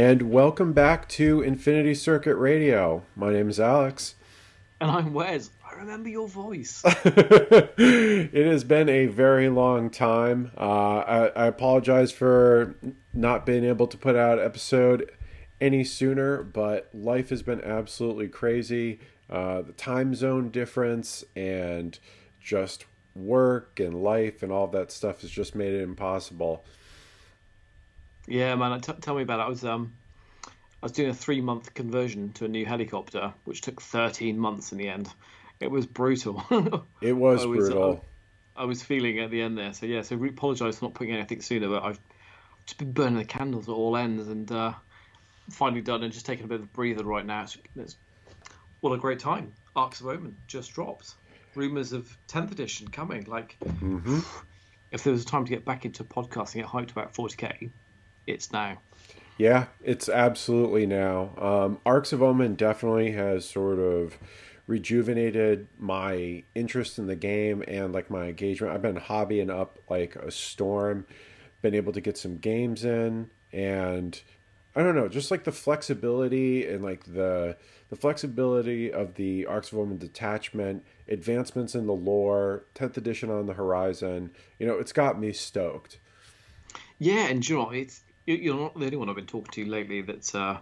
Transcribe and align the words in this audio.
And 0.00 0.32
welcome 0.32 0.72
back 0.72 1.10
to 1.10 1.42
Infinity 1.42 1.94
Circuit 1.94 2.36
Radio. 2.36 3.02
My 3.14 3.34
name 3.34 3.50
is 3.50 3.60
Alex. 3.60 4.14
And 4.80 4.90
I'm 4.90 5.12
Wes. 5.12 5.50
I 5.62 5.74
remember 5.74 6.08
your 6.08 6.26
voice. 6.26 6.80
it 7.04 8.46
has 8.46 8.64
been 8.64 8.88
a 8.88 9.08
very 9.08 9.50
long 9.50 9.90
time. 9.90 10.52
Uh, 10.56 11.00
I, 11.00 11.26
I 11.36 11.46
apologize 11.48 12.12
for 12.12 12.76
not 13.12 13.44
being 13.44 13.62
able 13.62 13.86
to 13.88 13.98
put 13.98 14.16
out 14.16 14.38
an 14.38 14.44
episode 14.46 15.10
any 15.60 15.84
sooner, 15.84 16.44
but 16.44 16.88
life 16.94 17.28
has 17.28 17.42
been 17.42 17.62
absolutely 17.62 18.28
crazy. 18.28 19.00
Uh, 19.28 19.60
the 19.60 19.72
time 19.72 20.14
zone 20.14 20.48
difference 20.48 21.24
and 21.36 21.98
just 22.40 22.86
work 23.14 23.78
and 23.78 24.02
life 24.02 24.42
and 24.42 24.50
all 24.50 24.66
that 24.68 24.90
stuff 24.92 25.20
has 25.20 25.30
just 25.30 25.54
made 25.54 25.74
it 25.74 25.82
impossible. 25.82 26.64
Yeah, 28.30 28.54
man. 28.54 28.80
T- 28.80 28.92
tell 29.00 29.16
me 29.16 29.22
about 29.22 29.40
it. 29.40 29.42
I 29.42 29.48
was 29.48 29.64
um, 29.64 29.92
I 30.46 30.86
was 30.86 30.92
doing 30.92 31.10
a 31.10 31.14
three 31.14 31.40
month 31.40 31.74
conversion 31.74 32.32
to 32.34 32.44
a 32.44 32.48
new 32.48 32.64
helicopter, 32.64 33.34
which 33.44 33.60
took 33.60 33.82
thirteen 33.82 34.38
months 34.38 34.70
in 34.70 34.78
the 34.78 34.88
end. 34.88 35.12
It 35.58 35.70
was 35.70 35.84
brutal. 35.84 36.42
it 37.02 37.12
was, 37.12 37.44
was 37.44 37.68
brutal. 37.68 38.04
I, 38.56 38.62
I, 38.62 38.64
was 38.64 38.82
feeling 38.82 39.18
at 39.18 39.30
the 39.30 39.42
end 39.42 39.58
there. 39.58 39.74
So 39.74 39.84
yeah, 39.86 40.02
so 40.02 40.16
we 40.16 40.28
apologise 40.30 40.78
for 40.78 40.86
not 40.86 40.94
putting 40.94 41.12
anything 41.12 41.42
sooner, 41.42 41.68
but 41.68 41.82
I've 41.82 42.00
just 42.66 42.78
been 42.78 42.92
burning 42.92 43.18
the 43.18 43.24
candles 43.24 43.68
at 43.68 43.72
all 43.72 43.96
ends 43.96 44.28
and 44.28 44.50
uh, 44.50 44.72
finally 45.50 45.82
done 45.82 46.04
and 46.04 46.12
just 46.12 46.24
taking 46.24 46.44
a 46.44 46.48
bit 46.48 46.60
of 46.60 46.66
a 46.66 46.68
breather 46.68 47.04
right 47.04 47.26
now. 47.26 47.42
It's, 47.42 47.58
it's 47.76 47.96
what 48.80 48.92
a 48.92 48.98
great 48.98 49.18
time. 49.18 49.52
Arks 49.74 50.00
of 50.00 50.06
Omen 50.06 50.36
just 50.46 50.72
dropped. 50.72 51.14
Rumors 51.56 51.92
of 51.92 52.16
10th 52.28 52.52
edition 52.52 52.88
coming. 52.88 53.24
Like, 53.24 53.56
mm-hmm. 53.62 54.20
if 54.92 55.02
there 55.02 55.12
was 55.12 55.22
a 55.22 55.26
time 55.26 55.44
to 55.44 55.50
get 55.50 55.64
back 55.64 55.84
into 55.84 56.04
podcasting, 56.04 56.54
get 56.54 56.66
hyped 56.66 56.92
about 56.92 57.12
40k, 57.12 57.70
it's 58.30 58.52
now. 58.52 58.78
Yeah, 59.38 59.66
it's 59.82 60.08
absolutely 60.08 60.86
now. 60.86 61.30
Um, 61.38 61.78
Arks 61.86 62.12
of 62.12 62.22
Omen 62.22 62.56
definitely 62.56 63.12
has 63.12 63.48
sort 63.48 63.78
of 63.78 64.18
rejuvenated 64.66 65.66
my 65.78 66.44
interest 66.54 66.98
in 66.98 67.06
the 67.06 67.16
game 67.16 67.64
and 67.66 67.92
like 67.92 68.10
my 68.10 68.26
engagement. 68.26 68.72
I've 68.72 68.82
been 68.82 68.96
hobbying 68.96 69.50
up 69.50 69.78
like 69.88 70.14
a 70.14 70.30
storm, 70.30 71.06
been 71.62 71.74
able 71.74 71.92
to 71.92 72.00
get 72.00 72.18
some 72.18 72.36
games 72.36 72.84
in, 72.84 73.30
and 73.52 74.20
I 74.76 74.82
don't 74.82 74.94
know, 74.94 75.08
just 75.08 75.30
like 75.30 75.44
the 75.44 75.52
flexibility 75.52 76.66
and 76.66 76.84
like 76.84 77.04
the 77.04 77.56
the 77.88 77.96
flexibility 77.96 78.92
of 78.92 79.14
the 79.14 79.46
Arks 79.46 79.72
of 79.72 79.78
Omen 79.78 79.98
detachment, 79.98 80.84
advancements 81.08 81.74
in 81.74 81.86
the 81.86 81.92
lore, 81.92 82.66
tenth 82.74 82.96
edition 82.96 83.30
on 83.30 83.46
the 83.46 83.54
horizon. 83.54 84.30
You 84.58 84.66
know, 84.66 84.74
it's 84.74 84.92
got 84.92 85.18
me 85.18 85.32
stoked. 85.32 85.98
Yeah, 87.00 87.26
and 87.26 87.46
you 87.48 87.56
know, 87.56 87.70
it's 87.70 88.02
you're 88.26 88.56
not 88.56 88.78
the 88.78 88.84
only 88.84 88.96
one 88.96 89.08
I've 89.08 89.16
been 89.16 89.26
talking 89.26 89.64
to 89.64 89.70
lately 89.70 90.02
that's 90.02 90.34
uh, 90.34 90.58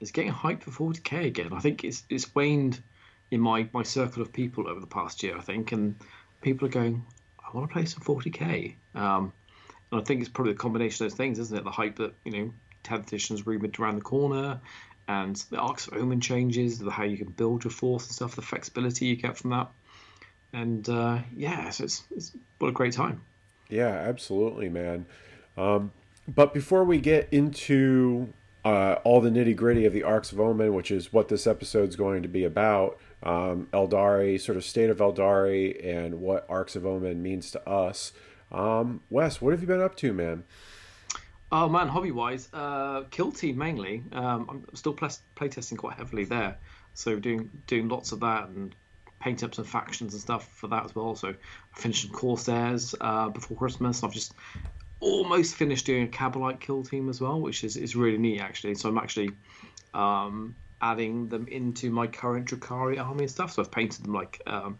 is 0.00 0.10
getting 0.10 0.32
hyped 0.32 0.62
for 0.62 0.92
40k 0.92 1.26
again. 1.26 1.52
I 1.52 1.60
think 1.60 1.84
it's 1.84 2.02
it's 2.08 2.34
waned 2.34 2.82
in 3.30 3.40
my 3.40 3.68
my 3.72 3.82
circle 3.82 4.22
of 4.22 4.32
people 4.32 4.68
over 4.68 4.80
the 4.80 4.86
past 4.86 5.22
year. 5.22 5.36
I 5.36 5.40
think, 5.40 5.72
and 5.72 5.96
people 6.40 6.66
are 6.66 6.70
going, 6.70 7.04
I 7.38 7.56
want 7.56 7.68
to 7.68 7.72
play 7.72 7.84
some 7.86 8.02
40k. 8.02 8.74
Um, 8.94 9.32
and 9.90 10.00
I 10.00 10.04
think 10.04 10.20
it's 10.20 10.28
probably 10.28 10.52
a 10.52 10.56
combination 10.56 11.04
of 11.04 11.12
those 11.12 11.16
things, 11.16 11.38
isn't 11.38 11.56
it? 11.56 11.64
The 11.64 11.70
hype 11.70 11.96
that 11.96 12.14
you 12.24 12.32
know 12.32 12.52
10th 12.84 13.08
edition's 13.08 13.46
rumored 13.46 13.78
around 13.78 13.96
the 13.96 14.02
corner, 14.02 14.60
and 15.08 15.36
the 15.50 15.58
Arks 15.58 15.86
of 15.86 15.94
Omen 15.94 16.20
changes, 16.20 16.78
the 16.78 16.90
how 16.90 17.04
you 17.04 17.16
can 17.16 17.28
build 17.28 17.64
your 17.64 17.70
force 17.70 18.06
and 18.06 18.12
stuff, 18.14 18.36
the 18.36 18.42
flexibility 18.42 19.06
you 19.06 19.16
get 19.16 19.36
from 19.36 19.50
that, 19.50 19.70
and 20.52 20.88
uh, 20.88 21.18
yeah, 21.36 21.70
so 21.70 21.84
it's, 21.84 22.04
it's 22.14 22.32
what 22.58 22.68
a 22.68 22.72
great 22.72 22.92
time. 22.92 23.22
Yeah, 23.68 23.88
absolutely, 23.88 24.68
man. 24.68 25.06
Um, 25.56 25.92
but 26.26 26.54
before 26.54 26.84
we 26.84 26.98
get 26.98 27.28
into 27.30 28.32
uh, 28.64 28.96
all 29.04 29.20
the 29.20 29.30
nitty 29.30 29.54
gritty 29.54 29.84
of 29.84 29.92
the 29.92 30.02
Arks 30.02 30.32
of 30.32 30.40
Omen, 30.40 30.74
which 30.74 30.90
is 30.90 31.12
what 31.12 31.28
this 31.28 31.46
episode 31.46 31.90
is 31.90 31.96
going 31.96 32.22
to 32.22 32.28
be 32.28 32.44
about, 32.44 32.98
um, 33.22 33.68
Aeldari, 33.72 34.40
sort 34.40 34.56
of 34.56 34.64
state 34.64 34.90
of 34.90 34.98
Aeldari, 34.98 35.84
and 35.84 36.20
what 36.20 36.46
Arks 36.48 36.76
of 36.76 36.86
Omen 36.86 37.22
means 37.22 37.50
to 37.50 37.68
us. 37.68 38.12
Um, 38.50 39.00
Wes, 39.10 39.40
what 39.40 39.52
have 39.52 39.60
you 39.60 39.66
been 39.66 39.82
up 39.82 39.96
to, 39.96 40.12
man? 40.12 40.44
Oh 41.52 41.68
man, 41.68 41.88
hobby 41.88 42.10
wise, 42.10 42.48
uh, 42.52 43.02
Kill 43.10 43.30
Team 43.30 43.58
mainly. 43.58 44.02
Um, 44.12 44.46
I'm 44.48 44.74
still 44.74 44.94
play- 44.94 45.08
playtesting 45.36 45.76
quite 45.76 45.96
heavily 45.96 46.24
there, 46.24 46.56
so 46.94 47.18
doing 47.18 47.50
doing 47.66 47.88
lots 47.88 48.12
of 48.12 48.20
that 48.20 48.48
and 48.48 48.74
painting 49.20 49.46
up 49.48 49.54
some 49.54 49.64
factions 49.64 50.14
and 50.14 50.22
stuff 50.22 50.48
for 50.48 50.68
that 50.68 50.84
as 50.84 50.94
well. 50.94 51.14
So 51.14 51.28
I 51.28 51.78
finished 51.78 52.10
Corsairs 52.12 52.94
uh, 53.00 53.28
before 53.28 53.56
Christmas. 53.56 54.02
I've 54.02 54.12
just 54.12 54.34
almost 55.04 55.54
finished 55.54 55.84
doing 55.84 56.04
a 56.04 56.08
Cabalite 56.08 56.60
kill 56.60 56.82
team 56.82 57.08
as 57.08 57.20
well, 57.20 57.38
which 57.38 57.62
is, 57.62 57.76
is 57.76 57.94
really 57.94 58.18
neat 58.18 58.40
actually. 58.40 58.74
So 58.74 58.88
I'm 58.88 58.98
actually 58.98 59.30
um, 59.92 60.56
adding 60.80 61.28
them 61.28 61.46
into 61.48 61.90
my 61.90 62.06
current 62.06 62.48
Drukhari 62.48 62.98
army 62.98 63.24
and 63.24 63.30
stuff. 63.30 63.52
So 63.52 63.62
I've 63.62 63.70
painted 63.70 64.04
them 64.04 64.14
like 64.14 64.40
um, 64.46 64.78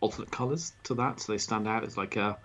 alternate 0.00 0.30
colours 0.30 0.72
to 0.84 0.94
that, 0.94 1.20
so 1.20 1.32
they 1.32 1.38
stand 1.38 1.68
out 1.68 1.84
as 1.84 1.96
like 1.96 2.16
a 2.16 2.38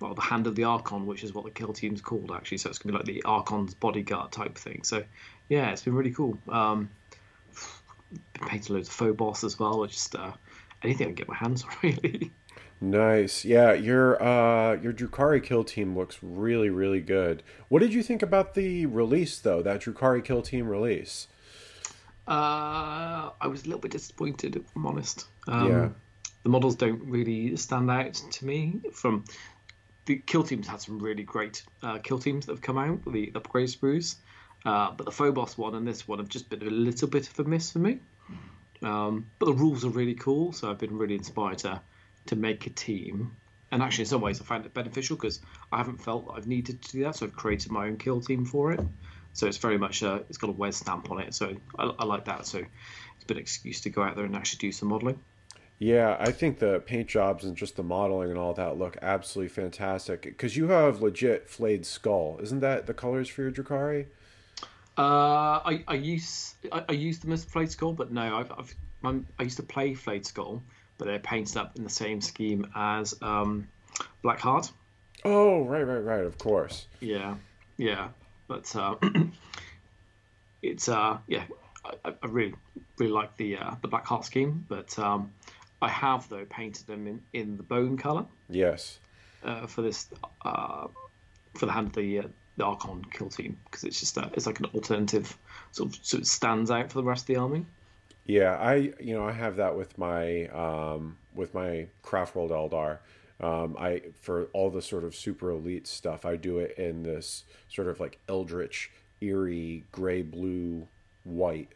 well 0.00 0.14
the 0.14 0.22
hand 0.22 0.46
of 0.46 0.54
the 0.54 0.64
Archon, 0.64 1.06
which 1.06 1.24
is 1.24 1.34
what 1.34 1.44
the 1.44 1.50
kill 1.50 1.72
team's 1.72 2.00
called 2.00 2.30
actually. 2.32 2.58
So 2.58 2.70
it's 2.70 2.78
gonna 2.78 2.92
be 2.92 2.98
like 2.98 3.06
the 3.06 3.24
Archon's 3.24 3.74
bodyguard 3.74 4.30
type 4.30 4.56
thing. 4.56 4.82
So 4.84 5.02
yeah, 5.48 5.70
it's 5.70 5.82
been 5.82 5.94
really 5.94 6.12
cool. 6.12 6.38
Um, 6.48 6.88
been 8.34 8.48
painting 8.48 8.76
loads 8.76 8.88
of 8.88 8.94
Phobos 8.94 9.42
as 9.42 9.58
well. 9.58 9.84
Just 9.86 10.14
uh, 10.14 10.32
anything 10.84 11.06
I 11.06 11.08
can 11.08 11.14
get 11.14 11.28
my 11.28 11.36
hands 11.36 11.64
on 11.64 11.70
really. 11.82 12.30
Nice. 12.84 13.46
Yeah, 13.46 13.72
your 13.72 14.22
uh 14.22 14.74
your 14.74 14.92
Drukhari 14.92 15.42
kill 15.42 15.64
team 15.64 15.96
looks 15.96 16.18
really 16.22 16.68
really 16.68 17.00
good. 17.00 17.42
What 17.68 17.80
did 17.80 17.94
you 17.94 18.02
think 18.02 18.22
about 18.22 18.54
the 18.54 18.84
release 18.86 19.38
though? 19.38 19.62
That 19.62 19.80
Drukhari 19.80 20.22
kill 20.22 20.42
team 20.42 20.68
release? 20.68 21.28
Uh 22.28 23.30
I 23.40 23.46
was 23.46 23.62
a 23.62 23.64
little 23.64 23.80
bit 23.80 23.92
disappointed 23.92 24.56
if 24.56 24.62
I'm 24.76 24.86
honest. 24.86 25.26
Um, 25.48 25.68
yeah. 25.68 25.88
The 26.42 26.50
models 26.50 26.76
don't 26.76 27.02
really 27.04 27.56
stand 27.56 27.90
out 27.90 28.14
to 28.14 28.44
me 28.44 28.80
from 28.92 29.24
the 30.04 30.16
kill 30.16 30.42
teams 30.42 30.66
had 30.66 30.82
some 30.82 30.98
really 30.98 31.22
great 31.22 31.64
uh, 31.82 31.98
kill 31.98 32.18
teams 32.18 32.44
that 32.44 32.52
have 32.52 32.60
come 32.60 32.76
out, 32.76 33.00
the 33.10 33.32
upgrade 33.34 33.68
sprues. 33.68 34.16
Uh, 34.66 34.90
but 34.90 35.04
the 35.04 35.12
Phobos 35.12 35.56
one 35.56 35.74
and 35.74 35.88
this 35.88 36.06
one 36.06 36.18
have 36.18 36.28
just 36.28 36.50
been 36.50 36.60
a 36.60 36.70
little 36.70 37.08
bit 37.08 37.30
of 37.30 37.38
a 37.38 37.44
miss 37.44 37.72
for 37.72 37.78
me. 37.78 37.98
Um, 38.82 39.26
but 39.38 39.46
the 39.46 39.54
rules 39.54 39.86
are 39.86 39.90
really 39.90 40.14
cool, 40.14 40.52
so 40.52 40.70
I've 40.70 40.78
been 40.78 40.98
really 40.98 41.14
inspired 41.14 41.58
to 41.58 41.80
to 42.26 42.36
make 42.36 42.66
a 42.66 42.70
team. 42.70 43.36
And 43.70 43.82
actually, 43.82 44.02
in 44.02 44.08
some 44.08 44.20
ways, 44.20 44.40
I 44.40 44.44
find 44.44 44.64
it 44.64 44.72
beneficial 44.72 45.16
because 45.16 45.40
I 45.72 45.78
haven't 45.78 45.98
felt 45.98 46.26
that 46.26 46.32
I've 46.32 46.46
needed 46.46 46.82
to 46.82 46.92
do 46.92 47.02
that. 47.04 47.16
So 47.16 47.26
I've 47.26 47.34
created 47.34 47.72
my 47.72 47.86
own 47.86 47.96
kill 47.96 48.20
team 48.20 48.44
for 48.44 48.72
it. 48.72 48.80
So 49.32 49.46
it's 49.48 49.58
very 49.58 49.78
much 49.78 50.02
a, 50.02 50.16
it's 50.28 50.38
got 50.38 50.50
a 50.50 50.52
Wes 50.52 50.76
stamp 50.76 51.10
on 51.10 51.20
it. 51.20 51.34
So 51.34 51.54
I, 51.78 51.84
I 51.98 52.04
like 52.04 52.26
that. 52.26 52.46
So 52.46 52.58
it's 52.58 53.24
been 53.26 53.36
an 53.36 53.42
excuse 53.42 53.80
to 53.82 53.90
go 53.90 54.02
out 54.02 54.14
there 54.16 54.24
and 54.24 54.36
actually 54.36 54.58
do 54.58 54.72
some 54.72 54.88
modeling. 54.90 55.18
Yeah, 55.80 56.16
I 56.20 56.30
think 56.30 56.60
the 56.60 56.80
paint 56.86 57.08
jobs 57.08 57.44
and 57.44 57.56
just 57.56 57.74
the 57.74 57.82
modeling 57.82 58.30
and 58.30 58.38
all 58.38 58.54
that 58.54 58.78
look 58.78 58.96
absolutely 59.02 59.48
fantastic. 59.48 60.22
Because 60.22 60.56
you 60.56 60.68
have 60.68 61.02
legit 61.02 61.50
flayed 61.50 61.84
skull, 61.84 62.38
isn't 62.42 62.60
that 62.60 62.86
the 62.86 62.94
colors 62.94 63.28
for 63.28 63.42
your 63.42 63.50
Drukhari? 63.50 64.06
Uh, 64.96 65.60
I 65.64 65.84
I 65.88 65.94
use 65.94 66.54
I, 66.70 66.84
I 66.88 66.92
use 66.92 67.18
them 67.18 67.32
as 67.32 67.44
flayed 67.44 67.72
skull, 67.72 67.92
but 67.92 68.12
no, 68.12 68.36
I've, 68.36 68.52
I've 68.52 68.74
I'm, 69.02 69.26
i 69.38 69.42
used 69.42 69.56
to 69.56 69.64
play 69.64 69.94
flayed 69.94 70.24
skull, 70.24 70.62
but 70.98 71.06
they're 71.06 71.18
painted 71.18 71.56
up 71.56 71.76
in 71.76 71.84
the 71.84 71.90
same 71.90 72.20
scheme 72.20 72.66
as 72.74 73.14
um, 73.22 73.68
Blackheart. 74.22 74.72
Oh, 75.24 75.64
right, 75.64 75.82
right, 75.82 75.98
right. 75.98 76.24
Of 76.24 76.38
course. 76.38 76.86
Yeah, 77.00 77.34
yeah. 77.76 78.08
But 78.46 78.74
uh, 78.76 78.96
it's 80.62 80.88
uh, 80.88 81.18
yeah, 81.26 81.44
I, 81.84 82.14
I, 82.22 82.26
really 82.26 82.54
really 82.98 83.12
like 83.12 83.36
the 83.36 83.56
uh, 83.56 83.74
the 83.80 83.88
Blackheart 83.88 84.24
scheme. 84.24 84.66
But 84.68 84.98
um, 84.98 85.32
I 85.80 85.88
have 85.88 86.28
though 86.28 86.44
painted 86.44 86.86
them 86.86 87.06
in, 87.06 87.22
in 87.32 87.56
the 87.56 87.62
bone 87.62 87.96
color. 87.96 88.26
Yes. 88.48 88.98
Uh, 89.42 89.66
for 89.66 89.82
this 89.82 90.08
uh, 90.44 90.88
for 91.54 91.66
the 91.66 91.72
hand 91.72 91.88
of 91.88 91.94
the 91.94 92.20
uh, 92.20 92.22
the 92.56 92.64
Archon 92.64 93.04
kill 93.10 93.28
team 93.28 93.58
because 93.64 93.84
it's 93.84 94.00
just 94.00 94.16
uh, 94.18 94.28
it's 94.34 94.46
like 94.46 94.60
an 94.60 94.66
alternative 94.74 95.36
sort 95.72 95.90
of 95.90 95.98
so 96.02 96.18
it 96.18 96.26
stands 96.26 96.70
out 96.70 96.90
for 96.90 96.98
the 97.00 97.04
rest 97.04 97.24
of 97.24 97.26
the 97.28 97.36
army. 97.36 97.66
Yeah, 98.26 98.56
I 98.56 98.92
you 99.00 99.14
know 99.14 99.26
I 99.26 99.32
have 99.32 99.56
that 99.56 99.76
with 99.76 99.98
my 99.98 100.46
um, 100.48 101.18
with 101.34 101.54
my 101.54 101.86
Craftworld 102.02 102.50
Eldar. 102.50 102.98
Um, 103.40 103.76
I 103.78 104.02
for 104.20 104.44
all 104.52 104.70
the 104.70 104.80
sort 104.80 105.04
of 105.04 105.14
super 105.14 105.50
elite 105.50 105.86
stuff, 105.86 106.24
I 106.24 106.36
do 106.36 106.58
it 106.58 106.78
in 106.78 107.02
this 107.02 107.44
sort 107.68 107.88
of 107.88 108.00
like 108.00 108.18
eldritch, 108.28 108.90
eerie, 109.20 109.84
gray 109.92 110.22
blue, 110.22 110.88
white. 111.24 111.72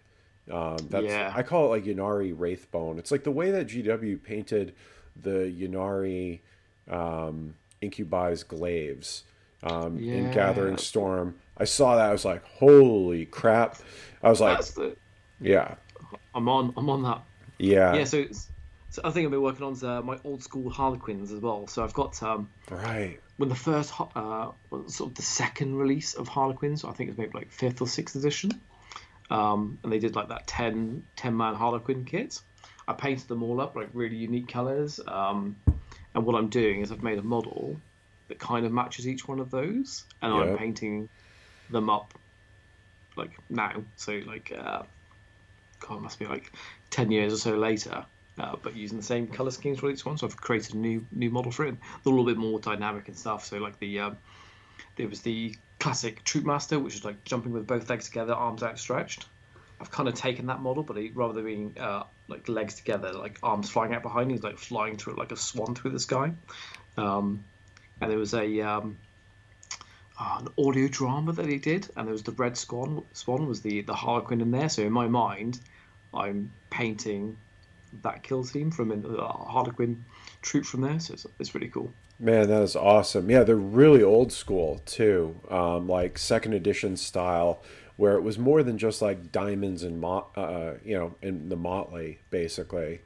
Um, 0.50 0.78
that's 0.88 1.06
yeah. 1.06 1.32
I 1.34 1.42
call 1.42 1.66
it 1.66 1.68
like 1.68 1.84
Ynnari 1.84 2.34
Wraithbone. 2.34 2.98
It's 2.98 3.10
like 3.10 3.24
the 3.24 3.30
way 3.30 3.50
that 3.50 3.66
GW 3.66 4.22
painted 4.22 4.74
the 5.20 5.52
Ynnari 5.54 6.40
um, 6.88 7.54
Incubi's 7.82 8.44
glaives 8.44 9.24
um, 9.62 9.98
yeah. 9.98 10.14
in 10.14 10.30
Gathering 10.30 10.78
Storm. 10.78 11.34
I 11.58 11.64
saw 11.64 11.96
that. 11.96 12.08
I 12.08 12.12
was 12.12 12.24
like, 12.24 12.44
holy 12.44 13.26
crap! 13.26 13.76
I 14.22 14.30
was 14.30 14.40
like, 14.40 14.64
yeah. 15.40 15.74
I'm 16.38 16.48
on. 16.48 16.72
I'm 16.76 16.88
on 16.88 17.02
that. 17.02 17.22
Yeah. 17.58 17.94
Yeah. 17.94 18.04
So, 18.04 18.26
so 18.90 19.02
I 19.04 19.10
think 19.10 19.26
I've 19.26 19.32
been 19.32 19.42
working 19.42 19.64
on 19.64 19.84
uh, 19.84 20.02
my 20.02 20.18
old 20.24 20.42
school 20.42 20.70
Harlequins 20.70 21.32
as 21.32 21.40
well. 21.40 21.66
So 21.66 21.82
I've 21.82 21.92
got 21.92 22.22
um, 22.22 22.48
right. 22.70 23.18
when 23.36 23.48
the 23.48 23.56
first 23.56 23.92
uh, 23.98 24.52
sort 24.86 25.10
of 25.10 25.14
the 25.16 25.22
second 25.22 25.74
release 25.74 26.14
of 26.14 26.28
Harlequins, 26.28 26.84
I 26.84 26.92
think 26.92 27.08
it 27.08 27.10
was 27.10 27.18
maybe 27.18 27.32
like 27.34 27.50
fifth 27.50 27.82
or 27.82 27.88
sixth 27.88 28.14
edition, 28.14 28.52
um, 29.30 29.80
and 29.82 29.92
they 29.92 29.98
did 29.98 30.14
like 30.14 30.28
that 30.28 30.46
10, 30.46 31.04
10 31.16 31.36
man 31.36 31.56
Harlequin 31.56 32.04
kit. 32.04 32.40
I 32.86 32.92
painted 32.94 33.26
them 33.28 33.42
all 33.42 33.60
up 33.60 33.74
like 33.74 33.90
really 33.92 34.16
unique 34.16 34.48
colors, 34.48 35.00
um, 35.06 35.56
and 36.14 36.24
what 36.24 36.36
I'm 36.36 36.48
doing 36.48 36.80
is 36.82 36.92
I've 36.92 37.02
made 37.02 37.18
a 37.18 37.22
model 37.22 37.76
that 38.28 38.38
kind 38.38 38.64
of 38.64 38.72
matches 38.72 39.08
each 39.08 39.26
one 39.26 39.40
of 39.40 39.50
those, 39.50 40.04
and 40.22 40.32
yeah. 40.32 40.40
I'm 40.40 40.56
painting 40.56 41.08
them 41.68 41.90
up 41.90 42.14
like 43.16 43.32
now. 43.50 43.82
So 43.96 44.20
like, 44.24 44.52
uh, 44.56 44.82
God, 45.80 46.02
must 46.02 46.18
be 46.18 46.26
like 46.26 46.52
ten 46.90 47.10
years 47.10 47.32
or 47.32 47.38
so 47.38 47.56
later. 47.56 48.04
Uh, 48.38 48.54
but 48.62 48.76
using 48.76 48.98
the 48.98 49.04
same 49.04 49.26
color 49.26 49.50
schemes 49.50 49.80
for 49.80 49.90
each 49.90 50.06
one. 50.06 50.16
So 50.16 50.26
I've 50.26 50.36
created 50.36 50.74
a 50.74 50.78
new 50.78 51.04
new 51.10 51.30
model 51.30 51.50
for 51.50 51.66
it. 51.66 51.74
A 51.74 52.08
little 52.08 52.24
bit 52.24 52.36
more 52.36 52.60
dynamic 52.60 53.08
and 53.08 53.16
stuff. 53.16 53.44
So 53.44 53.58
like 53.58 53.78
the 53.80 54.00
um, 54.00 54.18
there 54.96 55.08
was 55.08 55.22
the 55.22 55.56
classic 55.80 56.22
Troop 56.24 56.44
Master, 56.44 56.78
which 56.78 56.94
is 56.94 57.04
like 57.04 57.24
jumping 57.24 57.52
with 57.52 57.66
both 57.66 57.88
legs 57.90 58.04
together, 58.06 58.34
arms 58.34 58.62
outstretched. 58.62 59.26
I've 59.80 59.90
kind 59.90 60.08
of 60.08 60.14
taken 60.14 60.46
that 60.46 60.60
model, 60.60 60.82
but 60.82 60.96
he, 60.96 61.10
rather 61.14 61.34
than 61.34 61.44
being 61.44 61.74
uh, 61.78 62.04
like 62.26 62.48
legs 62.48 62.74
together, 62.74 63.12
like 63.12 63.38
arms 63.42 63.70
flying 63.70 63.94
out 63.94 64.02
behind, 64.02 64.30
he's 64.30 64.42
like 64.42 64.58
flying 64.58 64.96
through 64.96 65.14
like 65.14 65.30
a 65.32 65.36
swan 65.36 65.74
through 65.74 65.92
the 65.92 66.00
sky. 66.00 66.32
Um, 66.96 67.44
and 68.00 68.10
there 68.10 68.18
was 68.18 68.34
a 68.34 68.60
um, 68.60 68.96
an 70.20 70.48
audio 70.58 70.88
drama 70.88 71.32
that 71.32 71.46
he 71.46 71.58
did, 71.58 71.88
and 71.96 72.06
there 72.06 72.12
was 72.12 72.22
the 72.22 72.32
red 72.32 72.56
swan. 72.56 73.04
Swan 73.12 73.46
was 73.46 73.60
the 73.60 73.82
the 73.82 73.94
Harlequin 73.94 74.40
in 74.40 74.50
there. 74.50 74.68
So 74.68 74.82
in 74.82 74.92
my 74.92 75.06
mind, 75.06 75.60
I'm 76.12 76.50
painting 76.70 77.36
that 78.02 78.22
kill 78.22 78.44
team 78.44 78.70
from 78.70 78.92
in 78.92 79.02
the 79.02 79.26
Harlequin 79.26 80.04
troop 80.42 80.64
from 80.64 80.82
there. 80.82 81.00
So 81.00 81.14
it's, 81.14 81.26
it's 81.38 81.54
really 81.54 81.68
cool. 81.68 81.92
Man, 82.20 82.48
that 82.48 82.62
is 82.62 82.74
awesome. 82.74 83.30
Yeah, 83.30 83.44
they're 83.44 83.56
really 83.56 84.02
old 84.02 84.32
school 84.32 84.82
too, 84.84 85.38
um, 85.50 85.88
like 85.88 86.18
second 86.18 86.52
edition 86.52 86.96
style, 86.96 87.62
where 87.96 88.16
it 88.16 88.22
was 88.22 88.38
more 88.38 88.64
than 88.64 88.76
just 88.76 89.00
like 89.00 89.30
diamonds 89.30 89.84
and 89.84 90.00
mo- 90.00 90.26
uh, 90.36 90.74
you 90.84 90.98
know, 90.98 91.14
in 91.22 91.48
the 91.48 91.56
motley 91.56 92.18
basically. 92.30 93.00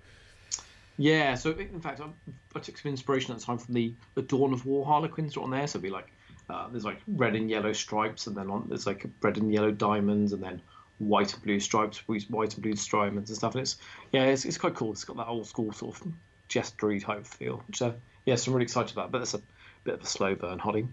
Yeah, 0.97 1.35
so 1.35 1.51
in 1.51 1.81
fact, 1.81 2.01
I, 2.01 2.07
I 2.55 2.61
took 2.61 2.79
some 2.79 2.91
inspiration 2.91 3.33
at 3.33 3.41
the 3.41 3.45
time 3.45 3.59
from 3.59 3.75
the 3.75 3.95
the 4.15 4.23
Dawn 4.23 4.53
of 4.53 4.65
War 4.65 4.87
Harlequins 4.87 5.37
on 5.37 5.51
there. 5.51 5.67
So 5.67 5.77
it'd 5.77 5.83
be 5.83 5.91
like 5.91 6.11
uh, 6.53 6.69
there's 6.71 6.85
like 6.85 7.01
red 7.09 7.35
and 7.35 7.49
yellow 7.49 7.73
stripes, 7.73 8.27
and 8.27 8.37
then 8.37 8.51
on 8.51 8.67
there's 8.69 8.87
like 8.87 9.07
red 9.23 9.39
and 9.39 9.53
yellow 9.53 9.71
diamonds, 9.71 10.33
and 10.33 10.43
then 10.43 10.61
white 10.99 11.33
and 11.35 11.43
blue 11.43 11.59
stripes, 11.61 12.07
white 12.07 12.55
and 12.55 12.63
blue 12.63 12.75
diamonds 12.75 13.31
and 13.31 13.37
stuff. 13.37 13.55
And 13.55 13.63
it's 13.63 13.77
yeah, 14.13 14.25
it's, 14.25 14.45
it's 14.45 14.59
quite 14.59 14.75
cool. 14.75 14.93
It's 14.93 15.05
got 15.05 15.17
that 15.17 15.29
old 15.29 15.47
school 15.47 15.73
sort 15.73 16.01
of 16.01 16.13
gestury 16.49 17.03
type 17.03 17.27
feel, 17.27 17.63
which 17.67 17.83
uh, 17.83 17.93
yes, 18.27 18.47
I'm 18.47 18.53
really 18.53 18.65
excited 18.65 18.93
about. 18.93 19.11
But 19.11 19.23
it's 19.23 19.35
a 19.35 19.41
bit 19.85 19.95
of 19.95 20.03
a 20.03 20.07
slow 20.07 20.35
burn, 20.35 20.59
Holly. 20.59 20.87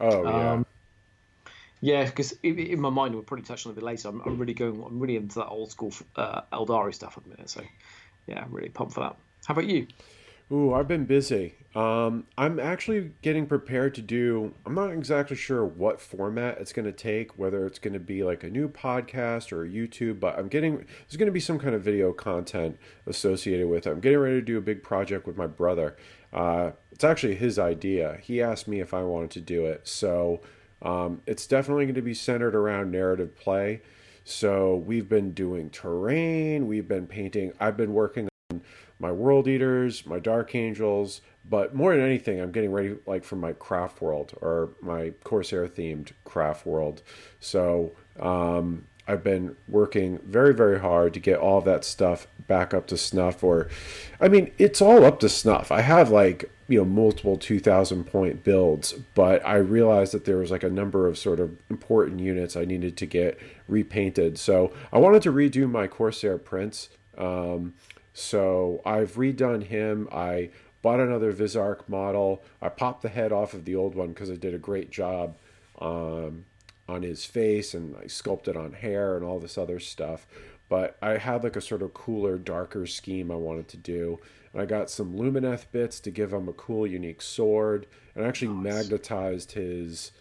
Oh 0.00 0.22
yeah. 0.24 0.52
Um, 0.52 0.66
yeah, 1.82 2.04
because 2.04 2.32
in 2.42 2.80
my 2.80 2.90
mind, 2.90 3.14
we'll 3.14 3.22
probably 3.22 3.44
touch 3.44 3.64
on 3.64 3.70
it 3.70 3.72
a 3.72 3.76
bit 3.76 3.84
later. 3.84 4.08
I'm, 4.08 4.20
I'm 4.26 4.38
really 4.38 4.52
going. 4.52 4.82
I'm 4.84 5.00
really 5.00 5.16
into 5.16 5.38
that 5.38 5.48
old 5.48 5.70
school 5.70 5.94
uh, 6.16 6.42
Aeldari 6.52 6.94
stuff 6.94 7.16
at 7.16 7.24
the 7.24 7.30
minute. 7.30 7.48
So, 7.48 7.62
yeah, 8.26 8.42
I'm 8.42 8.52
really 8.52 8.68
pumped 8.68 8.92
for 8.94 9.00
that. 9.00 9.16
How 9.46 9.52
about 9.52 9.66
you? 9.66 9.86
Ooh, 10.52 10.74
I've 10.74 10.88
been 10.88 11.04
busy. 11.04 11.54
Um, 11.76 12.26
I'm 12.36 12.58
actually 12.58 13.12
getting 13.22 13.46
prepared 13.46 13.94
to 13.94 14.02
do. 14.02 14.52
I'm 14.66 14.74
not 14.74 14.90
exactly 14.90 15.36
sure 15.36 15.64
what 15.64 16.00
format 16.00 16.58
it's 16.58 16.72
going 16.72 16.86
to 16.86 16.92
take, 16.92 17.38
whether 17.38 17.64
it's 17.66 17.78
going 17.78 17.92
to 17.92 18.00
be 18.00 18.24
like 18.24 18.42
a 18.42 18.50
new 18.50 18.68
podcast 18.68 19.52
or 19.52 19.64
a 19.64 19.68
YouTube, 19.68 20.18
but 20.18 20.36
I'm 20.36 20.48
getting. 20.48 20.78
There's 20.78 21.16
going 21.16 21.26
to 21.26 21.32
be 21.32 21.38
some 21.38 21.60
kind 21.60 21.76
of 21.76 21.82
video 21.82 22.12
content 22.12 22.76
associated 23.06 23.68
with 23.68 23.86
it. 23.86 23.90
I'm 23.90 24.00
getting 24.00 24.18
ready 24.18 24.40
to 24.40 24.42
do 24.44 24.58
a 24.58 24.60
big 24.60 24.82
project 24.82 25.24
with 25.24 25.36
my 25.36 25.46
brother. 25.46 25.96
Uh, 26.32 26.72
it's 26.90 27.04
actually 27.04 27.36
his 27.36 27.56
idea. 27.56 28.18
He 28.20 28.42
asked 28.42 28.66
me 28.66 28.80
if 28.80 28.92
I 28.92 29.02
wanted 29.04 29.30
to 29.32 29.40
do 29.40 29.66
it, 29.66 29.86
so 29.86 30.40
um, 30.82 31.22
it's 31.26 31.46
definitely 31.46 31.84
going 31.84 31.94
to 31.94 32.02
be 32.02 32.14
centered 32.14 32.56
around 32.56 32.90
narrative 32.90 33.36
play. 33.36 33.82
So 34.24 34.76
we've 34.76 35.08
been 35.08 35.32
doing 35.32 35.70
terrain. 35.70 36.66
We've 36.66 36.88
been 36.88 37.06
painting. 37.06 37.52
I've 37.60 37.76
been 37.76 37.94
working 37.94 38.29
my 39.00 39.10
World 39.10 39.48
Eaters, 39.48 40.06
my 40.06 40.18
Dark 40.18 40.54
Angels, 40.54 41.22
but 41.48 41.74
more 41.74 41.94
than 41.94 42.04
anything, 42.04 42.40
I'm 42.40 42.52
getting 42.52 42.70
ready 42.70 42.96
like 43.06 43.24
for 43.24 43.36
my 43.36 43.52
craft 43.54 44.00
world 44.00 44.34
or 44.40 44.70
my 44.80 45.12
Corsair 45.24 45.66
themed 45.66 46.12
craft 46.24 46.66
world. 46.66 47.02
So 47.40 47.92
um, 48.20 48.86
I've 49.08 49.24
been 49.24 49.56
working 49.66 50.18
very, 50.18 50.54
very 50.54 50.78
hard 50.78 51.14
to 51.14 51.20
get 51.20 51.38
all 51.38 51.58
of 51.58 51.64
that 51.64 51.84
stuff 51.84 52.26
back 52.46 52.72
up 52.74 52.86
to 52.88 52.96
snuff. 52.96 53.42
Or, 53.42 53.68
I 54.20 54.28
mean, 54.28 54.52
it's 54.58 54.80
all 54.80 55.04
up 55.04 55.18
to 55.20 55.28
snuff. 55.28 55.72
I 55.72 55.80
have 55.80 56.10
like 56.10 56.50
you 56.68 56.78
know 56.78 56.84
multiple 56.84 57.36
2,000 57.36 58.04
point 58.04 58.44
builds, 58.44 58.92
but 59.14 59.44
I 59.44 59.56
realized 59.56 60.12
that 60.12 60.24
there 60.24 60.36
was 60.36 60.52
like 60.52 60.62
a 60.62 60.70
number 60.70 61.08
of 61.08 61.18
sort 61.18 61.40
of 61.40 61.56
important 61.68 62.20
units 62.20 62.54
I 62.54 62.64
needed 62.64 62.96
to 62.98 63.06
get 63.06 63.40
repainted. 63.66 64.38
So 64.38 64.72
I 64.92 64.98
wanted 64.98 65.22
to 65.22 65.32
redo 65.32 65.68
my 65.68 65.88
Corsair 65.88 66.38
Prince. 66.38 66.90
Um, 67.18 67.74
so 68.20 68.82
I've 68.84 69.14
redone 69.14 69.64
him. 69.64 70.08
I 70.12 70.50
bought 70.82 71.00
another 71.00 71.32
Visarch 71.32 71.88
model. 71.88 72.42
I 72.60 72.68
popped 72.68 73.02
the 73.02 73.08
head 73.08 73.32
off 73.32 73.54
of 73.54 73.64
the 73.64 73.74
old 73.74 73.94
one 73.94 74.08
because 74.08 74.30
I 74.30 74.36
did 74.36 74.54
a 74.54 74.58
great 74.58 74.90
job 74.90 75.36
um, 75.80 76.44
on 76.88 77.02
his 77.02 77.24
face 77.24 77.74
and 77.74 77.96
I 77.96 78.06
sculpted 78.06 78.56
on 78.56 78.74
hair 78.74 79.16
and 79.16 79.24
all 79.24 79.38
this 79.38 79.58
other 79.58 79.80
stuff. 79.80 80.26
But 80.68 80.96
I 81.02 81.16
had 81.16 81.42
like 81.42 81.56
a 81.56 81.60
sort 81.60 81.82
of 81.82 81.94
cooler, 81.94 82.38
darker 82.38 82.86
scheme 82.86 83.30
I 83.30 83.36
wanted 83.36 83.68
to 83.68 83.76
do. 83.76 84.20
And 84.52 84.62
I 84.62 84.66
got 84.66 84.90
some 84.90 85.14
Lumineth 85.14 85.66
bits 85.72 85.98
to 86.00 86.10
give 86.10 86.32
him 86.32 86.48
a 86.48 86.52
cool, 86.52 86.86
unique 86.86 87.22
sword. 87.22 87.86
And 88.14 88.24
I 88.24 88.28
actually 88.28 88.54
nice. 88.54 88.74
magnetized 88.74 89.52
his, 89.52 90.12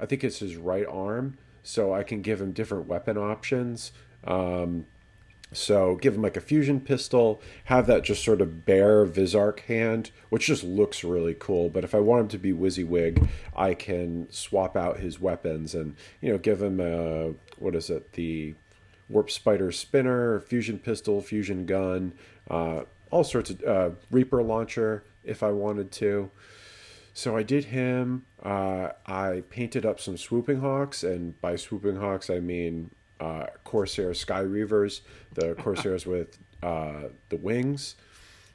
I 0.00 0.06
think 0.06 0.24
it's 0.24 0.38
his 0.38 0.56
right 0.56 0.86
arm, 0.86 1.38
so 1.62 1.94
I 1.94 2.02
can 2.02 2.20
give 2.20 2.40
him 2.40 2.52
different 2.52 2.86
weapon 2.86 3.16
options. 3.16 3.92
Um, 4.24 4.86
so 5.54 5.96
give 5.96 6.14
him 6.14 6.22
like 6.22 6.36
a 6.36 6.40
fusion 6.40 6.80
pistol, 6.80 7.40
have 7.64 7.86
that 7.86 8.04
just 8.04 8.24
sort 8.24 8.40
of 8.40 8.66
bare 8.66 9.06
Visarch 9.06 9.60
hand, 9.60 10.10
which 10.28 10.46
just 10.46 10.64
looks 10.64 11.04
really 11.04 11.34
cool. 11.38 11.68
But 11.70 11.84
if 11.84 11.94
I 11.94 12.00
want 12.00 12.22
him 12.22 12.28
to 12.28 12.38
be 12.38 12.52
WYSIWYG, 12.52 13.28
I 13.56 13.74
can 13.74 14.30
swap 14.30 14.76
out 14.76 14.98
his 14.98 15.20
weapons 15.20 15.74
and 15.74 15.96
you 16.20 16.32
know 16.32 16.38
give 16.38 16.60
him 16.60 16.80
a 16.80 17.32
what 17.58 17.74
is 17.74 17.90
it 17.90 18.12
the 18.12 18.54
warp 19.08 19.30
spider 19.30 19.70
spinner, 19.70 20.40
fusion 20.40 20.78
pistol, 20.78 21.20
fusion 21.20 21.66
gun, 21.66 22.14
uh, 22.50 22.82
all 23.10 23.24
sorts 23.24 23.50
of 23.50 23.62
uh, 23.62 23.90
Reaper 24.10 24.42
launcher 24.42 25.04
if 25.22 25.42
I 25.42 25.50
wanted 25.50 25.92
to. 25.92 26.30
So 27.12 27.36
I 27.36 27.44
did 27.44 27.66
him. 27.66 28.24
Uh, 28.42 28.88
I 29.06 29.44
painted 29.48 29.86
up 29.86 30.00
some 30.00 30.16
swooping 30.16 30.60
hawks, 30.60 31.04
and 31.04 31.40
by 31.40 31.54
swooping 31.54 31.96
hawks 31.96 32.28
I 32.28 32.40
mean 32.40 32.90
uh, 33.20 33.46
Corsair 33.64 34.14
Sky 34.14 34.42
Reavers, 34.42 35.00
the 35.32 35.54
Corsairs 35.58 36.06
with 36.06 36.38
uh, 36.62 37.08
the 37.28 37.36
wings. 37.36 37.96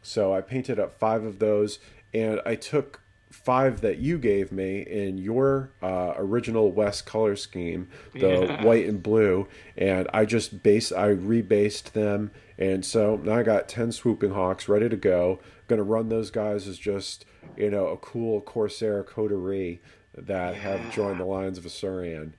So 0.01 0.33
I 0.33 0.41
painted 0.41 0.79
up 0.79 0.97
five 0.99 1.23
of 1.23 1.39
those, 1.39 1.79
and 2.13 2.41
I 2.45 2.55
took 2.55 3.01
five 3.29 3.81
that 3.81 3.99
you 3.99 4.17
gave 4.17 4.51
me 4.51 4.81
in 4.81 5.17
your 5.17 5.71
uh, 5.81 6.13
original 6.17 6.71
Wes 6.71 7.01
color 7.01 7.35
scheme, 7.35 7.89
the 8.13 8.45
yeah. 8.45 8.63
white 8.65 8.87
and 8.87 9.03
blue, 9.03 9.47
and 9.77 10.07
I 10.13 10.25
just 10.25 10.63
base 10.63 10.91
I 10.91 11.09
rebased 11.09 11.91
them, 11.91 12.31
and 12.57 12.85
so 12.85 13.19
now 13.23 13.35
I 13.35 13.43
got 13.43 13.69
ten 13.69 13.91
swooping 13.91 14.31
hawks 14.31 14.67
ready 14.67 14.89
to 14.89 14.97
go. 14.97 15.39
Going 15.67 15.77
to 15.77 15.83
run 15.83 16.09
those 16.09 16.31
guys 16.31 16.67
as 16.67 16.77
just 16.77 17.25
you 17.55 17.69
know 17.69 17.87
a 17.87 17.97
cool 17.97 18.41
Corsair 18.41 19.03
coterie 19.03 19.81
that 20.17 20.55
yeah. 20.55 20.61
have 20.61 20.93
joined 20.93 21.19
the 21.19 21.25
lines 21.25 21.57
of 21.57 21.65
Asuryan. 21.65 22.33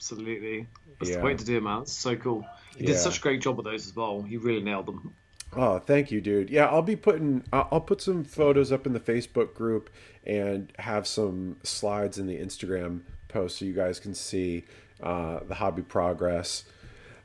Absolutely. 0.00 0.66
That's 0.98 1.10
yeah. 1.10 1.18
the 1.18 1.22
way 1.22 1.34
to 1.34 1.44
do 1.44 1.58
it, 1.58 1.62
man. 1.62 1.82
It's 1.82 1.92
so 1.92 2.16
cool. 2.16 2.46
You 2.78 2.86
did 2.86 2.96
such 2.96 3.18
a 3.18 3.20
great 3.20 3.42
job 3.42 3.58
with 3.58 3.66
those 3.66 3.86
as 3.86 3.94
well. 3.94 4.22
He 4.22 4.38
really 4.38 4.62
nailed 4.62 4.86
them. 4.86 5.14
Oh, 5.54 5.78
thank 5.78 6.10
you, 6.10 6.22
dude. 6.22 6.48
Yeah, 6.48 6.66
I'll 6.66 6.80
be 6.80 6.96
putting 6.96 7.44
I'll 7.52 7.82
put 7.82 8.00
some 8.00 8.24
photos 8.24 8.72
up 8.72 8.86
in 8.86 8.94
the 8.94 9.00
Facebook 9.00 9.52
group 9.52 9.90
and 10.24 10.72
have 10.78 11.06
some 11.06 11.58
slides 11.64 12.18
in 12.18 12.26
the 12.26 12.38
Instagram 12.38 13.02
post 13.28 13.58
so 13.58 13.66
you 13.66 13.74
guys 13.74 14.00
can 14.00 14.14
see 14.14 14.64
uh, 15.02 15.40
the 15.46 15.56
hobby 15.56 15.82
progress 15.82 16.64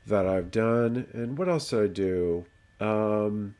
that 0.06 0.26
I've 0.26 0.50
done. 0.50 1.06
And 1.14 1.38
what 1.38 1.48
else 1.48 1.70
did 1.70 1.82
I 1.82 1.86
do? 1.86 2.44
Um, 2.78 3.54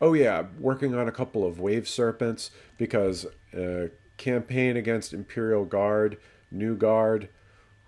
oh 0.00 0.14
yeah, 0.14 0.46
working 0.58 0.92
on 0.96 1.06
a 1.06 1.12
couple 1.12 1.46
of 1.46 1.60
wave 1.60 1.88
serpents 1.88 2.50
because 2.78 3.26
uh, 3.56 3.88
campaign 4.16 4.76
against 4.76 5.12
Imperial 5.12 5.64
Guard, 5.64 6.18
New 6.50 6.74
Guard. 6.74 7.28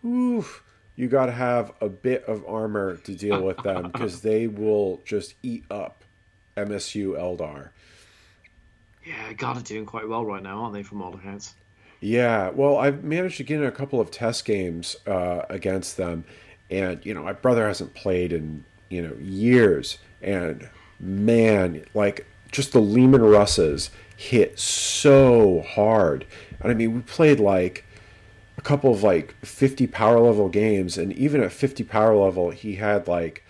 Oof 0.04 0.62
you 0.98 1.06
got 1.06 1.26
to 1.26 1.32
have 1.32 1.70
a 1.80 1.88
bit 1.88 2.24
of 2.24 2.44
armor 2.48 2.96
to 2.96 3.14
deal 3.14 3.40
with 3.40 3.56
them 3.58 3.84
because 3.84 4.20
they 4.22 4.48
will 4.48 5.00
just 5.04 5.34
eat 5.44 5.64
up 5.70 6.02
MSU 6.56 7.16
Eldar. 7.16 7.68
Yeah, 9.06 9.32
God 9.34 9.58
are 9.58 9.62
doing 9.62 9.86
quite 9.86 10.08
well 10.08 10.26
right 10.26 10.42
now, 10.42 10.62
aren't 10.62 10.74
they, 10.74 10.82
from 10.82 11.00
all 11.00 11.14
accounts? 11.14 11.54
Yeah, 12.00 12.50
well, 12.50 12.78
I've 12.78 13.04
managed 13.04 13.36
to 13.36 13.44
get 13.44 13.60
in 13.60 13.66
a 13.66 13.70
couple 13.70 14.00
of 14.00 14.10
test 14.10 14.44
games 14.44 14.96
uh, 15.06 15.42
against 15.48 15.96
them, 15.96 16.24
and 16.68 17.04
you 17.06 17.14
know, 17.14 17.22
my 17.22 17.32
brother 17.32 17.68
hasn't 17.68 17.94
played 17.94 18.32
in 18.32 18.64
you 18.88 19.00
know 19.00 19.14
years, 19.20 19.98
and 20.20 20.68
man, 20.98 21.84
like 21.94 22.26
just 22.50 22.72
the 22.72 22.80
Leman 22.80 23.22
Russes 23.22 23.90
hit 24.16 24.58
so 24.58 25.60
hard, 25.60 26.26
And 26.60 26.72
I 26.72 26.74
mean, 26.74 26.92
we 26.92 27.00
played 27.02 27.38
like 27.38 27.84
a 28.58 28.62
couple 28.62 28.92
of 28.92 29.02
like 29.02 29.34
50 29.44 29.86
power 29.86 30.18
level 30.18 30.48
games, 30.48 30.98
and 30.98 31.12
even 31.12 31.42
at 31.42 31.52
50 31.52 31.84
power 31.84 32.14
level, 32.14 32.50
he 32.50 32.74
had 32.74 33.06
like 33.06 33.44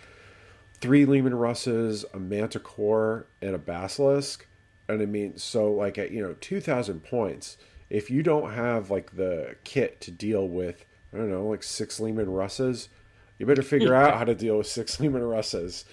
three 0.80 1.06
Leman 1.06 1.34
Russes, 1.34 2.04
a 2.12 2.18
Manticore, 2.18 3.26
and 3.40 3.54
a 3.54 3.58
Basilisk. 3.58 4.46
And 4.86 5.00
I 5.02 5.06
mean, 5.06 5.38
so 5.38 5.72
like 5.72 5.98
at 5.98 6.10
you 6.10 6.22
know 6.22 6.36
2,000 6.40 7.02
points, 7.02 7.56
if 7.88 8.10
you 8.10 8.22
don't 8.22 8.52
have 8.52 8.90
like 8.90 9.16
the 9.16 9.56
kit 9.64 10.00
to 10.02 10.10
deal 10.10 10.46
with, 10.46 10.84
I 11.12 11.16
don't 11.16 11.30
know, 11.30 11.46
like 11.46 11.62
six 11.62 11.98
Leman 11.98 12.30
Russes, 12.30 12.90
you 13.38 13.46
better 13.46 13.62
figure 13.62 13.94
out 13.96 14.18
how 14.18 14.24
to 14.24 14.34
deal 14.34 14.58
with 14.58 14.66
six 14.66 15.00
Leman 15.00 15.24
Russes. 15.24 15.86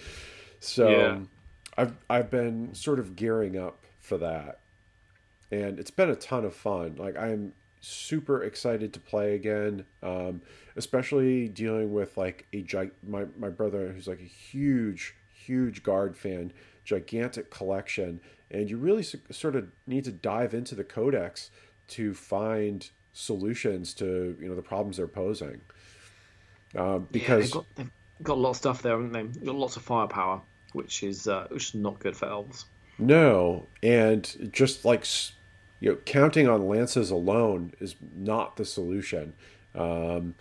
So 0.59 0.89
yeah. 0.89 1.19
I've 1.77 1.95
I've 2.09 2.29
been 2.29 2.75
sort 2.75 2.99
of 2.99 3.15
gearing 3.15 3.57
up 3.57 3.85
for 4.01 4.17
that, 4.17 4.59
and 5.51 5.79
it's 5.79 5.91
been 5.91 6.09
a 6.09 6.15
ton 6.15 6.43
of 6.43 6.53
fun. 6.53 6.95
Like 6.97 7.17
I'm 7.17 7.53
super 7.85 8.43
excited 8.43 8.93
to 8.93 8.99
play 8.99 9.35
again, 9.35 9.85
um, 10.01 10.41
especially 10.75 11.47
dealing 11.47 11.93
with 11.93 12.17
like 12.17 12.47
a 12.51 12.61
gi- 12.61 12.91
my 13.07 13.25
my 13.37 13.49
brother 13.49 13.91
who's 13.91 14.07
like 14.07 14.21
a 14.21 14.23
huge 14.23 15.15
huge 15.31 15.83
guard 15.83 16.17
fan, 16.17 16.51
gigantic 16.83 17.51
collection, 17.51 18.19
and 18.49 18.69
you 18.69 18.77
really 18.77 19.03
sort 19.03 19.55
of 19.55 19.67
need 19.85 20.03
to 20.03 20.11
dive 20.11 20.53
into 20.53 20.73
the 20.73 20.83
codex 20.83 21.51
to 21.87 22.13
find 22.13 22.89
solutions 23.13 23.93
to 23.93 24.35
you 24.39 24.49
know 24.49 24.55
the 24.55 24.61
problems 24.61 24.97
they're 24.97 25.07
posing. 25.07 25.61
Uh, 26.75 26.97
because 26.97 27.27
yeah, 27.27 27.35
they've, 27.37 27.51
got, 27.51 27.65
they've 27.75 28.23
got 28.23 28.33
a 28.33 28.41
lot 28.41 28.49
of 28.49 28.57
stuff 28.57 28.81
there, 28.81 28.93
haven't 28.93 29.11
they? 29.11 29.23
They've 29.23 29.45
got 29.45 29.55
lots 29.55 29.77
of 29.77 29.83
firepower, 29.83 30.41
which 30.73 31.03
is 31.03 31.27
uh, 31.27 31.47
which 31.49 31.69
is 31.69 31.75
not 31.75 31.99
good 31.99 32.17
for 32.17 32.27
elves. 32.27 32.65
No, 32.97 33.67
and 33.83 34.49
just 34.51 34.85
like 34.85 35.05
you 35.79 35.91
know, 35.91 35.97
counting 36.05 36.47
on 36.47 36.67
lances 36.67 37.11
alone 37.11 37.73
is 37.79 37.95
not 38.15 38.55
the 38.55 38.65
solution. 38.65 39.33
Um, 39.73 40.35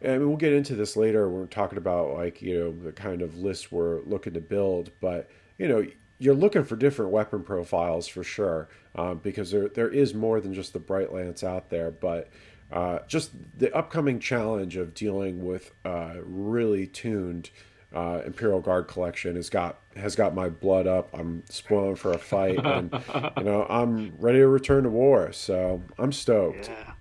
and 0.00 0.26
we'll 0.26 0.36
get 0.36 0.52
into 0.52 0.74
this 0.74 0.96
later. 0.96 1.28
When 1.28 1.40
we're 1.40 1.46
talking 1.46 1.78
about 1.78 2.14
like 2.14 2.40
you 2.40 2.58
know 2.58 2.72
the 2.72 2.92
kind 2.92 3.22
of 3.22 3.36
list 3.36 3.70
we're 3.70 4.00
looking 4.02 4.32
to 4.34 4.40
build, 4.40 4.90
but 5.00 5.28
you 5.58 5.68
know 5.68 5.86
you're 6.18 6.34
looking 6.34 6.64
for 6.64 6.76
different 6.76 7.10
weapon 7.10 7.42
profiles 7.42 8.06
for 8.06 8.22
sure, 8.22 8.68
um, 8.94 9.18
because 9.18 9.50
there 9.50 9.68
there 9.68 9.90
is 9.90 10.14
more 10.14 10.40
than 10.40 10.54
just 10.54 10.72
the 10.72 10.78
bright 10.78 11.12
lance 11.12 11.44
out 11.44 11.68
there. 11.68 11.90
But 11.90 12.28
uh, 12.72 13.00
just 13.08 13.32
the 13.58 13.74
upcoming 13.76 14.20
challenge 14.20 14.76
of 14.76 14.94
dealing 14.94 15.44
with 15.44 15.72
uh, 15.84 16.14
really 16.22 16.86
tuned 16.86 17.50
uh, 17.94 18.22
Imperial 18.24 18.60
Guard 18.60 18.88
collection 18.88 19.36
has 19.36 19.50
got 19.50 19.78
has 19.96 20.14
got 20.14 20.34
my 20.34 20.48
blood 20.48 20.86
up. 20.86 21.10
I'm 21.12 21.42
spoiling 21.48 21.96
for 21.96 22.12
a 22.12 22.18
fight, 22.18 22.58
and 22.64 22.92
you 23.36 23.44
know 23.44 23.66
I'm 23.68 24.14
ready 24.18 24.38
to 24.38 24.48
return 24.48 24.84
to 24.84 24.90
war. 24.90 25.32
So 25.32 25.82
I'm 25.98 26.12
stoked. 26.12 26.68
Yeah, 26.68 26.92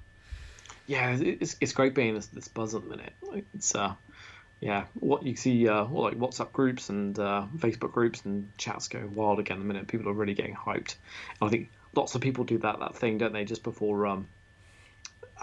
yeah, 0.88 1.18
it's, 1.20 1.56
it's 1.62 1.74
great 1.74 1.94
being 1.94 2.16
this 2.16 2.28
this 2.28 2.48
buzz 2.48 2.74
at 2.74 2.84
the 2.84 2.90
minute. 2.90 3.14
It's 3.54 3.76
uh, 3.76 3.94
yeah, 4.60 4.86
what 4.96 5.24
you 5.24 5.36
see, 5.36 5.68
uh, 5.68 5.86
like 5.86 6.18
WhatsApp 6.18 6.52
groups 6.52 6.90
and 6.90 7.18
uh, 7.18 7.46
Facebook 7.58 7.92
groups 7.92 8.22
and 8.26 8.52
chats 8.58 8.88
go 8.88 9.08
wild 9.14 9.40
again. 9.40 9.60
The 9.60 9.66
minute 9.66 9.88
people 9.88 10.10
are 10.10 10.14
really 10.14 10.34
getting 10.34 10.56
hyped, 10.56 10.96
and 11.40 11.48
I 11.48 11.50
think 11.50 11.70
lots 11.96 12.16
of 12.16 12.22
people 12.22 12.44
do 12.44 12.58
that 12.60 12.80
that 12.80 12.96
thing, 12.96 13.20
don't 13.20 13.34
they? 13.34 13.46
Just 13.46 13.64
before 13.64 14.08
um, 14.08 14.28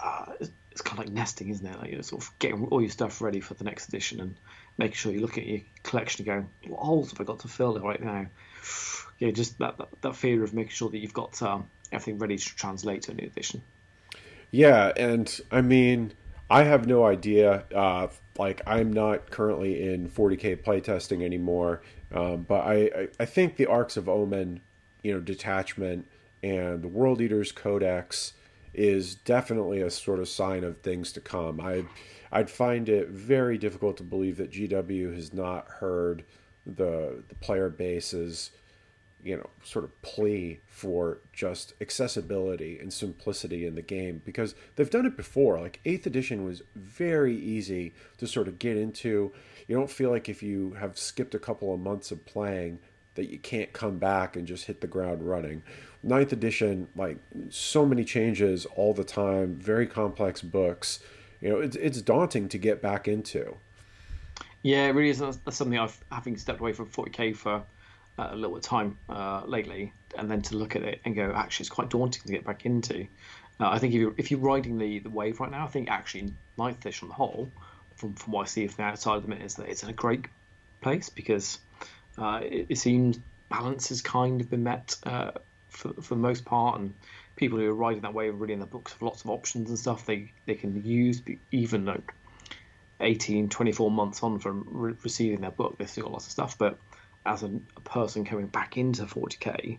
uh, 0.01 0.33
it's 0.71 0.81
kind 0.81 0.99
of 0.99 1.05
like 1.05 1.13
nesting, 1.13 1.49
isn't 1.49 1.65
it? 1.65 1.79
Like 1.79 1.91
you're 1.91 2.03
sort 2.03 2.23
of 2.23 2.37
getting 2.37 2.65
all 2.65 2.81
your 2.81 2.91
stuff 2.91 3.21
ready 3.21 3.39
for 3.39 3.55
the 3.55 3.63
next 3.63 3.87
edition 3.87 4.21
and 4.21 4.35
making 4.77 4.95
sure 4.95 5.11
you 5.11 5.21
look 5.21 5.37
at 5.37 5.45
your 5.45 5.61
collection 5.83 6.27
and 6.27 6.49
going, 6.61 6.71
what 6.71 6.83
holes 6.83 7.11
have 7.11 7.21
I 7.21 7.23
got 7.23 7.39
to 7.39 7.47
fill 7.47 7.79
right 7.79 8.03
now? 8.03 8.27
Yeah, 9.19 9.31
just 9.31 9.57
that, 9.57 9.79
that, 9.79 9.87
that 10.01 10.15
fear 10.15 10.43
of 10.43 10.53
making 10.53 10.73
sure 10.73 10.91
that 10.91 10.99
you've 10.99 11.11
got 11.11 11.41
um, 11.41 11.67
everything 11.91 12.19
ready 12.19 12.37
to 12.37 12.55
translate 12.55 13.01
to 13.01 13.13
a 13.13 13.15
new 13.15 13.25
edition. 13.25 13.63
Yeah, 14.51 14.91
and 14.95 15.41
I 15.49 15.61
mean, 15.61 16.13
I 16.51 16.61
have 16.65 16.85
no 16.85 17.03
idea. 17.03 17.63
Uh, 17.73 18.09
like, 18.37 18.61
I'm 18.67 18.93
not 18.93 19.31
currently 19.31 19.91
in 19.91 20.07
40k 20.07 20.63
playtesting 20.63 21.23
anymore, 21.23 21.81
um, 22.13 22.45
but 22.47 22.59
I, 22.59 22.75
I, 22.75 23.07
I 23.21 23.25
think 23.25 23.55
the 23.55 23.65
arks 23.65 23.97
of 23.97 24.07
Omen, 24.07 24.61
you 25.01 25.13
know, 25.13 25.19
detachment 25.19 26.07
and 26.43 26.83
the 26.83 26.87
World 26.87 27.19
Eaters 27.19 27.51
Codex 27.51 28.33
is 28.73 29.15
definitely 29.15 29.81
a 29.81 29.89
sort 29.89 30.19
of 30.19 30.29
sign 30.29 30.63
of 30.63 30.77
things 30.81 31.11
to 31.13 31.21
come. 31.21 31.59
I 31.59 31.85
I'd 32.31 32.49
find 32.49 32.89
it 32.89 33.09
very 33.09 33.57
difficult 33.57 33.97
to 33.97 34.03
believe 34.03 34.37
that 34.37 34.51
GW 34.51 35.13
has 35.15 35.33
not 35.33 35.67
heard 35.67 36.23
the 36.65 37.23
the 37.29 37.35
player 37.35 37.69
base's 37.69 38.51
you 39.23 39.35
know 39.35 39.49
sort 39.63 39.85
of 39.85 40.01
plea 40.01 40.59
for 40.67 41.19
just 41.33 41.73
accessibility 41.81 42.77
and 42.79 42.91
simplicity 42.93 43.65
in 43.65 43.75
the 43.75 43.81
game 43.81 44.21
because 44.25 44.55
they've 44.75 44.89
done 44.89 45.05
it 45.05 45.17
before. 45.17 45.59
Like 45.59 45.79
8th 45.85 46.05
edition 46.05 46.45
was 46.45 46.61
very 46.75 47.35
easy 47.35 47.93
to 48.17 48.27
sort 48.27 48.47
of 48.47 48.59
get 48.59 48.77
into. 48.77 49.31
You 49.67 49.75
don't 49.75 49.89
feel 49.89 50.11
like 50.11 50.29
if 50.29 50.43
you 50.43 50.73
have 50.79 50.97
skipped 50.97 51.35
a 51.35 51.39
couple 51.39 51.73
of 51.73 51.79
months 51.79 52.11
of 52.11 52.25
playing 52.25 52.79
that 53.15 53.29
you 53.29 53.39
can't 53.39 53.73
come 53.73 53.97
back 53.97 54.35
and 54.35 54.47
just 54.47 54.65
hit 54.65 54.79
the 54.79 54.87
ground 54.87 55.23
running. 55.23 55.63
Ninth 56.03 56.31
edition, 56.31 56.87
like 56.95 57.17
so 57.49 57.85
many 57.85 58.05
changes 58.05 58.65
all 58.75 58.93
the 58.93 59.03
time, 59.03 59.55
very 59.55 59.87
complex 59.87 60.41
books. 60.41 60.99
You 61.41 61.49
know, 61.49 61.59
it's 61.59 61.75
it's 61.75 62.01
daunting 62.01 62.49
to 62.49 62.57
get 62.57 62.81
back 62.81 63.07
into. 63.07 63.55
Yeah, 64.63 64.87
it 64.87 64.95
really 64.95 65.09
is. 65.09 65.19
That's, 65.19 65.37
that's 65.37 65.57
something 65.57 65.77
I've 65.77 65.97
having 66.11 66.37
stepped 66.37 66.59
away 66.59 66.73
from 66.73 66.87
40k 66.87 67.35
for 67.35 67.63
uh, 68.19 68.29
a 68.31 68.35
little 68.35 68.55
bit 68.55 68.65
of 68.65 68.69
time 68.69 68.97
uh, 69.09 69.43
lately, 69.45 69.93
and 70.17 70.29
then 70.29 70.41
to 70.43 70.57
look 70.57 70.75
at 70.75 70.83
it 70.83 71.01
and 71.05 71.15
go, 71.15 71.31
actually, 71.35 71.63
it's 71.63 71.69
quite 71.69 71.89
daunting 71.89 72.23
to 72.23 72.31
get 72.31 72.43
back 72.43 72.65
into. 72.65 73.07
Uh, 73.59 73.69
I 73.69 73.79
think 73.79 73.93
if 73.93 73.99
you're 73.99 74.13
if 74.17 74.31
you're 74.31 74.39
riding 74.39 74.77
the, 74.77 74.99
the 74.99 75.09
wave 75.09 75.39
right 75.39 75.49
now, 75.49 75.65
I 75.65 75.67
think 75.67 75.89
actually 75.89 76.33
edition 76.59 77.05
on 77.05 77.09
the 77.09 77.15
whole, 77.15 77.51
from 77.95 78.13
from 78.13 78.33
what 78.33 78.43
I 78.43 78.45
see 78.45 78.67
from 78.67 78.83
the 78.83 78.89
outside 78.91 79.15
of 79.15 79.23
the 79.23 79.29
minute, 79.29 79.45
is 79.45 79.55
that 79.55 79.69
it's 79.69 79.83
in 79.83 79.89
a 79.89 79.93
great 79.93 80.25
place 80.81 81.09
because 81.09 81.59
uh, 82.17 82.41
it, 82.43 82.67
it, 82.69 82.77
seems 82.77 83.19
balance 83.49 83.89
has 83.89 84.01
kind 84.01 84.41
of 84.41 84.49
been 84.49 84.63
met 84.63 84.95
uh, 85.03 85.31
for, 85.69 85.93
for 85.93 86.15
the 86.15 86.21
most 86.21 86.45
part, 86.45 86.79
and 86.79 86.93
people 87.37 87.57
who 87.57 87.69
are 87.69 87.73
riding 87.73 88.01
that 88.01 88.13
wave 88.13 88.33
are 88.33 88.37
really 88.37 88.53
in 88.53 88.59
the 88.59 88.65
books 88.65 88.91
have 88.91 89.01
lots 89.01 89.23
of 89.23 89.29
options 89.29 89.69
and 89.69 89.79
stuff 89.79 90.05
they, 90.05 90.33
they 90.45 90.55
can 90.55 90.83
use, 90.83 91.21
even 91.51 91.85
like 91.85 92.13
18, 92.99 93.47
24 93.47 93.89
months 93.89 94.21
on 94.23 94.39
from 94.39 94.67
re- 94.69 94.93
receiving 95.03 95.39
their 95.41 95.51
book, 95.51 95.77
they've 95.77 95.89
still 95.89 96.03
got 96.03 96.13
lots 96.13 96.25
of 96.25 96.31
stuff. 96.31 96.57
But 96.57 96.77
as 97.25 97.43
a, 97.43 97.51
a 97.77 97.81
person 97.81 98.25
coming 98.25 98.47
back 98.47 98.77
into 98.77 99.03
40k, 99.03 99.77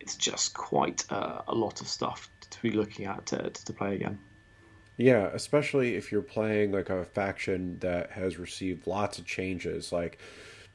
it's 0.00 0.16
just 0.16 0.54
quite 0.54 1.04
a 1.10 1.54
lot 1.54 1.80
of 1.80 1.88
stuff 1.88 2.30
to 2.50 2.62
be 2.62 2.70
looking 2.70 3.06
at 3.06 3.26
to, 3.26 3.50
to 3.50 3.72
play 3.72 3.94
again. 3.94 4.18
Yeah, 4.96 5.30
especially 5.32 5.96
if 5.96 6.12
you're 6.12 6.22
playing 6.22 6.72
like 6.72 6.90
a 6.90 7.04
faction 7.04 7.78
that 7.80 8.12
has 8.12 8.38
received 8.38 8.86
lots 8.86 9.18
of 9.18 9.24
changes. 9.24 9.92
Like 9.92 10.18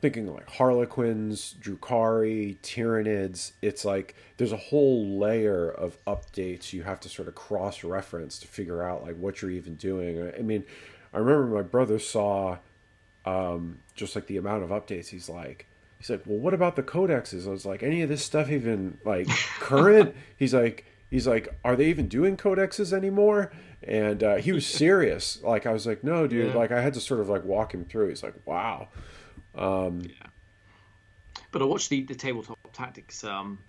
thinking 0.01 0.33
like 0.33 0.49
Harlequins, 0.49 1.55
Drukhari, 1.59 2.57
Tyranids. 2.59 3.51
It's 3.61 3.83
like 3.83 4.15
there's 4.37 4.51
a 4.51 4.57
whole 4.57 5.19
layer 5.19 5.69
of 5.69 6.03
updates 6.05 6.73
you 6.73 6.83
have 6.83 6.99
to 7.01 7.09
sort 7.09 7.27
of 7.27 7.35
cross 7.35 7.83
reference 7.83 8.39
to 8.39 8.47
figure 8.47 8.83
out 8.83 9.03
like 9.03 9.17
what 9.17 9.41
you're 9.41 9.51
even 9.51 9.75
doing. 9.75 10.31
I 10.37 10.41
mean, 10.41 10.63
I 11.13 11.17
remember 11.17 11.55
my 11.55 11.61
brother 11.61 11.99
saw 11.99 12.57
um, 13.25 13.79
just 13.95 14.15
like 14.15 14.27
the 14.27 14.37
amount 14.37 14.63
of 14.63 14.69
updates. 14.69 15.07
He's 15.07 15.29
like, 15.29 15.67
he's 15.97 16.09
like, 16.09 16.21
well, 16.25 16.39
what 16.39 16.53
about 16.53 16.75
the 16.75 16.83
codexes? 16.83 17.47
I 17.47 17.51
was 17.51 17.65
like, 17.65 17.83
any 17.83 18.01
of 18.01 18.09
this 18.09 18.23
stuff 18.23 18.49
even 18.49 18.97
like 19.03 19.27
current? 19.59 20.15
he's 20.37 20.53
like, 20.53 20.85
he's 21.09 21.27
like, 21.27 21.53
are 21.63 21.75
they 21.75 21.87
even 21.87 22.07
doing 22.07 22.37
codexes 22.37 22.93
anymore? 22.93 23.51
And 23.83 24.23
uh, 24.23 24.35
he 24.35 24.51
was 24.51 24.65
serious. 24.65 25.41
Like 25.43 25.65
I 25.65 25.73
was 25.73 25.85
like, 25.85 26.03
no, 26.03 26.27
dude. 26.27 26.47
Yeah. 26.47 26.53
Like 26.53 26.71
I 26.71 26.81
had 26.81 26.93
to 26.95 27.01
sort 27.01 27.19
of 27.19 27.29
like 27.29 27.43
walk 27.43 27.73
him 27.73 27.85
through. 27.85 28.09
He's 28.09 28.23
like, 28.23 28.35
wow. 28.45 28.89
Um, 29.55 30.01
yeah. 30.01 30.27
But 31.51 31.61
I 31.61 31.65
watched 31.65 31.89
the, 31.89 32.03
the 32.03 32.15
tabletop 32.15 32.57
tactics 32.73 33.23
um, 33.23 33.59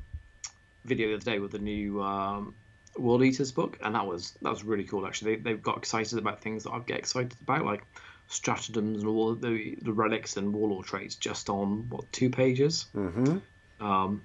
video 0.84 1.08
the 1.08 1.14
other 1.14 1.24
day 1.24 1.38
with 1.38 1.52
the 1.52 1.58
new 1.58 2.02
um, 2.02 2.54
World 2.96 3.22
Eaters 3.22 3.52
book, 3.52 3.78
and 3.82 3.94
that 3.94 4.06
was 4.06 4.32
that 4.42 4.50
was 4.50 4.64
really 4.64 4.84
cool. 4.84 5.06
Actually, 5.06 5.36
they, 5.36 5.42
they've 5.42 5.62
got 5.62 5.78
excited 5.78 6.18
about 6.18 6.42
things 6.42 6.64
that 6.64 6.72
I 6.72 6.78
get 6.80 6.98
excited 6.98 7.34
about, 7.42 7.64
like 7.64 7.82
stratagems 8.28 9.00
and 9.00 9.08
all 9.08 9.34
the 9.34 9.76
the 9.80 9.92
relics 9.92 10.36
and 10.36 10.52
warlord 10.52 10.86
traits, 10.86 11.14
just 11.14 11.48
on 11.48 11.88
what 11.88 12.10
two 12.12 12.30
pages. 12.30 12.86
Mm-hmm. 12.94 13.84
Um, 13.84 14.22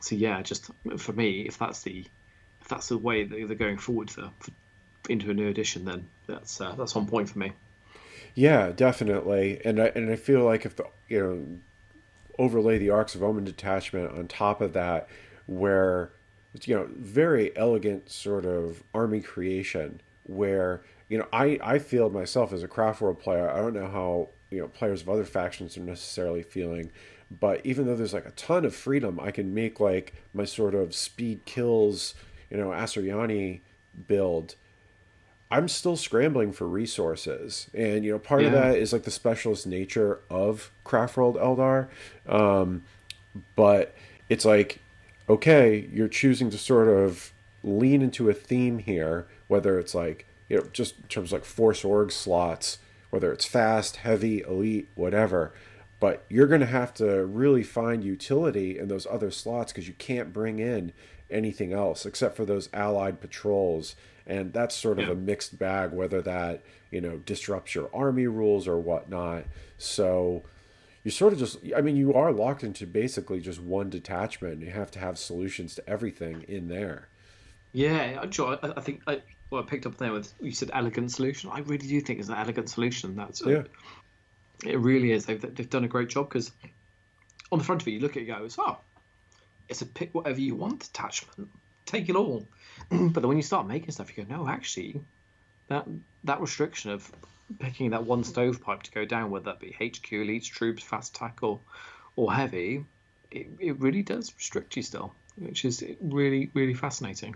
so 0.00 0.14
yeah, 0.14 0.42
just 0.42 0.70
for 0.98 1.12
me, 1.12 1.42
if 1.42 1.58
that's 1.58 1.82
the 1.82 2.04
if 2.60 2.68
that's 2.68 2.88
the 2.88 2.98
way 2.98 3.24
they're 3.24 3.54
going 3.54 3.78
forward 3.78 4.10
for, 4.10 4.30
for, 4.40 4.50
into 5.08 5.30
a 5.30 5.34
new 5.34 5.48
edition, 5.48 5.84
then 5.84 6.08
that's 6.26 6.60
uh, 6.60 6.74
that's 6.76 6.96
on 6.96 7.06
point 7.06 7.30
for 7.30 7.38
me. 7.38 7.52
Yeah, 8.38 8.70
definitely. 8.70 9.60
And 9.64 9.82
I 9.82 9.86
and 9.96 10.08
I 10.12 10.14
feel 10.14 10.44
like 10.44 10.64
if 10.64 10.76
the 10.76 10.84
you 11.08 11.18
know 11.18 11.58
overlay 12.38 12.78
the 12.78 12.88
arks 12.88 13.16
of 13.16 13.22
Omen 13.24 13.42
detachment 13.42 14.12
on 14.16 14.28
top 14.28 14.60
of 14.60 14.74
that, 14.74 15.08
where 15.46 16.12
you 16.62 16.76
know 16.76 16.88
very 16.94 17.50
elegant 17.56 18.08
sort 18.08 18.46
of 18.46 18.84
army 18.94 19.22
creation, 19.22 20.00
where 20.22 20.82
you 21.08 21.18
know 21.18 21.26
I 21.32 21.58
I 21.60 21.80
feel 21.80 22.10
myself 22.10 22.52
as 22.52 22.62
a 22.62 22.68
craft 22.68 23.00
world 23.00 23.18
player. 23.18 23.50
I 23.50 23.56
don't 23.56 23.74
know 23.74 23.88
how 23.88 24.28
you 24.50 24.60
know 24.60 24.68
players 24.68 25.02
of 25.02 25.08
other 25.08 25.24
factions 25.24 25.76
are 25.76 25.80
necessarily 25.80 26.44
feeling, 26.44 26.92
but 27.40 27.60
even 27.66 27.86
though 27.86 27.96
there's 27.96 28.14
like 28.14 28.26
a 28.26 28.30
ton 28.30 28.64
of 28.64 28.72
freedom, 28.72 29.18
I 29.18 29.32
can 29.32 29.52
make 29.52 29.80
like 29.80 30.14
my 30.32 30.44
sort 30.44 30.76
of 30.76 30.94
speed 30.94 31.44
kills, 31.44 32.14
you 32.50 32.56
know, 32.56 32.68
Asuryani 32.68 33.62
build, 34.06 34.54
I'm 35.50 35.68
still 35.68 35.96
scrambling 35.96 36.52
for 36.52 36.66
resources, 36.66 37.70
and 37.72 38.04
you 38.04 38.12
know, 38.12 38.18
part 38.18 38.44
of 38.44 38.52
that 38.52 38.76
is 38.76 38.92
like 38.92 39.04
the 39.04 39.10
specialist 39.10 39.66
nature 39.66 40.20
of 40.28 40.70
Craft 40.84 41.16
World 41.16 41.36
Eldar, 41.36 41.88
um, 42.28 42.82
but 43.56 43.94
it's 44.28 44.44
like, 44.44 44.80
okay, 45.28 45.88
you're 45.90 46.08
choosing 46.08 46.50
to 46.50 46.58
sort 46.58 46.88
of 46.88 47.32
lean 47.62 48.02
into 48.02 48.28
a 48.28 48.34
theme 48.34 48.78
here, 48.78 49.26
whether 49.46 49.78
it's 49.78 49.94
like 49.94 50.26
you 50.48 50.58
know, 50.58 50.66
just 50.72 50.98
in 50.98 51.08
terms 51.08 51.32
of 51.32 51.40
like 51.40 51.44
force 51.44 51.84
org 51.84 52.12
slots, 52.12 52.78
whether 53.10 53.32
it's 53.32 53.44
fast, 53.44 53.96
heavy, 53.96 54.42
elite, 54.42 54.88
whatever. 54.94 55.52
But 56.00 56.24
you're 56.28 56.46
going 56.46 56.60
to 56.60 56.66
have 56.66 56.94
to 56.94 57.24
really 57.26 57.62
find 57.62 58.04
utility 58.04 58.78
in 58.78 58.88
those 58.88 59.06
other 59.06 59.30
slots 59.30 59.72
because 59.72 59.88
you 59.88 59.94
can't 59.94 60.32
bring 60.32 60.58
in 60.58 60.92
anything 61.30 61.72
else 61.72 62.06
except 62.06 62.36
for 62.36 62.44
those 62.44 62.68
allied 62.72 63.20
patrols. 63.20 63.96
And 64.26 64.52
that's 64.52 64.74
sort 64.74 64.98
of 64.98 65.06
Yeah. 65.06 65.12
a 65.12 65.16
mixed 65.16 65.58
bag, 65.58 65.92
whether 65.92 66.20
that, 66.22 66.62
you 66.90 67.00
know, 67.00 67.16
disrupts 67.18 67.74
your 67.74 67.88
army 67.94 68.26
rules 68.26 68.68
or 68.68 68.78
whatnot. 68.78 69.44
So 69.78 70.42
you 71.04 71.10
sort 71.10 71.32
of 71.32 71.38
just, 71.38 71.58
I 71.74 71.80
mean, 71.80 71.96
you 71.96 72.12
are 72.14 72.32
locked 72.32 72.62
into 72.62 72.86
basically 72.86 73.40
just 73.40 73.60
one 73.60 73.88
detachment. 73.88 74.60
You 74.60 74.70
have 74.70 74.90
to 74.92 74.98
have 74.98 75.18
solutions 75.18 75.74
to 75.76 75.88
everything 75.88 76.42
in 76.48 76.68
there. 76.68 77.08
Yeah, 77.72 78.20
I- 78.22 78.30
sure. 78.30 78.58
I, 78.62 78.72
I 78.76 78.80
think 78.80 79.02
I, 79.06 79.22
well, 79.50 79.62
I 79.62 79.66
picked 79.66 79.86
up 79.86 79.96
there 79.96 80.12
with 80.12 80.32
you 80.40 80.52
said 80.52 80.70
elegant 80.74 81.10
solution. 81.12 81.48
I 81.50 81.60
really 81.60 81.86
do 81.86 82.00
think 82.02 82.18
it's 82.20 82.28
an 82.28 82.34
elegant 82.34 82.68
solution. 82.68 83.16
That's 83.16 83.40
Yeah. 83.44 83.62
it. 84.66 84.76
Really 84.78 85.12
is. 85.12 85.24
They've 85.26 85.40
they've 85.40 85.70
done 85.70 85.84
a 85.84 85.88
great 85.88 86.08
job 86.08 86.28
because 86.28 86.50
on 87.52 87.58
the 87.58 87.64
front 87.64 87.80
of 87.80 87.88
it, 87.88 87.92
you 87.92 88.00
look 88.00 88.16
at 88.16 88.22
it, 88.24 88.28
and 88.28 88.38
goes, 88.40 88.56
oh, 88.58 88.76
it's 89.68 89.82
a 89.82 89.86
pick 89.86 90.14
whatever 90.14 90.40
you 90.40 90.54
want 90.54 90.84
attachment. 90.84 91.48
Take 91.86 92.08
it 92.08 92.16
all. 92.16 92.46
but 92.90 93.14
then 93.14 93.28
when 93.28 93.36
you 93.36 93.42
start 93.42 93.66
making 93.66 93.90
stuff, 93.90 94.16
you 94.16 94.24
go, 94.24 94.36
no, 94.36 94.48
actually, 94.48 95.00
that 95.68 95.86
that 96.24 96.40
restriction 96.40 96.90
of 96.90 97.10
picking 97.58 97.90
that 97.90 98.04
one 98.04 98.24
stovepipe 98.24 98.82
to 98.82 98.90
go 98.92 99.04
down, 99.04 99.30
whether 99.30 99.46
that 99.46 99.60
be 99.60 99.70
HQ, 99.72 100.10
elites, 100.10 100.44
troops, 100.50 100.82
fast 100.82 101.16
attack, 101.16 101.38
or 101.42 102.32
heavy, 102.32 102.84
it, 103.30 103.46
it 103.58 103.78
really 103.80 104.02
does 104.02 104.32
restrict 104.36 104.76
you 104.76 104.82
still, 104.82 105.14
which 105.36 105.64
is 105.64 105.82
really 106.00 106.50
really 106.54 106.74
fascinating. 106.74 107.34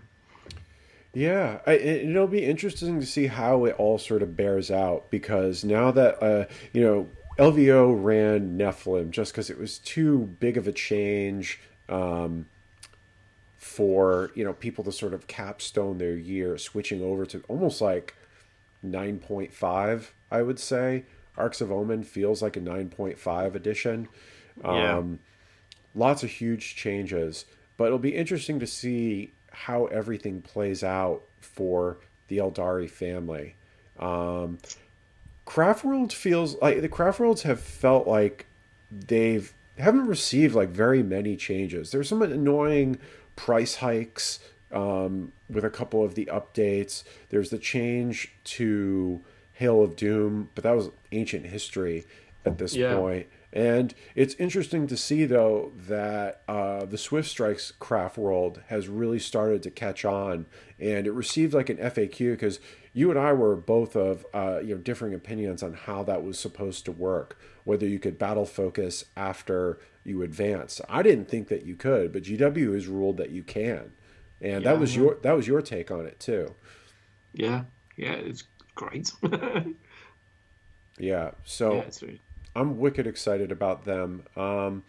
Yeah, 1.15 1.59
I, 1.67 1.73
it- 1.73 2.09
it'll 2.09 2.27
be 2.27 2.43
interesting 2.43 2.99
to 2.99 3.05
see 3.05 3.27
how 3.27 3.65
it 3.65 3.75
all 3.77 3.97
sort 3.99 4.21
of 4.23 4.35
bears 4.35 4.71
out 4.71 5.09
because 5.11 5.63
now 5.63 5.91
that 5.91 6.21
uh, 6.23 6.45
you 6.73 6.81
know 6.81 7.09
LVO 7.39 8.03
ran 8.03 8.57
Nephilim 8.57 9.09
just 9.11 9.31
because 9.33 9.49
it 9.49 9.57
was 9.59 9.79
too 9.79 10.35
big 10.39 10.57
of 10.57 10.67
a 10.67 10.71
change 10.71 11.59
um, 11.89 12.45
for 13.57 14.31
you 14.35 14.43
know 14.43 14.53
people 14.53 14.83
to 14.83 14.91
sort 14.91 15.13
of 15.13 15.27
capstone 15.27 15.97
their 15.97 16.15
year, 16.15 16.57
switching 16.57 17.01
over 17.01 17.25
to 17.25 17.43
almost 17.47 17.81
like 17.81 18.15
nine 18.81 19.19
point 19.19 19.53
five. 19.53 20.13
I 20.31 20.41
would 20.41 20.59
say 20.59 21.05
Arks 21.37 21.61
of 21.61 21.71
Omen 21.71 22.03
feels 22.03 22.41
like 22.41 22.57
a 22.57 22.61
nine 22.61 22.89
point 22.89 23.17
five 23.17 23.55
edition. 23.55 24.07
Yeah. 24.63 24.97
Um, 24.97 25.19
lots 25.95 26.23
of 26.23 26.29
huge 26.29 26.75
changes, 26.75 27.45
but 27.77 27.85
it'll 27.85 27.99
be 27.99 28.15
interesting 28.15 28.59
to 28.59 28.67
see 28.67 29.33
how 29.51 29.85
everything 29.85 30.41
plays 30.41 30.83
out 30.83 31.23
for 31.39 31.99
the 32.27 32.37
Aeldari 32.37 32.89
family. 32.89 33.55
Um, 33.99 34.57
Craft 35.45 35.83
World 35.83 36.13
feels 36.13 36.55
like 36.61 36.81
the 36.81 36.89
Craft 36.89 37.19
Worlds 37.19 37.43
have 37.43 37.59
felt 37.59 38.07
like 38.07 38.47
they've 38.91 39.53
haven't 39.77 40.07
received 40.07 40.55
like 40.55 40.69
very 40.69 41.03
many 41.03 41.35
changes. 41.35 41.91
There's 41.91 42.09
some 42.09 42.21
annoying 42.21 42.99
price 43.35 43.75
hikes 43.77 44.39
um, 44.71 45.31
with 45.49 45.63
a 45.65 45.69
couple 45.69 46.03
of 46.03 46.15
the 46.15 46.25
updates. 46.25 47.03
There's 47.29 47.49
the 47.49 47.57
change 47.59 48.33
to 48.45 49.21
Hail 49.53 49.81
of 49.83 49.95
Doom, 49.95 50.49
but 50.55 50.63
that 50.63 50.75
was 50.75 50.89
ancient 51.11 51.45
history 51.47 52.05
at 52.45 52.57
this 52.57 52.75
Yeah. 52.75 52.95
point. 52.95 53.27
And 53.55 53.93
it's 54.15 54.33
interesting 54.35 54.87
to 54.87 54.97
see, 54.97 55.25
though, 55.25 55.73
that 55.87 56.41
uh, 56.47 56.85
the 56.85 56.97
Swift 56.97 57.29
Strikes 57.29 57.71
craft 57.71 58.17
world 58.17 58.61
has 58.67 58.87
really 58.87 59.19
started 59.19 59.61
to 59.63 59.69
catch 59.69 60.03
on, 60.05 60.47
and 60.79 61.05
it 61.05 61.11
received 61.11 61.53
like 61.53 61.69
an 61.69 61.77
FAQ 61.77 62.31
because 62.31 62.59
you 62.93 63.11
and 63.11 63.19
I 63.19 63.31
were 63.33 63.55
both 63.55 63.95
of 63.95 64.25
uh, 64.33 64.59
you 64.63 64.73
know 64.73 64.81
differing 64.81 65.13
opinions 65.13 65.61
on 65.61 65.73
how 65.73 66.01
that 66.03 66.23
was 66.23 66.39
supposed 66.39 66.83
to 66.85 66.91
work. 66.91 67.37
Whether 67.63 67.87
you 67.87 67.99
could 67.99 68.17
battle 68.19 68.45
focus 68.45 69.05
after 69.15 69.79
you 70.03 70.21
advance, 70.21 70.81
I 70.89 71.01
didn't 71.01 71.29
think 71.29 71.47
that 71.47 71.65
you 71.65 71.75
could, 71.75 72.11
but 72.11 72.23
GW 72.23 72.73
has 72.73 72.87
ruled 72.87 73.17
that 73.17 73.29
you 73.29 73.43
can, 73.43 73.93
and 74.41 74.63
Yeah, 74.63 74.71
that 74.71 74.79
was 74.79 74.95
yeah. 74.95 75.03
your 75.03 75.15
that 75.21 75.33
was 75.35 75.47
your 75.47 75.61
take 75.61 75.91
on 75.91 76.05
it 76.05 76.19
too. 76.19 76.55
Yeah, 77.33 77.63
yeah, 77.95 78.13
it's 78.13 78.43
great. 78.75 79.11
Yeah, 80.99 81.31
so 81.43 81.73
yeah, 81.73 81.79
it's 81.81 82.03
I'm 82.55 82.77
wicked 82.77 83.07
excited 83.07 83.51
about 83.51 83.83
them. 83.85 84.23
Um, 84.35 84.83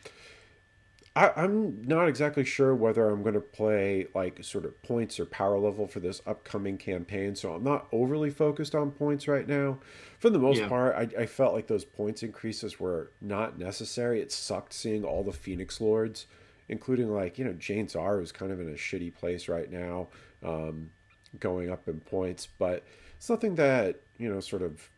I, 1.17 1.31
I'm 1.37 1.83
not 1.83 2.09
exactly 2.09 2.45
sure 2.45 2.75
whether 2.75 3.09
I'm 3.09 3.23
going 3.23 3.35
to 3.35 3.41
play 3.41 4.09
like 4.15 4.43
sort 4.43 4.65
of 4.65 4.81
points 4.83 5.21
or 5.21 5.27
power 5.27 5.59
level 5.59 5.87
for 5.87 6.01
this 6.01 6.21
upcoming 6.27 6.77
campaign, 6.77 7.37
so 7.37 7.55
I'm 7.55 7.63
not 7.63 7.87
overly 7.93 8.31
focused 8.31 8.75
on 8.75 8.91
points 8.91 9.29
right 9.29 9.47
now. 9.47 9.79
For 10.19 10.29
the 10.29 10.41
most 10.41 10.59
Yeah. 10.59 10.69
part, 10.69 10.97
I, 10.97 11.23
I 11.23 11.27
felt 11.27 11.55
like 11.55 11.69
those 11.69 11.85
points 11.85 12.23
increases 12.25 12.81
were 12.81 13.13
not 13.21 13.59
necessary. 13.59 14.21
It 14.21 14.33
sucked 14.33 14.73
seeing 14.73 15.05
all 15.05 15.23
the 15.23 15.33
Phoenix 15.33 15.81
Lords, 15.81 16.27
including 16.69 17.13
like 17.15 17.39
you 17.39 17.45
know 17.45 17.53
Jain 17.53 17.87
Zar, 17.89 18.21
is 18.21 18.33
kind 18.33 18.51
of 18.51 18.61
in 18.61 18.69
a 18.69 18.73
shitty 18.73 19.15
place 19.15 19.49
right 19.49 19.71
now, 19.71 20.09
um, 20.43 20.91
going 21.39 21.71
up 21.71 21.89
in 21.89 22.01
points, 22.01 22.49
but 22.59 22.83
it's 23.17 23.31
nothing 23.31 23.55
that 23.55 24.01
you 24.19 24.29
know 24.29 24.41
sort 24.41 24.63
of 24.63 24.91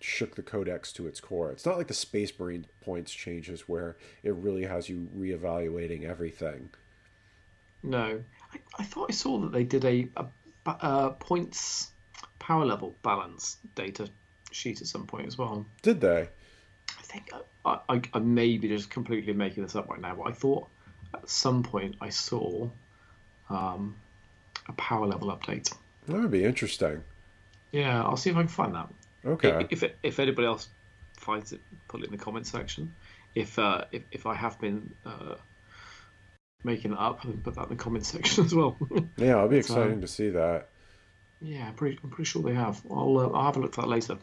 shook 0.00 0.36
the 0.36 0.42
codex 0.42 0.92
to 0.94 1.06
its 1.06 1.20
core. 1.20 1.50
It's 1.50 1.66
not 1.66 1.76
like 1.76 1.88
the 1.88 1.94
Space 1.94 2.32
Marine 2.38 2.66
points 2.80 3.12
changes 3.12 3.68
where 3.68 3.96
it 4.22 4.34
really 4.34 4.64
has 4.64 4.88
you 4.88 5.08
reevaluating 5.16 6.04
everything. 6.04 6.70
no. 7.82 8.22
I, 8.52 8.58
I 8.78 8.84
thought 8.84 9.10
I 9.10 9.12
saw 9.12 9.38
that 9.40 9.52
they 9.52 9.64
did 9.64 9.84
a, 9.84 10.08
a, 10.16 10.24
ba- 10.64 10.78
uh 10.80 11.10
points 11.10 11.90
power 12.38 12.64
level 12.64 12.94
balance 13.02 13.58
data 13.74 14.08
sheet 14.50 14.80
at 14.80 14.86
some 14.86 15.06
point 15.06 15.26
as 15.26 15.36
well. 15.36 15.66
Did 15.82 16.00
they? 16.00 16.28
I 16.88 17.02
think 17.02 17.30
I, 17.66 17.78
I, 17.88 18.00
I 18.14 18.18
may 18.20 18.56
be 18.56 18.68
just 18.68 18.88
completely 18.88 19.34
making 19.34 19.62
this 19.64 19.76
up 19.76 19.88
right 19.90 20.00
now, 20.00 20.14
but 20.14 20.28
I 20.28 20.32
thought 20.32 20.66
at 21.12 21.28
some 21.28 21.62
point 21.62 21.96
I 22.00 22.08
saw 22.08 22.68
um, 23.50 23.96
a 24.66 24.72
power 24.72 25.06
level 25.06 25.28
update. 25.28 25.74
That 26.06 26.16
would 26.16 26.30
be 26.30 26.44
interesting. 26.44 27.02
Yeah, 27.72 28.02
I'll 28.02 28.16
see 28.16 28.30
if 28.30 28.36
I 28.36 28.40
can 28.40 28.48
find 28.48 28.74
that. 28.74 28.88
Okay. 29.28 29.66
If 29.70 29.84
if 30.02 30.18
anybody 30.18 30.46
else 30.46 30.68
finds 31.16 31.52
it, 31.52 31.60
put 31.88 32.00
it 32.02 32.06
in 32.06 32.12
the 32.12 32.18
comment 32.18 32.46
section. 32.46 32.94
If 33.34 33.58
uh, 33.58 33.84
if 33.92 34.02
if 34.10 34.26
I 34.26 34.34
have 34.34 34.60
been 34.60 34.94
uh, 35.04 35.34
making 36.64 36.92
it 36.92 36.98
up, 36.98 37.22
put 37.22 37.54
that 37.54 37.64
in 37.64 37.68
the 37.70 37.76
comment 37.76 38.04
section 38.06 38.44
as 38.46 38.54
well. 38.54 38.76
Yeah, 39.16 39.36
it'll 39.36 39.48
be 39.48 39.58
exciting 39.58 40.00
to 40.00 40.08
see 40.08 40.30
that. 40.30 40.68
yeah, 41.40 41.68
I'm 41.68 41.74
pretty 41.74 41.98
I'm 42.02 42.10
pretty 42.10 42.28
sure 42.28 42.42
they 42.42 42.54
have. 42.54 42.80
I'll 42.90 43.18
uh, 43.18 43.28
I'll 43.28 43.44
have 43.44 43.56
a 43.56 43.60
look 43.60 43.78
at 43.78 43.82
that 43.82 43.88
later. 43.88 44.18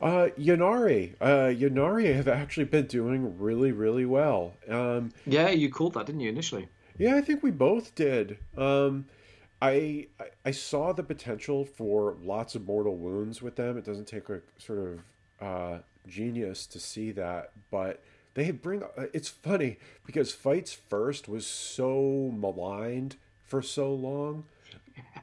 Uh, 0.00 0.28
Ynnari. 0.38 1.14
Uh, 1.20 1.48
Ynnari 1.48 2.14
have 2.14 2.28
actually 2.28 2.64
been 2.64 2.86
doing 2.86 3.38
really, 3.38 3.72
really 3.72 4.04
well. 4.04 4.54
Um, 4.68 5.10
Yeah, 5.24 5.48
you 5.48 5.70
called 5.70 5.94
that, 5.94 6.04
didn't 6.04 6.20
you, 6.20 6.28
initially? 6.28 6.68
Yeah, 6.98 7.16
I 7.16 7.22
think 7.22 7.42
we 7.42 7.50
both 7.50 7.94
did. 7.94 8.36
Um, 8.58 9.06
I 9.60 10.08
I- 10.44 10.50
saw 10.50 10.92
the 10.92 11.02
potential 11.02 11.64
for 11.64 12.16
lots 12.22 12.54
of 12.54 12.66
mortal 12.66 12.96
wounds 12.96 13.40
with 13.42 13.56
them. 13.56 13.76
It 13.78 13.84
doesn't 13.84 14.06
take 14.06 14.28
a 14.28 14.40
sort 14.58 14.78
of 14.78 15.00
uh, 15.40 15.78
genius 16.06 16.66
to 16.68 16.78
see 16.80 17.10
that, 17.12 17.52
but 17.70 18.02
they 18.34 18.50
bring. 18.50 18.82
uh, 18.82 19.06
It's 19.12 19.28
funny 19.28 19.78
because 20.04 20.32
fights 20.32 20.72
first 20.72 21.28
was 21.28 21.46
so 21.46 22.30
maligned 22.34 23.16
for 23.44 23.62
so 23.62 23.92
long. 23.94 24.44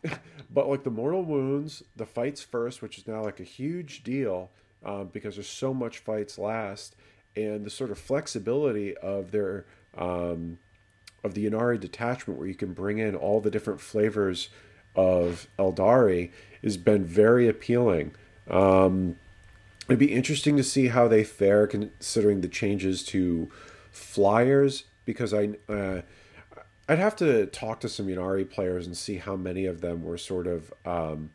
but 0.54 0.68
like 0.70 0.84
the 0.84 0.90
mortal 0.92 1.24
wounds, 1.24 1.84
the 1.96 2.06
fights 2.06 2.42
first, 2.44 2.82
which 2.82 2.98
is 2.98 3.08
now 3.08 3.24
like 3.24 3.40
a 3.40 3.44
huge 3.44 4.04
deal 4.04 4.50
um, 4.84 5.08
because 5.14 5.36
there's 5.36 5.48
so 5.50 5.74
much 5.74 6.00
fights 6.00 6.38
last, 6.38 6.96
and 7.36 7.66
the 7.66 7.70
sort 7.70 7.92
of 7.92 7.98
flexibility 7.98 8.96
of 8.98 9.32
their 9.32 9.66
um, 9.98 10.60
of 11.24 11.34
the 11.34 11.46
Ynnari 11.46 11.80
detachment, 11.80 12.38
where 12.40 12.48
you 12.48 12.56
can 12.56 12.74
bring 12.74 12.98
in 12.98 13.16
all 13.16 13.40
the 13.40 13.52
different 13.52 13.82
flavors 13.82 14.50
of 14.96 15.48
Aeldari, 15.58 16.32
has 16.64 16.78
been 16.78 17.06
very 17.06 17.48
appealing. 17.48 18.14
Um, 18.50 19.18
it'd 19.88 20.00
be 20.00 20.14
interesting 20.14 20.58
to 20.58 20.64
see 20.64 20.88
how 20.88 21.08
they 21.08 21.24
fare 21.24 21.68
considering 21.68 22.42
the 22.42 22.48
changes 22.48 23.04
to 23.06 23.50
flyers, 23.92 24.84
because 25.06 25.34
I. 25.34 25.52
Uh, 25.68 26.02
I'd 26.90 27.00
have 27.00 27.16
to 27.16 27.46
talk 27.46 27.80
to 27.80 27.90
some 27.90 28.08
Ynnari 28.08 28.50
players 28.50 28.86
and 28.86 28.98
see 28.98 29.16
how 29.16 29.38
many 29.38 29.66
of 29.66 29.80
them 29.80 30.04
were 30.04 30.18
sort 30.18 30.48
of, 30.48 30.74
um, 30.86 31.30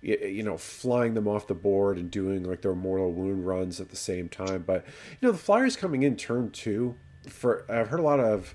you 0.00 0.42
know, 0.42 0.56
flying 0.56 1.12
them 1.12 1.28
off 1.28 1.46
the 1.46 1.54
board 1.54 1.98
and 1.98 2.10
doing 2.10 2.42
like 2.42 2.62
their 2.62 2.74
mortal 2.74 3.12
wound 3.12 3.46
runs 3.46 3.78
at 3.78 3.90
the 3.90 3.96
same 3.96 4.30
time. 4.30 4.64
But 4.66 4.86
you 5.10 5.28
know, 5.28 5.32
the 5.32 5.38
Flyers 5.38 5.76
coming 5.76 6.04
in 6.04 6.16
turn 6.16 6.52
two 6.52 6.94
for 7.30 7.64
I've 7.70 7.88
heard 7.88 8.00
a 8.00 8.04
lot 8.04 8.20
of 8.20 8.54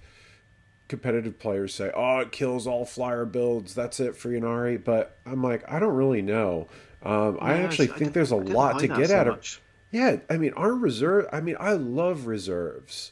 competitive 0.87 1.39
players 1.39 1.73
say, 1.73 1.91
"Oh, 1.95 2.19
it 2.19 2.31
kills 2.31 2.67
all 2.67 2.85
flyer 2.85 3.25
builds. 3.25 3.73
That's 3.75 3.99
it 3.99 4.15
for 4.15 4.29
Ynnari." 4.29 4.83
But 4.83 5.17
I'm 5.25 5.43
like, 5.43 5.63
I 5.71 5.79
don't 5.79 5.95
really 5.95 6.21
know. 6.21 6.67
Um, 7.03 7.37
I 7.41 7.53
actually 7.59 7.89
I 7.91 7.93
think 7.97 8.13
there's 8.13 8.31
a 8.31 8.35
lot 8.35 8.79
to 8.79 8.87
get 8.87 9.09
so 9.09 9.17
out 9.17 9.27
of. 9.27 9.33
much. 9.37 9.61
Yeah, 9.91 10.17
I 10.29 10.37
mean, 10.37 10.53
our 10.53 10.73
reserve. 10.73 11.27
I 11.33 11.41
mean, 11.41 11.57
I 11.59 11.73
love 11.73 12.27
reserves. 12.27 13.11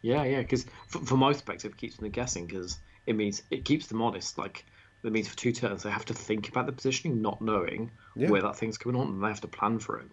Yeah, 0.00 0.24
yeah, 0.24 0.40
because 0.40 0.66
from 0.88 1.20
my 1.20 1.32
perspective, 1.32 1.72
it 1.72 1.76
keeps 1.76 1.96
them 1.96 2.10
guessing 2.10 2.46
because 2.46 2.78
it 3.06 3.14
means 3.14 3.42
it 3.50 3.64
keeps 3.64 3.86
them 3.86 4.02
honest. 4.02 4.36
Like 4.38 4.64
it 5.04 5.12
means 5.12 5.28
for 5.28 5.36
two 5.36 5.52
turns 5.52 5.82
they 5.82 5.90
have 5.90 6.04
to 6.06 6.14
think 6.14 6.48
about 6.48 6.66
the 6.66 6.72
positioning, 6.72 7.20
not 7.22 7.40
knowing 7.42 7.90
Yeah. 8.16 8.30
where 8.30 8.42
that 8.42 8.56
thing's 8.56 8.78
going 8.78 8.96
on, 8.96 9.08
and 9.08 9.22
they 9.22 9.28
have 9.28 9.40
to 9.42 9.48
plan 9.48 9.78
for 9.78 9.98
it. 9.98 10.06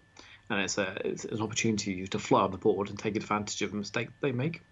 And 0.50 0.60
it's 0.60 0.78
a 0.78 0.96
it's 1.04 1.24
an 1.24 1.40
opportunity 1.40 2.06
to 2.06 2.18
fly 2.18 2.42
on 2.42 2.50
the 2.50 2.58
board 2.58 2.90
and 2.90 2.98
take 2.98 3.16
advantage 3.16 3.62
of 3.62 3.72
a 3.72 3.76
mistake 3.76 4.08
they 4.20 4.32
make. 4.32 4.62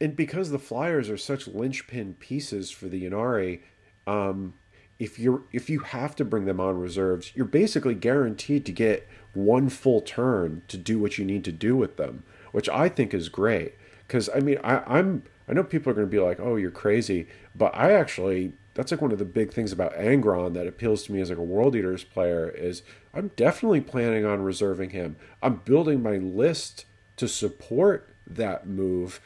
and 0.00 0.16
because 0.16 0.50
the 0.50 0.58
flyers 0.58 1.08
are 1.08 1.16
such 1.16 1.46
linchpin 1.46 2.14
pieces 2.14 2.70
for 2.70 2.88
the 2.88 3.04
Ynnari, 3.04 3.60
um, 4.06 4.54
if 4.98 5.18
you're 5.18 5.42
if 5.52 5.70
you 5.70 5.80
have 5.80 6.16
to 6.16 6.24
bring 6.24 6.44
them 6.44 6.60
on 6.60 6.78
reserves, 6.78 7.32
you're 7.34 7.44
basically 7.46 7.94
guaranteed 7.94 8.66
to 8.66 8.72
get 8.72 9.08
one 9.34 9.68
full 9.68 10.00
turn 10.00 10.62
to 10.68 10.76
do 10.76 10.98
what 10.98 11.18
you 11.18 11.24
need 11.24 11.44
to 11.44 11.52
do 11.52 11.76
with 11.76 11.96
them, 11.96 12.24
which 12.52 12.68
I 12.68 12.88
think 12.88 13.14
is 13.14 13.28
great. 13.28 13.74
Because 14.06 14.28
I 14.34 14.40
mean, 14.40 14.58
I, 14.64 14.78
I'm 14.86 15.22
I 15.48 15.52
know 15.54 15.64
people 15.64 15.90
are 15.90 15.94
going 15.94 16.06
to 16.06 16.10
be 16.10 16.20
like, 16.20 16.40
"Oh, 16.40 16.56
you're 16.56 16.70
crazy," 16.72 17.28
but 17.54 17.74
I 17.74 17.92
actually 17.92 18.54
that's 18.74 18.90
like 18.90 19.02
one 19.02 19.12
of 19.12 19.18
the 19.18 19.24
big 19.24 19.52
things 19.52 19.72
about 19.72 19.94
Angron 19.94 20.54
that 20.54 20.66
appeals 20.66 21.04
to 21.04 21.12
me 21.12 21.20
as 21.20 21.28
like 21.30 21.38
a 21.38 21.42
World 21.42 21.76
Eaters 21.76 22.04
player 22.04 22.48
is 22.48 22.82
I'm 23.12 23.28
definitely 23.36 23.80
planning 23.80 24.24
on 24.24 24.42
reserving 24.42 24.90
him. 24.90 25.16
I'm 25.42 25.56
building 25.56 26.02
my 26.02 26.16
list 26.16 26.86
to 27.16 27.28
support 27.28 28.08
that 28.26 28.66
move 28.66 29.20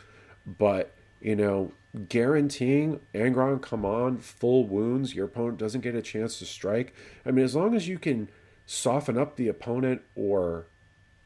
but 0.47 0.93
you 1.21 1.37
know 1.37 1.73
guaranteeing 2.09 3.01
angron 3.15 3.61
come 3.61 3.85
on 3.85 4.19
full 4.19 4.67
wounds 4.67 5.15
your 5.15 5.27
opponent 5.27 5.59
doesn't 5.59 5.81
get 5.81 5.95
a 5.95 6.03
chance 6.03 6.39
to 6.39 6.45
strike 6.45 6.95
i 7.25 7.31
mean 7.31 7.45
as 7.45 7.57
long 7.57 7.75
as 7.75 7.89
you 7.89 7.99
can 7.99 8.29
soften 8.67 9.17
up 9.17 9.37
the 9.37 9.49
opponent 9.49 10.03
or 10.15 10.67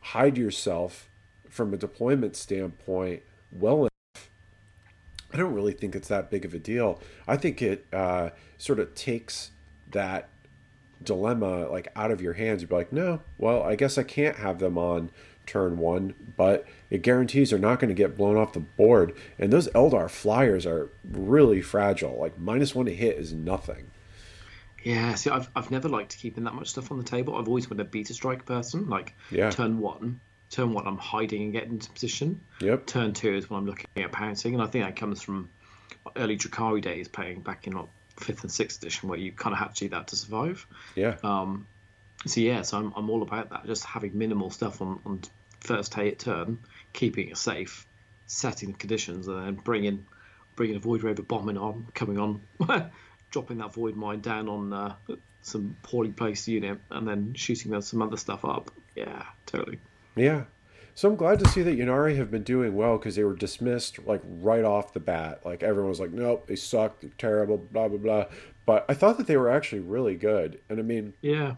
hide 0.00 0.38
yourself 0.38 1.08
from 1.48 1.74
a 1.74 1.76
deployment 1.76 2.36
standpoint 2.36 3.22
well 3.50 3.89
i 5.32 5.36
don't 5.36 5.54
really 5.54 5.72
think 5.72 5.94
it's 5.94 6.08
that 6.08 6.30
big 6.30 6.44
of 6.44 6.54
a 6.54 6.58
deal 6.58 7.00
i 7.28 7.36
think 7.36 7.60
it 7.62 7.86
uh, 7.92 8.30
sort 8.58 8.78
of 8.78 8.94
takes 8.94 9.50
that 9.92 10.28
dilemma 11.02 11.68
like 11.68 11.88
out 11.96 12.10
of 12.10 12.20
your 12.20 12.34
hands 12.34 12.60
you'd 12.60 12.68
be 12.68 12.74
like 12.76 12.92
no 12.92 13.20
well 13.38 13.62
i 13.62 13.74
guess 13.74 13.96
i 13.96 14.02
can't 14.02 14.36
have 14.36 14.58
them 14.58 14.76
on 14.76 15.10
turn 15.46 15.78
one 15.78 16.14
but 16.36 16.66
it 16.90 17.02
guarantees 17.02 17.50
they're 17.50 17.58
not 17.58 17.80
going 17.80 17.88
to 17.88 17.94
get 17.94 18.16
blown 18.16 18.36
off 18.36 18.52
the 18.52 18.60
board 18.60 19.16
and 19.38 19.52
those 19.52 19.66
eldar 19.68 20.08
flyers 20.10 20.66
are 20.66 20.90
really 21.10 21.60
fragile 21.62 22.18
like 22.20 22.38
minus 22.38 22.74
one 22.74 22.86
to 22.86 22.94
hit 22.94 23.16
is 23.16 23.32
nothing 23.32 23.90
Yeah, 24.84 25.14
see, 25.14 25.28
I've 25.30 25.48
I've 25.56 25.70
never 25.70 25.88
liked 25.90 26.16
keeping 26.16 26.44
that 26.44 26.54
much 26.54 26.68
stuff 26.68 26.90
on 26.90 26.96
the 26.98 27.04
table. 27.04 27.36
I've 27.36 27.48
always 27.48 27.66
been 27.66 27.80
a 27.80 27.84
beta 27.84 28.14
strike 28.14 28.46
person. 28.46 28.88
Like 28.88 29.14
Yeah. 29.30 29.50
turn 29.50 29.78
one, 29.78 30.20
turn 30.50 30.72
one, 30.72 30.86
I'm 30.86 30.98
hiding 30.98 31.42
and 31.42 31.52
getting 31.52 31.70
into 31.70 31.90
position. 31.90 32.40
Yep. 32.60 32.86
Turn 32.86 33.12
two 33.12 33.34
is 33.34 33.48
when 33.48 33.58
I'm 33.58 33.66
looking 33.66 33.86
at 33.96 34.12
pouncing, 34.12 34.54
and 34.54 34.62
I 34.62 34.66
think 34.66 34.84
that 34.84 34.96
comes 34.96 35.22
from 35.22 35.48
early 36.16 36.36
Drukhari 36.36 36.82
days, 36.82 37.08
playing 37.08 37.40
back 37.40 37.66
in 37.66 37.74
like 37.74 37.88
fifth 38.16 38.42
and 38.42 38.52
sixth 38.52 38.82
edition, 38.82 39.08
where 39.08 39.18
you 39.18 39.32
kind 39.32 39.52
of 39.52 39.58
had 39.58 39.74
to 39.76 39.84
do 39.84 39.88
that 39.90 40.08
to 40.08 40.16
survive. 40.16 40.66
yeah 40.94 41.16
Um, 41.22 41.66
so 42.26 42.40
yeah, 42.40 42.62
so 42.62 42.78
I'm, 42.78 42.92
I'm 42.96 43.10
all 43.10 43.22
about 43.22 43.50
that. 43.50 43.66
Just 43.66 43.84
having 43.84 44.16
minimal 44.16 44.50
stuff 44.50 44.82
on, 44.82 45.00
on 45.06 45.20
first 45.60 45.94
hit 45.94 46.18
turn, 46.18 46.58
keeping 46.92 47.28
it 47.28 47.38
safe, 47.38 47.86
setting 48.26 48.72
the 48.72 48.78
conditions, 48.78 49.28
and 49.28 49.46
then 49.46 49.54
bringing 49.54 50.06
bringing 50.56 50.76
a 50.76 50.80
Voidraven 50.80 51.26
bombing 51.26 51.56
on, 51.56 51.86
coming 51.94 52.18
on, 52.18 52.42
dropping 53.30 53.58
that 53.58 53.72
void 53.72 53.96
mine 53.96 54.20
down 54.20 54.48
on 54.48 54.72
uh, 54.72 54.94
some 55.42 55.76
poorly 55.82 56.10
placed 56.10 56.48
unit, 56.48 56.78
and 56.90 57.08
then 57.08 57.34
shooting 57.34 57.80
some 57.80 58.02
other 58.02 58.16
stuff 58.16 58.44
up. 58.44 58.70
Yeah, 58.94 59.24
totally. 59.46 59.78
Yeah. 60.20 60.44
So 60.94 61.08
I'm 61.08 61.16
glad 61.16 61.38
to 61.38 61.48
see 61.48 61.62
that 61.62 61.78
Ynnari 61.78 62.16
have 62.16 62.30
been 62.30 62.42
doing 62.42 62.74
well 62.74 62.98
because 62.98 63.16
they 63.16 63.24
were 63.24 63.34
dismissed 63.34 64.04
like 64.06 64.20
right 64.24 64.64
off 64.64 64.92
the 64.92 65.00
bat. 65.00 65.40
Like 65.44 65.62
everyone 65.62 65.88
was 65.88 66.00
like, 66.00 66.12
nope, 66.12 66.46
they 66.46 66.56
suck, 66.56 67.00
they're 67.00 67.10
terrible, 67.16 67.56
blah 67.56 67.88
blah 67.88 67.98
blah. 67.98 68.24
But 68.66 68.84
I 68.88 68.94
thought 68.94 69.16
that 69.16 69.26
they 69.26 69.36
were 69.36 69.48
actually 69.48 69.80
really 69.80 70.14
good. 70.14 70.60
And 70.68 70.78
I 70.78 70.82
mean, 70.82 71.14
Yeah, 71.22 71.56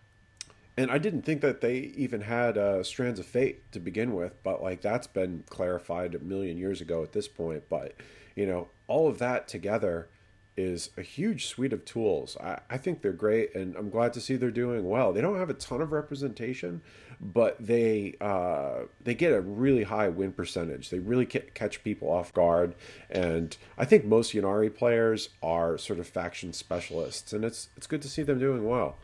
and 0.77 0.91
I 0.91 0.99
didn't 0.99 1.23
think 1.23 1.41
that 1.41 1.61
they 1.61 1.77
even 1.97 2.23
had 2.23 2.57
uh, 2.57 2.83
Strands 2.83 3.19
of 3.19 3.27
Fate 3.27 3.71
to 3.73 3.81
begin 3.81 4.15
with. 4.15 4.41
But 4.43 4.63
like 4.63 4.81
that's 4.81 5.09
been 5.09 5.45
clarified 5.49 6.15
a 6.15 6.21
million 6.21 6.57
years 6.57 6.81
ago 6.81 7.03
at 7.03 7.13
this 7.13 7.27
point. 7.27 7.65
But 7.69 7.95
you 8.37 8.47
know, 8.47 8.69
all 8.87 9.09
of 9.09 9.19
that 9.19 9.49
together 9.49 10.09
is 10.57 10.91
a 10.97 11.03
huge 11.03 11.47
suite 11.47 11.73
of 11.73 11.85
tools. 11.85 12.37
I, 12.39 12.61
I 12.69 12.77
think 12.77 13.01
they're 13.01 13.13
great, 13.13 13.55
and 13.55 13.75
I'm 13.77 13.91
glad 13.91 14.13
to 14.15 14.21
see 14.21 14.37
they're 14.37 14.51
doing 14.51 14.89
well. 14.89 15.13
They 15.13 15.21
don't 15.21 15.39
have 15.39 15.51
a 15.51 15.55
ton 15.55 15.81
of 15.81 15.93
representation, 15.93 16.83
but 17.25 17.57
they 17.65 18.17
uh, 18.21 18.81
they 19.05 19.15
get 19.15 19.33
a 19.33 19.41
really 19.41 19.85
high 19.85 20.09
win 20.09 20.33
percentage. 20.33 20.91
They 20.91 20.99
really 20.99 21.25
ca- 21.27 21.49
catch 21.55 21.85
people 21.85 22.11
off 22.11 22.33
guard, 22.35 22.75
and 23.11 23.57
I 23.79 23.85
think 23.85 24.05
most 24.05 24.33
Ynnari 24.35 24.75
players 24.75 25.29
are 25.43 25.79
sort 25.79 26.01
of 26.01 26.09
faction 26.09 26.53
specialists, 26.53 27.33
and 27.33 27.45
it's 27.45 27.69
it's 27.77 27.87
good 27.87 28.03
to 28.03 28.09
see 28.09 28.23
them 28.25 28.39
doing 28.41 28.65
well. 28.69 28.97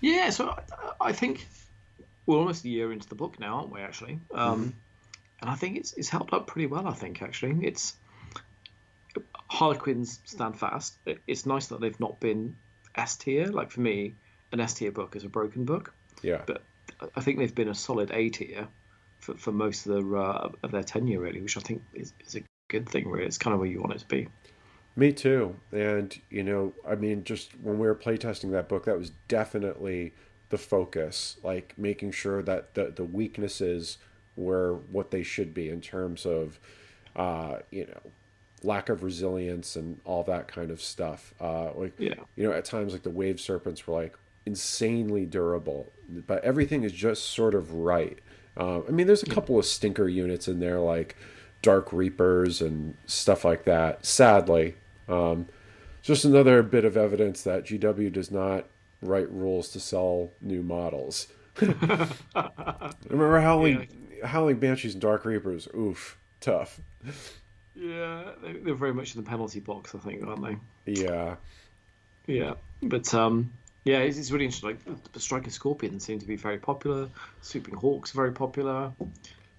yeah. 0.00 0.30
So 0.30 0.48
I, 0.48 1.08
I 1.08 1.12
think 1.12 1.46
we're 2.26 2.38
almost 2.38 2.64
a 2.64 2.68
year 2.68 2.92
into 2.92 3.08
the 3.08 3.14
book 3.14 3.38
now, 3.38 3.58
aren't 3.58 3.70
we? 3.72 3.80
Actually, 3.80 4.18
um, 4.34 4.74
and 5.40 5.48
I 5.48 5.54
think 5.54 5.76
it's 5.76 5.92
it's 5.92 6.08
held 6.08 6.30
up 6.34 6.48
pretty 6.48 6.66
well. 6.66 6.88
I 6.88 6.92
think 6.94 7.22
actually 7.22 7.56
it's 7.66 7.94
Harlequins 9.48 10.20
stand 10.24 10.58
fast. 10.58 10.96
It- 11.06 11.20
It's 11.26 11.46
nice 11.46 11.68
that 11.68 11.80
they've 11.80 11.98
not 12.00 12.20
been 12.20 12.56
S 12.94 13.16
tier. 13.16 13.46
Like 13.46 13.70
for 13.70 13.80
me, 13.80 14.14
an 14.52 14.60
S 14.60 14.74
tier 14.74 14.90
book 14.92 15.16
is 15.16 15.24
a 15.24 15.28
broken 15.28 15.64
book, 15.64 15.92
Yeah, 16.22 16.42
but 16.46 16.62
I 17.14 17.20
think 17.20 17.38
they've 17.38 17.54
been 17.54 17.68
a 17.68 17.74
solid 17.74 18.10
A 18.12 18.28
tier 18.30 18.68
for, 19.20 19.36
for 19.36 19.52
most 19.52 19.86
of 19.86 19.94
their 19.94 20.16
uh, 20.16 20.50
of 20.62 20.70
their 20.70 20.82
tenure, 20.82 21.20
really, 21.20 21.40
which 21.40 21.56
I 21.56 21.60
think 21.60 21.82
is, 21.94 22.12
is 22.26 22.36
a 22.36 22.42
good 22.68 22.88
thing. 22.88 23.08
Really, 23.08 23.26
it's 23.26 23.38
kind 23.38 23.54
of 23.54 23.60
where 23.60 23.68
you 23.68 23.80
want 23.80 23.92
it 23.94 23.98
to 24.00 24.06
be. 24.06 24.28
Me 24.96 25.12
too. 25.12 25.54
And, 25.70 26.18
you 26.28 26.42
know, 26.42 26.72
I 26.88 26.96
mean, 26.96 27.22
just 27.22 27.52
when 27.62 27.78
we 27.78 27.86
were 27.86 27.94
playtesting 27.94 28.50
that 28.50 28.68
book, 28.68 28.86
that 28.86 28.98
was 28.98 29.10
definitely 29.28 30.12
the 30.48 30.58
focus, 30.58 31.36
like 31.44 31.72
making 31.76 32.10
sure 32.10 32.42
that 32.42 32.74
the, 32.74 32.92
the 32.96 33.04
weaknesses 33.04 33.98
were 34.34 34.74
what 34.90 35.12
they 35.12 35.22
should 35.22 35.54
be 35.54 35.68
in 35.68 35.80
terms 35.80 36.26
of, 36.26 36.58
uh, 37.14 37.58
you 37.70 37.86
know, 37.86 38.10
lack 38.64 38.88
of 38.88 39.04
resilience 39.04 39.76
and 39.76 40.00
all 40.04 40.24
that 40.24 40.48
kind 40.48 40.72
of 40.72 40.82
stuff. 40.82 41.32
Uh, 41.40 41.72
like, 41.74 41.92
Yeah. 41.98 42.14
you 42.34 42.48
know, 42.48 42.52
at 42.52 42.64
times, 42.64 42.92
like 42.92 43.04
the 43.04 43.10
wave 43.10 43.38
serpents 43.38 43.86
were 43.86 43.94
like 43.94 44.18
insanely 44.48 45.26
durable, 45.26 45.92
but 46.26 46.42
everything 46.42 46.82
is 46.82 46.92
just 46.92 47.26
sort 47.26 47.54
of 47.54 47.72
right. 47.72 48.18
Uh, 48.56 48.80
I 48.88 48.90
mean, 48.90 49.06
there's 49.06 49.22
a 49.22 49.26
couple 49.26 49.58
of 49.58 49.64
stinker 49.64 50.08
units 50.08 50.48
in 50.48 50.58
there, 50.58 50.80
like 50.80 51.14
Dark 51.62 51.92
Reapers 51.92 52.60
and 52.60 52.96
stuff 53.06 53.44
like 53.44 53.64
that. 53.64 54.04
Sadly, 54.04 54.74
um, 55.08 55.46
just 56.02 56.24
another 56.24 56.62
bit 56.62 56.84
of 56.84 56.96
evidence 56.96 57.42
that 57.42 57.64
GW 57.64 58.12
does 58.12 58.30
not 58.30 58.66
write 59.02 59.30
rules 59.30 59.68
to 59.70 59.80
sell 59.80 60.30
new 60.40 60.62
models. 60.62 61.28
Remember 61.60 63.40
Howling, 63.40 63.86
Howling 64.24 64.58
Banshees 64.58 64.94
and 64.94 65.02
Dark 65.02 65.24
Reapers? 65.24 65.68
Oof, 65.76 66.18
tough. 66.40 66.80
Yeah, 67.74 68.32
they're 68.42 68.74
very 68.74 68.94
much 68.94 69.14
in 69.14 69.22
the 69.22 69.28
penalty 69.28 69.60
box, 69.60 69.94
I 69.94 69.98
think, 69.98 70.26
aren't 70.26 70.42
they? 70.42 70.92
Yeah, 70.92 71.36
Yeah, 72.26 72.54
but 72.82 73.12
um, 73.14 73.52
yeah, 73.88 73.98
it's, 73.98 74.18
it's 74.18 74.30
really 74.30 74.44
interesting. 74.44 74.78
Like 74.86 75.12
the 75.12 75.20
striking 75.20 75.50
scorpions 75.50 76.04
seem 76.04 76.18
to 76.18 76.26
be 76.26 76.36
very 76.36 76.58
popular. 76.58 77.08
Swooping 77.40 77.74
hawks 77.74 78.14
are 78.14 78.16
very 78.16 78.32
popular. 78.32 78.92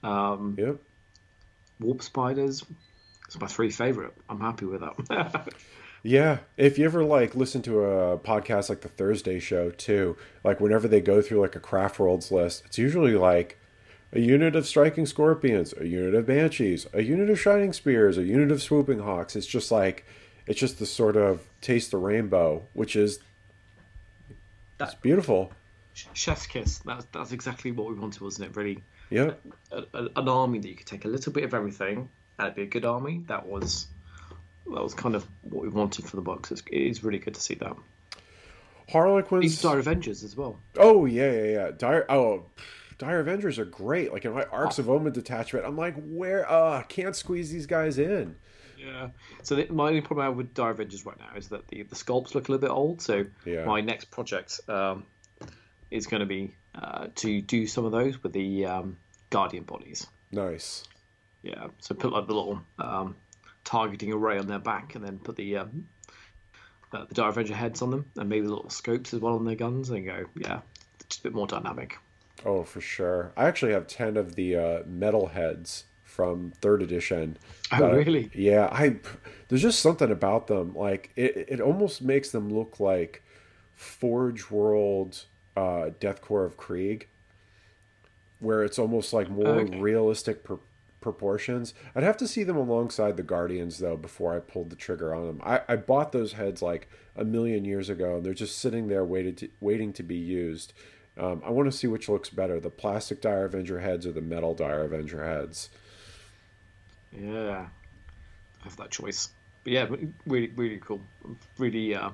Um, 0.04 0.56
yep. 0.58 0.78
warp 1.80 2.04
spiders. 2.04 2.63
It's 3.26 3.39
my 3.39 3.48
three 3.48 3.72
favorite. 3.72 4.13
I'm 4.30 4.39
happy 4.39 4.65
with 4.65 4.82
that. 4.82 5.48
Yeah, 6.02 6.38
if 6.56 6.78
you 6.78 6.86
ever 6.86 7.04
like 7.04 7.36
listen 7.36 7.62
to 7.63 7.84
a 7.84 8.18
podcast 8.18 8.70
like 8.70 8.80
the 8.82 8.88
Thursday 8.88 9.38
Show 9.38 9.72
too, 9.72 10.15
like 10.46 10.62
whenever 10.62 10.88
they 10.88 11.02
go 11.02 11.22
through 11.22 11.42
like 11.42 11.58
a 11.58 11.60
Craft 11.60 12.00
Worlds 12.00 12.32
list, 12.32 12.63
it's 12.65 12.78
usually 12.78 13.15
like 13.15 13.58
a 14.13 14.20
unit 14.22 14.56
of 14.56 14.65
striking 14.65 15.06
scorpions, 15.06 15.74
a 15.78 15.86
unit 15.86 16.15
of 16.15 16.26
banshees, 16.26 16.88
a 16.94 17.02
unit 17.02 17.30
of 17.30 17.38
shining 17.38 17.74
spears, 17.74 18.18
a 18.18 18.24
unit 18.24 18.50
of 18.50 18.62
swooping 18.62 19.00
hawks. 19.00 19.36
It's 19.36 19.46
just 19.46 19.72
like 19.72 20.06
it's 20.48 20.60
just 20.60 20.80
the 20.80 20.86
sort 20.86 21.18
of 21.18 21.42
taste 21.60 21.92
the 21.92 21.98
rainbow, 21.98 22.63
which 22.72 22.96
is 22.96 23.20
it's 24.80 24.96
beautiful. 24.96 25.52
Chef's 26.13 26.48
kiss. 26.48 26.80
That's 26.80 27.06
that's 27.12 27.32
exactly 27.32 27.72
what 27.72 27.88
we 27.89 27.96
wanted, 27.96 28.22
wasn't 28.22 28.50
it? 28.50 28.56
Really, 28.56 28.82
Yep. 29.10 29.42
a, 29.72 29.84
a, 29.94 30.08
an 30.15 30.30
army 30.30 30.60
that 30.60 30.68
you 30.68 30.76
could 30.76 30.86
take 30.88 31.06
a 31.06 31.08
little 31.08 31.34
bit 31.34 31.44
of 31.44 31.54
everything 31.54 32.10
and 32.38 32.46
it'd 32.46 32.56
be 32.56 32.63
a 32.63 32.68
good 32.68 32.86
army. 32.86 33.24
That 33.28 33.46
was 33.48 33.88
that 34.65 34.82
was 34.84 34.94
kind 34.94 35.15
of 35.15 35.26
what 35.42 35.63
we 35.63 35.70
wanted 35.70 36.06
for 36.06 36.15
the 36.15 36.22
box. 36.22 36.52
It's, 36.52 36.62
it 36.72 36.78
is 36.78 37.04
really 37.04 37.18
good 37.20 37.34
to 37.34 37.42
see 37.42 37.56
that. 37.56 37.76
Harlequins. 38.89 39.42
These 39.44 39.62
Dire 39.62 39.80
Avengers 39.80 40.24
as 40.24 40.36
well. 40.36 40.60
Oh 40.78 41.06
yeah, 41.06 41.32
yeah, 41.32 41.44
yeah. 41.44 41.72
Dire 41.78 42.06
oh 42.10 42.46
Dire 42.98 43.20
Avengers 43.20 43.60
are 43.60 43.65
great. 43.65 44.12
Like 44.12 44.26
in 44.26 44.34
my 44.34 44.44
Arks 44.46 44.80
of 44.80 44.89
Omen 44.89 45.13
detachment, 45.13 45.65
I'm 45.65 45.78
like, 45.78 45.96
where 46.08 46.50
uh 46.50 46.84
can't 46.84 47.15
squeeze 47.15 47.52
these 47.52 47.65
guys 47.65 47.98
in. 47.98 48.36
Yeah. 48.89 49.10
So 49.43 49.56
the, 49.56 49.67
my 49.71 49.88
only 49.89 50.02
problem 50.02 50.23
I 50.23 50.28
have 50.30 50.38
with 50.38 50.54
Dire 50.54 50.71
Avengers 50.71 51.06
right 51.06 51.17
now 51.19 51.38
is 51.38 51.49
that 51.49 51.67
the 51.67 51.84
the 51.84 51.95
sculpts 51.95 52.34
look 52.36 52.47
a 52.47 52.52
little 52.52 52.67
bit 52.67 52.71
old. 52.71 53.02
So 53.02 53.25
Yeah. 53.45 53.65
my 53.65 53.82
next 53.82 54.12
project 54.12 54.60
um, 54.67 55.06
is 55.91 56.08
going 56.08 56.21
to 56.21 56.25
be 56.25 56.56
uh, 56.75 57.08
to 57.15 57.41
do 57.41 57.67
some 57.67 57.86
of 57.86 57.91
those 57.91 58.21
with 58.23 58.34
the 58.34 58.65
um, 58.65 58.97
Guardian 59.30 59.63
bodies. 59.63 60.08
Nice. 60.32 60.84
Yeah. 61.43 61.67
So 61.80 61.95
put 61.95 62.12
like 62.12 62.28
the 62.28 62.34
little 62.34 62.62
um, 62.78 63.15
targeting 63.63 64.12
array 64.13 64.38
on 64.39 64.47
their 64.47 64.60
back, 64.60 64.95
and 64.95 65.04
then 65.04 65.19
put 65.19 65.36
the 65.36 65.58
um, 65.58 65.88
uh, 66.91 67.06
the 67.06 67.13
Dire 67.13 67.30
Avenger 67.30 67.56
heads 67.56 67.82
on 67.82 67.91
them, 67.91 68.06
and 68.17 68.30
maybe 68.30 68.47
little 68.47 68.69
scopes 68.69 69.13
as 69.13 69.19
well 69.19 69.36
on 69.36 69.45
their 69.45 69.56
guns, 69.56 69.89
and 69.89 70.06
go 70.06 70.25
yeah, 70.36 70.62
just 71.08 71.21
a 71.21 71.23
bit 71.23 71.34
more 71.34 71.47
dynamic. 71.47 71.97
Oh, 72.45 72.63
for 72.63 72.82
sure. 72.82 73.34
I 73.36 73.47
actually 73.47 73.73
have 73.73 73.86
10 73.88 74.15
of 74.15 74.36
the 74.36 74.56
uh, 74.56 74.84
metal 74.86 75.28
heads 75.28 75.84
from 76.10 76.52
third 76.62 76.82
edition. 76.82 77.38
Oh, 77.72 77.86
I- 77.86 77.91
really? 77.95 78.32
yeah, 78.34 78.67
I 78.72 78.98
there's 79.48 79.62
just 79.62 79.80
something 79.80 80.12
about 80.12 80.48
them. 80.48 80.74
Like 80.76 81.12
it, 81.15 81.45
it 81.48 81.62
almost 81.62 82.02
makes 82.02 82.32
them 82.32 82.50
look 82.50 82.80
like 82.80 83.24
Forge 83.76 84.50
World 84.52 85.26
uh, 85.56 85.91
Death 86.00 86.22
Korps 86.22 86.45
of 86.48 86.58
Krieg, 86.58 87.08
where 88.39 88.63
it's 88.63 88.80
almost 88.80 89.13
like 89.13 89.30
more 89.30 89.48
Okay. 89.48 89.80
realistic 89.80 90.43
pr- 90.43 90.56
proportions. 91.02 91.74
I'd 91.95 92.04
have 92.04 92.17
to 92.17 92.28
see 92.28 92.43
them 92.43 92.58
alongside 92.58 93.15
the 93.17 93.24
Guardians 93.24 93.78
though 93.80 93.98
before 93.98 94.36
I 94.36 94.39
pulled 94.39 94.69
the 94.69 94.76
trigger 94.76 95.13
on 95.13 95.28
them. 95.28 95.41
I, 95.43 95.62
I 95.67 95.76
bought 95.76 96.12
those 96.12 96.34
heads 96.34 96.62
like 96.62 96.89
a 97.15 97.24
million 97.24 97.65
years 97.65 97.89
ago, 97.89 98.17
and 98.17 98.26
they're 98.26 98.34
just 98.34 98.58
sitting 98.58 98.88
there 98.88 99.06
waited 99.06 99.38
to, 99.38 99.50
waiting 99.60 99.93
to 99.93 100.04
be 100.04 100.15
used. 100.17 100.74
Um, 101.17 101.41
I 101.45 101.50
want 101.50 101.69
to 101.69 101.78
see 101.78 101.88
which 101.88 102.08
looks 102.08 102.30
better, 102.30 102.60
the 102.62 102.69
plastic 102.69 103.19
Dire 103.22 103.43
Avenger 103.45 103.80
heads 103.82 104.06
or 104.06 104.13
the 104.13 104.22
metal 104.22 104.54
Dire 104.54 104.84
Avenger 104.84 105.26
heads. 105.26 105.69
Yeah, 107.12 107.67
have 108.63 108.78
that 108.78 108.91
choice. 108.91 109.30
But 109.63 109.74
yeah, 109.74 109.88
really, 110.26 110.52
really 110.56 110.78
cool. 110.78 111.02
Really, 111.58 111.95
uh, 111.95 112.12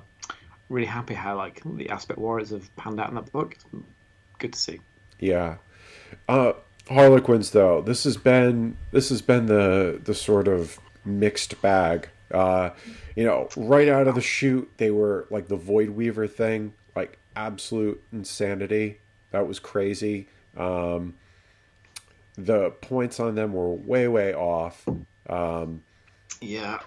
really 0.68 0.86
happy 0.86 1.14
how 1.14 1.36
like 1.36 1.62
the 1.64 1.90
aspect 1.90 2.18
warriors 2.18 2.50
have 2.50 2.74
panned 2.76 3.00
out 3.00 3.08
in 3.08 3.14
that 3.14 3.30
book. 3.32 3.56
Good 4.38 4.52
to 4.52 4.58
see. 4.58 4.80
Yeah. 5.18 5.56
Uh 6.28 6.52
Harlequins 6.88 7.50
though, 7.50 7.82
this 7.82 8.04
has 8.04 8.16
been 8.16 8.76
this 8.92 9.08
has 9.08 9.22
been 9.22 9.46
the 9.46 10.00
the 10.02 10.14
sort 10.14 10.48
of 10.48 10.78
mixed 11.04 11.60
bag. 11.62 12.08
Uh 12.30 12.70
you 13.14 13.24
know, 13.24 13.48
right 13.56 13.88
out 13.88 14.08
of 14.08 14.14
the 14.14 14.20
chute 14.20 14.70
they 14.76 14.90
were 14.90 15.26
like 15.30 15.48
the 15.48 15.56
Void 15.56 15.90
Weaver 15.90 16.26
thing, 16.26 16.74
like 16.94 17.18
absolute 17.34 18.02
insanity. 18.12 19.00
That 19.30 19.46
was 19.46 19.58
crazy. 19.58 20.28
Um 20.56 21.14
the 22.36 22.70
points 22.70 23.20
on 23.20 23.34
them 23.34 23.52
were 23.52 23.72
way 23.72 24.08
way 24.08 24.34
off. 24.34 24.86
Um, 25.28 25.82
Yeah, 26.40 26.80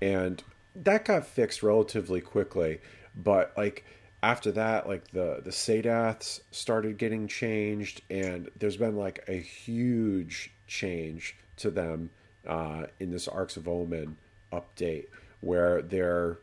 and 0.00 0.42
that 0.74 1.04
got 1.04 1.26
fixed 1.26 1.62
relatively 1.62 2.20
quickly 2.20 2.80
but 3.14 3.52
like 3.56 3.84
after 4.22 4.52
that 4.52 4.86
like 4.86 5.10
the 5.12 5.40
the 5.44 5.50
sadaths 5.50 6.40
started 6.50 6.98
getting 6.98 7.26
changed 7.26 8.02
and 8.10 8.50
there's 8.58 8.76
been 8.76 8.96
like 8.96 9.24
a 9.28 9.34
huge 9.40 10.52
change 10.66 11.36
to 11.56 11.70
them 11.70 12.10
uh, 12.46 12.86
in 12.98 13.10
this 13.10 13.28
arks 13.28 13.56
of 13.56 13.68
omen 13.68 14.16
update 14.52 15.06
where 15.40 15.82
they're 15.82 16.38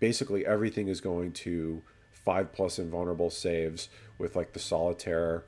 basically 0.00 0.44
everything 0.46 0.88
is 0.88 1.00
going 1.00 1.32
to 1.32 1.82
five 2.12 2.52
plus 2.52 2.78
invulnerable 2.78 3.30
saves 3.30 3.88
with 4.18 4.34
like 4.34 4.52
the 4.52 4.58
solitaire 4.58 5.44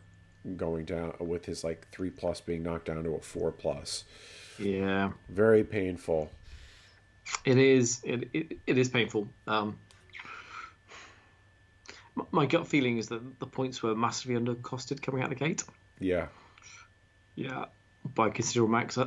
going 0.56 0.84
down 0.84 1.12
with 1.20 1.44
his 1.46 1.64
like 1.64 1.88
three 1.90 2.10
plus 2.10 2.40
being 2.40 2.62
knocked 2.62 2.86
down 2.86 3.04
to 3.04 3.14
a 3.14 3.20
four 3.20 3.50
plus 3.52 4.04
yeah, 4.58 5.12
very 5.28 5.62
painful 5.64 6.30
it 7.44 7.58
is. 7.58 8.00
It 8.04 8.28
it, 8.32 8.58
it 8.66 8.78
is 8.78 8.88
painful. 8.88 9.28
Um, 9.46 9.76
my 12.32 12.46
gut 12.46 12.66
feeling 12.66 12.98
is 12.98 13.08
that 13.08 13.38
the 13.38 13.46
points 13.46 13.82
were 13.82 13.94
massively 13.94 14.36
undercosted 14.36 15.02
coming 15.02 15.22
out 15.22 15.30
of 15.32 15.38
the 15.38 15.44
gate. 15.44 15.62
yeah 16.00 16.26
Yeah, 17.36 17.66
by 18.14 18.30
considerable 18.30 18.72
max. 18.72 18.98
Uh, 18.98 19.06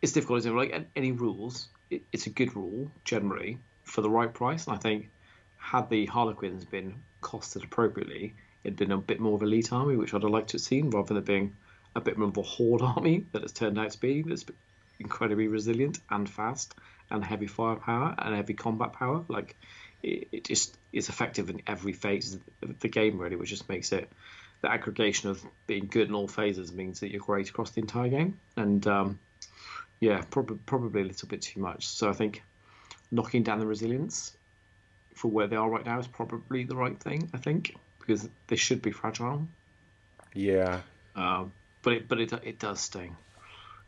It's 0.00 0.12
difficult, 0.12 0.38
isn't 0.38 0.52
it? 0.52 0.56
Like 0.56 0.86
any 0.96 1.12
rules, 1.12 1.68
it's 1.90 2.26
a 2.26 2.30
good 2.30 2.56
rule 2.56 2.90
generally 3.04 3.58
for 3.84 4.00
the 4.00 4.08
right 4.08 4.32
price. 4.32 4.66
And 4.66 4.74
I 4.74 4.78
think 4.78 5.10
had 5.58 5.90
the 5.90 6.06
Harlequins 6.06 6.64
been 6.64 6.94
costed 7.22 7.64
appropriately, 7.64 8.32
it'd 8.64 8.76
been 8.76 8.92
a 8.92 8.98
bit 8.98 9.20
more 9.20 9.34
of 9.34 9.42
a 9.42 9.44
elite 9.44 9.72
army, 9.72 9.96
which 9.96 10.14
I'd 10.14 10.22
have 10.22 10.30
liked 10.30 10.50
to 10.50 10.54
have 10.54 10.62
seen, 10.62 10.90
rather 10.90 11.14
than 11.14 11.24
being 11.24 11.56
a 11.94 12.00
bit 12.00 12.18
more 12.18 12.28
of 12.28 12.36
a 12.36 12.42
horde 12.42 12.82
army 12.96 13.26
that 13.32 13.42
it's 13.42 13.52
turned 13.52 13.78
out 13.78 13.90
to 13.90 14.00
be. 14.00 14.22
That's 14.22 14.44
incredibly 14.98 15.48
resilient 15.48 15.98
and 16.10 16.28
fast 16.28 16.74
and 17.10 17.24
heavy 17.24 17.46
firepower 17.46 18.14
and 18.18 18.34
heavy 18.34 18.54
combat 18.54 18.92
power. 18.92 19.24
Like 19.28 19.56
it, 20.02 20.28
it 20.32 20.44
just 20.44 20.76
is 20.92 21.08
effective 21.08 21.50
in 21.50 21.62
every 21.66 21.92
phase 21.92 22.34
of 22.62 22.80
the 22.80 22.88
game, 22.88 23.18
really, 23.18 23.36
which 23.36 23.50
just 23.50 23.68
makes 23.68 23.92
it 23.92 24.08
the 24.60 24.70
aggregation 24.70 25.30
of 25.30 25.42
being 25.66 25.86
good 25.86 26.08
in 26.08 26.14
all 26.14 26.28
phases 26.28 26.72
means 26.72 27.00
that 27.00 27.10
you're 27.10 27.20
great 27.20 27.48
across 27.48 27.70
the 27.70 27.80
entire 27.80 28.08
game. 28.08 28.38
And 28.56 28.86
um, 28.86 29.18
yeah, 30.00 30.22
probably 30.30 30.58
probably 30.66 31.02
a 31.02 31.04
little 31.04 31.28
bit 31.28 31.42
too 31.42 31.60
much. 31.60 31.86
So 31.86 32.08
I 32.08 32.12
think 32.12 32.42
knocking 33.10 33.42
down 33.42 33.58
the 33.58 33.66
resilience 33.66 34.36
for 35.14 35.30
where 35.30 35.46
they 35.46 35.56
are 35.56 35.68
right 35.68 35.84
now 35.84 35.98
is 35.98 36.06
probably 36.06 36.64
the 36.64 36.76
right 36.76 36.98
thing. 36.98 37.30
I 37.34 37.38
think 37.38 37.76
because 38.00 38.28
they 38.48 38.56
should 38.56 38.82
be 38.82 38.90
fragile. 38.90 39.46
yeah 40.34 40.80
Um, 41.14 41.52
but 41.82 41.92
it 41.94 42.08
but 42.08 42.20
it 42.20 42.32
it 42.44 42.58
does 42.58 42.80
sting. 42.80 43.16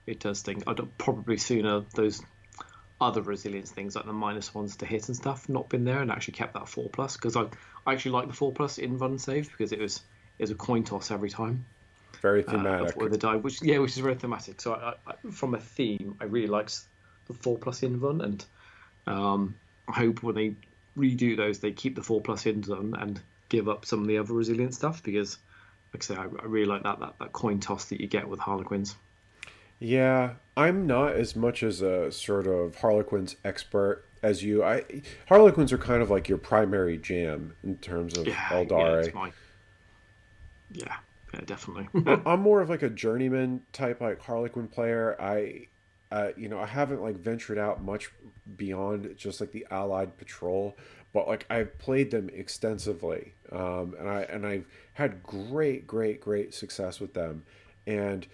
It 0.07 0.21
does 0.21 0.41
sting. 0.41 0.63
I'd 0.67 0.81
probably 0.99 1.37
sooner 1.37 1.85
those 1.95 2.23
other 3.01 3.23
resilience 3.23 3.71
things 3.71 3.97
like 3.97 4.07
the 4.07 4.13
minus 4.13 4.55
ones 4.55 4.77
to 4.77 4.87
hit 4.87 5.09
and 5.09 5.17
stuff 5.17 5.49
not 5.49 5.69
been 5.69 5.85
there 5.85 6.01
and 6.01 6.11
actually 6.11 6.35
kept 6.35 6.55
that 6.55 6.69
four 6.69 6.89
plus 6.89 7.17
because 7.17 7.37
I 7.37 7.47
I 7.87 7.93
actually 7.95 8.13
like 8.13 8.29
the 8.29 8.35
four 8.35 8.53
plus 8.53 8.79
invuln 8.79 9.21
save 9.21 9.51
because 9.51 9.73
it 9.73 9.81
was 9.81 10.03
it 10.39 10.45
was 10.45 10.51
a 10.51 10.55
coin 10.55 10.85
toss 10.85 11.11
every 11.11 11.31
time 11.31 11.65
very 12.23 12.45
uh, 12.45 12.51
thematic 12.51 12.97
of 12.97 13.11
the 13.11 13.19
die, 13.19 13.37
which 13.37 13.61
yeah, 13.61 13.79
which 13.79 13.91
is 13.91 13.99
very 13.99 14.15
thematic. 14.15 14.61
So 14.61 14.75
I, 14.75 14.95
I, 15.11 15.31
from 15.31 15.55
a 15.55 15.61
theme, 15.61 16.17
I 16.21 16.25
really 16.25 16.47
liked 16.47 16.81
the 17.27 17.35
four 17.35 17.59
plus 17.59 17.81
invuln, 17.81 18.23
and 18.23 18.45
um, 19.07 19.57
I 19.89 19.93
hope 19.93 20.23
when 20.23 20.37
they 20.37 20.55
redo 20.97 21.37
those, 21.37 21.59
they 21.59 21.73
keep 21.73 21.97
the 21.97 22.03
four 22.03 22.21
plus 22.21 22.45
invuln 22.45 23.01
and 23.01 23.21
give 23.53 23.69
up 23.69 23.87
some 23.87 24.03
of 24.03 24.09
the 24.09 24.19
other 24.19 24.35
resilient 24.35 24.75
stuff 24.75 25.03
because, 25.05 25.39
like 25.95 26.03
I 26.03 26.07
say, 26.07 26.17
I, 26.17 26.25
I 26.25 26.47
really 26.47 26.67
like 26.67 26.83
that, 26.85 27.01
that 27.01 27.15
that 27.21 27.33
coin 27.33 27.61
toss 27.61 27.87
that 27.87 28.01
you 28.01 28.09
get 28.09 28.29
with 28.29 28.41
Harlequins. 28.41 28.97
Yeah, 29.81 30.35
I'm 30.57 30.87
not 30.87 31.15
as 31.15 31.35
much 31.35 31.63
as 31.63 31.83
a 31.83 32.13
sort 32.13 32.47
of 32.47 32.77
Harlequins 32.77 33.37
expert 33.45 34.05
as 34.23 34.43
you. 34.43 34.63
I 34.63 34.85
Harlequins 35.29 35.73
are 35.73 35.79
kind 35.79 36.03
of 36.03 36.11
like 36.11 36.29
your 36.29 36.39
primary 36.39 36.99
jam 36.99 37.55
in 37.65 37.79
terms 37.79 38.17
of 38.17 38.27
Yeah, 38.27 38.35
yeah, 38.53 38.59
Aeldari. 38.65 39.01
it's 39.01 39.15
my, 39.15 39.33
yeah, 40.71 40.97
yeah, 41.35 41.41
definitely. 41.45 41.89
I'm 42.27 42.41
more 42.41 42.61
of 42.61 42.71
like 42.71 42.83
a 42.83 42.91
journeyman 42.91 43.63
type 43.73 44.01
like 44.01 44.21
Harlequin 44.21 44.69
player. 44.69 45.17
I 45.21 45.67
uh, 46.11 46.33
you 46.37 46.49
know, 46.49 46.61
I 46.61 46.67
haven't 46.67 47.03
like 47.03 47.17
ventured 47.17 47.59
out 47.59 47.83
much 47.83 48.11
beyond 48.57 49.15
just 49.17 49.41
like 49.41 49.53
the 49.53 49.67
Allied 49.71 50.19
patrol, 50.19 50.77
but 51.13 51.27
like 51.27 51.47
I've 51.51 51.79
played 51.79 52.11
them 52.11 52.31
extensively. 52.33 53.35
Um 53.53 53.95
and 53.99 54.09
I 54.09 54.23
and 54.23 54.47
I've 54.47 54.67
had 54.95 55.23
great 55.23 55.87
great 55.87 56.21
great 56.21 56.55
success 56.55 57.01
with 57.01 57.15
them. 57.15 57.45
And 57.87 58.27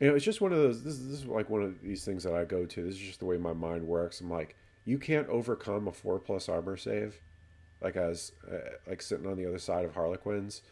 you 0.00 0.08
know, 0.08 0.14
it's 0.14 0.24
just 0.24 0.40
one 0.40 0.52
of 0.52 0.58
those 0.58 0.82
this, 0.84 0.98
this 0.98 1.20
is 1.20 1.26
like 1.26 1.50
one 1.50 1.62
of 1.62 1.80
these 1.82 2.04
things 2.04 2.22
that 2.24 2.34
I 2.34 2.44
go 2.44 2.66
to. 2.66 2.82
This 2.84 2.94
is 2.94 3.00
just 3.00 3.20
the 3.20 3.26
way 3.26 3.36
my 3.36 3.52
mind 3.52 3.86
works. 3.86 4.20
I'm 4.20 4.30
like, 4.30 4.56
you 4.84 4.98
can't 4.98 5.28
overcome 5.28 5.88
a 5.88 5.92
4 5.92 6.18
plus 6.18 6.48
armor 6.48 6.76
save 6.76 7.20
like 7.80 7.96
as 7.96 8.32
uh, 8.50 8.56
like 8.86 9.02
sitting 9.02 9.26
on 9.26 9.36
the 9.36 9.46
other 9.46 9.58
side 9.58 9.84
of 9.84 9.94
Harlequins. 9.94 10.62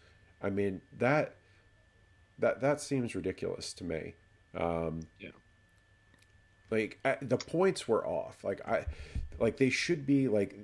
I 0.43 0.51
mean, 0.51 0.81
that 0.99 1.37
that 2.39 2.61
that 2.61 2.81
seems 2.81 3.15
ridiculous 3.15 3.73
to 3.75 3.85
me. 3.85 4.15
Um, 4.55 5.01
yeah. 5.21 5.31
like 6.71 6.99
I, 7.05 7.17
the 7.23 7.37
points 7.37 7.87
were 7.87 8.07
off. 8.07 8.43
Like 8.43 8.67
I, 8.67 8.87
like 9.39 9.57
they 9.57 9.71
should 9.71 10.07
be 10.07 10.29
like 10.29 10.57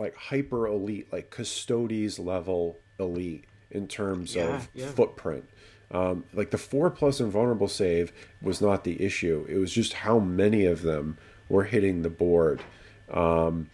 like 0.00 0.16
hyper 0.16 0.66
elite, 0.66 1.12
like 1.12 1.30
custodes 1.30 2.18
level 2.18 2.78
elite 2.98 3.44
in 3.70 3.86
terms 3.86 4.34
Yeah, 4.34 4.56
of 4.56 4.68
yeah. 4.74 4.86
footprint. 4.88 5.48
Um, 5.92 6.24
like 6.32 6.50
the 6.50 6.58
four 6.58 6.88
plus 6.90 7.20
invulnerable 7.20 7.68
save 7.68 8.12
was 8.40 8.60
not 8.60 8.84
the 8.84 9.02
issue. 9.02 9.44
It 9.48 9.58
was 9.58 9.72
just 9.72 9.92
how 9.92 10.18
many 10.18 10.64
of 10.64 10.82
them 10.82 11.18
were 11.48 11.64
hitting 11.64 12.02
the 12.02 12.10
board. 12.10 12.62
Um, 13.12 13.70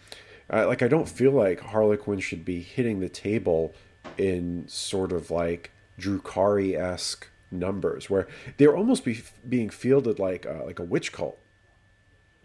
I, 0.49 0.63
like 0.63 0.81
I 0.81 0.87
don't 0.87 1.07
feel 1.09 1.31
like 1.31 1.59
Harlequin 1.59 2.19
should 2.19 2.43
be 2.43 2.61
hitting 2.61 2.99
the 2.99 3.09
table 3.09 3.73
in 4.17 4.67
sort 4.67 5.11
of 5.11 5.29
like 5.29 5.71
Drukhari 5.99 6.75
esque 6.75 7.27
numbers, 7.51 8.09
where 8.09 8.27
they're 8.57 8.75
almost 8.75 9.05
be 9.05 9.21
being 9.47 9.69
fielded 9.69 10.19
like 10.19 10.45
a, 10.45 10.63
like 10.65 10.79
a 10.79 10.83
witch 10.83 11.11
cult. 11.11 11.37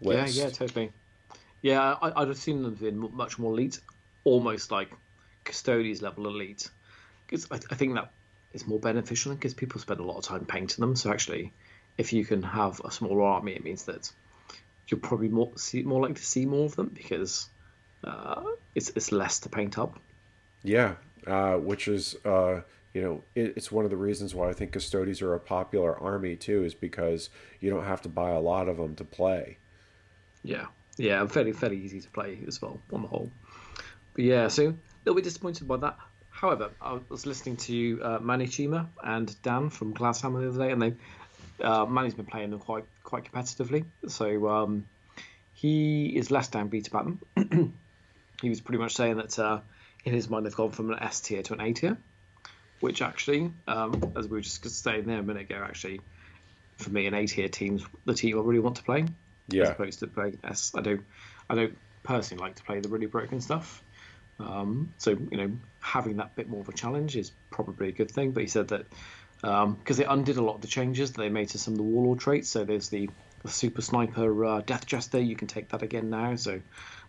Yeah, 0.01 0.23
list. 0.23 0.37
yeah, 0.37 0.51
totally. 0.51 0.93
Yeah, 1.63 1.81
I, 1.81 2.23
I'd 2.23 2.29
have 2.29 2.37
seen 2.37 2.63
them 2.63 2.77
in 2.83 2.99
much 2.99 3.39
more 3.39 3.53
elite, 3.53 3.81
almost 4.25 4.71
like 4.71 4.93
custodes 5.45 6.03
level 6.03 6.27
elite, 6.27 6.69
because 7.27 7.47
I, 7.51 7.57
I 7.71 7.77
think 7.77 7.95
that 7.95 8.13
is 8.53 8.67
more 8.67 8.81
beneficial 8.81 9.35
because 9.35 9.55
people 9.55 9.81
spend 9.81 10.01
a 10.01 10.05
lot 10.05 10.19
of 10.19 10.25
time 10.25 10.45
painting 10.45 10.81
them. 10.81 10.97
So 10.97 11.11
actually, 11.11 11.53
if 11.97 12.13
you 12.13 12.25
can 12.25 12.43
have 12.43 12.81
a 12.85 12.91
smaller 12.91 13.23
army, 13.23 13.53
it 13.53 13.65
means 13.65 13.85
that 13.85 14.11
you're 14.89 15.01
probably 15.01 15.29
more 15.29 15.53
see, 15.57 15.83
more 15.83 16.03
likely 16.03 16.17
to 16.17 16.25
see 16.25 16.47
more 16.47 16.67
of 16.67 16.77
them 16.77 16.91
because 16.93 17.49
uh, 18.05 18.43
it's 18.75 18.91
it's 18.91 19.13
less 19.13 19.41
to 19.41 19.49
paint 19.49 19.79
up. 19.79 19.99
Yeah, 20.63 20.97
uh, 21.27 21.55
which 21.55 21.89
is 21.89 22.17
uh, 22.25 22.63
you 22.93 23.03
know 23.03 23.25
it, 23.35 23.55
it's 23.57 23.71
one 23.71 23.85
of 23.85 23.91
the 23.91 23.97
reasons 23.97 24.35
why 24.35 24.49
I 24.49 24.53
think 24.53 24.73
Custodes 24.73 25.23
are 25.23 25.35
a 25.35 25.41
popular 25.41 25.99
army 25.99 26.37
too, 26.37 26.65
is 26.65 26.75
because 26.75 27.31
you 27.61 27.71
don't 27.71 27.85
have 27.85 28.03
to 28.03 28.09
buy 28.09 28.31
a 28.31 28.41
lot 28.41 28.69
of 28.69 28.77
them 28.77 28.95
to 28.97 29.05
play. 29.05 29.59
Yeah, 30.43 30.67
yeah, 30.97 31.27
fairly 31.27 31.53
fairly 31.53 31.79
easy 31.79 32.01
to 32.01 32.11
play 32.11 32.39
as 32.47 32.61
well 32.61 32.81
on 32.93 33.03
the 33.03 33.09
whole. 33.09 33.31
But 34.15 34.25
yeah, 34.25 34.49
so 34.49 34.69
a 34.69 34.75
little 35.05 35.15
bit 35.15 35.25
disappointed 35.25 35.67
by 35.67 35.79
that. 35.79 35.99
However, 36.31 36.71
I 36.81 36.99
was 37.09 37.27
listening 37.27 37.57
to 37.59 38.01
uh, 38.03 38.19
Manny 38.21 38.47
Chima 38.47 38.89
and 39.03 39.41
Dan 39.43 39.71
from 39.71 39.95
Glasshammer 39.95 40.41
the 40.41 40.49
other 40.49 40.67
day, 40.67 40.73
and 40.73 40.83
they 40.83 40.95
uh, 41.65 41.87
Manny's 41.87 42.15
been 42.15 42.27
playing 42.27 42.51
them 42.51 42.59
quite 42.59 42.85
quite 43.05 43.31
competitively. 43.31 43.85
So 44.09 44.49
um, 44.49 44.87
he 45.55 46.07
is 46.17 46.31
less 46.31 46.49
downbeat 46.51 46.89
about 46.89 47.05
them. 47.05 47.75
he 48.43 48.49
was 48.49 48.61
pretty 48.61 48.79
much 48.79 48.95
saying 48.95 49.17
that 49.17 49.39
uh, 49.39 49.61
in 50.05 50.13
his 50.13 50.29
mind 50.29 50.45
they've 50.45 50.55
gone 50.55 50.71
from 50.71 50.91
an 50.91 50.99
S 51.01 51.21
tier 51.21 51.43
to 51.43 51.55
an 51.55 51.61
A 51.61 51.73
tier, 51.73 51.97
which 52.81 53.03
actually, 53.03 53.53
um, 53.69 54.13
as 54.17 54.27
we 54.27 54.39
were 54.39 54.41
just 54.41 54.65
saying 54.83 55.05
there 55.05 55.21
a 55.21 55.23
minute 55.23 55.51
ago, 55.51 55.63
actually, 55.65 56.01
for 56.77 56.91
me, 56.91 57.07
an 57.07 57.15
A 57.15 57.27
tier 57.27 57.49
team's 57.49 57.85
the 58.05 58.15
team 58.15 58.39
I 58.39 58.43
really 58.43 58.61
want 58.61 58.77
to 58.77 58.83
play. 58.83 59.05
Yeah. 59.49 59.65
As 59.65 59.71
opposed 59.71 60.01
to 60.01 60.07
playing 60.07 60.39
S. 60.45 60.73
I 60.77 60.81
don't, 60.81 61.03
I 61.49 61.55
don't 61.55 61.77
personally 62.03 62.43
like 62.43 62.57
to 62.57 62.63
play 62.63 62.81
the 62.81 62.89
really 62.89 63.07
broken 63.07 63.41
stuff. 63.41 63.83
Um, 64.39 64.93
so 64.99 65.11
you 65.11 65.37
know, 65.37 65.53
having 65.81 66.17
that 66.17 66.35
bit 66.35 66.49
more 66.49 66.61
of 66.61 66.69
a 66.69 66.73
challenge 66.73 67.17
is 67.17 67.33
probably 67.51 67.89
a 67.89 67.93
good 67.93 68.11
thing. 68.11 68.33
But 68.33 68.43
he 68.43 68.49
said 68.49 68.69
that 68.69 68.87
because 69.41 69.65
um, 69.65 69.79
they 69.97 70.05
undid 70.05 70.37
a 70.37 70.43
lot 70.43 70.55
of 70.55 70.61
the 70.61 70.69
changes 70.69 71.13
that 71.13 71.21
they 71.21 71.29
made 71.29 71.51
to 71.51 71.59
some 71.59 71.75
of 71.75 71.79
the 71.79 71.85
warlord 71.85 72.21
traits. 72.21 72.49
So 72.49 72.65
there's 72.65 72.89
the, 72.89 73.11
the 73.43 73.49
super 73.49 73.83
sniper 73.83 74.45
uh, 74.45 74.61
death 74.61 74.87
jester. 74.87 75.21
You 75.21 75.37
can 75.37 75.49
take 75.49 75.69
that 75.71 75.83
again 75.83 76.11
now. 76.11 76.37
So 76.37 76.61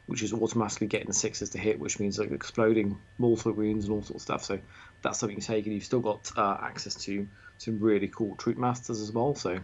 which 0.06 0.22
is 0.22 0.34
automatically 0.34 0.88
getting 0.88 1.08
the 1.08 1.14
sixes 1.14 1.52
to 1.52 1.58
hit, 1.58 1.80
which 1.80 2.00
means 2.00 2.20
like 2.20 2.32
exploding 2.32 3.00
mortal 3.18 3.54
wounds 3.54 3.86
and 3.86 3.94
all 3.94 4.02
sorts 4.02 4.16
of 4.16 4.22
stuff. 4.22 4.44
So 4.44 4.60
that's 5.02 5.20
something 5.20 5.38
you 5.38 5.42
take, 5.42 5.66
and 5.66 5.74
you've 5.74 5.86
still 5.86 6.02
got 6.02 6.32
uh, 6.36 6.58
access 6.62 6.96
to 7.06 7.28
some 7.58 7.80
really 7.80 8.10
cool 8.10 8.36
troupe 8.36 8.58
masters 8.58 9.00
as 9.00 9.12
well. 9.12 9.36
So 9.36 9.60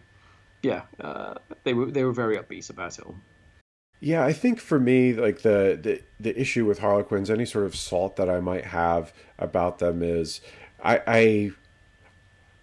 yeah, 0.61 0.83
uh, 0.99 1.35
they 1.63 1.73
were 1.73 1.85
they 1.91 2.03
were 2.03 2.13
very 2.13 2.37
upbeat 2.37 2.69
about 2.69 2.97
it 2.97 3.05
all. 3.05 3.15
Yeah, 4.01 4.23
I 4.23 4.31
think 4.31 4.59
for 4.59 4.79
me, 4.79 5.13
like 5.13 5.41
the, 5.41 5.77
the 5.81 6.01
the 6.19 6.39
issue 6.39 6.65
with 6.65 6.79
Harlequins, 6.79 7.29
any 7.29 7.45
sort 7.45 7.65
of 7.65 7.75
salt 7.75 8.15
that 8.15 8.29
I 8.29 8.39
might 8.39 8.65
have 8.65 9.13
about 9.37 9.79
them 9.79 10.01
is, 10.01 10.39
I, 10.83 11.01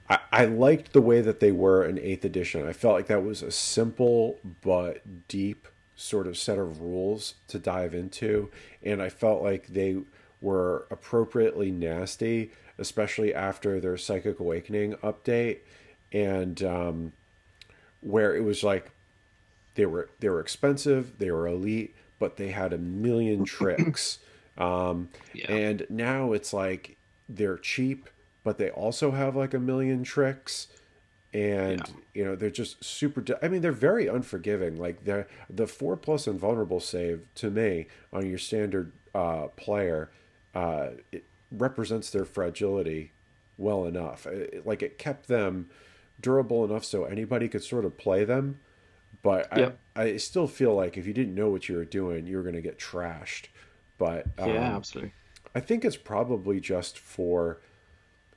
I 0.09 0.19
I 0.31 0.45
liked 0.47 0.93
the 0.93 1.03
way 1.03 1.21
that 1.21 1.41
they 1.41 1.53
were 1.53 1.85
in 1.85 1.99
Eighth 1.99 2.25
Edition. 2.25 2.67
I 2.67 2.73
felt 2.73 2.95
like 2.95 3.09
that 3.09 3.25
was 3.25 3.43
a 3.43 3.51
simple 3.51 4.39
but 4.63 5.29
deep 5.29 5.69
sort 5.95 6.27
of 6.27 6.39
set 6.39 6.59
of 6.59 6.81
rules 6.81 7.35
to 7.49 7.59
dive 7.59 7.95
into, 7.95 8.51
and 8.83 9.03
I 9.03 9.09
felt 9.09 9.43
like 9.43 9.67
they 9.69 9.99
were 10.41 10.87
appropriately 10.91 11.71
nasty, 11.71 12.53
especially 12.79 13.35
after 13.35 13.81
their 13.81 13.97
Psychic 13.97 14.39
Awakening 14.39 14.95
update, 14.97 15.61
and 16.13 16.63
um, 16.63 17.13
where 18.07 18.37
it 18.37 18.45
was 18.45 18.63
like 18.63 18.93
they 19.75 19.85
were 19.85 20.09
they 20.21 20.29
were 20.29 20.41
expensive, 20.41 21.19
they 21.19 21.31
were 21.31 21.47
elite, 21.47 21.95
but 22.19 22.37
they 22.37 22.51
had 22.51 22.73
a 22.73 22.79
million 22.79 23.45
tricks. 23.57 24.21
Um, 24.57 25.11
yeah. 25.35 25.53
And 25.53 25.87
now 25.91 26.33
it's 26.33 26.53
like 26.53 26.97
they're 27.29 27.59
cheap, 27.59 28.09
but 28.45 28.59
they 28.59 28.71
also 28.71 29.11
have 29.11 29.37
like 29.37 29.53
a 29.53 29.59
million 29.59 30.05
tricks. 30.05 30.69
And 31.35 31.81
yeah. 31.81 31.95
you 32.15 32.25
know 32.25 32.37
they're 32.37 32.49
just 32.49 32.83
super. 32.83 33.23
I 33.43 33.49
mean, 33.49 33.61
they're 33.61 33.73
very 33.73 34.07
unforgiving. 34.07 34.77
Like 34.77 35.05
the 35.05 35.27
the 35.51 35.67
four 35.67 35.97
plus 35.97 36.27
invulnerable 36.27 36.81
save 36.81 37.27
to 37.35 37.51
me 37.51 37.89
on 38.13 38.27
your 38.27 38.39
standard 38.39 38.93
uh, 39.15 39.49
player, 39.49 40.11
uh, 40.55 40.91
it 41.13 41.25
represents 41.51 42.09
their 42.11 42.25
fragility 42.25 43.11
well 43.59 43.85
enough. 43.85 44.27
It, 44.27 44.65
like 44.65 44.83
it 44.83 44.97
kept 44.97 45.29
them 45.29 45.69
durable 46.21 46.65
enough 46.65 46.85
so 46.85 47.05
anybody 47.05 47.49
could 47.49 47.63
sort 47.63 47.85
of 47.85 47.97
play 47.97 48.25
them 48.25 48.59
but 49.27 49.49
yep. 49.57 49.79
I, 49.97 50.03
I 50.03 50.17
still 50.19 50.47
feel 50.47 50.75
like 50.77 50.97
if 50.97 51.05
you 51.05 51.13
didn't 51.13 51.35
know 51.35 51.49
what 51.51 51.69
you 51.69 51.75
were 51.75 51.85
doing, 51.85 52.29
you 52.29 52.37
were 52.37 52.45
going 52.45 52.55
to 52.55 52.61
get 52.61 52.79
trashed. 52.79 53.47
But 53.99 54.27
um, 54.39 54.51
yeah, 54.51 54.77
absolutely. 54.77 55.15
I 55.53 55.59
think 55.59 55.85
it's 55.85 55.97
probably 55.97 56.61
just 56.61 56.97
for 56.97 57.61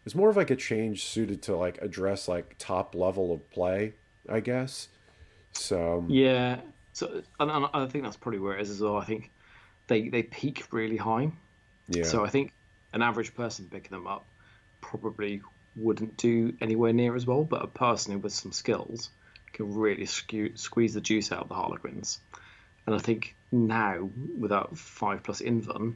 it's 0.04 0.16
more 0.16 0.30
of 0.32 0.36
like 0.36 0.50
a 0.50 0.56
change 0.56 1.06
suited 1.06 1.44
to 1.44 1.56
like 1.56 1.80
address 1.82 2.28
like 2.28 2.56
top 2.58 2.96
level 2.96 3.32
of 3.32 3.48
play, 3.52 3.94
I 4.28 4.40
guess. 4.40 4.88
So 5.52 6.06
yeah, 6.08 6.62
so 6.94 7.22
and, 7.40 7.52
and 7.52 7.68
I 7.72 7.86
think 7.86 8.04
that's 8.04 8.18
probably 8.18 8.40
where 8.40 8.58
it 8.58 8.62
is 8.62 8.72
as 8.72 8.82
well. 8.82 8.98
I 8.98 9.06
think 9.06 9.30
they 9.86 10.10
they 10.10 10.24
peak 10.24 10.66
really 10.72 10.98
high. 10.98 11.32
Yeah. 11.88 12.04
So 12.04 12.26
I 12.26 12.30
think 12.30 12.54
an 12.94 13.04
average 13.04 13.36
person 13.36 13.68
picking 13.70 13.92
them 13.92 14.08
up 14.08 14.26
probably 14.82 15.42
wouldn't 15.80 16.18
do 16.18 16.54
anywhere 16.62 16.94
near 16.94 17.16
as 17.16 17.26
well, 17.26 17.44
but 17.44 17.64
a 17.64 17.68
person 17.68 18.22
with 18.22 18.34
some 18.34 18.52
skills 18.52 19.10
can 19.54 19.74
really 19.74 20.06
squeeze 20.06 20.94
the 20.94 21.02
juice 21.02 21.32
out 21.32 21.42
of 21.42 21.50
the 21.50 21.56
Harlequins. 21.56 22.20
And 22.86 22.96
I 22.96 23.00
think 23.00 23.36
now, 23.52 24.10
without 24.38 24.78
5 24.78 25.24
plus 25.24 25.42
Invuln, 25.42 25.96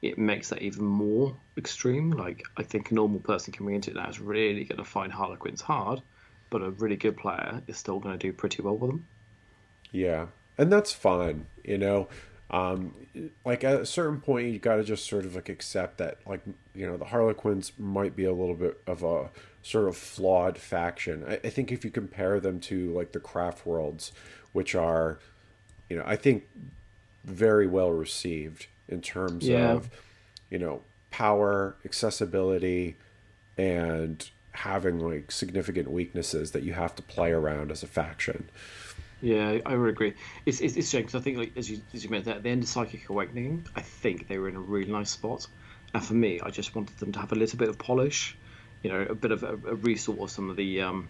it 0.00 0.18
makes 0.18 0.48
that 0.48 0.62
even 0.62 0.84
more 0.84 1.36
extreme. 1.56 2.10
Like, 2.10 2.42
I 2.56 2.62
think 2.62 2.90
a 2.90 2.94
normal 2.94 3.20
person 3.20 3.52
coming 3.52 3.74
into 3.74 3.90
it 3.90 3.96
now 3.96 4.08
is 4.08 4.20
really 4.20 4.64
going 4.64 4.78
to 4.78 4.84
find 4.84 5.12
Harlequins 5.12 5.60
hard, 5.60 6.00
but 6.50 6.62
a 6.62 6.70
really 6.70 6.96
good 6.96 7.16
player 7.16 7.62
is 7.66 7.76
still 7.76 7.98
going 7.98 8.18
to 8.18 8.26
do 8.26 8.32
pretty 8.32 8.62
well 8.62 8.76
with 8.76 8.90
them. 8.90 9.06
Yeah, 9.90 10.26
and 10.58 10.72
that's 10.72 10.92
fine, 10.92 11.46
you 11.64 11.78
know. 11.78 12.08
Um, 12.52 12.94
like 13.46 13.64
at 13.64 13.80
a 13.80 13.86
certain 13.86 14.20
point, 14.20 14.48
you 14.48 14.58
got 14.58 14.76
to 14.76 14.84
just 14.84 15.08
sort 15.08 15.24
of 15.24 15.34
like 15.34 15.48
accept 15.48 15.98
that, 15.98 16.18
like 16.26 16.42
you 16.74 16.86
know, 16.86 16.96
the 16.96 17.06
Harlequins 17.06 17.72
might 17.78 18.14
be 18.14 18.24
a 18.24 18.32
little 18.32 18.54
bit 18.54 18.80
of 18.86 19.02
a 19.02 19.30
sort 19.62 19.88
of 19.88 19.96
flawed 19.96 20.58
faction. 20.58 21.24
I, 21.26 21.34
I 21.44 21.50
think 21.50 21.72
if 21.72 21.84
you 21.84 21.90
compare 21.90 22.40
them 22.40 22.60
to 22.60 22.92
like 22.92 23.12
the 23.12 23.20
craft 23.20 23.64
worlds, 23.64 24.12
which 24.52 24.74
are, 24.74 25.18
you 25.88 25.96
know, 25.96 26.04
I 26.06 26.16
think 26.16 26.44
very 27.24 27.66
well 27.66 27.90
received 27.90 28.66
in 28.88 29.00
terms 29.00 29.48
yeah. 29.48 29.72
of, 29.72 29.90
you 30.50 30.58
know, 30.58 30.82
power, 31.10 31.76
accessibility, 31.84 32.96
and 33.56 34.28
having 34.52 34.98
like 34.98 35.32
significant 35.32 35.90
weaknesses 35.90 36.50
that 36.50 36.62
you 36.62 36.74
have 36.74 36.94
to 36.96 37.02
play 37.02 37.32
around 37.32 37.70
as 37.70 37.82
a 37.82 37.86
faction. 37.86 38.50
Yeah, 39.22 39.58
I 39.64 39.76
would 39.76 39.88
agree. 39.88 40.14
It's 40.44 40.60
it's, 40.60 40.76
it's 40.76 40.92
because 40.92 41.14
I 41.14 41.20
think 41.20 41.38
like 41.38 41.56
as 41.56 41.70
you 41.70 41.80
as 41.94 42.04
you 42.04 42.10
mentioned 42.10 42.36
at 42.36 42.42
the 42.42 42.50
end 42.50 42.64
of 42.64 42.68
Psychic 42.68 43.08
Awakening, 43.08 43.66
I 43.74 43.80
think 43.80 44.28
they 44.28 44.36
were 44.36 44.48
in 44.48 44.56
a 44.56 44.60
really 44.60 44.92
nice 44.92 45.10
spot. 45.10 45.46
And 45.94 46.04
for 46.04 46.14
me, 46.14 46.40
I 46.40 46.50
just 46.50 46.74
wanted 46.74 46.98
them 46.98 47.12
to 47.12 47.20
have 47.20 47.32
a 47.32 47.36
little 47.36 47.58
bit 47.58 47.68
of 47.68 47.78
polish 47.78 48.36
you 48.82 48.90
know, 48.90 49.06
a 49.08 49.14
bit 49.14 49.30
of 49.30 49.42
a, 49.42 49.52
a 49.52 49.74
resort 49.76 50.18
of 50.20 50.30
some 50.30 50.50
of 50.50 50.56
the, 50.56 50.82
um, 50.82 51.08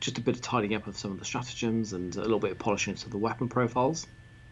just 0.00 0.18
a 0.18 0.20
bit 0.20 0.36
of 0.36 0.42
tidying 0.42 0.74
up 0.74 0.86
of 0.86 0.96
some 0.96 1.12
of 1.12 1.18
the 1.18 1.24
stratagems 1.24 1.92
and 1.92 2.14
a 2.16 2.20
little 2.20 2.38
bit 2.38 2.52
of 2.52 2.58
polishing 2.58 2.94
of 2.94 3.10
the 3.10 3.18
weapon 3.18 3.48
profiles, 3.48 4.06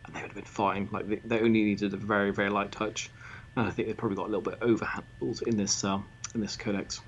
and 0.06 0.14
they 0.14 0.20
would 0.20 0.28
have 0.28 0.36
been 0.36 0.44
fine. 0.44 0.88
Like 0.90 1.06
they, 1.06 1.16
they 1.16 1.40
only 1.40 1.62
needed 1.64 1.92
a 1.92 1.96
very 1.96 2.32
very 2.32 2.50
light 2.50 2.72
touch, 2.72 3.10
and 3.56 3.66
I 3.66 3.70
think 3.70 3.88
they 3.88 3.94
probably 3.94 4.16
got 4.16 4.26
a 4.26 4.32
little 4.32 4.42
bit 4.42 4.60
overhandled 4.60 5.42
in 5.42 5.56
this 5.56 5.84
uh, 5.84 5.98
in 6.34 6.40
this 6.40 6.56
codex. 6.56 7.00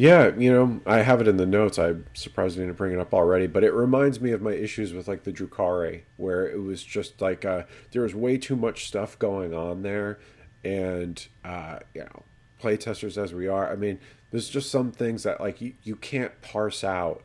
Yeah, 0.00 0.34
you 0.34 0.50
know, 0.50 0.80
I 0.86 1.02
have 1.02 1.20
it 1.20 1.28
in 1.28 1.36
the 1.36 1.44
notes. 1.44 1.78
I'm 1.78 2.06
surprised 2.14 2.56
I 2.56 2.62
didn't 2.62 2.78
bring 2.78 2.94
it 2.94 2.98
up 2.98 3.12
already, 3.12 3.46
but 3.46 3.62
it 3.62 3.74
reminds 3.74 4.18
me 4.18 4.30
of 4.30 4.40
my 4.40 4.52
issues 4.52 4.94
with 4.94 5.06
like 5.06 5.24
the 5.24 5.30
Drukhari, 5.30 6.04
where 6.16 6.48
it 6.48 6.62
was 6.62 6.82
just 6.82 7.20
like 7.20 7.44
uh, 7.44 7.64
there 7.90 8.00
was 8.00 8.14
way 8.14 8.38
too 8.38 8.56
much 8.56 8.86
stuff 8.86 9.18
going 9.18 9.52
on 9.52 9.82
there, 9.82 10.18
and 10.64 11.28
uh, 11.44 11.80
you 11.94 12.00
know, 12.00 12.22
playtesters 12.62 13.22
as 13.22 13.34
we 13.34 13.46
are, 13.46 13.70
I 13.70 13.76
mean, 13.76 13.98
there's 14.30 14.48
just 14.48 14.70
some 14.70 14.90
things 14.90 15.24
that 15.24 15.38
like 15.38 15.60
you, 15.60 15.74
you 15.82 15.96
can't 15.96 16.40
parse 16.40 16.82
out 16.82 17.22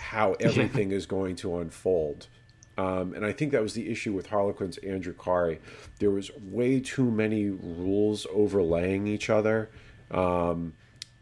how 0.00 0.32
everything 0.40 0.90
is 0.90 1.06
going 1.06 1.34
to 1.36 1.56
unfold. 1.56 2.26
Um, 2.76 3.14
and 3.14 3.24
I 3.24 3.32
think 3.32 3.52
that 3.52 3.62
was 3.62 3.72
the 3.72 3.90
issue 3.90 4.12
with 4.12 4.26
Harlequins 4.26 4.76
and 4.82 5.02
Drukhari. 5.02 5.60
There 5.98 6.10
was 6.10 6.30
way 6.36 6.80
too 6.80 7.10
many 7.10 7.48
rules 7.48 8.26
overlaying 8.30 9.06
each 9.06 9.30
other, 9.30 9.70
um, 10.10 10.74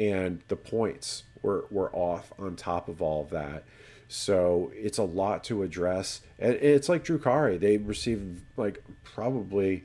and 0.09 0.41
the 0.49 0.57
points 0.57 1.25
were, 1.43 1.67
were 1.71 1.91
off 1.95 2.33
on 2.39 2.57
top 2.57 2.89
of 2.89 3.03
all 3.03 3.23
of 3.25 3.31
that. 3.31 3.65
So 4.09 4.71
it's 4.75 4.99
a 4.99 5.05
lot 5.05 5.45
to 5.45 5.63
address. 5.63 6.21
And 6.39 6.55
it's 6.55 6.89
like 6.89 7.05
Drukhari. 7.05 7.59
They 7.59 7.79
received 7.79 8.43
like 8.57 8.83
probably 9.05 9.85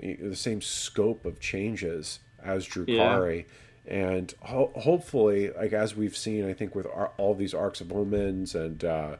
the 0.00 0.36
same 0.36 0.62
scope 0.62 1.26
of 1.26 1.40
changes 1.40 2.20
as 2.42 2.66
Drukhari. 2.66 3.38
Yeah 3.38 3.52
and 3.86 4.34
ho- 4.42 4.72
hopefully 4.74 5.50
like 5.50 5.72
as 5.72 5.94
we've 5.94 6.16
seen 6.16 6.48
i 6.48 6.52
think 6.52 6.74
with 6.74 6.86
our, 6.86 7.12
all 7.16 7.34
these 7.34 7.54
arks 7.54 7.80
of 7.80 7.92
omens 7.92 8.54
and 8.54 8.84
uh, 8.84 9.16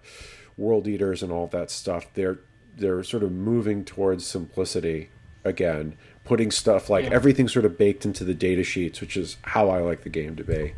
world 0.57 0.88
eaters 0.88 1.22
and 1.22 1.30
all 1.30 1.47
that 1.47 1.70
stuff 1.70 2.07
they're 2.14 2.40
they're 2.76 3.03
sort 3.03 3.22
of 3.22 3.30
moving 3.30 3.84
towards 3.84 4.26
simplicity 4.26 5.09
again 5.44 5.97
putting 6.27 6.51
stuff 6.51 6.91
like 6.91 7.05
yeah. 7.05 7.11
everything 7.12 7.49
sort 7.49 7.64
of 7.64 7.79
baked 7.79 8.05
into 8.05 8.24
the 8.24 8.35
data 8.35 8.62
sheets 8.62 9.01
which 9.01 9.16
is 9.16 9.37
how 9.43 9.70
i 9.70 9.81
like 9.81 10.03
the 10.03 10.09
game 10.09 10.37
to 10.37 10.45
be 10.45 10.74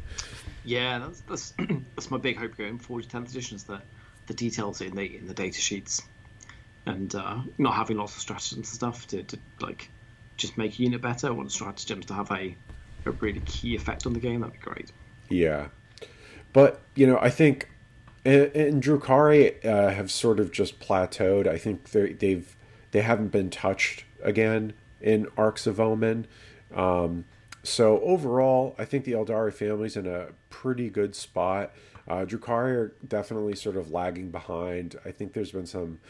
yeah 0.65 0.99
that's 0.99 1.21
that's, 1.23 1.55
that's 1.97 2.11
my 2.11 2.19
big 2.19 2.37
hope 2.37 2.57
going 2.57 2.79
forward 2.79 3.09
to 3.09 3.17
10th 3.17 3.31
edition 3.31 3.57
is 3.57 3.65
that 3.65 3.83
the 4.27 4.35
details 4.35 4.81
in 4.81 4.95
the 4.95 5.17
in 5.17 5.27
the 5.27 5.35
data 5.35 5.59
sheets 5.59 6.03
and 6.89 7.15
uh, 7.15 7.41
not 7.59 7.75
having 7.75 7.99
lots 7.99 8.15
of 8.15 8.23
stratagems 8.23 8.53
and 8.55 8.67
stuff 8.67 9.07
to, 9.09 9.23
to 9.25 9.39
like 9.61 9.91
just 10.37 10.57
make 10.57 10.79
a 10.79 10.83
unit 10.83 11.03
better. 11.03 11.29
I 11.29 11.31
want 11.31 11.53
stratagems 11.53 12.07
to 12.07 12.15
have 12.15 12.31
a, 12.31 12.57
a 13.05 13.11
really 13.13 13.41
key 13.41 13.75
effect 13.75 14.07
on 14.07 14.15
the 14.15 14.21
game. 14.21 14.41
That'd 14.41 14.55
be 14.55 14.61
great. 14.61 14.91
Yeah, 15.29 15.69
but 16.53 16.81
you 16.95 17.07
know, 17.07 17.19
I 17.21 17.31
think 17.31 17.69
in, 18.25 18.51
in 18.53 18.81
Drukhari 18.81 19.65
uh, 19.65 19.91
have 19.91 20.11
sort 20.11 20.41
of 20.41 20.51
just 20.51 20.81
plateaued. 20.81 21.47
I 21.47 21.59
think 21.59 21.91
they've 21.91 22.57
they 22.91 23.03
haven't 23.03 23.29
been 23.29 23.51
touched 23.51 24.05
again 24.23 24.73
in 25.01 25.29
Arks 25.37 25.67
of 25.67 25.81
Omen. 25.81 26.27
Um, 26.75 27.25
so 27.63 28.01
overall, 28.01 28.75
I 28.79 28.85
think 28.85 29.05
the 29.05 29.13
Aeldari 29.13 29.53
family's 29.53 29.97
in 29.97 30.07
a 30.07 30.29
pretty 30.51 30.91
good 30.91 31.15
spot. 31.15 31.73
Uh, 32.07 32.25
Drukhari 32.25 32.75
are 32.75 32.95
definitely 33.07 33.55
sort 33.55 33.77
of 33.77 33.91
lagging 33.91 34.31
behind. 34.31 34.97
I 35.05 35.11
think 35.11 35.33
there's 35.33 35.53
been 35.53 35.67
some 35.67 36.01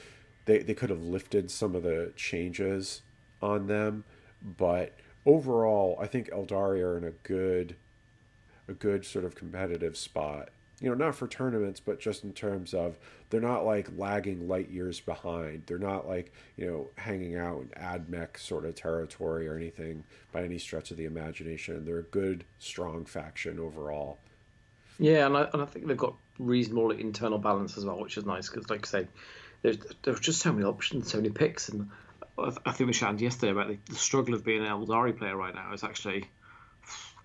they, 0.44 0.60
they 0.60 0.74
could 0.74 0.90
have 0.90 1.02
lifted 1.02 1.50
some 1.50 1.74
of 1.74 1.82
the 1.82 2.12
changes 2.16 3.02
on 3.42 3.66
them, 3.66 4.04
but 4.42 4.94
overall, 5.26 5.98
I 6.00 6.06
think 6.06 6.30
Aeldari 6.30 6.80
are 6.80 6.96
in 6.96 7.04
a 7.04 7.10
good 7.10 7.76
a 8.66 8.72
good 8.72 9.04
sort 9.04 9.24
of 9.24 9.34
competitive 9.34 9.96
spot. 9.96 10.50
You 10.80 10.90
know, 10.90 10.94
not 10.94 11.16
for 11.16 11.26
tournaments, 11.26 11.80
but 11.80 11.98
just 11.98 12.22
in 12.22 12.32
terms 12.32 12.72
of 12.72 12.96
they're 13.30 13.40
not 13.40 13.66
like 13.66 13.88
lagging 13.96 14.46
light 14.46 14.70
years 14.70 15.00
behind. 15.00 15.64
They're 15.66 15.78
not 15.78 16.06
like, 16.06 16.32
you 16.56 16.66
know, 16.66 16.90
hanging 16.96 17.36
out 17.36 17.62
in 17.62 17.68
AdMech 17.70 18.38
sort 18.38 18.64
of 18.64 18.76
territory 18.76 19.48
or 19.48 19.56
anything 19.56 20.04
by 20.30 20.44
any 20.44 20.58
stretch 20.58 20.92
of 20.92 20.96
the 20.96 21.04
imagination. 21.04 21.84
They're 21.84 21.98
a 21.98 22.02
good, 22.02 22.44
strong 22.60 23.06
faction 23.06 23.58
overall. 23.58 24.18
Yeah, 25.00 25.26
and 25.26 25.36
I, 25.36 25.48
and 25.52 25.62
I 25.62 25.64
think 25.64 25.86
they've 25.86 25.96
got 25.96 26.14
reasonable 26.38 26.90
internal 26.92 27.38
balance 27.38 27.76
as 27.76 27.84
well, 27.84 28.00
which 28.00 28.16
is 28.16 28.24
nice 28.24 28.48
because, 28.48 28.68
like 28.70 28.86
I 28.86 28.88
say, 28.88 29.08
there's 29.62 29.78
there's 30.02 30.20
just 30.20 30.40
so 30.40 30.52
many 30.52 30.64
options, 30.64 31.10
so 31.10 31.18
many 31.18 31.30
picks, 31.30 31.68
and 31.68 31.90
I 32.38 32.72
think 32.72 32.86
we 32.86 32.92
chatted 32.92 33.20
yesterday 33.20 33.52
about 33.52 33.68
the, 33.68 33.78
the 33.88 33.96
struggle 33.96 34.34
of 34.34 34.44
being 34.44 34.64
an 34.64 34.70
Aeldari 34.70 35.16
player 35.16 35.36
right 35.36 35.54
now. 35.54 35.72
Is 35.72 35.84
actually 35.84 36.28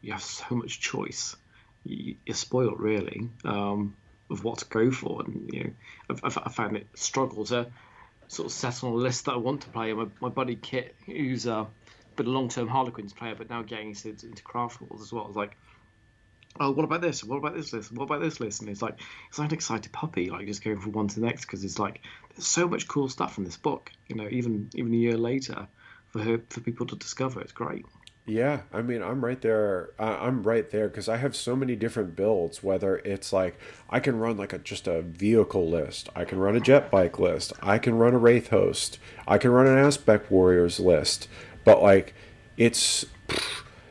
you 0.02 0.12
have 0.12 0.24
so 0.24 0.56
much 0.56 0.80
choice. 0.80 1.36
You, 1.84 2.16
are 2.30 2.34
spoiled 2.34 2.80
really 2.80 3.30
um, 3.44 3.96
of 4.30 4.44
what 4.44 4.60
to 4.60 4.66
go 4.66 4.92
for, 4.92 5.24
and 5.24 5.50
you 5.52 5.64
know 5.64 5.70
I've, 6.24 6.38
I've, 6.38 6.56
found 6.56 6.78
it 6.78 6.88
struggle 6.94 7.46
to 7.46 7.68
sort 8.28 8.46
of 8.48 8.52
set 8.52 8.84
on 8.84 8.94
a 8.94 8.96
list 8.96 9.26
that 9.26 9.34
I 9.34 9.38
want 9.38 9.62
to 9.62 9.70
play. 9.70 9.94
My, 9.94 10.08
my 10.22 10.30
buddy 10.30 10.56
Kit, 10.56 10.96
who's 11.06 11.46
a 11.46 11.68
bit 12.16 12.28
a 12.28 12.30
long 12.30 12.50
term 12.50 12.68
Harlequins 12.68 13.14
player, 13.14 13.36
but 13.36 13.50
now 13.50 13.62
getting 13.64 13.90
into, 13.90 14.10
into 14.10 14.44
craft 14.44 14.82
as 15.02 15.12
well, 15.12 15.30
is 15.30 15.36
like 15.36 15.58
oh, 16.60 16.72
what 16.72 16.84
about 16.84 17.02
this? 17.02 17.24
What 17.24 17.38
about 17.38 17.56
this 17.56 17.74
list? 17.74 17.92
What 17.92 18.04
about 18.04 18.22
this 18.22 18.40
list? 18.40 18.62
And 18.62 18.70
it's 18.70 18.82
like 18.82 19.00
it's 19.30 19.40
like 19.40 19.50
an 19.50 19.56
excited 19.56 19.92
puppy, 19.92 20.30
like 20.30 20.48
just 20.48 20.64
going 20.64 20.80
from 20.80 20.92
one 20.92 21.08
to 21.08 21.20
the 21.20 21.26
next 21.26 21.42
because 21.42 21.64
it's 21.64 21.80
like 21.80 22.02
there's 22.36 22.48
so 22.48 22.68
much 22.68 22.88
cool 22.88 23.10
stuff 23.10 23.38
in 23.38 23.44
this 23.44 23.58
book. 23.58 23.92
You 24.08 24.16
know, 24.16 24.28
even 24.30 24.70
even 24.76 24.94
a 24.94 24.98
year 24.98 25.18
later, 25.18 25.68
for 26.10 26.22
her 26.22 26.42
for 26.50 26.62
people 26.62 26.86
to 26.88 26.96
discover, 26.96 27.42
it's 27.42 27.52
great. 27.52 27.86
Yeah, 28.26 28.62
I 28.72 28.82
mean, 28.82 29.04
I'm 29.04 29.24
right 29.24 29.42
there. 29.42 29.90
I'm 30.00 30.44
right 30.44 30.70
there 30.70 30.88
because 30.88 31.10
I 31.10 31.18
have 31.18 31.36
so 31.36 31.58
many 31.58 31.76
different 31.76 32.16
builds. 32.16 32.64
Whether 32.64 32.98
it's 33.00 33.34
like 33.34 33.60
I 33.90 34.00
can 34.00 34.18
run 34.18 34.38
like 34.38 34.54
a 34.54 34.60
just 34.60 34.88
a 34.88 35.02
vehicle 35.02 35.70
list, 35.70 36.08
I 36.16 36.24
can 36.24 36.40
run 36.40 36.56
a 36.56 36.62
jet 36.62 36.90
bike 36.90 37.20
list, 37.20 37.52
I 37.62 37.80
can 37.80 37.96
run 37.96 38.14
a 38.14 38.18
wraith 38.18 38.48
host, 38.48 38.98
I 39.28 39.38
can 39.38 39.52
run 39.52 39.68
an 39.68 39.78
aspect 39.78 40.32
warriors 40.32 40.80
list, 40.80 41.28
but 41.66 41.82
like 41.82 42.14
it's 42.56 43.06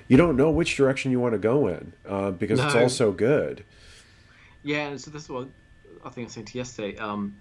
you 0.08 0.16
don't 0.16 0.36
know 0.36 0.50
which 0.50 0.76
direction 0.76 1.10
you 1.10 1.20
want 1.20 1.32
to 1.34 1.38
go 1.38 1.66
in 1.66 1.92
uh, 2.08 2.30
because 2.30 2.58
no. 2.58 2.66
it's 2.66 2.74
all 2.74 2.88
so 2.88 3.12
good. 3.12 3.64
Yeah, 4.62 4.88
and 4.88 5.00
so 5.00 5.10
this 5.10 5.24
is 5.24 5.28
what 5.28 5.48
I 6.04 6.08
think 6.08 6.28
I 6.28 6.30
said 6.30 6.46
to 6.46 6.58
yesterday. 6.58 6.96
Um, 6.96 7.36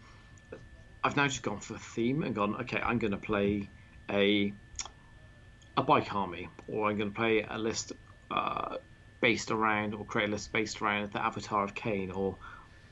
I've 1.05 1.15
now 1.15 1.27
just 1.27 1.41
gone 1.41 1.59
for 1.59 1.75
a 1.75 1.79
theme 1.79 2.23
and 2.23 2.35
gone, 2.35 2.55
okay, 2.61 2.81
I'm 2.83 2.99
going 2.99 3.11
to 3.11 3.17
play 3.17 3.69
a 4.09 4.53
a 5.81 5.83
bike 5.83 6.13
army, 6.13 6.49
or 6.67 6.89
I'm 6.89 6.97
going 6.97 7.11
to 7.11 7.15
play 7.15 7.45
a 7.47 7.57
list 7.57 7.93
uh, 8.29 8.77
based 9.19 9.51
around, 9.51 9.93
or 9.93 10.05
create 10.05 10.29
a 10.29 10.31
list 10.31 10.51
based 10.51 10.81
around 10.81 11.11
the 11.11 11.23
Avatar 11.23 11.63
of 11.63 11.73
Khaine, 11.73 12.15
or 12.15 12.37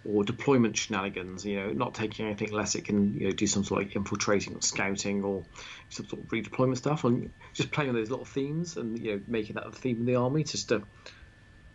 or 0.05 0.23
deployment 0.23 0.77
shenanigans. 0.77 1.45
You 1.45 1.59
know, 1.59 1.71
not 1.71 1.93
taking 1.93 2.25
anything 2.25 2.51
less. 2.51 2.75
It 2.75 2.85
can 2.85 3.13
you 3.13 3.27
know 3.27 3.31
do 3.31 3.47
some 3.47 3.63
sort 3.63 3.81
of 3.81 3.87
like 3.87 3.95
infiltrating 3.95 4.55
or 4.55 4.61
scouting 4.61 5.23
or 5.23 5.43
some 5.89 6.07
sort 6.07 6.23
of 6.23 6.29
redeployment 6.29 6.77
stuff, 6.77 7.03
and 7.03 7.31
just 7.53 7.71
playing 7.71 7.89
on 7.89 7.95
those 7.95 8.09
little 8.09 8.25
themes 8.25 8.77
and 8.77 8.99
you 8.99 9.15
know 9.15 9.21
making 9.27 9.55
that 9.55 9.67
a 9.67 9.71
theme 9.71 9.99
in 10.01 10.05
the 10.05 10.15
army 10.15 10.43
just 10.43 10.69
to 10.69 10.83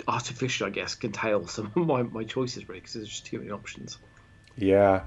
artificially, 0.07 0.71
I 0.71 0.75
guess, 0.75 0.95
curtail 0.95 1.47
some 1.49 1.73
of 1.75 1.87
my, 1.87 2.03
my 2.03 2.25
choices 2.25 2.69
really 2.69 2.81
because 2.81 2.95
there's 2.95 3.09
just 3.09 3.27
too 3.27 3.39
many 3.39 3.51
options. 3.51 3.99
Yeah, 4.57 5.05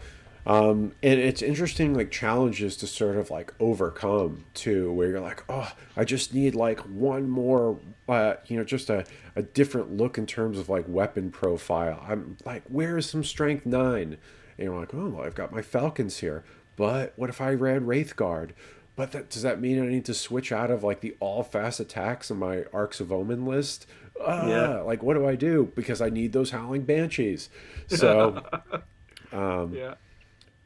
um, 0.47 0.93
and 1.03 1.19
it's 1.19 1.41
interesting, 1.41 1.93
like 1.93 2.09
challenges 2.09 2.77
to 2.77 2.87
sort 2.87 3.17
of 3.17 3.29
like 3.29 3.53
overcome 3.59 4.45
too, 4.53 4.93
where 4.93 5.09
you're 5.09 5.19
like, 5.19 5.43
oh, 5.49 5.69
I 5.97 6.05
just 6.05 6.33
need 6.33 6.55
like 6.55 6.79
one 6.79 7.29
more, 7.29 7.77
uh, 8.07 8.35
you 8.45 8.55
know, 8.55 8.63
just 8.63 8.89
a, 8.89 9.05
a 9.35 9.41
different 9.41 9.97
look 9.97 10.17
in 10.17 10.25
terms 10.25 10.57
of 10.57 10.69
like 10.69 10.85
weapon 10.87 11.31
profile. 11.31 12.01
I'm 12.07 12.37
like, 12.45 12.63
where 12.69 12.97
is 12.97 13.09
some 13.09 13.25
strength 13.25 13.65
nine? 13.65 14.17
And 14.57 14.65
you're 14.65 14.79
like, 14.79 14.93
oh, 14.93 15.09
well, 15.09 15.25
I've 15.25 15.35
got 15.35 15.51
my 15.51 15.61
Falcons 15.61 16.19
here, 16.19 16.45
but 16.77 17.11
what 17.17 17.29
if 17.29 17.41
I 17.41 17.53
ran 17.53 17.85
Wraithguard? 17.85 18.51
But 18.95 19.11
that, 19.11 19.29
does 19.29 19.41
that 19.41 19.59
mean 19.59 19.83
I 19.83 19.87
need 19.87 20.05
to 20.05 20.13
switch 20.13 20.53
out 20.53 20.71
of 20.71 20.81
like 20.81 21.01
the 21.01 21.17
all 21.19 21.43
fast 21.43 21.81
attacks 21.81 22.31
on 22.31 22.39
my 22.39 22.63
Arks 22.71 23.01
of 23.01 23.11
Omen 23.11 23.45
list? 23.45 23.85
Uh, 24.17 24.45
yeah. 24.47 24.77
Like, 24.79 25.03
what 25.03 25.15
do 25.15 25.27
I 25.27 25.35
do? 25.35 25.73
Because 25.75 25.99
I 25.99 26.09
need 26.09 26.31
those 26.31 26.51
Howling 26.51 26.83
Banshees. 26.83 27.49
So, 27.87 28.43
um, 29.33 29.73
yeah 29.73 29.95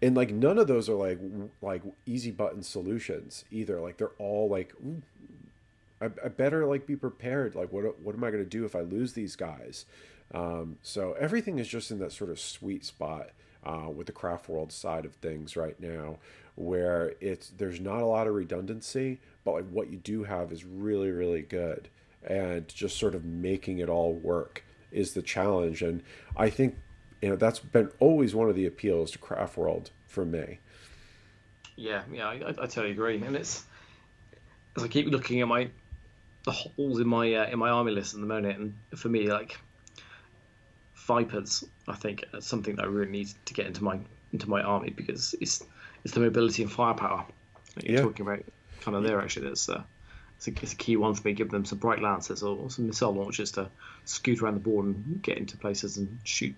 and 0.01 0.15
like 0.15 0.31
none 0.31 0.57
of 0.57 0.67
those 0.67 0.89
are 0.89 0.95
like 0.95 1.19
like 1.61 1.83
easy 2.05 2.31
button 2.31 2.63
solutions 2.63 3.45
either. 3.51 3.79
Like 3.79 3.97
they're 3.97 4.11
all 4.17 4.49
like 4.49 4.73
I, 6.01 6.05
I, 6.05 6.29
better 6.29 6.65
like 6.65 6.87
be 6.87 6.95
prepared. 6.95 7.55
Like 7.55 7.71
what 7.71 7.99
what 8.01 8.15
am 8.15 8.23
i 8.23 8.31
going 8.31 8.43
to 8.43 8.49
do 8.49 8.65
if 8.65 8.75
i 8.75 8.81
lose 8.81 9.13
these 9.13 9.35
guys? 9.35 9.85
Um, 10.33 10.77
so 10.81 11.13
everything 11.19 11.59
is 11.59 11.67
just 11.67 11.91
in 11.91 11.99
that 11.99 12.13
sort 12.13 12.29
of 12.29 12.39
sweet 12.39 12.85
spot 12.85 13.31
uh, 13.65 13.89
with 13.93 14.07
the 14.07 14.13
craft 14.13 14.47
world 14.47 14.71
side 14.71 15.05
of 15.05 15.13
things 15.15 15.57
right 15.57 15.79
now 15.79 16.17
where 16.55 17.13
it's 17.21 17.49
there's 17.57 17.79
not 17.79 18.01
a 18.01 18.05
lot 18.05 18.27
of 18.27 18.33
redundancy 18.33 19.19
but 19.43 19.53
like 19.53 19.69
what 19.69 19.89
you 19.89 19.97
do 19.97 20.23
have 20.23 20.51
is 20.51 20.65
really 20.65 21.11
really 21.11 21.41
good. 21.43 21.89
And 22.23 22.67
just 22.67 22.97
sort 22.97 23.15
of 23.15 23.25
making 23.25 23.79
it 23.79 23.89
all 23.89 24.13
work 24.13 24.63
is 24.91 25.13
the 25.13 25.21
challenge. 25.21 25.83
And 25.83 26.01
i 26.35 26.49
think 26.49 26.75
you 27.21 27.29
know 27.29 27.35
that's 27.35 27.59
been 27.59 27.89
always 27.99 28.33
one 28.35 28.49
of 28.49 28.55
the 28.55 28.65
appeals 28.65 29.11
to 29.11 29.17
craft 29.17 29.57
world 29.57 29.91
for 30.07 30.25
me 30.25 30.59
yeah 31.75 32.01
yeah 32.11 32.27
i, 32.27 32.49
I 32.49 32.51
totally 32.53 32.91
agree 32.91 33.21
and 33.21 33.35
it's 33.35 33.63
as 34.75 34.83
i 34.83 34.87
keep 34.87 35.07
looking 35.07 35.41
at 35.41 35.47
my 35.47 35.69
the 36.43 36.51
holes 36.51 36.99
in 36.99 37.07
my 37.07 37.33
uh, 37.33 37.47
in 37.47 37.59
my 37.59 37.69
army 37.69 37.91
list 37.91 38.13
at 38.13 38.19
the 38.19 38.25
moment 38.25 38.57
and 38.57 38.99
for 38.99 39.09
me 39.09 39.29
like 39.29 39.57
vipers 40.95 41.63
i 41.87 41.95
think 41.95 42.25
is 42.33 42.45
something 42.45 42.75
that 42.75 42.83
i 42.83 42.87
really 42.87 43.11
need 43.11 43.29
to 43.45 43.53
get 43.53 43.67
into 43.67 43.83
my 43.83 43.99
into 44.33 44.49
my 44.49 44.61
army 44.61 44.89
because 44.89 45.35
it's 45.39 45.63
it's 46.03 46.13
the 46.13 46.19
mobility 46.19 46.63
and 46.63 46.71
firepower 46.71 47.25
that 47.75 47.85
you're 47.85 47.97
yeah. 47.97 48.03
talking 48.03 48.25
about 48.25 48.43
kind 48.81 48.97
of 48.97 49.03
there 49.03 49.21
actually 49.21 49.47
that's 49.47 49.69
uh, 49.69 49.81
it's 50.37 50.47
a, 50.47 50.51
it's 50.63 50.73
a, 50.73 50.75
key 50.75 50.97
one 50.97 51.13
for 51.13 51.27
me. 51.27 51.33
Give 51.33 51.51
them 51.51 51.65
some 51.65 51.77
bright 51.77 52.01
lances 52.01 52.41
or 52.41 52.69
some 52.71 52.87
missile 52.87 53.13
launchers 53.13 53.51
to 53.51 53.69
scoot 54.05 54.41
around 54.41 54.55
the 54.55 54.59
board 54.59 54.87
and 54.87 55.21
get 55.21 55.37
into 55.37 55.55
places 55.55 55.97
and 55.97 56.17
shoot 56.23 56.55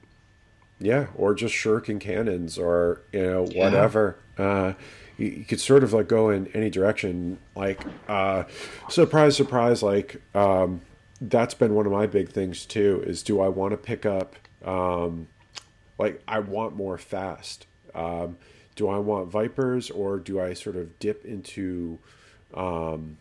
yeah, 0.84 1.08
or 1.16 1.34
just 1.34 1.56
shuriken 1.56 2.00
cannons, 2.00 2.58
or 2.58 3.02
you 3.12 3.26
know 3.26 3.44
whatever. 3.44 4.18
Yeah. 4.38 4.46
Uh, 4.46 4.74
you, 5.18 5.28
you, 5.28 5.46
could 5.46 5.62
sort 5.62 5.84
of 5.84 5.94
like 5.94 6.08
go 6.08 6.30
in 6.30 6.48
any 6.54 6.70
direction. 6.70 7.40
Like 7.56 7.82
uh, 8.08 8.44
surprise, 8.90 9.38
surprise. 9.38 9.82
Like 9.82 10.22
um, 10.36 10.82
that's 11.22 11.54
been 11.54 11.74
one 11.74 11.86
of 11.86 11.92
my 11.92 12.06
big 12.06 12.30
things 12.30 12.66
too. 12.66 13.02
Is 13.08 13.24
do 13.24 13.40
I 13.40 13.48
want 13.48 13.72
to 13.72 13.78
pick 13.78 14.06
up? 14.06 14.36
Um, 14.66 15.28
like 15.98 16.22
I 16.28 16.40
want 16.40 16.76
more 16.76 16.98
fast. 16.98 17.66
Um, 17.96 18.38
do 18.76 18.90
I 18.90 18.98
want 18.98 19.32
vipers, 19.32 19.90
or 19.90 20.20
do 20.20 20.42
I 20.42 20.54
sort 20.54 20.76
of 20.76 21.00
dip 21.00 21.24
into 21.24 22.00
um, 22.54 23.18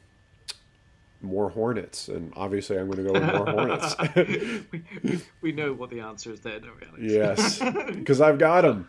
more 1.23 1.51
hornets, 1.51 2.09
and 2.09 2.33
obviously 2.37 2.79
I'm 2.79 2.91
going 2.91 3.05
to 3.05 3.13
go 3.13 3.13
with 3.13 3.23
more 3.23 3.47
hornets. 3.47 3.95
we, 5.03 5.21
we 5.41 5.53
know 5.53 5.73
what 5.73 5.91
the 5.91 6.01
answer 6.01 6.33
is 6.33 6.41
there, 6.41 6.61
don't 6.61 6.81
we, 6.81 6.87
Alex? 6.87 7.61
Yes, 7.61 7.87
because 7.95 8.21
I've 8.21 8.39
got 8.39 8.63
them. 8.63 8.89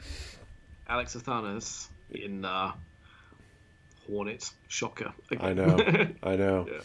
Alex 0.88 1.16
Athanas 1.16 1.88
in 2.12 2.46
uh, 2.46 2.72
Hornet 4.08 4.50
Shocker. 4.68 5.14
Again. 5.32 5.46
I 5.46 5.54
know, 5.54 6.08
I 6.24 6.36
know. 6.36 6.68
Yeah. 6.72 6.80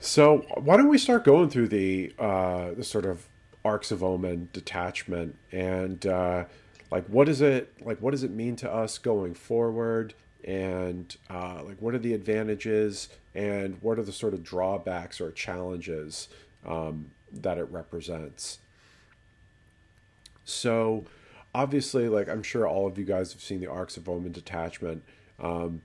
So 0.00 0.38
why 0.56 0.76
don't 0.76 0.88
we 0.88 0.98
start 0.98 1.24
going 1.24 1.48
through 1.48 1.68
the 1.68 2.12
uh, 2.18 2.72
the 2.72 2.84
sort 2.84 3.06
of 3.06 3.28
arks 3.64 3.92
of 3.92 4.02
omen 4.02 4.48
detachment 4.52 5.36
and 5.52 6.04
uh, 6.04 6.44
like 6.90 7.06
what 7.06 7.28
is 7.28 7.40
it 7.40 7.72
like 7.80 7.98
what 7.98 8.10
does 8.10 8.24
it 8.24 8.32
mean 8.32 8.56
to 8.56 8.72
us 8.72 8.98
going 8.98 9.34
forward 9.34 10.14
and 10.44 11.16
uh, 11.30 11.62
like 11.64 11.80
what 11.80 11.94
are 11.94 11.98
the 11.98 12.14
advantages 12.14 13.08
and 13.34 13.78
what 13.80 13.98
are 13.98 14.02
the 14.02 14.12
sort 14.12 14.34
of 14.34 14.42
drawbacks 14.42 15.20
or 15.20 15.30
challenges 15.30 16.28
um, 16.66 17.10
that 17.32 17.58
it 17.58 17.68
represents 17.70 18.58
so 20.44 21.04
obviously 21.54 22.08
like 22.08 22.28
i'm 22.28 22.42
sure 22.42 22.66
all 22.66 22.86
of 22.86 22.98
you 22.98 23.04
guys 23.04 23.32
have 23.32 23.42
seen 23.42 23.60
the 23.60 23.66
arks 23.70 23.96
of 23.96 24.08
omen 24.08 24.32
detachment 24.32 25.02
Um, 25.40 25.82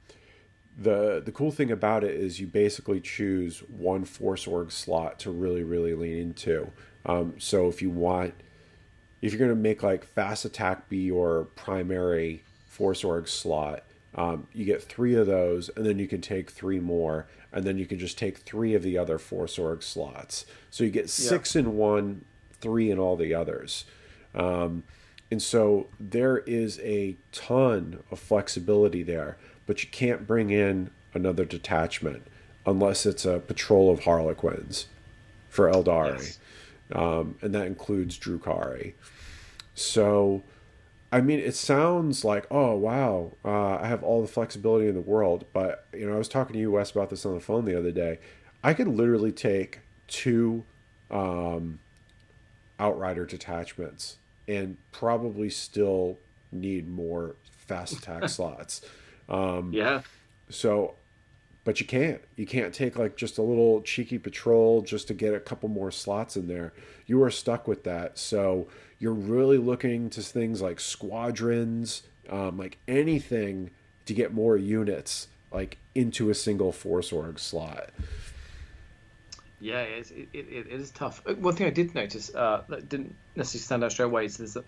the 0.78 1.22
the 1.26 1.32
cool 1.32 1.52
thing 1.52 1.72
about 1.72 2.04
it 2.04 2.14
is 2.14 2.40
you 2.40 2.48
basically 2.48 3.02
choose 3.02 3.60
one 3.62 4.06
force 4.06 4.46
org 4.46 4.72
slot 4.72 5.20
to 5.20 5.32
really 5.32 5.64
really 5.64 5.96
lean 5.96 6.18
into. 6.18 6.70
Um, 7.06 7.34
so 7.40 7.68
if 7.68 7.82
you 7.82 7.90
want, 7.90 8.34
if 9.22 9.32
you're 9.32 9.40
going 9.40 9.50
to 9.50 9.56
make 9.56 9.82
like 9.82 10.06
fast 10.06 10.46
attack 10.46 10.88
be 10.90 10.98
your 10.98 11.46
primary 11.56 12.44
force 12.68 13.04
org 13.04 13.28
slot, 13.28 13.84
um, 14.18 14.48
you 14.52 14.66
get 14.66 14.84
three 14.84 15.16
of 15.16 15.28
those, 15.28 15.70
and 15.76 15.86
then 15.86 16.00
you 16.00 16.08
can 16.08 16.22
take 16.22 16.50
three 16.50 16.80
more, 16.80 17.28
and 17.52 17.64
then 17.64 17.78
you 17.78 17.86
can 17.86 18.00
just 18.00 18.18
take 18.18 18.40
three 18.40 18.74
of 18.74 18.84
the 18.84 18.98
other 18.98 19.18
four 19.18 19.48
org 19.58 19.84
slots. 19.84 20.46
So 20.70 20.84
you 20.84 20.90
get 20.90 21.10
six 21.10 21.56
yeah. 21.56 21.62
in 21.62 21.78
one, 21.78 22.26
three 22.60 22.92
in 22.92 23.00
all 23.00 23.16
the 23.16 23.34
others. 23.34 23.86
Um, 24.36 24.84
and 25.30 25.42
so 25.42 25.88
there 26.00 26.40
is 26.40 26.80
a 26.80 27.18
ton 27.32 28.02
of 28.12 28.20
flexibility 28.20 29.04
there 29.04 29.38
but 29.68 29.84
you 29.84 29.90
can't 29.92 30.26
bring 30.26 30.50
in 30.50 30.90
another 31.14 31.46
detachment 31.46 32.26
unless 32.66 33.06
it's 33.06 33.26
a 33.26 33.40
patrol 33.40 33.92
of 33.92 34.06
Harlequins 34.06 34.88
for 35.50 35.70
Aeldari. 35.70 36.18
Yes. 36.18 36.40
Um, 36.92 37.36
and 37.42 37.54
that 37.54 37.68
includes 37.68 38.18
Drukhari. 38.18 38.94
So, 39.76 40.42
I 41.12 41.22
mean, 41.22 41.40
it 41.40 41.56
sounds 41.56 42.26
like, 42.26 42.46
oh, 42.52 42.76
wow, 42.76 43.32
uh, 43.46 43.78
I 43.78 43.88
have 43.88 44.04
all 44.04 44.22
the 44.22 44.28
flexibility 44.28 44.88
in 44.88 44.96
the 44.96 45.02
world. 45.02 45.46
But, 45.54 45.86
you 45.94 46.08
know, 46.08 46.16
I 46.16 46.18
was 46.18 46.28
talking 46.28 46.54
to 46.54 46.60
you, 46.60 46.72
Wes, 46.72 46.92
about 46.92 47.10
this 47.10 47.26
on 47.26 47.34
the 47.34 47.40
phone 47.40 47.66
the 47.66 47.78
other 47.78 47.92
day. 47.92 48.20
I 48.64 48.74
could 48.74 48.88
literally 48.88 49.32
take 49.32 49.80
two 50.08 50.66
um, 51.10 51.80
Outrider 52.80 53.26
detachments 53.26 54.18
and 54.48 54.78
probably 54.92 55.50
still 55.50 56.18
need 56.52 56.90
more 56.90 57.36
fast 57.52 57.94
attack 57.94 58.28
slots. 58.30 58.82
Um, 59.30 59.72
yeah. 59.74 60.02
So, 60.50 60.96
but 61.64 61.80
you 61.80 61.86
can't. 61.86 62.22
You 62.36 62.46
can't 62.46 62.74
take 62.74 62.98
like 62.98 63.18
just 63.18 63.38
a 63.38 63.42
little 63.42 63.82
cheeky 63.82 64.18
patrol 64.18 64.82
just 64.82 65.08
to 65.08 65.14
get 65.14 65.34
a 65.34 65.40
couple 65.40 65.70
more 65.70 65.92
slots 65.92 66.38
in 66.38 66.48
there. 66.48 66.74
You 67.06 67.24
are 67.24 67.32
stuck 67.32 67.68
with 67.68 67.84
that. 67.84 68.18
So 68.18 68.68
you're 69.00 69.14
really 69.14 69.58
looking 69.58 70.10
to 70.12 70.22
things 70.22 70.62
like 70.62 70.80
squadrons, 70.80 72.04
um, 72.30 72.58
like 72.58 72.78
anything 72.88 73.72
to 74.06 74.14
get 74.14 74.34
more 74.34 74.58
units 74.58 75.28
like 75.52 75.78
into 75.96 76.30
a 76.30 76.36
single 76.36 76.72
force 76.72 77.12
org 77.12 77.40
slot. 77.40 77.90
Yeah, 79.60 79.82
it, 79.82 80.12
it, 80.34 80.46
it 80.50 80.68
is 80.68 80.92
tough. 80.92 81.22
Uh, 81.26 81.34
one 81.36 81.56
thing 81.56 81.68
I 81.68 81.72
did 81.72 81.96
notice 81.96 82.34
uh, 82.34 82.64
that 82.70 82.90
didn't 82.90 83.16
necessarily 83.36 83.64
stand 83.64 83.84
out 83.84 83.92
straight 83.92 84.06
away 84.06 84.26
is 84.26 84.38
there's 84.38 84.56
a, 84.56 84.64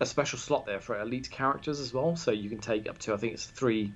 a 0.00 0.06
special 0.06 0.38
slot 0.38 0.66
there 0.66 0.80
for 0.80 1.00
elite 1.00 1.28
characters 1.30 1.80
as 1.80 1.92
well. 1.92 2.14
So 2.14 2.30
you 2.30 2.48
can 2.48 2.58
take 2.58 2.88
up 2.88 2.98
to 2.98 3.14
I 3.14 3.16
think 3.16 3.34
it's 3.34 3.46
three 3.46 3.92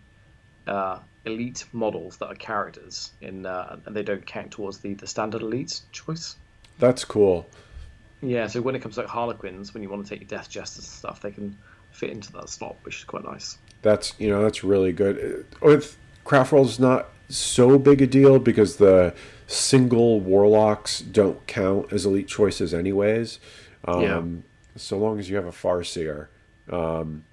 uh, 0.67 0.99
elite 1.25 1.65
models 1.73 2.17
that 2.19 2.27
are 2.27 2.35
characters 2.35 3.13
in, 3.21 3.47
uh, 3.47 3.79
and 3.87 3.95
they 3.95 4.03
don't 4.03 4.27
count 4.27 4.51
towards 4.51 4.79
the 4.79 4.95
the 4.95 5.07
standard 5.07 5.43
elite 5.43 5.81
choice. 5.93 6.37
That's 6.79 7.05
cool. 7.05 7.47
Yeah, 8.23 8.47
so 8.47 8.63
when 8.63 8.75
it 8.75 8.81
comes 8.81 8.95
to 8.95 9.03
like 9.03 9.11
Harlequins, 9.11 9.75
when 9.75 9.83
you 9.83 9.91
want 9.91 10.07
to 10.07 10.09
take 10.09 10.21
your 10.21 10.29
Death 10.29 10.49
Jesters 10.49 10.85
and 10.85 10.93
stuff, 10.93 11.21
they 11.21 11.33
can 11.33 11.59
fit 11.91 12.11
into 12.11 12.33
that 12.33 12.49
slot, 12.49 12.77
which 12.85 12.99
is 12.99 13.05
quite 13.05 13.25
nice. 13.25 13.59
That's 13.83 14.15
you 14.19 14.31
know 14.31 14.43
that's 14.43 14.63
really 14.63 14.93
good. 14.93 15.45
With 15.61 15.97
craft 16.25 16.53
is 16.53 16.79
not 16.79 17.09
so 17.29 17.79
big 17.79 18.01
a 18.01 18.07
deal 18.07 18.39
because 18.39 18.77
the 18.77 19.15
single 19.47 20.21
warlocks 20.21 21.01
don't 21.01 21.45
count 21.47 21.93
as 21.93 22.07
elite 22.07 22.29
choices 22.29 22.73
anyways. 22.73 23.41
Um, 23.85 24.03
yeah 24.03 24.23
so 24.77 24.99
long 24.99 25.19
as 25.19 25.29
you 25.29 25.37
have 25.37 25.47
a 25.47 25.51
farseer. 25.51 26.29
Um, 26.71 27.25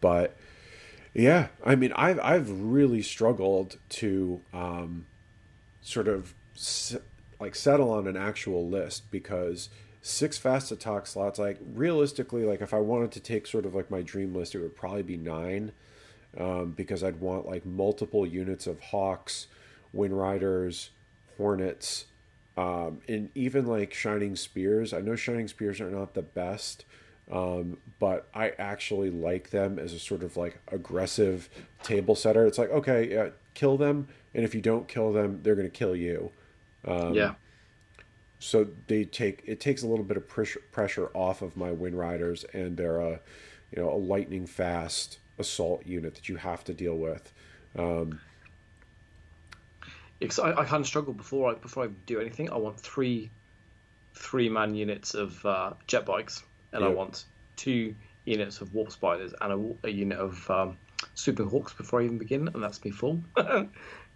but 0.00 0.36
yeah, 1.14 1.48
I 1.64 1.74
mean, 1.74 1.92
I've 1.94 2.20
I've 2.20 2.50
really 2.50 3.02
struggled 3.02 3.78
to 3.90 4.40
um, 4.52 5.06
sort 5.80 6.08
of 6.08 6.34
like 7.42 7.56
settle 7.56 7.90
on 7.90 8.06
an 8.06 8.16
actual 8.16 8.68
list 8.68 9.10
because 9.10 9.68
six 10.00 10.38
fast 10.38 10.70
attack 10.70 11.08
slots, 11.08 11.40
like 11.40 11.58
realistically, 11.74 12.44
like 12.44 12.60
if 12.60 12.72
I 12.72 12.78
wanted 12.78 13.10
to 13.12 13.20
take 13.20 13.48
sort 13.48 13.66
of 13.66 13.74
like 13.74 13.90
my 13.90 14.00
dream 14.00 14.32
list, 14.32 14.54
it 14.54 14.60
would 14.60 14.76
probably 14.76 15.02
be 15.02 15.16
nine 15.16 15.72
um, 16.38 16.70
because 16.70 17.02
I'd 17.02 17.20
want 17.20 17.44
like 17.46 17.66
multiple 17.66 18.24
units 18.24 18.68
of 18.68 18.78
hawks, 18.78 19.48
wind 19.92 20.16
riders, 20.16 20.90
hornets, 21.36 22.06
um, 22.56 23.00
and 23.08 23.28
even 23.34 23.66
like 23.66 23.92
Shining 23.92 24.36
Spears, 24.36 24.92
I 24.92 25.00
know 25.00 25.16
Shining 25.16 25.48
Spears 25.48 25.80
are 25.80 25.90
not 25.90 26.14
the 26.14 26.22
best, 26.22 26.84
um, 27.30 27.78
but 27.98 28.28
I 28.32 28.50
actually 28.50 29.10
like 29.10 29.50
them 29.50 29.80
as 29.80 29.92
a 29.92 29.98
sort 29.98 30.22
of 30.22 30.36
like 30.36 30.60
aggressive 30.70 31.48
table 31.82 32.14
setter. 32.14 32.46
It's 32.46 32.58
like, 32.58 32.70
okay, 32.70 33.10
yeah, 33.10 33.30
kill 33.54 33.76
them, 33.76 34.06
and 34.32 34.44
if 34.44 34.54
you 34.54 34.60
don't 34.60 34.86
kill 34.86 35.12
them, 35.12 35.40
they're 35.42 35.56
going 35.56 35.68
to 35.68 35.76
kill 35.76 35.96
you. 35.96 36.30
Um, 36.86 37.14
yeah. 37.14 37.34
So 38.38 38.66
they 38.88 39.04
take 39.04 39.42
it 39.46 39.60
takes 39.60 39.82
a 39.82 39.86
little 39.86 40.04
bit 40.04 40.16
of 40.16 40.28
pressure 40.28 40.60
pressure 40.72 41.10
off 41.14 41.42
of 41.42 41.56
my 41.56 41.70
Wind 41.70 41.96
Riders, 41.96 42.44
and 42.52 42.76
they're 42.76 43.00
a 43.00 43.20
you 43.70 43.82
know 43.82 43.92
a 43.92 43.96
lightning 43.96 44.46
fast 44.46 45.18
assault 45.38 45.86
unit 45.86 46.14
that 46.14 46.28
you 46.28 46.36
have 46.36 46.64
to 46.64 46.74
deal 46.74 46.96
with. 46.96 47.32
Um, 47.78 48.20
because 50.18 50.38
I, 50.38 50.52
I 50.52 50.64
kind 50.64 50.80
of 50.80 50.86
struggle 50.86 51.12
before 51.12 51.52
I 51.52 51.54
before 51.54 51.84
I 51.84 51.88
do 52.06 52.20
anything. 52.20 52.50
I 52.50 52.56
want 52.56 52.78
three 52.78 53.30
three 54.14 54.48
man 54.48 54.74
units 54.74 55.14
of 55.14 55.44
uh, 55.46 55.72
jet 55.86 56.04
bikes, 56.04 56.42
and. 56.72 56.84
I 56.84 56.88
want 56.88 57.24
two 57.56 57.94
units 58.24 58.60
of 58.60 58.74
warp 58.74 58.90
spiders 58.90 59.34
and 59.40 59.52
a, 59.84 59.88
a 59.88 59.90
unit 59.90 60.18
of 60.18 60.50
um, 60.50 60.76
super 61.14 61.44
hawks 61.44 61.72
before 61.72 62.00
I 62.00 62.04
even 62.04 62.18
begin, 62.18 62.48
and 62.48 62.62
that's 62.62 62.84
me 62.84 62.90
full. 62.90 63.22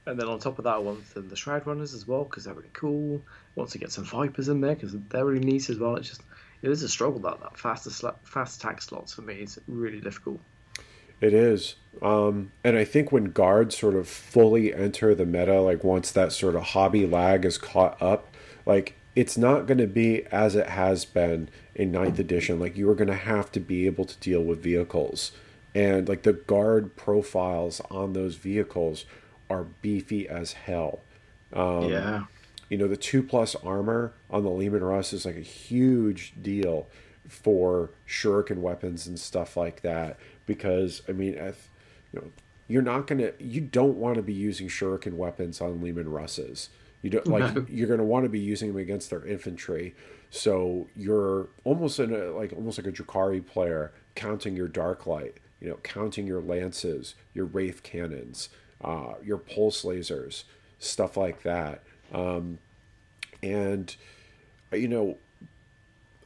and 0.07 0.19
then 0.19 0.29
on 0.29 0.39
top 0.39 0.59
of 0.59 0.65
that, 0.65 0.75
I 0.75 0.79
want 0.79 1.15
the, 1.15 1.21
the 1.21 1.37
shroud 1.37 1.67
runners 1.67 1.93
as 1.93 2.07
well 2.07 2.25
because 2.25 2.45
they're 2.45 2.55
really 2.55 2.71
cool. 2.73 3.23
I 3.27 3.61
want 3.61 3.71
to 3.71 3.79
get 3.79 3.91
some 3.91 4.05
vipers 4.05 4.49
in 4.49 4.61
there 4.61 4.75
because 4.75 4.95
they're 5.09 5.25
really 5.25 5.45
neat 5.45 5.69
as 5.69 5.79
well. 5.79 5.97
It's 5.97 6.09
just 6.09 6.23
it 6.63 6.71
is 6.71 6.83
a 6.83 6.89
struggle 6.89 7.21
that 7.21 7.41
that 7.41 7.59
fast 7.59 7.89
fast 8.25 8.61
attack 8.61 8.81
slots 8.81 9.15
for 9.15 9.23
me 9.23 9.35
is 9.35 9.59
really 9.67 10.01
difficult. 10.01 10.41
It 11.21 11.33
is. 11.33 11.77
Um, 12.03 12.53
and 12.63 12.77
I 12.77 12.85
think 12.85 13.11
when 13.11 13.27
guards 13.27 13.77
sort 13.77 13.95
of 13.95 14.07
fully 14.07 14.75
enter 14.75 15.15
the 15.15 15.25
meta, 15.25 15.61
like 15.61 15.83
once 15.83 16.11
that 16.13 16.33
sort 16.33 16.55
of 16.55 16.63
hobby 16.63 17.07
lag 17.07 17.45
is 17.45 17.59
caught 17.59 18.01
up, 18.01 18.35
like 18.67 18.95
it's 19.15 19.39
not 19.39 19.67
going 19.67 19.79
to 19.79 19.87
be 19.87 20.25
as 20.27 20.55
it 20.55 20.69
has 20.69 21.05
been 21.07 21.49
in 21.75 21.91
ninth 21.91 22.19
edition. 22.19 22.61
Like 22.61 22.77
you 22.77 22.89
are 22.91 22.95
going 22.95 23.09
to 23.09 23.15
have 23.15 23.51
to 23.53 23.61
be 23.61 23.87
able 23.87 24.05
to 24.05 24.17
deal 24.19 24.43
with 24.43 24.63
vehicles. 24.63 25.33
And 25.75 26.09
like 26.09 26.23
the 26.23 26.35
guard 26.35 26.97
profiles 26.97 27.81
on 27.91 28.13
those 28.13 28.37
vehicles 28.37 29.07
are 29.49 29.65
beefy 29.83 30.29
as 30.29 30.53
hell. 30.53 31.01
Um, 31.53 31.89
yeah. 31.91 32.25
You 32.69 32.79
know, 32.79 32.89
the 32.89 32.97
two 32.97 33.23
plus 33.23 33.55
armor 33.57 34.13
on 34.29 34.43
the 34.43 34.51
Leman 34.51 34.83
Russ 34.83 35.13
is 35.13 35.25
like 35.25 35.37
a 35.37 35.41
huge 35.41 36.35
deal 36.41 36.89
for 37.29 37.91
shuriken 38.09 38.59
weapons 38.59 39.07
and 39.07 39.19
stuff 39.19 39.57
like 39.57 39.83
that 39.83 40.19
because 40.47 41.03
I 41.09 41.13
mean, 41.13 41.35
if, 41.35 41.71
you 42.13 42.21
know, 42.21 42.31
you're 42.69 42.83
not 42.83 43.07
gonna, 43.07 43.31
you 43.39 43.61
don't 43.61 43.97
want 43.97 44.17
to 44.17 44.23
be 44.23 44.33
using 44.33 44.69
shuriken 44.69 45.15
weapons 45.15 45.61
on 45.61 45.81
Leman 45.81 46.09
Russes. 46.09 46.71
You 47.03 47.11
don't 47.11 47.29
like 47.29 47.55
you're 47.69 47.87
going 47.87 48.01
to 48.01 48.05
want 48.05 48.25
to 48.25 48.29
be 48.29 48.41
using 48.41 48.69
them 48.69 48.79
against 48.79 49.11
their 49.11 49.25
infantry. 49.25 49.95
So 50.31 50.89
you're 50.97 51.49
almost 51.63 52.01
in 52.01 52.13
a 52.13 52.31
like 52.33 52.53
almost 52.53 52.79
like 52.79 52.87
a 52.87 52.93
Drukhari 52.93 53.47
player, 53.47 53.93
counting 54.17 54.57
your 54.57 54.67
dark 54.67 55.07
light, 55.07 55.37
you 55.61 55.69
know, 55.69 55.77
counting 55.85 56.27
your 56.27 56.41
lances, 56.41 57.15
your 57.33 57.45
wraith 57.45 57.85
cannons, 57.85 58.49
uh, 58.83 59.15
your 59.25 59.39
pulse 59.39 59.85
lasers, 59.85 60.45
stuff 60.79 61.17
like 61.17 61.43
that. 61.43 61.83
Um, 62.13 62.59
and 63.43 63.95
you 64.73 64.89
know, 64.89 65.19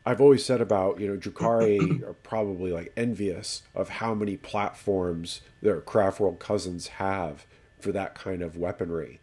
I've 0.04 0.20
always 0.20 0.44
said 0.44 0.60
about 0.60 1.00
you 1.00 1.08
know 1.08 1.16
Drukhari 1.16 2.02
are 2.08 2.14
probably 2.14 2.72
like 2.72 2.92
envious 2.96 3.62
of 3.74 3.88
how 3.88 4.14
many 4.14 4.36
platforms 4.36 5.42
their 5.62 5.80
Craft 5.80 6.20
World 6.20 6.38
cousins 6.38 6.88
have 6.88 7.46
for 7.78 7.92
that 7.92 8.14
kind 8.14 8.42
of 8.42 8.56
weaponry, 8.56 9.20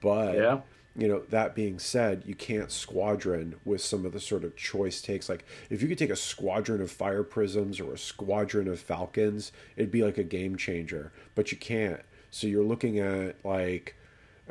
but 0.00 0.34
yeah. 0.36 0.60
you 0.96 1.08
know 1.08 1.22
that 1.30 1.54
being 1.54 1.78
said, 1.78 2.24
you 2.26 2.34
can't 2.34 2.70
squadron 2.70 3.54
with 3.64 3.80
some 3.80 4.04
of 4.04 4.12
the 4.12 4.20
sort 4.20 4.44
of 4.44 4.56
choice 4.56 5.00
takes. 5.00 5.28
Like 5.28 5.44
if 5.70 5.80
you 5.80 5.88
could 5.88 5.98
take 5.98 6.10
a 6.10 6.16
squadron 6.16 6.80
of 6.80 6.90
fire 6.90 7.22
prisms 7.22 7.80
or 7.80 7.94
a 7.94 7.98
squadron 7.98 8.68
of 8.68 8.80
falcons, 8.80 9.52
it'd 9.76 9.90
be 9.92 10.02
like 10.02 10.18
a 10.18 10.24
game 10.24 10.56
changer, 10.56 11.12
but 11.34 11.52
you 11.52 11.58
can't. 11.58 12.02
So 12.36 12.46
you're 12.46 12.62
looking 12.62 12.98
at 12.98 13.42
like 13.46 13.96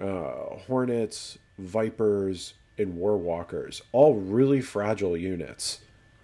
uh, 0.02 0.58
hornets, 0.66 1.38
vipers, 1.60 2.56
and 2.80 2.96
Warwalkers, 2.96 3.84
all 3.92 4.16
really 4.16 4.60
fragile 4.60 5.16
units. 5.16 5.82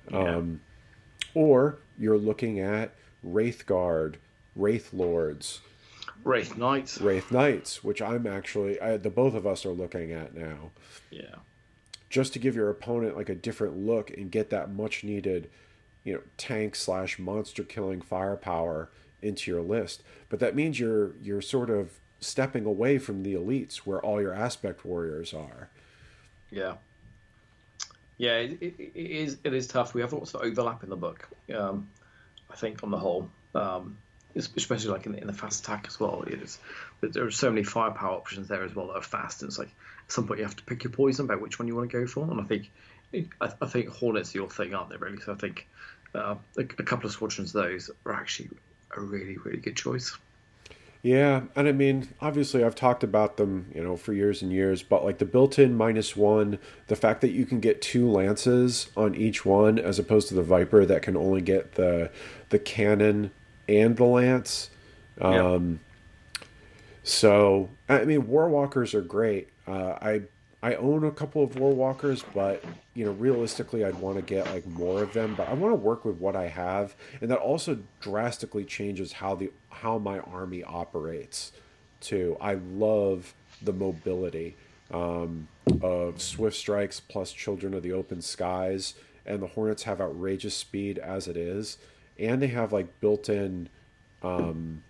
Yeah. 0.09 0.37
Um, 0.37 0.61
or 1.35 1.77
you're 1.99 2.17
looking 2.17 2.59
at 2.59 2.95
Wraith 3.21 3.67
Guard, 3.67 4.17
Wraith 4.55 4.91
Lords, 4.91 5.61
Wraith 6.23 6.57
Knights, 6.57 6.99
Wraith 6.99 7.31
Knights, 7.31 7.83
which 7.83 8.01
I'm 8.01 8.25
actually 8.25 8.81
I, 8.81 8.97
the 8.97 9.11
both 9.11 9.35
of 9.35 9.45
us 9.45 9.63
are 9.63 9.69
looking 9.69 10.11
at 10.11 10.33
now. 10.33 10.71
Yeah. 11.11 11.35
Just 12.09 12.33
to 12.33 12.39
give 12.39 12.55
your 12.55 12.71
opponent 12.71 13.15
like 13.15 13.29
a 13.29 13.35
different 13.35 13.77
look 13.77 14.09
and 14.09 14.31
get 14.31 14.49
that 14.49 14.73
much 14.73 15.03
needed, 15.03 15.47
you 16.03 16.15
know, 16.15 16.21
tank 16.37 16.75
slash 16.75 17.19
monster 17.19 17.63
killing 17.63 18.01
firepower 18.01 18.89
into 19.21 19.51
your 19.51 19.61
list. 19.61 20.03
But 20.29 20.39
that 20.39 20.55
means 20.55 20.79
you're 20.79 21.13
you're 21.21 21.41
sort 21.41 21.69
of 21.69 21.91
stepping 22.19 22.65
away 22.65 22.97
from 22.99 23.23
the 23.23 23.33
elites 23.33 23.77
where 23.77 23.99
all 23.99 24.21
your 24.21 24.33
aspect 24.33 24.85
warriors 24.85 25.33
are. 25.33 25.69
Yeah. 26.49 26.75
Yeah, 28.17 28.37
it, 28.37 28.61
it, 28.61 28.73
it 28.79 29.11
is. 29.11 29.37
It 29.43 29.53
is 29.53 29.67
tough. 29.67 29.95
We 29.95 30.01
have 30.01 30.13
lots 30.13 30.35
of 30.35 30.41
overlap 30.41 30.83
in 30.83 30.89
the 30.89 30.95
book. 30.95 31.27
Um, 31.53 31.89
I 32.51 32.55
think 32.55 32.83
on 32.83 32.91
the 32.91 32.97
whole, 32.97 33.29
um, 33.55 33.97
especially 34.35 34.91
like 34.91 35.07
in, 35.07 35.15
in, 35.15 35.25
the 35.25 35.33
fast 35.33 35.63
attack 35.63 35.85
as 35.87 35.99
well. 35.99 36.23
It's, 36.27 36.59
there 37.01 37.25
are 37.25 37.31
so 37.31 37.49
many 37.49 37.63
firepower 37.63 38.11
options 38.11 38.47
there 38.47 38.63
as 38.63 38.75
well 38.75 38.87
that 38.87 38.97
are 38.97 39.01
fast. 39.01 39.41
And 39.41 39.49
it's 39.49 39.57
like 39.57 39.69
at 40.05 40.11
some 40.11 40.27
point 40.27 40.39
you 40.39 40.45
have 40.45 40.55
to 40.57 40.63
pick 40.63 40.83
your 40.83 40.91
poison 40.91 41.25
about 41.25 41.41
which 41.41 41.57
one 41.57 41.67
you 41.67 41.75
want 41.75 41.89
to 41.89 41.99
go 41.99 42.05
for. 42.05 42.29
And 42.29 42.39
I 42.39 42.43
think 42.43 42.69
I, 43.41 43.51
I 43.61 43.65
think 43.65 43.89
Hornets 43.89 44.35
are 44.35 44.37
your 44.37 44.49
thing, 44.49 44.75
aren't 44.75 44.89
they? 44.89 44.97
Really. 44.97 45.19
So 45.21 45.33
I 45.33 45.35
think 45.35 45.67
uh, 46.13 46.35
a, 46.57 46.61
a 46.61 46.83
couple 46.83 47.07
of 47.07 47.13
squadrons 47.13 47.55
of 47.55 47.63
those 47.63 47.89
are 48.05 48.13
actually 48.13 48.49
a 48.95 49.01
really 49.01 49.37
really 49.37 49.59
good 49.59 49.75
choice. 49.75 50.17
Yeah, 51.03 51.41
and 51.55 51.67
I 51.67 51.71
mean, 51.71 52.09
obviously, 52.21 52.63
I've 52.63 52.75
talked 52.75 53.03
about 53.03 53.37
them, 53.37 53.71
you 53.73 53.83
know, 53.83 53.97
for 53.97 54.13
years 54.13 54.43
and 54.43 54.51
years. 54.51 54.83
But 54.83 55.03
like 55.03 55.17
the 55.17 55.25
built-in 55.25 55.75
minus 55.75 56.15
one, 56.15 56.59
the 56.87 56.95
fact 56.95 57.21
that 57.21 57.31
you 57.31 57.43
can 57.45 57.59
get 57.59 57.81
two 57.81 58.07
lances 58.07 58.87
on 58.95 59.15
each 59.15 59.43
one, 59.43 59.79
as 59.79 59.97
opposed 59.97 60.27
to 60.27 60.35
the 60.35 60.43
Viper 60.43 60.85
that 60.85 61.01
can 61.01 61.17
only 61.17 61.41
get 61.41 61.73
the 61.73 62.11
the 62.49 62.59
cannon 62.59 63.31
and 63.67 63.97
the 63.97 64.03
lance. 64.03 64.69
Um, 65.19 65.79
yeah. 66.39 66.45
So 67.01 67.69
I 67.89 68.05
mean, 68.05 68.23
Warwalkers 68.23 68.93
are 68.93 69.01
great. 69.01 69.49
Uh, 69.67 69.97
I 69.99 70.21
I 70.63 70.75
own 70.75 71.03
a 71.03 71.11
couple 71.11 71.43
of 71.43 71.51
Warwalkers, 71.51 72.23
but 72.35 72.63
you 72.93 73.05
know, 73.05 73.11
realistically, 73.11 73.83
I'd 73.83 73.95
want 73.95 74.17
to 74.17 74.21
get 74.21 74.45
like 74.53 74.65
more 74.67 75.01
of 75.01 75.13
them. 75.13 75.33
But 75.35 75.49
I 75.49 75.53
want 75.53 75.71
to 75.71 75.75
work 75.75 76.05
with 76.05 76.17
what 76.17 76.35
I 76.35 76.47
have, 76.47 76.95
and 77.19 77.31
that 77.31 77.39
also 77.39 77.79
drastically 77.99 78.63
changes 78.63 79.13
how 79.13 79.35
the 79.35 79.51
how 79.69 79.97
my 79.97 80.19
army 80.19 80.63
operates. 80.63 81.51
Too, 81.99 82.37
I 82.39 82.55
love 82.55 83.33
the 83.61 83.73
mobility 83.73 84.55
um, 84.91 85.47
of 85.81 86.21
Swift 86.21 86.57
Strikes 86.57 86.99
plus 86.99 87.31
Children 87.31 87.73
of 87.73 87.83
the 87.83 87.93
Open 87.93 88.21
Skies, 88.21 88.95
and 89.25 89.41
the 89.41 89.47
Hornets 89.47 89.83
have 89.83 90.01
outrageous 90.01 90.55
speed 90.55 90.97
as 90.97 91.27
it 91.27 91.37
is, 91.37 91.77
and 92.19 92.41
they 92.41 92.47
have 92.47 92.71
like 92.73 92.99
built-in 92.99 93.69
um, 94.23 94.83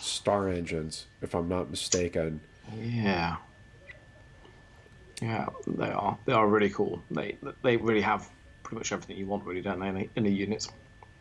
star 0.00 0.48
engines, 0.48 1.06
if 1.22 1.34
I'm 1.34 1.48
not 1.48 1.70
mistaken. 1.70 2.40
Yeah. 2.78 3.36
Yeah, 5.20 5.48
they 5.66 5.90
are. 5.90 6.16
They 6.26 6.32
are 6.32 6.46
really 6.46 6.70
cool. 6.70 7.02
They 7.10 7.36
they 7.62 7.76
really 7.76 8.00
have 8.00 8.28
pretty 8.62 8.78
much 8.78 8.92
everything 8.92 9.16
you 9.16 9.26
want, 9.26 9.44
really, 9.44 9.62
don't 9.62 9.80
they, 9.80 10.08
in 10.14 10.24
the 10.24 10.30
units? 10.30 10.68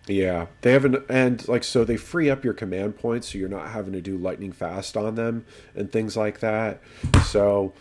Yeah, 0.07 0.47
they 0.61 0.71
have 0.71 0.85
an 0.85 1.03
and 1.09 1.45
like 1.47 1.63
so 1.63 1.83
they 1.83 1.97
free 1.97 2.29
up 2.29 2.43
your 2.43 2.53
command 2.53 2.97
points, 2.97 3.31
so 3.31 3.37
you're 3.37 3.49
not 3.49 3.69
having 3.69 3.93
to 3.93 4.01
do 4.01 4.17
lightning 4.17 4.51
fast 4.51 4.95
on 4.95 5.15
them 5.15 5.45
and 5.75 5.91
things 5.91 6.15
like 6.15 6.39
that. 6.39 6.81
So 7.25 7.73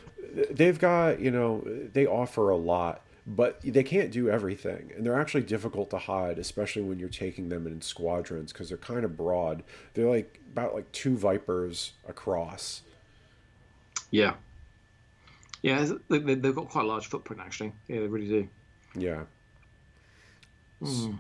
they've 0.51 0.79
got 0.79 1.21
you 1.21 1.31
know 1.31 1.61
they 1.93 2.07
offer 2.07 2.51
a 2.51 2.57
lot, 2.57 3.03
but 3.27 3.61
they 3.63 3.85
can't 3.85 4.11
do 4.11 4.29
everything, 4.29 4.93
and 4.97 5.07
they're 5.07 5.21
actually 5.21 5.43
difficult 5.43 5.91
to 5.91 5.99
hide, 5.99 6.39
especially 6.39 6.83
when 6.83 6.99
you're 6.99 7.09
taking 7.09 7.49
them 7.49 7.67
in 7.67 7.81
squadrons 7.81 8.53
because 8.53 8.69
they're 8.71 8.79
kind 8.79 9.05
of 9.05 9.17
broad. 9.17 9.63
They're 9.95 10.09
like 10.09 10.41
about 10.53 10.75
like 10.75 10.91
two 10.91 11.17
vipers 11.17 11.93
across. 12.09 12.83
Yeah, 14.11 14.35
yeah, 15.67 15.85
they, 16.09 16.19
have 16.19 16.55
got 16.55 16.69
quite 16.69 16.85
a 16.85 16.89
large 16.89 17.09
footprint 17.09 17.43
actually. 17.45 17.73
Yeah, 17.89 17.99
they 17.99 18.07
really 18.07 18.29
do. 18.29 18.49
Yeah. 18.95 19.25
Mm. 20.81 21.19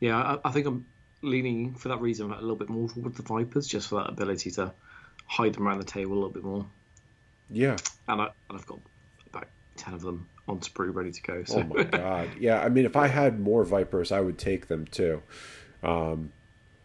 Yeah, 0.00 0.16
I, 0.16 0.48
I, 0.48 0.52
think 0.52 0.66
I'm 0.66 0.86
leaning 1.20 1.74
for 1.74 1.88
that 1.88 2.00
reason 2.00 2.30
a 2.32 2.40
little 2.40 2.56
bit 2.56 2.70
more 2.70 2.88
towards 2.88 3.18
the 3.18 3.22
Vipers, 3.22 3.66
just 3.66 3.88
for 3.88 3.96
that 3.96 4.08
ability 4.08 4.52
to 4.52 4.72
hide 5.26 5.52
them 5.52 5.68
around 5.68 5.80
the 5.80 5.84
table 5.84 6.12
a 6.12 6.14
little 6.14 6.30
bit 6.30 6.44
more. 6.44 6.64
Yeah. 7.50 7.76
And, 8.08 8.22
I, 8.22 8.30
and 8.48 8.58
I've 8.58 8.66
got 8.66 8.78
about 9.28 9.48
ten 9.76 9.92
of 9.92 10.00
them 10.00 10.26
on 10.48 10.60
sprue 10.60 10.94
ready 10.94 11.12
to 11.12 11.22
go. 11.22 11.44
So. 11.44 11.58
Oh 11.58 11.62
my 11.64 11.82
god! 11.82 12.30
Yeah, 12.40 12.62
I 12.62 12.70
mean, 12.70 12.86
if 12.86 12.96
I 12.96 13.08
had 13.08 13.38
more 13.38 13.64
Vipers, 13.64 14.12
I 14.12 14.20
would 14.20 14.38
take 14.38 14.68
them 14.68 14.86
too. 14.86 15.22
Um, 15.82 16.32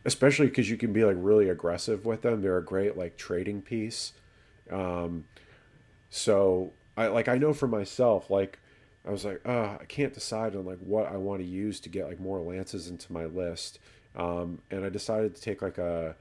especially 0.04 0.48
because 0.48 0.70
you 0.70 0.76
can 0.76 0.92
be 0.92 1.06
like 1.06 1.16
really 1.18 1.48
aggressive 1.48 2.06
with 2.06 2.24
them. 2.24 2.42
They're 2.42 2.58
a 2.58 2.64
great 2.64 2.98
like 2.98 3.16
trading 3.16 3.62
piece. 3.62 4.12
Um, 4.70 5.24
so 6.12 6.74
I 6.96 7.08
like 7.08 7.28
I 7.28 7.38
know 7.38 7.54
for 7.54 7.68
myself, 7.68 8.30
like 8.30 8.60
I 9.08 9.10
was 9.10 9.26
like, 9.26 9.42
uh, 9.46 9.78
I 9.80 9.86
can't 9.88 10.14
decide 10.14 10.56
on 10.56 10.66
like 10.66 10.78
what 10.80 11.08
I 11.08 11.18
want 11.18 11.42
to 11.42 11.48
use 11.48 11.80
to 11.80 11.90
get 11.90 12.08
like 12.08 12.20
more 12.20 12.40
lances 12.40 12.88
into 12.88 13.12
my 13.12 13.26
list. 13.26 13.80
Um, 14.16 14.62
and 14.70 14.86
I 14.86 14.90
decided 14.90 15.34
to 15.36 15.42
take 15.42 15.62
like 15.62 15.80
a 15.80 16.16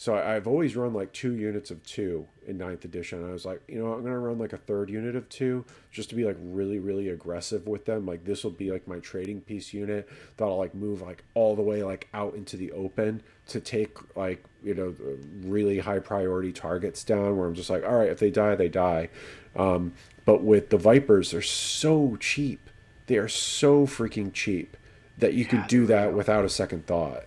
so 0.00 0.14
I've 0.14 0.46
always 0.46 0.76
run 0.76 0.94
like 0.94 1.12
two 1.12 1.34
units 1.34 1.72
of 1.72 1.82
two 1.82 2.28
in 2.46 2.56
ninth 2.56 2.84
edition. 2.84 3.28
I 3.28 3.32
was 3.32 3.44
like, 3.44 3.60
you 3.66 3.80
know, 3.80 3.92
I'm 3.92 4.04
gonna 4.04 4.16
run 4.16 4.38
like 4.38 4.52
a 4.52 4.56
third 4.56 4.90
unit 4.90 5.16
of 5.16 5.28
two 5.28 5.64
just 5.90 6.08
to 6.10 6.14
be 6.14 6.24
like 6.24 6.36
really, 6.40 6.78
really 6.78 7.08
aggressive 7.08 7.66
with 7.66 7.84
them. 7.84 8.06
Like 8.06 8.24
this 8.24 8.44
will 8.44 8.52
be 8.52 8.70
like 8.70 8.86
my 8.86 9.00
trading 9.00 9.40
piece 9.40 9.74
unit 9.74 10.08
that 10.36 10.44
I'll 10.44 10.56
like 10.56 10.72
move 10.72 11.02
like 11.02 11.24
all 11.34 11.56
the 11.56 11.62
way 11.62 11.82
like 11.82 12.06
out 12.14 12.34
into 12.36 12.56
the 12.56 12.70
open 12.70 13.24
to 13.48 13.58
take 13.58 14.16
like 14.16 14.44
you 14.62 14.72
know 14.72 14.94
really 15.42 15.80
high 15.80 15.98
priority 15.98 16.52
targets 16.52 17.02
down. 17.02 17.36
Where 17.36 17.48
I'm 17.48 17.54
just 17.54 17.68
like, 17.68 17.84
all 17.84 17.96
right, 17.96 18.08
if 18.08 18.20
they 18.20 18.30
die, 18.30 18.54
they 18.54 18.68
die. 18.68 19.08
Um, 19.56 19.94
but 20.24 20.44
with 20.44 20.70
the 20.70 20.78
Vipers, 20.78 21.32
they're 21.32 21.42
so 21.42 22.16
cheap. 22.20 22.70
They 23.08 23.16
are 23.16 23.26
so 23.26 23.84
freaking 23.84 24.32
cheap 24.32 24.76
that 25.18 25.34
you 25.34 25.42
yeah, 25.42 25.50
can 25.50 25.66
do 25.66 25.86
that 25.86 26.12
without 26.12 26.44
a 26.44 26.48
second 26.48 26.86
thought. 26.86 27.24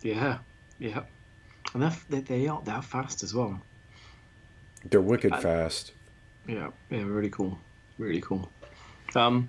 Yeah, 0.00 0.38
yeah 0.78 1.02
and 1.74 1.82
they're, 1.82 1.96
they, 2.08 2.20
they 2.20 2.48
are 2.48 2.62
they're 2.64 2.82
fast 2.82 3.22
as 3.22 3.34
well. 3.34 3.60
They're 4.84 5.00
wicked 5.00 5.32
and, 5.32 5.42
fast. 5.42 5.92
Yeah, 6.46 6.70
yeah, 6.90 7.02
really 7.02 7.30
cool, 7.30 7.58
really 7.98 8.20
cool. 8.20 8.50
Um, 9.14 9.48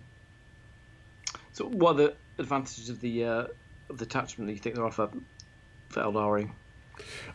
so, 1.54 1.66
what 1.66 1.92
are 1.92 1.98
the 1.98 2.16
advantages 2.38 2.90
of 2.90 3.02
the 3.02 3.26
uh, 3.26 3.48
of 3.90 3.98
the 3.98 4.06
attachment 4.06 4.48
that 4.48 4.54
you 4.54 4.60
think 4.60 4.76
there 4.76 4.86
are 4.86 4.92
for 4.92 5.10
for 5.90 6.02
Aeldari? 6.02 6.52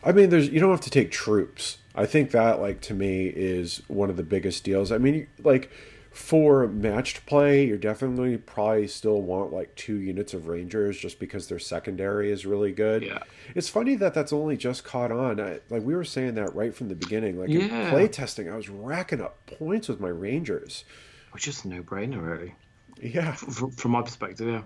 I 0.03 0.11
mean, 0.11 0.29
there's 0.29 0.49
you 0.49 0.59
don't 0.59 0.71
have 0.71 0.81
to 0.81 0.89
take 0.89 1.11
troops. 1.11 1.79
I 1.95 2.05
think 2.05 2.31
that, 2.31 2.59
like, 2.59 2.81
to 2.81 2.93
me, 2.93 3.27
is 3.27 3.81
one 3.87 4.09
of 4.09 4.17
the 4.17 4.23
biggest 4.23 4.63
deals. 4.63 4.91
I 4.91 4.97
mean, 4.97 5.27
like 5.43 5.71
for 6.15 6.65
matched 6.65 7.25
play, 7.25 7.65
you're 7.65 7.77
definitely 7.77 8.37
probably 8.37 8.87
still 8.87 9.21
want 9.21 9.51
like 9.51 9.75
two 9.75 9.97
units 9.97 10.33
of 10.33 10.47
Rangers 10.47 10.97
just 10.97 11.19
because 11.19 11.47
their 11.47 11.59
secondary 11.59 12.31
is 12.31 12.45
really 12.45 12.71
good. 12.71 13.03
Yeah. 13.03 13.19
It's 13.53 13.67
funny 13.67 13.95
that 13.95 14.13
that's 14.13 14.31
only 14.31 14.55
just 14.55 14.85
caught 14.85 15.11
on. 15.11 15.41
I, 15.41 15.59
like 15.69 15.83
we 15.83 15.93
were 15.93 16.05
saying 16.05 16.35
that 16.35 16.55
right 16.55 16.73
from 16.73 16.87
the 16.87 16.95
beginning. 16.95 17.37
Like 17.37 17.49
yeah. 17.49 17.59
in 17.59 17.89
play 17.89 18.07
testing, 18.07 18.49
I 18.49 18.55
was 18.55 18.69
racking 18.69 19.19
up 19.19 19.45
points 19.45 19.89
with 19.89 19.99
my 19.99 20.07
Rangers. 20.07 20.85
Which 21.31 21.49
is 21.49 21.65
a 21.65 21.67
no 21.67 21.83
brainer, 21.83 22.25
really. 22.25 22.55
Yeah. 23.01 23.33
From, 23.33 23.71
from 23.71 23.91
my 23.91 24.01
perspective, 24.01 24.47
yeah. 24.47 24.61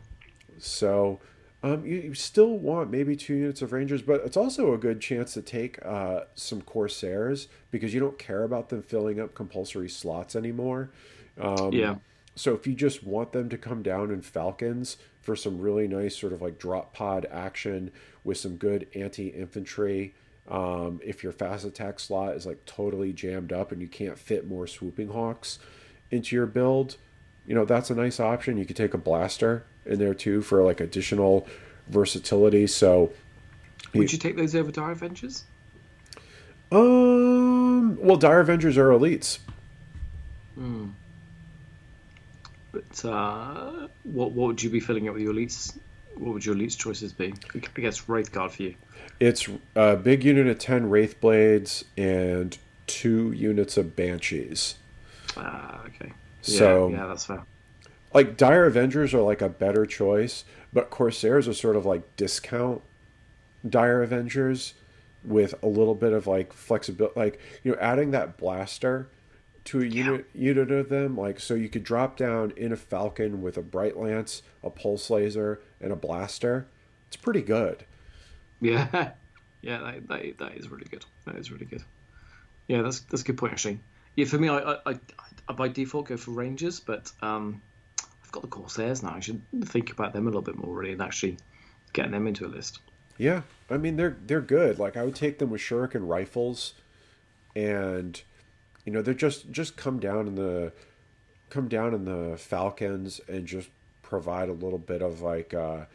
So. 0.59 1.19
Um, 1.61 1.85
you, 1.85 1.97
you, 1.97 2.13
still 2.13 2.57
want 2.57 2.89
maybe 2.89 3.17
two 3.17 3.33
units 3.33 3.61
of 3.61 3.73
Rangers, 3.73 4.01
but 4.01 4.21
it's 4.23 4.37
also 4.37 4.73
a 4.73 4.77
good 4.77 5.01
chance 5.01 5.33
to 5.33 5.41
take 5.41 5.77
uh, 5.85 6.21
some 6.33 6.61
Corsairs 6.61 7.49
because 7.69 7.93
you 7.93 7.99
don't 7.99 8.17
care 8.17 8.45
about 8.45 8.69
them 8.69 8.81
filling 8.81 9.19
up 9.19 9.35
compulsory 9.35 9.89
slots 9.89 10.37
anymore. 10.37 10.89
Um, 11.39 11.73
yeah. 11.73 11.95
So 12.35 12.53
if 12.53 12.65
you 12.65 12.73
just 12.73 13.03
want 13.03 13.33
them 13.33 13.49
to 13.49 13.57
come 13.57 13.83
down 13.83 14.11
in 14.11 14.21
Falcons 14.21 14.97
for 15.21 15.35
some 15.35 15.59
really 15.59 15.87
nice 15.87 16.17
sort 16.17 16.31
of 16.31 16.41
like 16.41 16.57
drop 16.57 16.93
pod 16.93 17.27
action 17.29 17.91
with 18.23 18.37
some 18.37 18.55
good 18.55 18.87
anti 18.95 19.27
infantry, 19.27 20.13
um, 20.47 20.99
if 21.03 21.21
your 21.21 21.31
fast 21.31 21.65
attack 21.65 21.99
slot 21.99 22.35
is 22.35 22.45
like 22.45 22.65
totally 22.65 23.13
jammed 23.13 23.51
up 23.51 23.71
and 23.71 23.81
you 23.81 23.87
can't 23.87 24.17
fit 24.17 24.47
more 24.47 24.67
swooping 24.67 25.09
hawks 25.09 25.59
into 26.11 26.35
your 26.35 26.45
build, 26.45 26.97
you 27.45 27.53
know 27.53 27.65
that's 27.65 27.89
a 27.89 27.95
nice 27.95 28.19
option. 28.19 28.57
You 28.57 28.65
could 28.65 28.77
take 28.77 28.93
a 28.93 28.97
blaster 28.97 29.65
in 29.85 29.99
there 29.99 30.13
too 30.13 30.41
for 30.41 30.63
like 30.63 30.79
additional 30.79 31.47
versatility. 31.87 32.67
So, 32.67 33.11
would 33.93 34.11
you, 34.11 34.15
you 34.15 34.17
take 34.17 34.37
those 34.37 34.55
over 34.55 34.71
Dire 34.71 34.91
Avengers? 34.91 35.43
Um. 36.71 37.97
Well, 37.97 38.17
Dire 38.17 38.39
Avengers 38.39 38.77
are 38.77 38.89
elites. 38.89 39.39
Hmm. 40.55 40.89
But 42.71 43.05
uh, 43.05 43.87
what 44.03 44.31
what 44.31 44.47
would 44.47 44.63
you 44.63 44.69
be 44.69 44.79
filling 44.79 45.07
up 45.07 45.15
with 45.15 45.23
your 45.23 45.33
elites? 45.33 45.77
What 46.15 46.33
would 46.33 46.45
your 46.45 46.55
elites 46.55 46.77
choices 46.77 47.13
be? 47.13 47.33
I 47.55 47.79
guess 47.79 48.07
Wraith 48.07 48.31
Guard 48.31 48.51
for 48.51 48.63
you. 48.63 48.75
It's 49.19 49.47
a 49.75 49.95
big 49.95 50.23
unit 50.23 50.47
of 50.47 50.59
ten 50.59 50.89
Wraith 50.89 51.19
Blades 51.19 51.85
and 51.97 52.57
two 52.87 53.31
units 53.31 53.77
of 53.77 53.95
Banshees. 53.95 54.75
Ah, 55.37 55.81
okay. 55.85 56.11
So 56.41 56.89
yeah, 56.89 56.97
yeah, 56.97 57.07
that's 57.07 57.25
fair. 57.25 57.43
Like 58.13 58.37
Dire 58.37 58.65
Avengers 58.65 59.13
are 59.13 59.21
like 59.21 59.41
a 59.41 59.49
better 59.49 59.85
choice, 59.85 60.43
but 60.73 60.89
Corsairs 60.89 61.47
are 61.47 61.53
sort 61.53 61.75
of 61.75 61.85
like 61.85 62.15
discount 62.15 62.81
Dire 63.67 64.01
Avengers 64.01 64.73
with 65.23 65.53
a 65.61 65.67
little 65.67 65.95
bit 65.95 66.13
of 66.13 66.27
like 66.27 66.53
flexibility. 66.53 67.19
Like 67.19 67.39
you 67.63 67.71
know, 67.71 67.77
adding 67.79 68.11
that 68.11 68.37
blaster 68.37 69.07
to 69.69 69.81
a 69.81 69.85
unit 69.85 70.27
yeah. 70.33 70.49
unit 70.49 70.71
of 70.71 70.89
them 70.89 71.17
like 71.17 71.39
so 71.39 71.53
you 71.53 71.69
could 71.69 71.83
drop 71.83 72.17
down 72.17 72.51
in 72.57 72.71
a 72.71 72.75
falcon 72.75 73.41
with 73.41 73.57
a 73.57 73.61
bright 73.61 73.97
lance 73.97 74.41
a 74.63 74.69
pulse 74.69 75.09
laser 75.09 75.61
and 75.81 75.91
a 75.91 75.95
blaster 75.95 76.67
it's 77.07 77.17
pretty 77.17 77.41
good 77.41 77.85
Yeah, 78.61 78.87
yeah, 79.61 79.77
that, 79.79 80.07
that, 80.07 80.37
that 80.37 80.55
is 80.55 80.69
really 80.69 80.87
good. 80.89 81.05
That 81.25 81.35
is 81.35 81.51
really 81.51 81.65
good. 81.65 81.83
Yeah, 82.67 82.81
that's 82.81 83.01
that's 83.01 83.21
a 83.21 83.25
good 83.25 83.37
point 83.37 83.53
actually. 83.53 83.79
Yeah, 84.15 84.25
for 84.25 84.37
me, 84.37 84.49
I 84.49 84.57
I, 84.57 84.77
I, 84.85 84.99
I 85.47 85.53
by 85.53 85.67
default 85.67 86.07
go 86.07 86.17
for 86.17 86.31
Rangers, 86.31 86.79
but 86.79 87.11
um, 87.21 87.61
I've 88.23 88.31
got 88.31 88.41
the 88.41 88.49
Corsairs 88.49 89.01
now. 89.01 89.13
I 89.15 89.19
should 89.19 89.41
think 89.65 89.91
about 89.91 90.13
them 90.13 90.23
a 90.23 90.25
little 90.25 90.41
bit 90.41 90.57
more 90.57 90.75
really, 90.75 90.91
and 90.91 91.01
actually 91.01 91.37
getting 91.93 92.11
them 92.11 92.27
into 92.27 92.45
a 92.45 92.47
list. 92.49 92.79
Yeah, 93.17 93.41
I 93.69 93.77
mean 93.77 93.95
they're 93.95 94.17
they're 94.25 94.41
good. 94.41 94.77
Like 94.77 94.97
I 94.97 95.03
would 95.03 95.15
take 95.15 95.39
them 95.39 95.49
with 95.49 95.61
shuriken 95.61 96.07
rifles, 96.07 96.73
and 97.55 98.21
you 98.89 98.95
know 98.95 99.03
they're 99.03 99.13
just 99.13 99.51
just 99.51 99.77
come 99.77 99.99
down 99.99 100.25
in 100.25 100.33
the 100.33 100.71
come 101.51 101.67
down 101.67 101.93
in 101.93 102.05
the 102.05 102.35
Falcons 102.37 103.21
and 103.27 103.45
just 103.45 103.69
provide 104.01 104.49
a 104.49 104.53
little 104.53 104.79
bit 104.79 105.03
of 105.03 105.21
like 105.21 105.53
uh, 105.53 105.85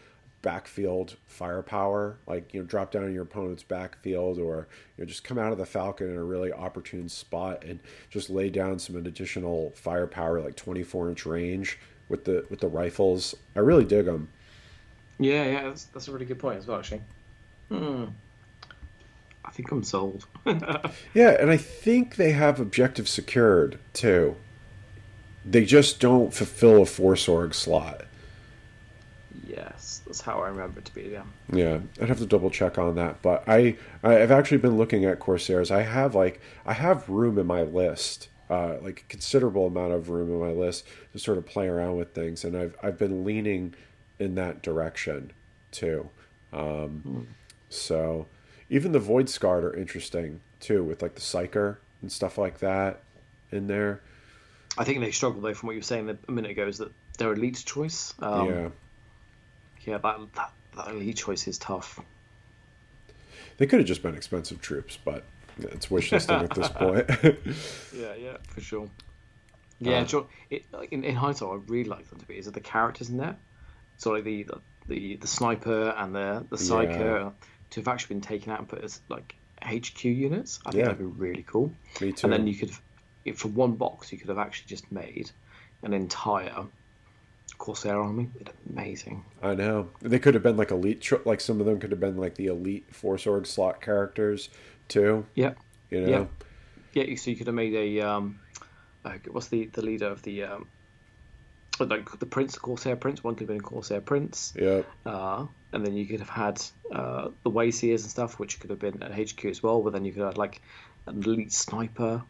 backfield 0.42 1.16
firepower, 1.26 2.18
like 2.28 2.54
you 2.54 2.60
know, 2.60 2.66
drop 2.66 2.92
down 2.92 3.02
in 3.06 3.12
your 3.12 3.24
opponent's 3.24 3.64
backfield, 3.64 4.38
or 4.38 4.68
you 4.96 5.02
know, 5.02 5.08
just 5.08 5.24
come 5.24 5.38
out 5.38 5.50
of 5.50 5.58
the 5.58 5.66
Falcon 5.66 6.08
in 6.08 6.16
a 6.16 6.22
really 6.22 6.52
opportune 6.52 7.08
spot 7.08 7.64
and 7.64 7.80
just 8.10 8.30
lay 8.30 8.48
down 8.48 8.78
some 8.78 8.94
additional 8.94 9.72
firepower, 9.74 10.40
like 10.40 10.54
twenty 10.54 10.84
four 10.84 11.08
inch 11.08 11.26
range 11.26 11.80
with 12.08 12.24
the 12.24 12.46
with 12.48 12.60
the 12.60 12.68
rifles. 12.68 13.34
I 13.56 13.58
really 13.58 13.84
dig 13.84 14.06
them. 14.06 14.28
Yeah, 15.18 15.46
yeah, 15.46 15.62
that's, 15.64 15.86
that's 15.86 16.06
a 16.06 16.12
really 16.12 16.26
good 16.26 16.38
point 16.38 16.58
as 16.58 16.68
well, 16.68 16.78
actually. 16.78 17.02
Hmm. 17.70 18.04
I 19.44 19.50
think 19.50 19.70
I'm 19.70 19.84
sold. 19.84 20.26
yeah, 20.46 21.36
and 21.40 21.50
I 21.50 21.56
think 21.56 22.16
they 22.16 22.32
have 22.32 22.60
objective 22.60 23.08
secured 23.08 23.78
too. 23.92 24.36
They 25.44 25.64
just 25.64 26.00
don't 26.00 26.32
fulfill 26.32 26.82
a 26.82 26.86
force 26.86 27.28
org 27.28 27.54
slot. 27.54 28.06
Yes, 29.46 30.00
that's 30.06 30.20
how 30.20 30.40
I 30.40 30.48
remember 30.48 30.78
it 30.78 30.86
to 30.86 30.94
be. 30.94 31.02
Yeah. 31.02 31.24
Yeah, 31.52 31.80
I'd 32.00 32.08
have 32.08 32.18
to 32.18 32.26
double 32.26 32.50
check 32.50 32.78
on 32.78 32.94
that, 32.94 33.20
but 33.20 33.44
I 33.46 33.76
I've 34.02 34.30
actually 34.30 34.58
been 34.58 34.78
looking 34.78 35.04
at 35.04 35.20
Corsairs. 35.20 35.70
I 35.70 35.82
have 35.82 36.14
like 36.14 36.40
I 36.64 36.72
have 36.72 37.08
room 37.08 37.38
in 37.38 37.46
my 37.46 37.62
list, 37.62 38.28
uh, 38.48 38.76
like 38.80 39.00
a 39.00 39.04
considerable 39.04 39.66
amount 39.66 39.92
of 39.92 40.08
room 40.08 40.30
in 40.30 40.40
my 40.40 40.52
list 40.52 40.86
to 41.12 41.18
sort 41.18 41.36
of 41.38 41.46
play 41.46 41.68
around 41.68 41.96
with 41.96 42.14
things, 42.14 42.44
and 42.44 42.56
I've 42.56 42.76
I've 42.82 42.98
been 42.98 43.24
leaning 43.24 43.74
in 44.18 44.34
that 44.36 44.62
direction 44.62 45.32
too. 45.70 46.08
Um, 46.52 47.00
hmm. 47.04 47.20
So 47.68 48.26
even 48.70 48.92
the 48.92 48.98
Void 48.98 49.28
Scarred 49.28 49.64
are 49.64 49.74
interesting 49.74 50.40
too, 50.60 50.82
with 50.82 51.02
like 51.02 51.14
the 51.14 51.20
Psyker 51.20 51.76
and 52.02 52.10
stuff 52.10 52.38
like 52.38 52.58
that 52.58 53.02
in 53.50 53.66
there. 53.66 54.02
I 54.76 54.84
think 54.84 55.00
they 55.00 55.10
struggle 55.10 55.40
though, 55.40 55.54
from 55.54 55.68
what 55.68 55.72
you 55.72 55.80
were 55.80 55.84
saying 55.84 56.18
a 56.28 56.32
minute 56.32 56.50
ago, 56.50 56.66
is 56.66 56.78
that 56.78 56.90
their 57.18 57.32
elite 57.32 57.62
choice. 57.64 58.14
Um, 58.20 58.48
yeah. 58.48 58.68
Yeah, 59.86 59.98
that, 59.98 60.18
that 60.34 60.52
that 60.76 60.88
elite 60.88 61.16
choice 61.16 61.46
is 61.46 61.58
tough. 61.58 62.00
They 63.58 63.66
could 63.66 63.78
have 63.78 63.86
just 63.86 64.02
been 64.02 64.14
expensive 64.14 64.60
troops, 64.60 64.98
but 65.04 65.24
it's 65.58 65.90
wish 65.90 66.10
listing 66.10 66.36
at 66.36 66.54
this 66.54 66.68
point. 66.68 67.08
yeah, 67.94 68.14
yeah, 68.14 68.36
for 68.48 68.60
sure. 68.60 68.88
Yeah, 69.80 70.00
uh, 70.00 70.04
John, 70.04 70.26
it, 70.50 70.64
like 70.72 70.92
in, 70.92 71.04
in 71.04 71.14
hindsight, 71.14 71.48
I 71.48 71.54
really 71.66 71.88
like 71.88 72.08
them 72.08 72.18
to 72.18 72.26
be. 72.26 72.38
Is 72.38 72.46
it 72.46 72.54
the 72.54 72.60
characters 72.60 73.10
in 73.10 73.18
there? 73.18 73.36
So 73.98 74.12
like 74.12 74.24
the 74.24 74.44
the, 74.44 74.60
the, 74.88 75.16
the 75.16 75.26
sniper 75.26 75.90
and 75.96 76.14
the 76.14 76.46
the 76.48 76.56
psyker 76.56 77.20
yeah. 77.20 77.30
To 77.74 77.80
have 77.80 77.88
actually 77.88 78.14
been 78.14 78.22
taken 78.22 78.52
out 78.52 78.60
and 78.60 78.68
put 78.68 78.84
as 78.84 79.00
like 79.08 79.34
HQ 79.60 80.04
units. 80.04 80.60
I 80.64 80.70
think 80.70 80.80
yeah. 80.80 80.84
that'd 80.92 80.98
be 80.98 81.04
really 81.04 81.42
cool. 81.42 81.72
Me 82.00 82.12
too. 82.12 82.26
And 82.26 82.32
then 82.32 82.46
you 82.46 82.54
could 82.54 82.70
for 83.34 83.48
one 83.48 83.72
box, 83.72 84.12
you 84.12 84.18
could 84.18 84.28
have 84.28 84.38
actually 84.38 84.68
just 84.68 84.90
made 84.92 85.30
an 85.82 85.92
entire 85.92 86.66
Corsair 87.58 88.00
army. 88.00 88.30
Amazing. 88.70 89.24
I 89.42 89.54
know. 89.54 89.90
They 90.00 90.20
could 90.20 90.34
have 90.34 90.42
been 90.42 90.56
like 90.56 90.70
elite, 90.70 91.10
like 91.26 91.40
some 91.40 91.58
of 91.58 91.66
them 91.66 91.80
could 91.80 91.90
have 91.90 92.00
been 92.00 92.16
like 92.16 92.36
the 92.36 92.46
elite 92.46 92.94
Force 92.94 93.26
Org 93.26 93.46
slot 93.46 93.80
characters 93.80 94.50
too. 94.86 95.26
Yeah. 95.34 95.54
You 95.90 96.00
know. 96.02 96.28
Yeah. 96.92 97.04
yeah 97.04 97.16
so 97.16 97.30
you 97.30 97.36
could 97.36 97.48
have 97.48 97.56
made 97.56 97.74
a 97.74 98.06
um, 98.06 98.38
uh, 99.04 99.14
what's 99.32 99.48
the 99.48 99.66
the 99.66 99.82
leader 99.82 100.06
of 100.06 100.22
the 100.22 100.44
um, 100.44 100.68
like 101.80 102.18
the 102.18 102.26
Prince, 102.26 102.56
Corsair 102.56 102.96
Prince. 102.96 103.24
One 103.24 103.34
could 103.34 103.48
have 103.48 103.48
been 103.48 103.64
a 103.64 103.68
Corsair 103.68 104.00
Prince. 104.00 104.54
Yeah. 104.56 104.82
Uh, 105.04 105.46
and 105.72 105.84
then 105.84 105.96
you 105.96 106.06
could 106.06 106.20
have 106.20 106.28
had 106.28 106.62
uh, 106.92 107.28
the 107.42 107.50
Wayseers 107.50 108.02
and 108.02 108.10
stuff, 108.10 108.38
which 108.38 108.60
could 108.60 108.70
have 108.70 108.78
been 108.78 109.02
at 109.02 109.12
HQ 109.12 109.44
as 109.46 109.62
well. 109.62 109.82
But 109.82 109.92
then 109.92 110.04
you 110.04 110.12
could 110.12 110.22
have 110.22 110.36
like 110.36 110.62
an 111.06 111.22
elite 111.22 111.52
sniper 111.52 112.22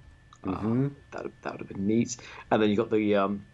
Mm-hmm. 0.44 0.86
Uh, 0.86 0.88
that 1.10 1.42
that 1.42 1.52
would 1.52 1.60
have 1.60 1.68
been 1.68 1.86
neat. 1.86 2.16
And 2.50 2.62
then 2.62 2.70
you 2.70 2.76
got 2.76 2.90
the 2.90 3.14
um, 3.16 3.44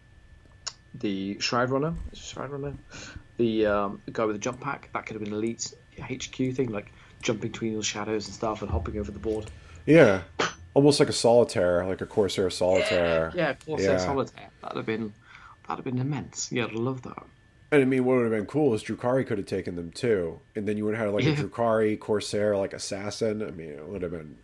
the 0.95 1.39
Shroud 1.39 1.69
Runner, 1.69 1.93
Shroud 2.13 2.51
Runner, 2.51 2.73
the, 3.37 3.65
um, 3.65 4.01
the 4.05 4.11
guy 4.11 4.25
with 4.25 4.35
the 4.35 4.39
jump 4.39 4.59
pack. 4.59 4.89
That 4.93 5.05
could 5.05 5.15
have 5.15 5.23
been 5.23 5.33
elite 5.33 5.73
HQ 5.99 6.35
thing, 6.35 6.69
like 6.71 6.91
jumping 7.21 7.51
between 7.51 7.77
the 7.77 7.83
shadows 7.83 8.27
and 8.27 8.35
stuff 8.35 8.61
and 8.61 8.69
hopping 8.69 8.97
over 8.97 9.11
the 9.11 9.19
board. 9.19 9.49
Yeah, 9.85 10.21
almost 10.73 10.99
like 10.99 11.09
a 11.09 11.13
solitaire, 11.13 11.85
like 11.85 12.01
a 12.01 12.05
Corsair 12.05 12.49
solitaire. 12.49 13.31
Yeah, 13.35 13.47
yeah 13.49 13.53
Corsair 13.53 13.91
yeah. 13.91 13.97
solitaire. 13.97 14.49
That'd 14.61 14.77
have 14.77 14.85
been 14.85 15.13
that'd 15.67 15.83
have 15.83 15.93
been 15.93 16.01
immense. 16.01 16.51
Yeah, 16.51 16.65
I'd 16.65 16.73
love 16.73 17.01
that. 17.03 17.23
And 17.71 17.81
I 17.81 17.85
mean, 17.85 18.03
what 18.03 18.17
would 18.17 18.23
have 18.23 18.31
been 18.31 18.45
cool 18.47 18.73
is 18.73 18.83
Drukhari 18.83 19.25
could 19.25 19.37
have 19.37 19.47
taken 19.47 19.75
them 19.75 19.91
too, 19.91 20.41
and 20.55 20.67
then 20.67 20.75
you 20.75 20.83
would 20.85 20.95
have 20.95 21.05
had 21.05 21.13
like 21.13 21.23
yeah. 21.23 21.31
a 21.31 21.35
Drukhari 21.35 21.97
Corsair, 21.97 22.57
like 22.57 22.73
assassin. 22.73 23.41
I 23.41 23.51
mean, 23.51 23.69
it 23.69 23.87
would 23.87 24.01
have 24.01 24.11
been 24.11 24.37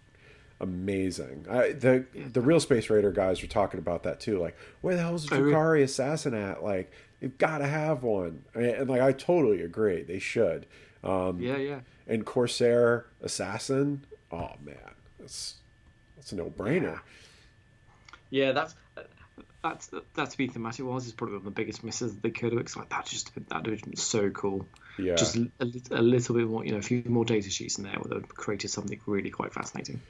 amazing. 0.61 1.45
I, 1.49 1.73
the 1.73 2.05
the 2.13 2.39
real 2.41 2.61
Space 2.61 2.89
Raider 2.89 3.11
guys 3.11 3.41
were 3.41 3.49
talking 3.49 3.79
about 3.79 4.03
that 4.03 4.21
too. 4.21 4.39
Like, 4.39 4.57
where 4.81 4.95
the 4.95 5.01
hell 5.01 5.15
is 5.15 5.27
Drukhari 5.27 5.83
Assassin 5.83 6.33
at? 6.33 6.63
Like, 6.63 6.91
you've 7.19 7.37
got 7.37 7.57
to 7.57 7.67
have 7.67 8.03
one. 8.03 8.45
And, 8.53 8.65
and, 8.65 8.89
like, 8.89 9.01
I 9.01 9.11
totally 9.11 9.61
agree. 9.61 10.03
They 10.03 10.19
should. 10.19 10.65
Um, 11.03 11.39
yeah, 11.41 11.57
yeah. 11.57 11.79
And 12.07 12.25
Corsair 12.25 13.07
Assassin. 13.21 14.05
Oh 14.31 14.51
man, 14.63 14.77
that's 15.19 15.55
that's 16.15 16.31
a 16.31 16.35
no 16.37 16.49
brainer. 16.49 17.01
Yeah. 18.29 18.45
yeah, 18.45 18.51
that's. 18.53 18.75
That's 19.63 19.89
that 20.15 20.29
to 20.29 20.37
be 20.37 20.47
thematic 20.47 20.85
wise 20.85 21.05
is 21.05 21.13
probably 21.13 21.35
one 21.35 21.39
of 21.39 21.45
the 21.45 21.51
biggest 21.51 21.83
misses 21.83 22.15
they 22.15 22.29
could 22.29 22.53
have. 22.53 22.75
Like 22.75 22.89
that 22.89 23.05
just 23.05 23.33
that 23.49 23.63
been 23.63 23.95
so 23.95 24.29
cool. 24.29 24.67
Yeah. 24.97 25.15
Just 25.15 25.35
a, 25.35 25.49
a, 25.91 26.01
little 26.01 26.35
bit 26.35 26.47
more, 26.47 26.65
you 26.65 26.71
know, 26.71 26.79
a 26.79 26.81
few 26.81 27.03
more 27.05 27.25
data 27.25 27.49
sheets 27.49 27.77
in 27.77 27.83
there 27.83 27.97
would 28.01 28.11
have 28.11 28.29
created 28.29 28.69
something 28.69 28.99
really 29.05 29.29
quite 29.29 29.53
fascinating. 29.53 30.01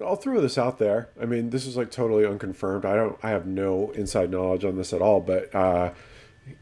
I'll 0.00 0.16
throw 0.16 0.40
this 0.40 0.58
out 0.58 0.78
there. 0.78 1.08
I 1.20 1.26
mean, 1.26 1.50
this 1.50 1.66
is 1.66 1.76
like 1.76 1.90
totally 1.90 2.26
unconfirmed. 2.26 2.84
I 2.84 2.96
don't. 2.96 3.18
I 3.22 3.30
have 3.30 3.46
no 3.46 3.90
inside 3.92 4.30
knowledge 4.30 4.64
on 4.64 4.76
this 4.76 4.92
at 4.92 5.00
all. 5.00 5.20
But 5.20 5.54
uh, 5.54 5.92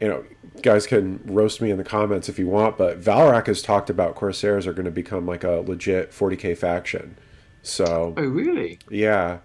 you 0.01 0.09
know, 0.09 0.25
guys 0.63 0.87
can 0.87 1.21
roast 1.25 1.61
me 1.61 1.71
in 1.71 1.79
the 1.79 1.85
comments 1.85 2.29
if 2.29 2.39
you 2.39 2.47
want. 2.47 2.77
But 2.77 3.01
Valrak 3.01 3.47
has 3.47 3.63
talked 3.63 3.91
about 3.91 4.15
Corsairs 4.15 4.67
are 4.67 4.73
going 4.73 4.85
to 4.85 4.91
become 4.91 5.27
like 5.27 5.45
a 5.45 5.63
legit 5.67 6.13
40k 6.13 6.57
faction. 6.57 7.17
So. 7.63 8.15
Oh 8.17 8.23
really? 8.23 8.79
Yeah. 8.91 9.39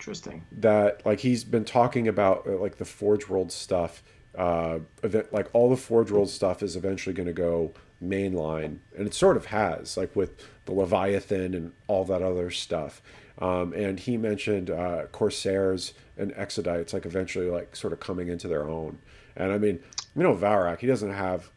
Interesting. 0.00 0.46
That 0.50 1.04
like 1.04 1.20
he's 1.20 1.44
been 1.44 1.66
talking 1.66 2.08
about 2.08 2.46
uh, 2.46 2.56
like 2.56 2.78
the 2.78 2.86
Forge 2.86 3.28
World 3.28 3.52
stuff. 3.52 4.02
Uh, 4.34 4.78
event, 5.02 5.30
like 5.30 5.48
all 5.52 5.68
the 5.68 5.76
Forge 5.76 6.10
World 6.10 6.30
stuff 6.30 6.62
is 6.62 6.74
eventually 6.74 7.12
going 7.12 7.26
to 7.26 7.34
go 7.34 7.74
mainline, 8.02 8.78
and 8.96 9.06
it 9.06 9.12
sort 9.12 9.36
of 9.36 9.46
has, 9.46 9.98
like 9.98 10.16
with 10.16 10.42
the 10.64 10.72
Leviathan 10.72 11.52
and 11.52 11.72
all 11.86 12.06
that 12.06 12.22
other 12.22 12.50
stuff. 12.50 13.02
Um, 13.40 13.74
and 13.74 14.00
he 14.00 14.16
mentioned 14.16 14.70
uh, 14.70 15.04
Corsairs 15.12 15.92
and 16.16 16.32
Exodites, 16.32 16.94
like 16.94 17.04
eventually, 17.04 17.50
like 17.50 17.76
sort 17.76 17.92
of 17.92 18.00
coming 18.00 18.28
into 18.28 18.48
their 18.48 18.66
own. 18.66 19.00
And 19.36 19.52
I 19.52 19.58
mean, 19.58 19.80
you 20.16 20.22
know, 20.22 20.34
Valrak, 20.34 20.78
he 20.78 20.86
doesn't 20.86 21.12
have 21.12 21.50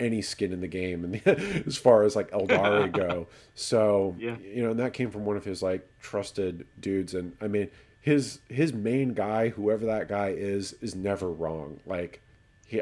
any 0.00 0.22
skin 0.22 0.52
in 0.52 0.62
the 0.62 0.68
game, 0.68 1.04
and 1.04 1.26
as 1.66 1.76
far 1.76 2.02
as 2.02 2.16
like 2.16 2.30
Aeldari 2.30 2.90
go. 2.96 3.28
So 3.54 4.16
yeah. 4.18 4.36
you 4.38 4.62
know, 4.62 4.70
and 4.70 4.80
that 4.80 4.94
came 4.94 5.10
from 5.10 5.26
one 5.26 5.36
of 5.36 5.44
his 5.44 5.62
like 5.62 5.86
trusted 6.00 6.66
dudes. 6.80 7.14
And 7.14 7.36
I 7.40 7.46
mean, 7.46 7.68
his 8.00 8.40
his 8.48 8.72
main 8.72 9.14
guy, 9.14 9.50
whoever 9.50 9.86
that 9.86 10.08
guy 10.08 10.28
is, 10.28 10.74
is 10.80 10.94
never 10.94 11.30
wrong. 11.30 11.80
Like 11.86 12.20
he, 12.66 12.80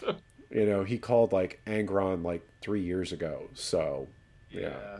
you 0.50 0.66
know, 0.66 0.84
he 0.84 0.98
called 0.98 1.32
like 1.32 1.60
Angron 1.66 2.22
like 2.24 2.46
three 2.60 2.82
years 2.82 3.12
ago. 3.12 3.48
So 3.54 4.08
yeah. 4.50 4.60
yeah. 4.60 4.98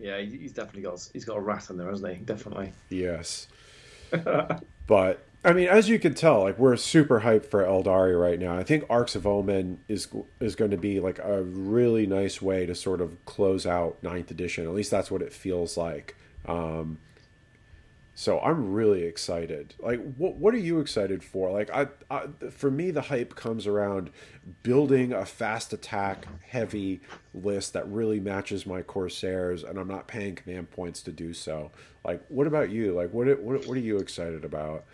Yeah, 0.00 0.18
he's 0.18 0.52
definitely 0.52 0.82
got 0.82 1.08
he's 1.12 1.26
got 1.26 1.36
a 1.36 1.40
rat 1.40 1.68
in 1.68 1.76
there, 1.76 1.90
hasn't 1.90 2.16
he? 2.16 2.24
Definitely. 2.24 2.72
Yes. 2.88 3.48
but 4.86 5.26
I 5.44 5.52
mean, 5.52 5.68
as 5.68 5.88
you 5.88 5.98
can 5.98 6.14
tell, 6.14 6.40
like 6.40 6.58
we're 6.58 6.76
super 6.76 7.20
hyped 7.20 7.44
for 7.44 7.62
Aeldari 7.62 8.18
right 8.18 8.38
now. 8.38 8.56
I 8.56 8.64
think 8.64 8.84
Arks 8.88 9.14
of 9.14 9.26
Omen 9.26 9.80
is 9.88 10.08
is 10.40 10.56
going 10.56 10.70
to 10.70 10.78
be 10.78 11.00
like 11.00 11.18
a 11.18 11.42
really 11.42 12.06
nice 12.06 12.40
way 12.40 12.64
to 12.66 12.74
sort 12.74 13.00
of 13.00 13.22
close 13.26 13.66
out 13.66 14.02
Ninth 14.02 14.30
Edition. 14.30 14.64
At 14.64 14.72
least 14.72 14.90
that's 14.90 15.10
what 15.10 15.20
it 15.22 15.32
feels 15.32 15.76
like. 15.76 16.16
Um, 16.46 16.98
so 18.20 18.38
I'm 18.38 18.74
really 18.74 19.04
excited. 19.04 19.74
Like, 19.78 19.98
what 20.18 20.34
what 20.34 20.52
are 20.52 20.58
you 20.58 20.80
excited 20.80 21.24
for? 21.24 21.50
Like, 21.50 21.70
I, 21.70 21.86
I 22.10 22.26
for 22.50 22.70
me, 22.70 22.90
the 22.90 23.00
hype 23.00 23.34
comes 23.34 23.66
around 23.66 24.10
building 24.62 25.14
a 25.14 25.24
fast 25.24 25.72
attack 25.72 26.26
heavy 26.46 27.00
list 27.32 27.72
that 27.72 27.88
really 27.88 28.20
matches 28.20 28.66
my 28.66 28.82
Corsairs, 28.82 29.64
and 29.64 29.78
I'm 29.78 29.88
not 29.88 30.06
paying 30.06 30.34
command 30.34 30.70
points 30.70 31.00
to 31.04 31.12
do 31.12 31.32
so. 31.32 31.70
Like, 32.04 32.22
what 32.28 32.46
about 32.46 32.68
you? 32.68 32.92
Like, 32.92 33.10
what 33.14 33.26
what 33.40 33.66
what 33.66 33.74
are 33.74 33.80
you 33.80 33.96
excited 33.96 34.44
about? 34.44 34.84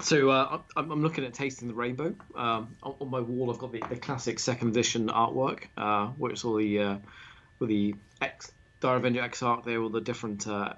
so 0.00 0.30
uh, 0.30 0.60
I'm, 0.76 0.92
I'm 0.92 1.02
looking 1.02 1.24
at 1.24 1.34
tasting 1.34 1.66
the 1.66 1.74
rainbow. 1.74 2.14
Um, 2.36 2.76
on, 2.84 3.10
my 3.10 3.20
wall, 3.20 3.50
I've 3.50 3.58
got 3.58 3.72
the, 3.72 3.82
the 3.88 3.96
classic 3.96 4.38
second 4.38 4.68
edition 4.68 5.08
artwork, 5.08 5.64
uh, 5.76 6.06
where 6.18 6.30
it's 6.30 6.44
all 6.44 6.54
the 6.54 6.78
uh, 6.78 6.96
with 7.58 7.68
the 7.68 7.96
X 8.20 8.52
Dire 8.86 8.96
Avenger 8.98 9.22
Exarch 9.22 9.64
there, 9.64 9.82
all 9.82 9.88
the 9.88 10.00
different 10.00 10.46
uh, 10.46 10.72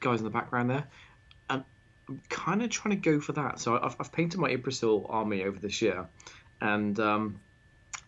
guys 0.00 0.18
in 0.18 0.24
the 0.24 0.30
background 0.30 0.68
there, 0.68 0.84
and 1.48 1.62
I'm 2.08 2.20
kind 2.28 2.60
of 2.60 2.70
trying 2.70 3.00
to 3.00 3.10
go 3.10 3.20
for 3.20 3.34
that. 3.34 3.60
So 3.60 3.78
I've, 3.80 3.94
I've 4.00 4.10
painted 4.10 4.40
my 4.40 4.50
Iybraesil 4.50 5.06
army 5.08 5.44
over 5.44 5.60
this 5.60 5.80
year, 5.80 6.08
and 6.60 6.98
um, 6.98 7.40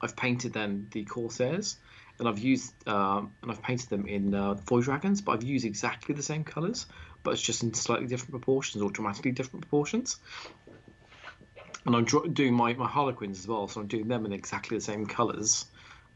I've 0.01 0.17
painted 0.17 0.55
then 0.55 0.89
the 0.91 1.05
Corsairs, 1.05 1.77
and 2.19 2.27
I've 2.27 2.41
used 2.41 2.73
um, 2.89 3.33
and 3.43 3.53
I've 3.53 3.63
painted 3.63 3.91
them 3.91 4.07
in 4.07 4.35
uh, 4.35 4.55
Void 4.55 4.85
Dragons, 4.85 5.21
but 5.21 5.33
I've 5.33 5.45
used 5.45 5.65
exactly 5.65 6.17
the 6.17 6.23
same 6.23 6.43
colours, 6.43 6.87
but 7.23 7.35
it's 7.35 7.43
just 7.43 7.63
in 7.63 7.75
slightly 7.75 8.09
different 8.09 8.33
proportions 8.33 8.83
or 8.83 8.91
dramatically 8.91 9.31
different 9.31 9.63
proportions. 9.63 10.17
And 11.87 11.95
I'm 11.95 12.07
doing 12.33 12.55
my, 12.55 12.73
my 12.75 12.89
Harlequins 12.89 13.39
as 13.39 13.47
well, 13.47 13.69
so 13.69 13.81
I'm 13.81 13.87
doing 13.87 14.09
them 14.09 14.27
in 14.27 14.33
exactly 14.33 14.77
the 14.77 14.83
same 14.83 15.07
colours, 15.07 15.67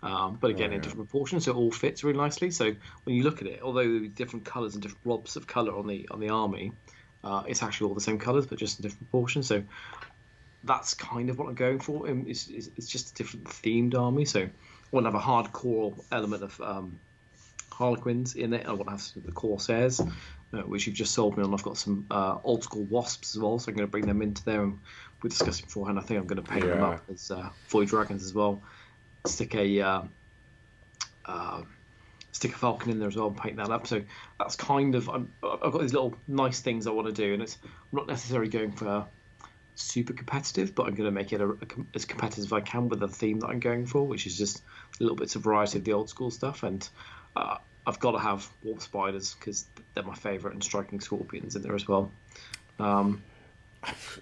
um, 0.02 0.38
but 0.40 0.50
again 0.50 0.70
Oh, 0.70 0.74
in 0.76 0.80
different 0.80 1.08
proportions, 1.08 1.44
so 1.44 1.52
it 1.52 1.56
all 1.56 1.72
fits 1.72 2.04
really 2.04 2.18
nicely. 2.18 2.50
So 2.50 2.74
when 3.04 3.16
you 3.16 3.22
look 3.22 3.42
at 3.42 3.48
it, 3.48 3.60
although 3.62 3.98
there 3.98 4.08
different 4.08 4.44
colours 4.44 4.74
and 4.74 4.82
different 4.82 5.02
blobs 5.04 5.36
of 5.36 5.46
colour 5.46 5.76
on 5.76 5.86
the 5.86 6.08
on 6.10 6.20
the 6.20 6.28
army, 6.28 6.72
uh, 7.24 7.42
it's 7.46 7.62
actually 7.62 7.88
all 7.88 7.94
the 7.94 8.00
same 8.00 8.18
colours, 8.18 8.46
but 8.46 8.58
just 8.58 8.78
in 8.78 8.82
different 8.82 9.10
proportions. 9.10 9.46
So 9.46 9.62
that's 10.64 10.94
kind 10.94 11.30
of 11.30 11.38
what 11.38 11.48
I'm 11.48 11.54
going 11.54 11.80
for. 11.80 12.08
Um, 12.08 12.24
It's, 12.28 12.48
it's, 12.48 12.86
just 12.86 13.10
a 13.10 13.14
different 13.14 13.46
themed 13.46 13.94
army. 13.94 14.24
So 14.24 14.40
I 14.42 14.50
want 14.90 15.04
to 15.06 15.12
have 15.12 15.20
a 15.20 15.24
hardcore 15.24 15.98
element 16.12 16.42
of 16.42 16.60
um, 16.60 16.98
Harlequins 17.70 18.34
in 18.34 18.52
it. 18.52 18.66
I 18.66 18.72
want 18.72 18.86
to 18.86 18.90
have 18.90 19.00
some 19.00 19.22
of 19.22 19.26
the 19.26 19.32
Corsairs, 19.32 20.00
uh, 20.00 20.62
which 20.62 20.86
you've 20.86 20.96
just 20.96 21.14
sold 21.14 21.36
me 21.36 21.44
on. 21.44 21.54
I've 21.54 21.62
got 21.62 21.76
some 21.76 22.06
uh, 22.10 22.38
old 22.42 22.64
school 22.64 22.84
Wasps 22.84 23.36
as 23.36 23.42
well, 23.42 23.58
so 23.58 23.70
I'm 23.70 23.76
going 23.76 23.86
to 23.86 23.90
bring 23.90 24.06
them 24.06 24.22
into 24.22 24.44
there. 24.44 24.62
And 24.62 24.78
we 25.22 25.30
discussed 25.30 25.62
beforehand. 25.62 25.98
I 25.98 26.02
think 26.02 26.20
I'm 26.20 26.26
going 26.26 26.42
to 26.42 26.50
paint 26.50 26.66
them 26.66 26.82
up 26.82 27.02
as 27.12 27.30
uh, 27.30 27.50
Void 27.68 27.88
Dragons 27.88 28.24
as 28.24 28.34
well. 28.34 28.62
Stick 29.28 29.54
a 29.54 29.80
uh, 29.80 30.02
uh, 31.24 31.62
stick 32.32 32.54
a 32.54 32.58
falcon 32.58 32.90
in 32.90 32.98
there 32.98 33.08
as 33.08 33.16
well 33.16 33.28
and 33.28 33.36
paint 33.36 33.56
that 33.56 33.70
up. 33.70 33.86
So 33.86 34.02
that's 34.38 34.56
kind 34.56 34.94
of 34.94 35.08
I'm, 35.08 35.32
I've 35.42 35.72
got 35.72 35.80
these 35.80 35.92
little 35.92 36.14
nice 36.26 36.60
things 36.60 36.86
I 36.86 36.90
want 36.90 37.08
to 37.08 37.12
do, 37.12 37.34
and 37.34 37.42
it's 37.42 37.58
I'm 37.64 37.70
not 37.92 38.06
necessarily 38.06 38.48
going 38.48 38.72
for 38.72 39.06
super 39.74 40.12
competitive, 40.12 40.74
but 40.74 40.86
I'm 40.86 40.94
going 40.94 41.06
to 41.06 41.12
make 41.12 41.32
it 41.32 41.40
a, 41.40 41.48
a 41.50 41.56
as 41.94 42.04
competitive 42.04 42.44
as 42.44 42.52
I 42.52 42.60
can 42.60 42.88
with 42.88 43.00
the 43.00 43.08
theme 43.08 43.40
that 43.40 43.48
I'm 43.48 43.60
going 43.60 43.86
for, 43.86 44.06
which 44.06 44.26
is 44.26 44.36
just 44.36 44.62
little 44.98 45.16
bits 45.16 45.36
of 45.36 45.42
variety 45.42 45.78
of 45.78 45.84
the 45.84 45.92
old 45.92 46.08
school 46.08 46.30
stuff. 46.30 46.62
And 46.62 46.88
uh, 47.36 47.58
I've 47.86 48.00
got 48.00 48.12
to 48.12 48.18
have 48.18 48.48
warp 48.62 48.82
spiders 48.82 49.34
because 49.34 49.66
they're 49.94 50.04
my 50.04 50.14
favourite, 50.14 50.54
and 50.54 50.62
striking 50.62 51.00
scorpions 51.00 51.56
in 51.56 51.62
there 51.62 51.74
as 51.74 51.86
well. 51.86 52.10
Um, 52.78 53.22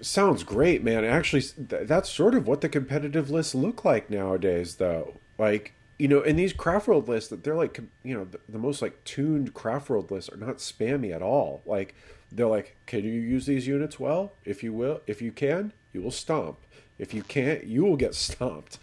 Sounds 0.00 0.42
great, 0.42 0.84
man. 0.84 1.04
Actually, 1.04 1.42
th- 1.42 1.86
that's 1.86 2.10
sort 2.10 2.34
of 2.34 2.46
what 2.46 2.60
the 2.60 2.68
competitive 2.68 3.30
lists 3.30 3.54
look 3.54 3.84
like 3.84 4.10
nowadays, 4.10 4.76
though. 4.76 5.16
Like, 5.38 5.74
you 5.98 6.08
know, 6.08 6.20
in 6.20 6.36
these 6.36 6.52
craft 6.52 6.88
world 6.88 7.08
lists, 7.08 7.30
that 7.30 7.42
they're 7.42 7.54
like, 7.54 7.80
you 8.02 8.14
know, 8.14 8.24
the, 8.24 8.40
the 8.48 8.58
most 8.58 8.82
like 8.82 9.02
tuned 9.04 9.54
craft 9.54 9.88
world 9.88 10.10
lists 10.10 10.30
are 10.30 10.36
not 10.36 10.58
spammy 10.58 11.14
at 11.14 11.22
all. 11.22 11.62
Like, 11.64 11.94
they're 12.30 12.46
like, 12.46 12.76
can 12.86 13.04
you 13.04 13.12
use 13.12 13.46
these 13.46 13.66
units 13.66 13.98
well? 13.98 14.32
If 14.44 14.62
you 14.62 14.72
will, 14.72 15.00
if 15.06 15.22
you 15.22 15.32
can, 15.32 15.72
you 15.92 16.02
will 16.02 16.10
stomp. 16.10 16.58
If 16.98 17.14
you 17.14 17.22
can't, 17.22 17.64
you 17.64 17.84
will 17.84 17.96
get 17.96 18.14
stomped. 18.26 18.78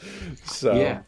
So 0.45 0.75
yeah, 0.75 1.01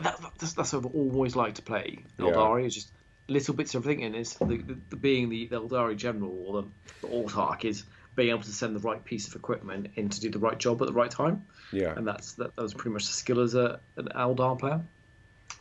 that, 0.00 0.20
that's, 0.38 0.54
that's 0.54 0.72
what 0.72 0.86
I've 0.86 0.94
always 0.94 1.36
liked 1.36 1.56
to 1.56 1.62
play. 1.62 1.98
Yeah. 2.18 2.26
Aeldari 2.26 2.66
is 2.66 2.74
just 2.74 2.92
little 3.28 3.54
bits 3.54 3.74
of 3.74 3.82
everything, 3.82 4.04
and 4.04 4.16
it's 4.16 4.34
the, 4.34 4.58
the, 4.58 4.78
the 4.90 4.96
being 4.96 5.28
the, 5.28 5.46
the 5.46 5.60
Aeldari 5.60 5.96
general 5.96 6.44
or 6.46 6.62
the, 6.62 6.68
the 7.02 7.08
autarch 7.08 7.64
is 7.64 7.84
being 8.14 8.30
able 8.30 8.42
to 8.42 8.52
send 8.52 8.76
the 8.76 8.80
right 8.80 9.02
piece 9.04 9.26
of 9.26 9.34
equipment 9.34 9.90
in 9.96 10.08
to 10.08 10.20
do 10.20 10.30
the 10.30 10.38
right 10.38 10.58
job 10.58 10.80
at 10.82 10.88
the 10.88 10.94
right 10.94 11.10
time. 11.10 11.44
yeah, 11.72 11.94
and 11.96 12.06
that's 12.06 12.34
that, 12.34 12.54
that 12.56 12.62
was 12.62 12.74
pretty 12.74 12.92
much 12.92 13.06
the 13.06 13.12
skill 13.12 13.40
as 13.40 13.54
a 13.54 13.80
an 13.96 14.08
Eldar 14.14 14.58
player. 14.58 14.80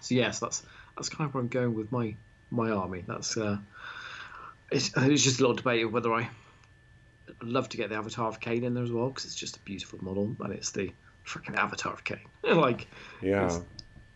So 0.01 0.15
yes, 0.15 0.39
that's 0.39 0.63
that's 0.95 1.09
kind 1.09 1.27
of 1.27 1.33
where 1.33 1.41
I'm 1.41 1.47
going 1.47 1.73
with 1.73 1.91
my 1.91 2.15
my 2.49 2.71
army. 2.71 3.03
That's 3.07 3.37
uh, 3.37 3.57
it's, 4.71 4.91
it's 4.95 5.23
just 5.23 5.39
a 5.39 5.41
little 5.41 5.55
debate 5.55 5.85
of 5.85 5.93
whether 5.93 6.13
I 6.13 6.29
I'd 7.41 7.47
love 7.47 7.69
to 7.69 7.77
get 7.77 7.89
the 7.89 7.95
Avatar 7.95 8.27
of 8.27 8.39
Khaine 8.39 8.63
in 8.63 8.73
there 8.73 8.83
as 8.83 8.91
well 8.91 9.07
because 9.07 9.25
it's 9.25 9.35
just 9.35 9.57
a 9.57 9.59
beautiful 9.61 9.99
model 10.03 10.35
and 10.39 10.53
it's 10.53 10.71
the 10.71 10.91
freaking 11.25 11.55
Avatar 11.55 11.93
of 11.93 12.03
Khaine. 12.03 12.19
like 12.43 12.87
yeah, 13.21 13.45
it's, 13.45 13.61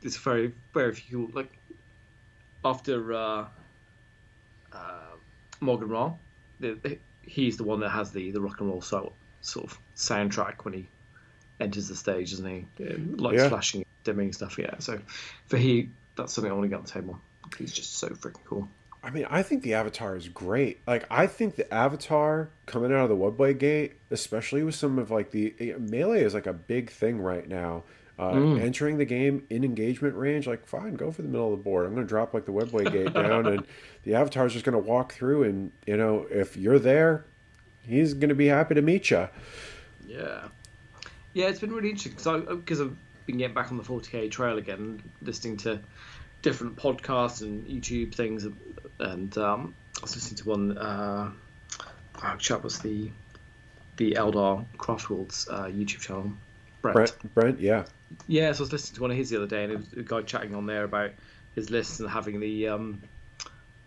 it's 0.02 0.18
very 0.18 0.54
very 0.74 0.94
few 0.94 1.32
like 1.34 1.52
after 2.64 3.14
uh, 3.14 3.46
uh, 4.74 5.16
Maugan 5.62 5.90
Ra, 5.90 6.14
the, 6.60 6.98
he's 7.28 7.58
the 7.58 7.64
one 7.64 7.80
that 7.82 7.90
has 7.90 8.12
the 8.12 8.32
the 8.32 8.42
rock 8.42 8.60
and 8.60 8.70
roll 8.70 8.82
sort 8.82 9.14
sort 9.42 9.66
of 9.66 9.80
soundtrack 9.96 10.64
when 10.64 10.74
he 10.74 10.88
enters 11.60 11.88
the 11.88 11.96
stage, 11.96 12.34
isn't 12.34 12.48
he? 12.78 12.84
Uh, 12.84 12.96
Lights 13.16 13.44
Yeah. 13.44 13.50
flashing, 13.50 13.86
dimming 14.04 14.34
stuff. 14.34 14.58
Yeah. 14.58 14.78
So 14.80 15.00
for 15.48 15.58
he, 15.58 15.90
that's 16.16 16.34
something 16.34 16.52
I 16.52 16.56
want 16.56 16.66
to 16.66 16.70
get 16.70 16.78
on 16.78 16.84
the 16.86 16.92
table. 16.92 17.20
He's 17.58 17.72
just 17.72 17.98
so 17.98 18.10
freaking 18.10 18.44
cool. 18.46 18.68
I 19.04 19.12
mean, 19.12 19.28
I 19.30 19.44
think 19.44 19.62
the 19.62 19.76
Avatar 19.76 20.16
is 20.16 20.28
great. 20.30 20.80
Like, 20.88 21.06
I 21.12 21.28
think 21.28 21.58
the 21.58 21.72
Avatar 21.72 22.50
coming 22.66 22.92
out 22.92 23.04
of 23.04 23.10
the 23.10 23.16
Webway 23.16 23.56
Gate, 23.58 23.94
especially 24.10 24.64
with 24.64 24.74
some 24.74 24.98
of 24.98 25.12
like 25.12 25.30
the 25.30 25.76
melee, 25.78 26.22
is 26.24 26.34
like 26.34 26.48
a 26.48 26.54
big 26.54 26.90
thing 26.90 27.22
right 27.22 27.48
now. 27.48 27.84
Uh, 28.18 28.56
Entering 28.56 28.98
the 28.98 29.06
game 29.06 29.46
in 29.50 29.66
engagement 29.66 30.16
range, 30.16 30.48
like 30.48 30.66
fine, 30.66 30.94
go 30.94 31.12
for 31.12 31.22
the 31.22 31.28
middle 31.28 31.52
of 31.52 31.60
the 31.60 31.64
board. 31.64 31.86
I'm 31.86 31.94
going 31.94 32.06
to 32.06 32.10
drop 32.10 32.34
like 32.34 32.46
the 32.46 32.54
Webway 32.54 32.90
Gate 32.90 33.14
down, 33.14 33.46
and 33.46 33.66
the 34.04 34.16
Avatar's 34.16 34.54
just 34.54 34.64
going 34.64 34.74
to 34.74 34.80
walk 34.80 35.14
through. 35.14 35.44
And 35.44 35.72
you 35.86 35.98
know, 35.98 36.26
if 36.30 36.56
you're 36.56 36.80
there, 36.80 37.26
he's 37.82 38.14
going 38.14 38.30
to 38.30 38.36
be 38.36 38.48
happy 38.48 38.76
to 38.76 38.82
meet 38.82 39.12
you. 39.12 39.28
Yeah. 40.08 40.46
Yeah, 41.34 41.48
it's 41.48 41.60
been 41.60 41.74
really 41.74 41.90
interesting 41.90 42.14
because 42.14 42.58
because 42.60 42.80
I've 42.80 42.96
been 43.26 43.38
getting 43.38 43.54
back 43.54 43.70
on 43.70 43.78
the 43.78 43.84
40k 43.84 44.32
trail 44.32 44.58
again, 44.58 45.04
listening 45.22 45.58
to 45.58 45.82
different 46.42 46.78
podcasts 46.78 47.42
and 47.42 47.68
YouTube 47.68 48.16
things, 48.16 48.48
and 49.00 49.38
um, 49.38 49.76
I 49.98 50.02
was 50.02 50.16
listening 50.16 50.38
to 50.38 50.50
one. 50.50 50.78
Uh, 50.78 51.32
oh, 52.24 52.36
chap 52.38 52.64
was 52.64 52.80
the 52.80 53.12
the 53.98 54.14
Eldar 54.14 54.64
Craftworlds 54.78 55.50
uh, 55.52 55.66
YouTube 55.66 56.00
channel. 56.00 56.32
Brett. 56.94 57.16
Brent, 57.22 57.34
Brent, 57.36 57.60
yeah, 57.60 57.86
Yeah, 58.28 58.52
so 58.52 58.60
I 58.60 58.64
was 58.64 58.72
listening 58.74 58.96
to 58.96 59.02
one 59.02 59.12
of 59.12 59.18
his 59.18 59.30
the 59.30 59.38
other 59.38 59.48
day, 59.48 59.64
and 59.64 59.74
it 59.74 59.78
was 59.78 59.94
a 59.94 60.04
guy 60.04 60.22
chatting 60.22 60.54
on 60.56 60.66
there 60.66 60.84
about 60.84 61.12
his 61.56 61.70
lists 61.70 62.00
and 62.00 62.10
having 62.10 62.40
the 62.40 62.68
um, 62.70 63.02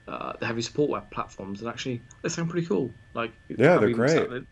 uh, 0.06 0.32
the 0.40 0.46
heavy 0.46 0.62
support 0.62 0.90
web 0.90 1.10
platforms, 1.10 1.60
and 1.60 1.68
actually 1.68 2.02
they 2.22 2.28
sound 2.28 2.50
pretty 2.50 2.66
cool. 2.66 2.90
Like 3.14 3.32
Yeah, 3.48 3.78
they're 3.78 3.90
great. 3.90 4.44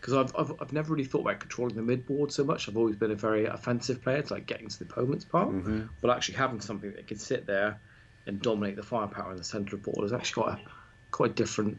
Because 0.00 0.14
I've, 0.14 0.32
I've 0.36 0.52
I've 0.60 0.72
never 0.72 0.92
really 0.92 1.04
thought 1.04 1.20
about 1.20 1.38
controlling 1.40 1.76
the 1.76 1.82
mid 1.82 2.06
board 2.06 2.32
so 2.32 2.42
much. 2.44 2.68
I've 2.68 2.76
always 2.76 2.96
been 2.96 3.12
a 3.12 3.16
very 3.16 3.46
offensive 3.46 4.02
player 4.02 4.22
to 4.22 4.34
like 4.34 4.46
getting 4.46 4.68
to 4.68 4.78
the 4.78 4.84
opponent's 4.84 5.24
part, 5.24 5.50
Mm-hmm. 5.50 5.82
but 6.00 6.10
actually 6.10 6.36
having 6.36 6.60
something 6.60 6.92
that 6.92 7.06
can 7.06 7.18
sit 7.18 7.46
there 7.46 7.78
and 8.26 8.40
dominate 8.42 8.76
the 8.76 8.82
firepower 8.82 9.30
in 9.32 9.36
the 9.36 9.44
centre 9.44 9.76
of 9.76 9.82
the 9.82 9.90
board 9.90 10.04
is 10.04 10.12
actually 10.12 10.42
quite 10.42 10.58
a 10.58 10.60
quite 11.10 11.30
a 11.30 11.34
different 11.34 11.78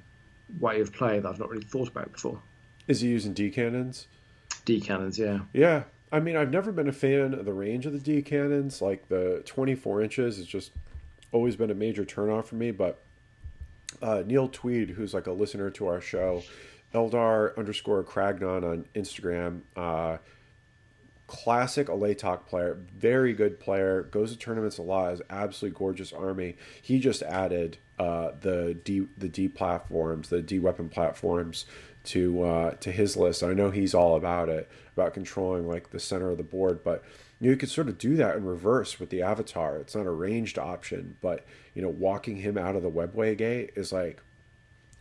way 0.60 0.80
of 0.82 0.94
play 0.94 1.20
that 1.20 1.28
I've 1.28 1.40
not 1.40 1.50
really 1.50 1.66
thought 1.66 1.88
about 1.90 2.12
before. 2.14 2.40
is 2.88 3.02
he 3.02 3.10
using 3.10 3.34
D 3.34 3.50
cannons? 3.50 4.08
D 4.66 4.80
cannons, 4.80 5.18
yeah. 5.20 5.40
Yeah, 5.54 5.84
I 6.14 6.20
mean, 6.20 6.38
I've 6.38 6.52
never 6.52 6.72
been 6.72 6.88
a 6.88 6.94
fan 6.94 7.34
of 7.34 7.44
the 7.44 7.54
range 7.54 7.88
of 7.88 7.92
the 7.92 7.98
D 7.98 8.22
cannons. 8.22 8.84
Like 8.84 9.10
the 9.10 9.42
24 9.48 10.04
inches 10.04 10.38
has 10.38 10.46
just 10.46 10.72
always 11.32 11.56
been 11.56 11.72
a 11.72 11.76
major 11.76 12.06
turnoff 12.06 12.46
for 12.46 12.56
me. 12.56 12.70
But 12.70 13.00
uh, 14.00 14.22
Neil 14.24 14.48
Tweed, 14.48 14.92
who's 14.92 15.16
like 15.16 15.26
a 15.26 15.32
listener 15.32 15.72
to 15.72 15.88
our 15.88 16.00
show, 16.00 16.44
Eldar 16.94 17.58
underscore 17.58 18.04
Cragnon 18.04 18.64
on 18.64 18.86
Instagram, 18.94 19.62
uh, 19.76 20.18
classic 21.26 21.88
Alaitoc 21.88 22.46
player, 22.46 22.78
very 22.96 23.34
good 23.34 23.60
player, 23.60 24.04
goes 24.04 24.32
to 24.32 24.38
tournaments 24.38 24.78
a 24.78 24.84
lot, 24.84 25.10
has 25.10 25.22
absolutely 25.32 25.76
gorgeous 25.76 26.14
army. 26.14 26.58
He 26.80 27.00
just 27.00 27.24
added 27.24 27.78
uh, 27.98 28.34
the 28.40 28.76
D 28.84 29.08
the 29.18 29.30
D 29.30 29.48
platforms, 29.48 30.30
the 30.30 30.44
D 30.44 30.60
weapon 30.60 30.90
platforms 30.90 31.66
to 32.06 32.44
uh, 32.44 32.72
to 32.72 32.92
his 32.92 33.16
list. 33.18 33.44
I 33.44 33.54
know 33.54 33.72
he's 33.72 33.94
all 33.94 34.16
about 34.16 34.50
it, 34.50 34.70
about 34.96 35.14
controlling 35.14 35.68
like 35.68 35.92
the 35.92 36.00
center 36.00 36.30
of 36.30 36.38
the 36.38 36.44
board, 36.44 36.84
but 36.84 37.04
you, 37.40 37.48
know, 37.48 37.52
you 37.52 37.58
could 37.58 37.70
sort 37.70 37.90
of 37.90 37.98
do 37.98 38.16
that 38.18 38.36
in 38.36 38.46
reverse 38.46 39.00
with 39.00 39.10
the 39.10 39.22
avatar. 39.22 39.78
It's 39.78 39.96
not 39.96 40.06
a 40.06 40.12
ranged 40.12 40.58
option, 40.58 41.18
but 41.22 41.46
you 41.74 41.82
know, 41.82 41.90
walking 41.90 42.38
him 42.38 42.58
out 42.58 42.76
of 42.76 42.84
the 42.84 42.92
webway 42.92 43.38
gate 43.38 43.72
is 43.76 43.92
like 43.92 44.22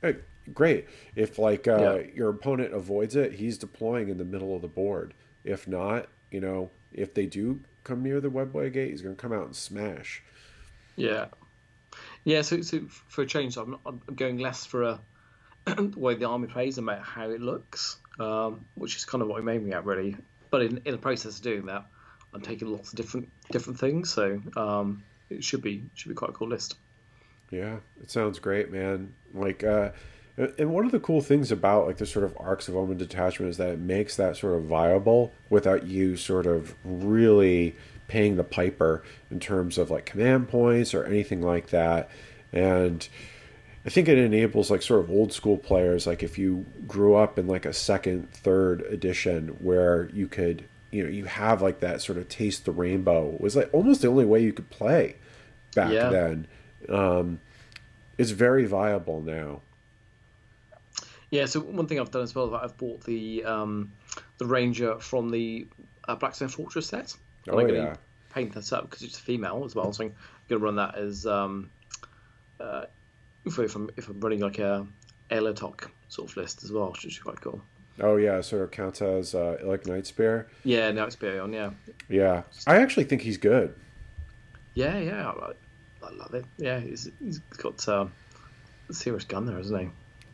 Hey, 0.00 0.16
great. 0.52 0.88
If 1.14 1.38
like 1.38 1.68
uh, 1.68 1.78
Yeah. 1.78 2.02
your 2.14 2.28
opponent 2.30 2.74
avoids 2.74 3.16
it, 3.16 3.34
he's 3.34 3.58
deploying 3.58 4.08
in 4.08 4.18
the 4.18 4.24
middle 4.24 4.54
of 4.56 4.62
the 4.62 4.68
board. 4.68 5.14
If 5.44 5.68
not, 5.68 6.08
you 6.30 6.40
know, 6.40 6.70
if 6.92 7.14
they 7.14 7.26
do 7.26 7.60
come 7.84 8.02
near 8.02 8.20
the 8.20 8.30
webway 8.30 8.72
gate, 8.72 8.90
he's 8.90 9.02
going 9.02 9.14
to 9.16 9.20
come 9.20 9.32
out 9.32 9.46
and 9.46 9.56
smash. 9.56 10.22
Yeah, 10.96 11.26
yeah. 12.24 12.42
So, 12.42 12.60
so 12.62 12.80
for 13.08 13.22
a 13.22 13.26
change, 13.26 13.56
I'm, 13.56 13.72
not, 13.72 13.80
I'm 13.86 14.00
going 14.14 14.38
less 14.38 14.66
for 14.66 14.82
a 14.82 15.00
the 15.66 15.92
way 15.96 16.14
the 16.14 16.26
army 16.26 16.48
plays 16.48 16.78
and 16.78 16.88
about 16.88 17.02
how 17.02 17.30
it 17.30 17.40
looks, 17.40 17.98
um, 18.18 18.64
which 18.74 18.96
is 18.96 19.04
kind 19.04 19.22
of 19.22 19.28
what 19.28 19.40
I'm 19.40 19.48
aiming 19.48 19.72
at, 19.72 19.84
really. 19.84 20.16
But 20.50 20.62
in, 20.62 20.82
in 20.84 20.92
the 20.92 20.98
process 20.98 21.36
of 21.36 21.42
doing 21.42 21.66
that, 21.66 21.86
I'm 22.34 22.40
taking 22.40 22.68
lots 22.68 22.90
of 22.90 22.96
different 22.96 23.30
different 23.50 23.78
things. 23.78 24.10
So 24.10 24.40
um, 24.56 25.02
it 25.30 25.44
should 25.44 25.62
be 25.62 25.84
should 25.94 26.08
be 26.08 26.14
quite 26.14 26.30
a 26.30 26.34
cool 26.34 26.48
list. 26.48 26.76
Yeah, 27.50 27.76
it 28.00 28.10
sounds 28.10 28.38
great, 28.38 28.72
man. 28.72 29.14
Like, 29.34 29.62
uh, 29.62 29.90
And 30.36 30.70
one 30.72 30.86
of 30.86 30.90
the 30.90 31.00
cool 31.00 31.20
things 31.20 31.52
about 31.52 31.86
like 31.86 31.98
the 31.98 32.06
sort 32.06 32.24
of 32.24 32.34
arks 32.40 32.66
of 32.66 32.76
Omen 32.76 32.96
detachment 32.96 33.50
is 33.50 33.58
that 33.58 33.68
it 33.68 33.78
makes 33.78 34.16
that 34.16 34.38
sort 34.38 34.56
of 34.56 34.64
viable 34.64 35.32
without 35.50 35.86
you 35.86 36.16
sort 36.16 36.46
of 36.46 36.74
really 36.82 37.76
paying 38.08 38.36
the 38.36 38.44
piper 38.44 39.02
in 39.30 39.38
terms 39.38 39.76
of 39.76 39.90
like 39.90 40.06
command 40.06 40.48
points 40.48 40.94
or 40.94 41.04
anything 41.04 41.42
like 41.42 41.68
that. 41.68 42.10
And 42.52 43.06
I 43.84 43.90
think 43.90 44.08
it 44.08 44.18
enables 44.18 44.70
like 44.70 44.82
sort 44.82 45.00
of 45.00 45.10
old 45.10 45.32
school 45.32 45.56
players, 45.56 46.06
like 46.06 46.22
if 46.22 46.38
you 46.38 46.64
grew 46.86 47.16
up 47.16 47.38
in 47.38 47.48
like 47.48 47.66
a 47.66 47.72
second, 47.72 48.32
third 48.32 48.82
edition 48.82 49.48
where 49.60 50.08
you 50.12 50.28
could, 50.28 50.68
you 50.92 51.02
know, 51.02 51.08
you 51.08 51.24
have 51.24 51.62
like 51.62 51.80
that 51.80 52.00
sort 52.00 52.18
of 52.18 52.28
taste 52.28 52.64
the 52.64 52.70
rainbow 52.70 53.36
was 53.40 53.56
like 53.56 53.68
almost 53.72 54.02
the 54.02 54.08
only 54.08 54.24
way 54.24 54.40
you 54.40 54.52
could 54.52 54.70
play 54.70 55.16
back 55.74 55.92
yeah. 55.92 56.10
then. 56.10 56.46
Um, 56.88 57.40
it's 58.18 58.30
very 58.30 58.66
viable 58.66 59.20
now. 59.20 59.62
Yeah, 61.30 61.46
so 61.46 61.60
one 61.60 61.86
thing 61.86 61.98
I've 61.98 62.10
done 62.10 62.22
as 62.22 62.34
well 62.34 62.54
is 62.54 62.60
I've 62.62 62.76
bought 62.76 63.02
the 63.04 63.42
um, 63.44 63.90
the 64.38 64.46
Ranger 64.46 65.00
from 65.00 65.30
the 65.30 65.66
uh, 66.06 66.14
Blackstone 66.14 66.48
Fortress 66.48 66.86
set. 66.86 67.16
Oh 67.48 67.58
I'm 67.58 67.68
yeah. 67.68 67.96
Paint 68.32 68.52
that 68.54 68.72
up 68.72 68.88
because 68.88 69.02
it's 69.02 69.18
a 69.18 69.22
female 69.22 69.62
as 69.64 69.74
well, 69.74 69.92
so 69.92 70.04
I'm 70.04 70.14
going 70.48 70.60
to 70.60 70.64
run 70.64 70.76
that 70.76 70.96
as 70.96 71.26
um, 71.26 71.70
uh, 72.60 72.84
if, 73.44 73.76
I'm 73.76 73.90
if 73.96 74.08
I'm 74.08 74.20
running 74.20 74.40
like 74.40 74.58
a 74.58 74.86
Alaitoc 75.30 75.88
sort 76.08 76.30
of 76.30 76.36
list 76.36 76.62
as 76.64 76.72
well, 76.72 76.90
which 76.92 77.04
is 77.04 77.18
quite 77.18 77.40
cool. 77.40 77.62
Oh 78.00 78.16
yeah, 78.16 78.40
so 78.40 78.62
it 78.62 78.72
counts 78.72 79.02
as 79.02 79.34
uh, 79.34 79.58
like 79.62 79.84
Nightspear. 79.84 80.46
Yeah, 80.64 80.90
Nightspear 80.92 81.42
on 81.42 81.52
yeah. 81.52 81.70
Yeah, 82.08 82.42
I 82.66 82.76
actually 82.80 83.04
think 83.04 83.22
he's 83.22 83.36
good. 83.36 83.74
Yeah, 84.74 84.98
yeah, 84.98 85.30
I, 85.30 85.52
I 86.04 86.10
love 86.10 86.34
it. 86.34 86.44
Yeah, 86.56 86.80
he's 86.80 87.10
he's 87.22 87.38
got 87.58 87.86
um, 87.88 88.12
a 88.88 88.94
serious 88.94 89.24
gun 89.24 89.46
there, 89.46 89.58
isn't 89.58 89.78
he? 89.78 89.88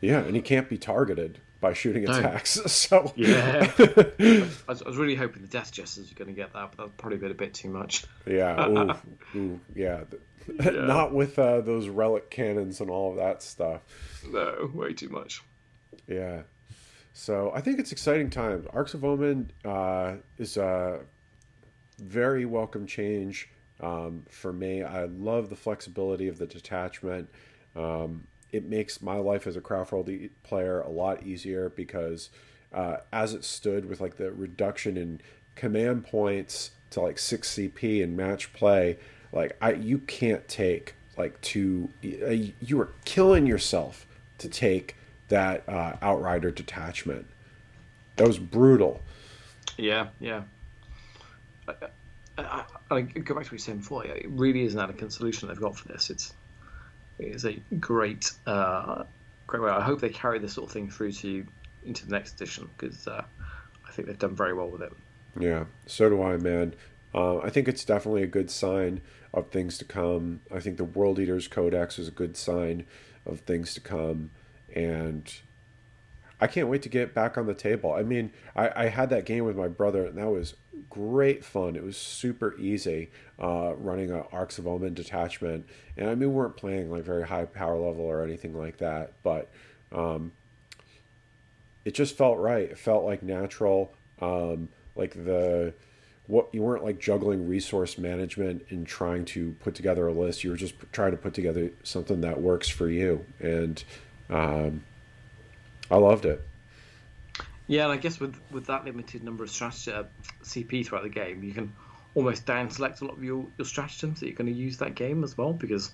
Yeah, 0.07 0.19
and 0.19 0.35
he 0.35 0.41
can't 0.41 0.69
be 0.69 0.77
targeted 0.77 1.39
by 1.59 1.73
shooting 1.73 2.07
attacks. 2.07 2.57
No. 2.57 2.63
So 2.67 3.13
yeah, 3.15 3.71
I, 3.77 4.45
was, 4.67 4.81
I, 4.81 4.87
was, 4.87 4.97
really 4.97 5.15
hoping 5.15 5.41
the 5.41 5.47
Death 5.47 5.71
Jesters 5.71 6.09
were 6.09 6.15
going 6.15 6.33
to 6.33 6.39
get 6.39 6.53
that, 6.53 6.73
but 6.75 6.85
that 6.85 6.97
probably 6.97 7.17
been 7.17 7.31
a 7.31 7.35
bit 7.35 7.53
too 7.53 7.69
much. 7.69 8.05
Yeah, 8.25 8.67
ooh, 9.35 9.37
ooh, 9.37 9.59
yeah. 9.75 10.03
yeah. 10.63 10.71
Not 10.71 11.13
with 11.13 11.37
uh, 11.37 11.61
those 11.61 11.87
relic 11.87 12.29
cannons 12.29 12.81
and 12.81 12.89
all 12.89 13.11
of 13.11 13.17
that 13.17 13.41
stuff. 13.41 13.81
No, 14.27 14.69
way 14.73 14.93
too 14.93 15.09
much. 15.09 15.41
Yeah. 16.07 16.41
So 17.13 17.51
I 17.53 17.61
think 17.61 17.79
it's 17.79 17.91
exciting 17.91 18.29
times. 18.29 18.65
Arks 18.73 18.93
of 18.93 19.03
Omen 19.03 19.51
uh, 19.65 20.15
is 20.37 20.57
a 20.57 21.01
very 21.99 22.45
welcome 22.45 22.85
change 22.87 23.49
um, 23.81 24.25
for 24.29 24.53
me. 24.53 24.83
I 24.83 25.05
love 25.05 25.49
the 25.49 25.55
flexibility 25.55 26.27
of 26.27 26.37
the 26.37 26.47
detachment. 26.47 27.29
Um, 27.75 28.27
it 28.51 28.65
makes 28.67 29.01
my 29.01 29.15
life 29.15 29.47
as 29.47 29.55
a 29.55 29.61
Craftworld 29.61 30.29
player 30.43 30.81
a 30.81 30.89
lot 30.89 31.23
easier 31.23 31.69
because 31.69 32.29
uh, 32.73 32.97
as 33.11 33.33
it 33.33 33.43
stood 33.43 33.85
with 33.85 34.01
like 34.01 34.17
the 34.17 34.31
reduction 34.31 34.97
in 34.97 35.21
command 35.55 36.05
points 36.05 36.71
to 36.91 37.01
like 37.01 37.19
six 37.19 37.55
CP 37.55 38.03
and 38.03 38.17
match 38.17 38.53
play, 38.53 38.97
like 39.31 39.57
I 39.61 39.73
you 39.73 39.99
can't 39.99 40.47
take 40.47 40.95
like 41.17 41.39
two. 41.41 41.89
You 42.01 42.81
are 42.81 42.89
killing 43.05 43.45
yourself 43.45 44.05
to 44.39 44.49
take 44.49 44.95
that 45.27 45.67
uh, 45.67 45.97
outrider 46.01 46.51
detachment. 46.51 47.27
That 48.15 48.27
was 48.27 48.39
brutal. 48.39 49.01
Yeah, 49.77 50.07
yeah. 50.19 50.43
I, 51.67 51.73
I, 52.37 52.63
I, 52.89 53.01
go 53.01 53.35
back 53.35 53.45
to 53.45 53.49
what 53.49 53.51
you 53.51 53.57
said 53.59 53.79
before. 53.79 54.05
It 54.05 54.27
really 54.29 54.63
is 54.63 54.73
an 54.73 54.79
elegant 54.79 55.13
solution 55.13 55.47
they've 55.47 55.59
got 55.59 55.77
for 55.77 55.87
this. 55.87 56.09
It's 56.09 56.33
is 57.19 57.45
a 57.45 57.59
great, 57.79 58.31
uh, 58.47 59.03
great 59.45 59.61
way. 59.61 59.69
I 59.69 59.81
hope 59.81 59.99
they 59.99 60.09
carry 60.09 60.39
this 60.39 60.53
sort 60.53 60.69
of 60.69 60.73
thing 60.73 60.89
through 60.89 61.11
to 61.13 61.45
into 61.85 62.05
the 62.05 62.11
next 62.11 62.35
edition 62.35 62.69
because 62.77 63.07
uh, 63.07 63.23
I 63.87 63.91
think 63.91 64.07
they've 64.07 64.19
done 64.19 64.35
very 64.35 64.53
well 64.53 64.69
with 64.69 64.81
it. 64.81 64.93
Yeah, 65.39 65.65
so 65.85 66.09
do 66.09 66.21
I, 66.23 66.37
man. 66.37 66.73
Uh, 67.13 67.39
I 67.39 67.49
think 67.49 67.67
it's 67.67 67.83
definitely 67.83 68.23
a 68.23 68.27
good 68.27 68.51
sign 68.51 69.01
of 69.33 69.49
things 69.49 69.77
to 69.77 69.85
come. 69.85 70.41
I 70.53 70.59
think 70.59 70.77
the 70.77 70.83
World 70.83 71.19
Eaters 71.19 71.47
Codex 71.47 71.99
is 71.99 72.07
a 72.07 72.11
good 72.11 72.35
sign 72.35 72.85
of 73.25 73.41
things 73.41 73.73
to 73.75 73.81
come, 73.81 74.31
and 74.73 75.31
I 76.41 76.47
can't 76.47 76.67
wait 76.67 76.81
to 76.83 76.89
get 76.89 77.13
back 77.13 77.37
on 77.37 77.45
the 77.45 77.53
table. 77.53 77.93
I 77.93 78.03
mean, 78.03 78.31
I, 78.55 78.71
I 78.75 78.87
had 78.87 79.09
that 79.09 79.25
game 79.25 79.45
with 79.45 79.55
my 79.55 79.67
brother, 79.67 80.05
and 80.05 80.17
that 80.17 80.29
was 80.29 80.55
great 80.89 81.43
fun. 81.43 81.75
It 81.75 81.83
was 81.83 81.97
super 81.97 82.57
easy 82.57 83.11
uh, 83.41 83.73
running 83.75 84.11
a 84.11 84.21
Arks 84.31 84.57
of 84.57 84.67
Omen 84.67 84.93
detachment, 84.93 85.67
and 85.97 86.09
I 86.09 86.15
mean, 86.15 86.29
we 86.29 86.35
weren't 86.35 86.57
playing 86.57 86.89
like 86.89 87.03
very 87.03 87.27
high 87.27 87.45
power 87.45 87.77
level 87.77 88.05
or 88.05 88.23
anything 88.23 88.57
like 88.57 88.77
that, 88.77 89.13
but 89.21 89.51
um, 89.91 90.31
it 91.85 91.93
just 91.93 92.17
felt 92.17 92.37
right. 92.37 92.69
It 92.69 92.79
felt 92.79 93.03
like 93.03 93.21
natural. 93.21 93.93
Um, 94.21 94.69
like 94.95 95.13
the 95.13 95.73
what 96.29 96.47
you 96.53 96.61
weren't 96.61 96.83
like 96.83 96.99
juggling 96.99 97.47
resource 97.47 97.97
management 97.97 98.63
and 98.69 98.85
trying 98.85 99.25
to 99.25 99.55
put 99.61 99.73
together 99.73 100.07
a 100.07 100.13
list. 100.13 100.43
You 100.43 100.51
were 100.51 100.57
just 100.57 100.75
trying 100.91 101.09
to 101.11 101.17
put 101.17 101.33
together 101.33 101.71
something 101.81 102.21
that 102.21 102.39
works 102.39 102.69
for 102.69 102.87
you, 102.87 103.25
and 103.39 103.83
um, 104.29 104.83
I 105.89 105.97
loved 105.97 106.25
it. 106.25 106.47
Yeah, 107.65 107.85
and 107.85 107.91
I 107.91 107.97
guess 107.97 108.19
with 108.19 108.39
with 108.51 108.67
that 108.67 108.85
limited 108.85 109.23
number 109.23 109.43
of 109.43 109.49
strategy 109.49 109.91
uh, 109.91 110.03
CP 110.43 110.85
throughout 110.85 111.01
the 111.01 111.09
game, 111.09 111.43
you 111.43 111.51
can 111.51 111.73
almost 112.13 112.45
down 112.45 112.69
select 112.69 113.01
a 113.01 113.05
lot 113.05 113.17
of 113.17 113.23
your, 113.23 113.47
your 113.57 113.65
stratagems 113.65 114.19
that 114.19 114.27
you're 114.27 114.35
going 114.35 114.53
to 114.53 114.59
use 114.59 114.77
that 114.77 114.93
game 114.93 115.23
as 115.23 115.35
well 115.35 115.53
because 115.53 115.91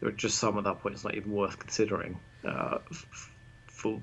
there 0.00 0.08
are 0.08 0.12
just 0.12 0.38
some 0.38 0.58
at 0.58 0.64
that 0.64 0.80
point 0.80 0.96
it's 0.96 1.04
not 1.04 1.14
even 1.14 1.30
worth 1.30 1.58
considering 1.58 2.18
uh, 2.44 2.78
for 3.66 4.00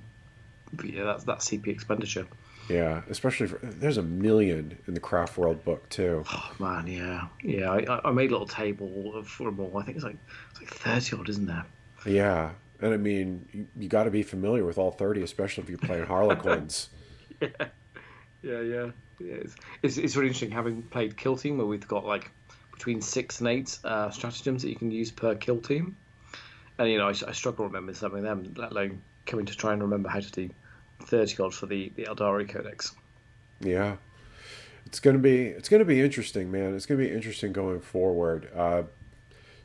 yeah 0.83 1.03
that's 1.03 1.25
that 1.25 1.39
CP 1.39 1.67
expenditure. 1.67 2.25
Yeah, 2.69 3.01
especially 3.09 3.47
for 3.47 3.59
there's 3.61 3.97
a 3.97 4.03
million 4.03 4.77
in 4.87 4.93
the 4.93 4.99
craft 4.99 5.37
world 5.37 5.63
book 5.65 5.89
too. 5.89 6.23
Oh 6.31 6.51
man, 6.59 6.87
yeah, 6.87 7.27
yeah. 7.41 7.71
I, 7.71 8.09
I 8.09 8.11
made 8.11 8.29
a 8.29 8.33
little 8.33 8.47
table 8.47 9.21
for 9.23 9.45
them 9.45 9.59
all. 9.59 9.77
I 9.77 9.83
think 9.83 9.97
it's 9.97 10.05
like 10.05 10.17
it's 10.51 10.61
like 10.61 10.69
thirty 10.69 11.15
odd, 11.17 11.29
isn't 11.29 11.45
there? 11.45 11.65
Yeah, 12.05 12.51
and 12.79 12.93
I 12.93 12.97
mean 12.97 13.47
you, 13.51 13.67
you 13.77 13.89
got 13.89 14.03
to 14.03 14.11
be 14.11 14.23
familiar 14.23 14.65
with 14.65 14.77
all 14.77 14.91
thirty, 14.91 15.23
especially 15.23 15.63
if 15.63 15.69
you're 15.69 15.77
playing 15.77 16.05
Harlequins. 16.05 16.89
yeah, 17.41 17.49
yeah, 18.41 18.61
yeah. 18.61 18.91
yeah 19.19 19.33
it's, 19.35 19.55
it's, 19.81 19.97
it's 19.97 20.15
really 20.15 20.27
interesting 20.27 20.51
having 20.51 20.83
played 20.83 21.17
Kill 21.17 21.35
Team, 21.35 21.57
where 21.57 21.67
we've 21.67 21.87
got 21.87 22.05
like 22.05 22.31
between 22.71 23.01
six 23.01 23.39
and 23.39 23.49
eight 23.49 23.77
uh, 23.83 24.09
stratagems 24.09 24.61
that 24.61 24.69
you 24.69 24.75
can 24.75 24.91
use 24.91 25.11
per 25.11 25.35
kill 25.35 25.59
team. 25.59 25.95
And 26.77 26.89
you 26.89 26.97
know, 26.97 27.07
I, 27.07 27.13
I 27.27 27.31
struggle 27.33 27.65
remembering 27.65 27.95
some 27.95 28.15
of 28.15 28.21
them, 28.23 28.53
let 28.57 28.71
alone 28.71 29.01
coming 29.25 29.45
to 29.45 29.55
try 29.55 29.73
and 29.73 29.81
remember 29.81 30.09
how 30.09 30.19
to 30.19 30.31
do 30.31 30.49
thirty 31.01 31.41
odd 31.41 31.53
for 31.53 31.65
the 31.65 31.91
the 31.95 32.05
Aeldari 32.05 32.47
Codex. 32.47 32.95
Yeah, 33.59 33.97
it's 34.85 34.99
gonna 34.99 35.19
be 35.19 35.47
it's 35.47 35.69
gonna 35.69 35.85
be 35.85 36.01
interesting, 36.01 36.51
man. 36.51 36.75
It's 36.75 36.85
gonna 36.85 36.99
be 36.99 37.11
interesting 37.11 37.53
going 37.53 37.79
forward. 37.81 38.49
Uh, 38.55 38.83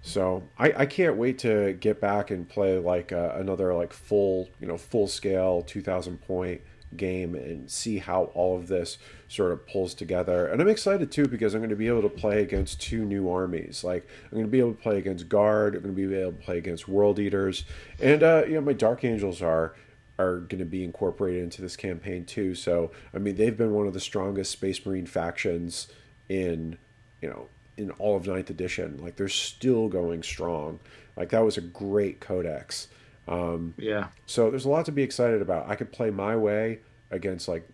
so 0.03 0.45
I, 0.59 0.73
I 0.79 0.87
can't 0.87 1.17
wait 1.17 1.39
to 1.41 1.75
get 1.75 2.01
back 2.01 2.31
and 2.31 2.49
play 2.49 2.79
like 2.79 3.13
uh, 3.13 3.33
another 3.35 3.75
like 3.75 3.93
full 3.93 4.49
you 4.61 4.67
know 4.67 4.79
full 4.79 5.07
scale 5.07 5.63
two 5.63 5.83
thousand 5.83 6.23
point 6.23 6.61
game 6.97 7.35
and 7.35 7.71
see 7.71 7.99
how 7.99 8.25
all 8.35 8.57
of 8.57 8.69
this 8.69 8.97
sort 9.29 9.53
of 9.53 9.67
pulls 9.67 9.93
together. 9.93 10.47
And 10.47 10.63
I'm 10.63 10.69
excited 10.69 11.11
too 11.11 11.27
because 11.27 11.55
I'm 11.55 11.61
going 11.61 11.71
to 11.71 11.77
be 11.77 11.89
able 11.89 12.03
to 12.03 12.09
play 12.09 12.41
against 12.41 12.81
two 12.81 13.05
new 13.05 13.29
armies. 13.29 13.85
Like 13.85 14.07
I'm 14.25 14.31
going 14.31 14.45
to 14.45 14.51
be 14.51 14.61
able 14.61 14.73
to 14.73 14.81
play 14.81 14.99
against 14.99 15.29
Guard. 15.29 15.75
I'm 15.75 15.83
going 15.83 15.95
to 15.95 16.09
be 16.09 16.15
able 16.15 16.33
to 16.33 16.39
play 16.39 16.59
against 16.59 16.89
World 16.89 17.19
Eaters, 17.19 17.65
and 18.01 18.23
uh, 18.23 18.45
you 18.47 18.55
know 18.55 18.61
my 18.61 18.73
Dark 18.73 19.05
Angels 19.05 19.43
are 19.43 19.75
are 20.19 20.39
going 20.39 20.59
to 20.59 20.65
be 20.65 20.83
incorporated 20.83 21.43
into 21.43 21.63
this 21.63 21.77
campaign 21.77 22.25
too. 22.25 22.55
So 22.55 22.91
I 23.15 23.19
mean 23.19 23.37
they've 23.37 23.57
been 23.57 23.73
one 23.73 23.87
of 23.87 23.95
the 23.95 24.01
strongest 24.01 24.53
Space 24.53 24.85
Marine 24.85 25.07
factions 25.07 25.89
in 26.29 26.79
you 27.23 27.29
know 27.29 27.49
in 27.77 27.91
all 27.93 28.17
of 28.17 28.27
Ninth 28.27 28.51
Edition. 28.51 28.99
Like 29.03 29.17
they're 29.17 29.29
still 29.29 29.89
going 29.89 30.23
strong. 30.23 30.81
Like 31.17 31.31
that 31.31 31.45
was 31.45 31.57
a 31.57 31.63
great 31.63 32.21
codex. 32.21 32.89
Um, 33.27 33.75
yeah. 33.77 34.09
So 34.27 34.51
there's 34.51 34.65
a 34.65 34.69
lot 34.69 34.87
to 34.87 34.93
be 34.93 35.03
excited 35.03 35.43
about. 35.43 35.69
I 35.69 35.77
could 35.77 35.93
play 35.93 36.11
my 36.11 36.37
way 36.37 36.81
against 37.11 37.47
like 37.49 37.69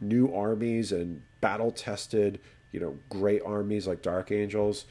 new 0.00 0.32
armies 0.32 0.92
and 0.92 1.22
battle 1.40 1.70
tested, 1.70 2.40
you 2.70 2.80
know, 2.80 2.98
great 3.08 3.42
armies 3.44 3.86
like 3.86 4.02
Dark 4.02 4.32
Angels. 4.32 4.86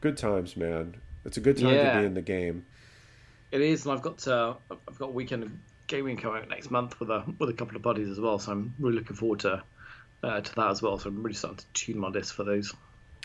Good 0.00 0.16
times, 0.16 0.56
man. 0.56 0.96
It's 1.24 1.36
a 1.36 1.40
good 1.40 1.58
time 1.58 1.74
yeah. 1.74 1.94
to 1.94 2.00
be 2.00 2.06
in 2.06 2.14
the 2.14 2.22
game. 2.22 2.66
It 3.56 3.62
is, 3.62 3.86
and 3.86 3.94
I've 3.94 4.02
got 4.02 4.28
uh, 4.28 4.52
I've 4.70 4.98
got 4.98 5.06
a 5.06 5.12
weekend 5.12 5.42
of 5.42 5.50
gaming 5.86 6.18
coming 6.18 6.42
out 6.42 6.48
next 6.50 6.70
month 6.70 7.00
with 7.00 7.08
a 7.08 7.24
with 7.38 7.48
a 7.48 7.54
couple 7.54 7.74
of 7.74 7.80
buddies 7.80 8.10
as 8.10 8.20
well. 8.20 8.38
So 8.38 8.52
I'm 8.52 8.74
really 8.78 8.96
looking 8.96 9.16
forward 9.16 9.40
to 9.40 9.62
uh, 10.22 10.42
to 10.42 10.54
that 10.56 10.70
as 10.70 10.82
well. 10.82 10.98
So 10.98 11.08
I'm 11.08 11.22
really 11.22 11.34
starting 11.34 11.56
to 11.56 11.66
tune 11.72 11.98
my 11.98 12.08
list 12.08 12.34
for 12.34 12.44
those. 12.44 12.74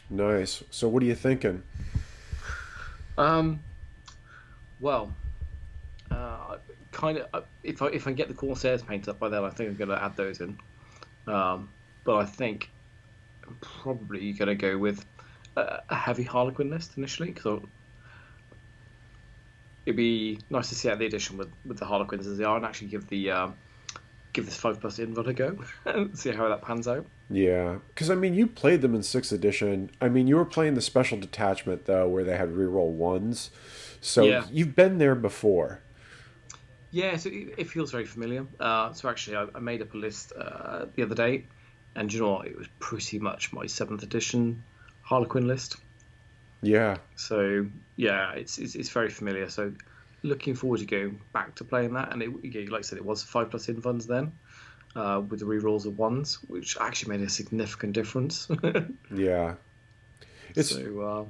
Nice. 0.09 0.63
So 0.71 0.87
what 0.87 1.03
are 1.03 1.05
you 1.05 1.15
thinking? 1.15 1.61
Um, 3.17 3.59
well, 4.79 5.13
uh, 6.11 6.59
kind 6.93 7.17
of 7.17 7.27
uh, 7.33 7.41
if 7.65 7.81
I 7.81 7.87
if 7.87 8.07
I 8.07 8.13
get 8.13 8.29
the 8.29 8.33
Corsairs 8.33 8.81
painted 8.81 9.09
up 9.09 9.19
by 9.19 9.27
then, 9.27 9.43
I 9.43 9.49
think 9.49 9.69
I'm 9.69 9.75
going 9.75 9.89
to 9.89 10.01
add 10.01 10.15
those 10.15 10.39
in. 10.39 10.57
Um, 11.27 11.67
but 12.05 12.15
I 12.15 12.25
think 12.25 12.71
I'm 13.45 13.57
probably 13.59 14.31
going 14.31 14.47
to 14.47 14.55
go 14.55 14.77
with 14.77 15.05
a, 15.57 15.81
a, 15.89 15.95
heavy 15.95 16.23
Harlequin 16.23 16.69
list 16.69 16.97
initially 16.97 17.31
because 17.31 17.61
it'd 19.85 19.95
be 19.97 20.39
nice 20.49 20.69
to 20.69 20.75
see 20.75 20.89
out 20.89 20.99
the 20.99 21.05
edition 21.05 21.37
with, 21.37 21.49
with 21.65 21.77
the 21.77 21.85
Harlequins 21.85 22.27
as 22.27 22.37
they 22.37 22.43
are, 22.43 22.55
and 22.57 22.65
actually 22.65 22.87
give 22.89 23.07
the 23.07 23.31
um, 23.31 23.55
give 24.33 24.45
this 24.45 24.55
five 24.55 24.79
plus 24.79 24.97
invuln 24.99 25.27
a 25.27 25.33
go 25.33 25.57
and 25.85 26.17
see 26.17 26.31
how 26.31 26.47
that 26.49 26.61
pans 26.61 26.87
out. 26.87 27.05
Yeah, 27.29 27.77
because 27.89 28.09
I 28.09 28.15
mean, 28.15 28.33
you 28.33 28.47
played 28.47 28.81
them 28.81 28.93
in 28.95 29.03
sixth 29.03 29.31
edition. 29.31 29.91
I 30.01 30.09
mean, 30.09 30.27
you 30.27 30.35
were 30.35 30.45
playing 30.45 30.73
the 30.75 30.81
special 30.81 31.17
detachment 31.19 31.85
though, 31.85 32.07
where 32.07 32.23
they 32.23 32.37
had 32.37 32.49
reroll 32.49 32.91
ones. 32.91 33.51
So 34.01 34.23
Yeah. 34.25 34.45
you've 34.51 34.75
been 34.75 34.97
there 34.97 35.15
before. 35.15 35.79
Yeah, 36.93 37.15
so 37.15 37.29
it, 37.29 37.53
it 37.57 37.69
feels 37.69 37.91
very 37.91 38.05
familiar. 38.05 38.45
Uh, 38.59 38.91
so 38.91 39.07
actually, 39.09 39.37
I, 39.37 39.47
I 39.55 39.59
made 39.59 39.81
up 39.81 39.93
a 39.93 39.97
list 39.97 40.33
uh, 40.33 40.87
the 40.95 41.03
other 41.03 41.15
day, 41.15 41.45
and 41.95 42.11
you 42.11 42.19
know 42.19 42.31
what? 42.33 42.47
It 42.47 42.57
was 42.57 42.67
pretty 42.79 43.17
much 43.19 43.53
my 43.53 43.65
seventh 43.65 44.03
edition 44.03 44.61
Harlequin 45.03 45.47
list. 45.47 45.77
Yeah, 46.61 46.97
So 47.15 47.65
yeah, 47.95 48.33
it's, 48.33 48.57
it's 48.59 48.75
it's 48.75 48.89
very 48.89 49.09
familiar. 49.09 49.49
So 49.49 49.73
looking 50.23 50.55
forward 50.55 50.79
to 50.79 50.85
going 50.85 51.19
back 51.33 51.55
to 51.55 51.63
playing 51.63 51.93
that. 51.93 52.11
And 52.13 52.21
it, 52.21 52.29
yeah, 52.43 52.69
like 52.69 52.79
I 52.79 52.81
said, 52.81 52.97
it 52.97 53.05
was 53.05 53.23
five 53.23 53.49
plus 53.49 53.67
invulns 53.67 54.07
then, 54.07 54.31
uh, 54.95 55.21
with 55.27 55.39
the 55.39 55.45
rerolls 55.45 55.85
of 55.85 55.97
ones, 55.97 56.39
which 56.47 56.77
actually 56.79 57.17
made 57.17 57.25
a 57.25 57.29
significant 57.29 57.93
difference. 57.93 58.47
yeah. 59.13 59.55
It's 60.55 60.69
so 60.69 61.01
uh, 61.01 61.25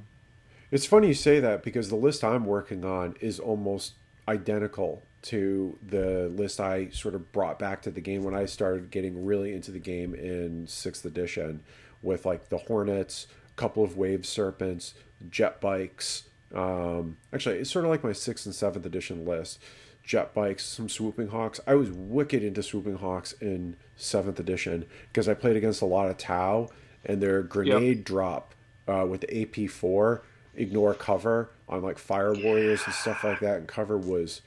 It's 0.72 0.86
funny 0.86 1.10
you 1.10 1.14
say 1.14 1.40
that 1.40 1.64
because 1.64 1.90
the 1.90 1.96
list 1.96 2.24
I'm 2.24 2.46
working 2.46 2.84
on 2.84 3.16
is 3.22 3.40
almost 3.40 3.94
identical 4.28 5.04
to 5.24 5.78
the 5.88 6.30
list 6.30 6.60
I 6.60 6.90
sort 6.90 7.14
of 7.14 7.32
brought 7.32 7.60
back 7.60 7.84
to 7.84 7.92
the 7.92 8.02
game 8.02 8.24
when 8.24 8.34
I 8.34 8.46
started 8.46 8.90
getting 8.90 9.24
really 9.24 9.54
into 9.54 9.72
the 9.72 9.80
game 9.80 10.16
in 10.16 10.66
sixth 10.68 11.06
edition 11.06 11.64
with 12.02 12.26
like 12.26 12.50
the 12.50 12.58
Hornets, 12.58 13.28
a 13.52 13.54
couple 13.56 13.84
of 13.84 13.96
Wave 13.96 14.26
Serpents, 14.26 14.96
jet 15.30 15.62
bikes. 15.62 16.24
Um, 16.54 17.18
actually, 17.34 17.60
it's 17.60 17.72
sort 17.72 17.86
of 17.86 17.92
like 17.92 18.04
my 18.04 18.14
sixth 18.14 18.46
and 18.46 18.56
seventh 18.56 18.86
edition 18.86 19.26
list. 19.26 19.60
Jet 20.04 20.34
bikes, 20.34 20.66
some 20.66 20.90
swooping 20.90 21.28
hawks. 21.28 21.60
I 21.68 21.76
was 21.76 21.92
wicked 21.92 22.44
into 22.44 22.64
swooping 22.64 22.96
hawks 22.98 23.34
in 23.34 23.76
seventh 23.96 24.40
edition 24.40 24.86
because 25.10 25.30
I 25.30 25.34
played 25.36 25.56
against 25.56 25.82
a 25.82 25.86
lot 25.86 26.10
of 26.10 26.18
Tau 26.18 26.70
and 27.06 27.22
their 27.22 27.42
grenade 27.44 28.04
drop 28.04 28.54
uh, 28.88 29.06
with 29.08 29.22
the 29.22 29.28
AP4 29.28 30.22
ignore 30.56 30.94
cover 30.94 31.52
on 31.70 31.82
like 31.82 31.98
fire 31.98 32.34
warriors 32.34 32.82
and 32.86 32.94
stuff 32.94 33.24
like 33.24 33.40
that 33.40 33.58
and 33.58 33.68
cover 33.68 33.98
was 33.98 34.42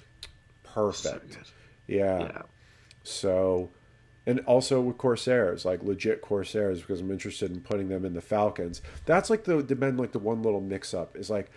perfect 0.63 1.31
good. 1.31 1.47
yeah. 1.87 2.19
yeah, 2.19 2.43
so 3.03 3.71
and 4.27 4.41
also 4.41 4.81
with 4.81 4.99
corsairs 4.99 5.65
like 5.65 5.83
legit 5.83 6.23
corsairs 6.23 6.81
because 6.81 7.01
i'm 7.01 7.11
interested 7.11 7.51
in 7.51 7.61
putting 7.61 7.89
them 7.89 8.05
in 8.05 8.15
the 8.15 8.21
falcons 8.21 8.81
that's 9.05 9.31
like 9.31 9.45
the 9.45 9.63
the 9.63 9.75
been 9.75 9.97
like 9.97 10.13
the 10.13 10.19
one 10.19 10.43
little 10.43 10.61
mix 10.61 10.95
up 10.95 11.17
is 11.17 11.29
like 11.29 11.51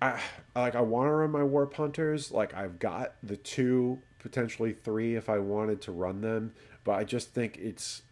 I 0.00 0.20
like 0.54 0.74
I 0.74 0.80
want 0.80 1.08
to 1.08 1.12
run 1.12 1.30
my 1.30 1.42
warp 1.42 1.74
hunters. 1.74 2.30
Like 2.30 2.54
I've 2.54 2.78
got 2.78 3.14
the 3.22 3.36
two, 3.36 4.00
potentially 4.20 4.72
three 4.72 5.16
if 5.16 5.28
I 5.28 5.38
wanted 5.38 5.80
to 5.82 5.92
run 5.92 6.20
them, 6.20 6.52
but 6.84 6.92
I 6.92 7.04
just 7.04 7.34
think 7.34 7.56
it's 7.58 8.02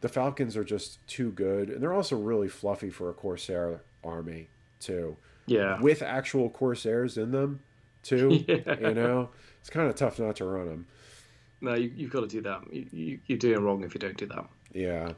the 0.00 0.08
Falcons 0.08 0.56
are 0.56 0.64
just 0.64 1.04
too 1.06 1.30
good, 1.32 1.68
and 1.68 1.82
they're 1.82 1.92
also 1.92 2.16
really 2.16 2.48
fluffy 2.48 2.90
for 2.90 3.10
a 3.10 3.12
Corsair 3.12 3.82
army 4.04 4.48
too, 4.78 5.16
yeah. 5.46 5.80
with 5.80 6.00
actual 6.00 6.48
Corsairs 6.48 7.18
in 7.18 7.32
them 7.32 7.60
too. 8.02 8.44
Yeah. 8.48 8.88
You 8.88 8.94
know, 8.94 9.30
it's 9.60 9.70
kind 9.70 9.88
of 9.88 9.96
tough 9.96 10.18
not 10.18 10.36
to 10.36 10.44
run 10.44 10.66
them. 10.66 10.86
No, 11.60 11.74
you, 11.74 11.92
you've 11.94 12.10
got 12.10 12.20
to 12.20 12.26
do 12.26 12.40
that. 12.42 12.72
You, 12.72 12.86
you, 12.92 13.18
you're 13.26 13.38
doing 13.38 13.62
wrong 13.62 13.84
if 13.84 13.94
you 13.94 14.00
don't 14.00 14.16
do 14.16 14.26
that. 14.26 14.46
Yeah. 14.72 15.12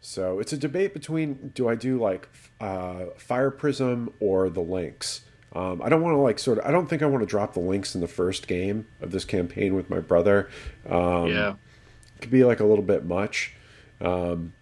So 0.00 0.40
it's 0.40 0.52
a 0.52 0.56
debate 0.56 0.94
between 0.94 1.52
do 1.54 1.68
I 1.68 1.74
do 1.74 1.98
like 1.98 2.28
uh, 2.60 3.06
Fire 3.16 3.50
Prism 3.50 4.12
or 4.18 4.50
the 4.50 4.60
Lynx. 4.60 5.22
Um, 5.54 5.82
I 5.82 5.88
don't 5.88 6.00
want 6.00 6.14
to 6.14 6.18
like 6.18 6.38
sort 6.38 6.58
of. 6.58 6.64
I 6.64 6.70
don't 6.70 6.88
think 6.88 7.02
I 7.02 7.06
want 7.06 7.22
to 7.22 7.26
drop 7.26 7.54
the 7.54 7.60
Lynx 7.60 7.94
in 7.94 8.00
the 8.00 8.08
first 8.08 8.48
game 8.48 8.86
of 9.00 9.12
this 9.12 9.24
campaign 9.24 9.74
with 9.74 9.90
my 9.90 10.00
brother. 10.00 10.48
Um, 10.88 11.28
yeah. 11.28 11.50
it 12.16 12.20
could 12.22 12.30
be 12.30 12.42
like 12.44 12.60
a 12.60 12.64
little 12.64 12.84
bit 12.84 13.04
much, 13.04 13.54
um, 14.00 14.54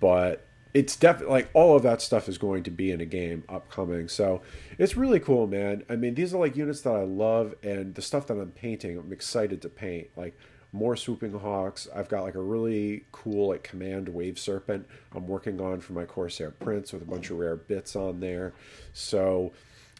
but 0.00 0.47
it's 0.74 0.96
definitely 0.96 1.32
like 1.32 1.50
all 1.54 1.76
of 1.76 1.82
that 1.82 2.02
stuff 2.02 2.28
is 2.28 2.38
going 2.38 2.62
to 2.64 2.70
be 2.70 2.90
in 2.90 3.00
a 3.00 3.06
game 3.06 3.44
upcoming. 3.48 4.08
So 4.08 4.42
it's 4.76 4.96
really 4.96 5.20
cool, 5.20 5.46
man. 5.46 5.84
I 5.88 5.96
mean, 5.96 6.14
these 6.14 6.34
are 6.34 6.38
like 6.38 6.56
units 6.56 6.82
that 6.82 6.94
I 6.94 7.04
love, 7.04 7.54
and 7.62 7.94
the 7.94 8.02
stuff 8.02 8.26
that 8.26 8.34
I'm 8.34 8.52
painting, 8.52 8.98
I'm 8.98 9.12
excited 9.12 9.62
to 9.62 9.68
paint. 9.68 10.08
Like 10.16 10.36
more 10.72 10.96
swooping 10.96 11.38
hawks. 11.38 11.88
I've 11.94 12.08
got 12.08 12.22
like 12.22 12.34
a 12.34 12.42
really 12.42 13.04
cool 13.12 13.48
like 13.48 13.62
command 13.62 14.08
wave 14.08 14.38
serpent 14.38 14.86
I'm 15.14 15.26
working 15.26 15.60
on 15.60 15.80
for 15.80 15.94
my 15.94 16.04
Corsair 16.04 16.50
Prince 16.50 16.92
with 16.92 17.02
a 17.02 17.06
bunch 17.06 17.30
of 17.30 17.38
rare 17.38 17.56
bits 17.56 17.96
on 17.96 18.20
there. 18.20 18.52
So 18.92 19.52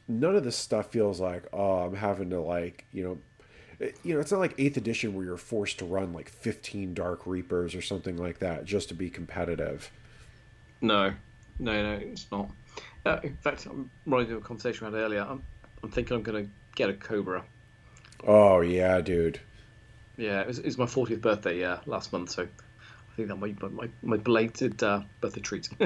none 0.06 0.36
of 0.36 0.44
this 0.44 0.56
stuff 0.56 0.90
feels 0.90 1.20
like 1.20 1.46
oh 1.52 1.78
I'm 1.80 1.94
having 1.94 2.30
to 2.30 2.40
like 2.40 2.86
you 2.92 3.04
know 3.04 3.18
eh, 3.80 3.92
you 4.02 4.14
know, 4.14 4.20
it's 4.20 4.32
not 4.32 4.40
like 4.40 4.54
eighth 4.58 4.76
edition 4.76 5.14
where 5.14 5.24
you're 5.24 5.36
forced 5.36 5.78
to 5.78 5.84
run 5.86 6.12
like 6.12 6.28
15 6.28 6.94
Dark 6.94 7.26
Reapers 7.26 7.74
or 7.74 7.82
something 7.82 8.16
like 8.16 8.38
that 8.40 8.64
just 8.64 8.88
to 8.88 8.94
be 8.94 9.08
competitive. 9.08 9.90
No, 10.80 11.12
no, 11.58 11.82
no, 11.82 11.92
it's 12.00 12.30
not. 12.30 12.50
Uh, 13.04 13.20
in 13.22 13.36
fact, 13.36 13.66
I'm 13.66 13.90
running 14.06 14.32
a 14.32 14.40
conversation 14.40 14.86
we 14.86 14.92
had 14.92 15.02
earlier. 15.02 15.26
I'm, 15.28 15.42
I'm 15.82 15.90
thinking 15.90 16.16
I'm 16.16 16.22
going 16.22 16.44
to 16.44 16.50
get 16.74 16.90
a 16.90 16.94
Cobra. 16.94 17.44
Oh 18.26 18.60
yeah, 18.60 19.00
dude. 19.00 19.40
Yeah, 20.16 20.40
it 20.40 20.46
was, 20.46 20.58
it 20.58 20.66
was 20.66 20.78
my 20.78 20.86
40th 20.86 21.20
birthday 21.20 21.64
uh, 21.64 21.78
last 21.86 22.12
month, 22.12 22.30
so 22.30 22.42
I 22.42 23.16
think 23.16 23.28
that 23.28 23.36
might 23.36 23.58
be 23.58 23.68
my, 23.68 23.88
my 24.02 24.16
belated 24.16 24.82
uh, 24.82 25.02
birthday 25.20 25.40
treat. 25.40 25.68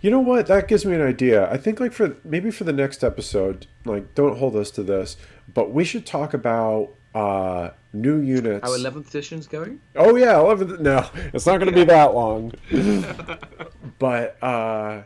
You 0.00 0.10
know 0.10 0.20
what? 0.20 0.46
That 0.46 0.68
gives 0.68 0.84
me 0.84 0.94
an 0.94 1.02
idea. 1.02 1.50
I 1.50 1.56
think 1.56 1.80
like 1.80 1.92
for 1.92 2.16
maybe 2.24 2.50
for 2.50 2.64
the 2.64 2.72
next 2.72 3.02
episode, 3.02 3.66
like 3.84 4.14
don't 4.14 4.38
hold 4.38 4.56
us 4.56 4.70
to 4.72 4.82
this, 4.82 5.16
but 5.52 5.72
we 5.72 5.84
should 5.84 6.06
talk 6.06 6.34
about 6.34 6.90
uh 7.14 7.70
new 8.00 8.20
units. 8.20 8.68
How 8.68 8.76
11th 8.76 9.08
edition's 9.08 9.46
going? 9.46 9.80
Oh 9.94 10.16
yeah, 10.16 10.34
11th. 10.34 10.80
No, 10.80 11.08
it's 11.32 11.46
not 11.46 11.58
going 11.58 11.72
to 11.72 11.74
be 11.74 11.84
that 11.84 12.14
long. 12.14 12.52
but 13.98 14.42
uh 14.42 15.02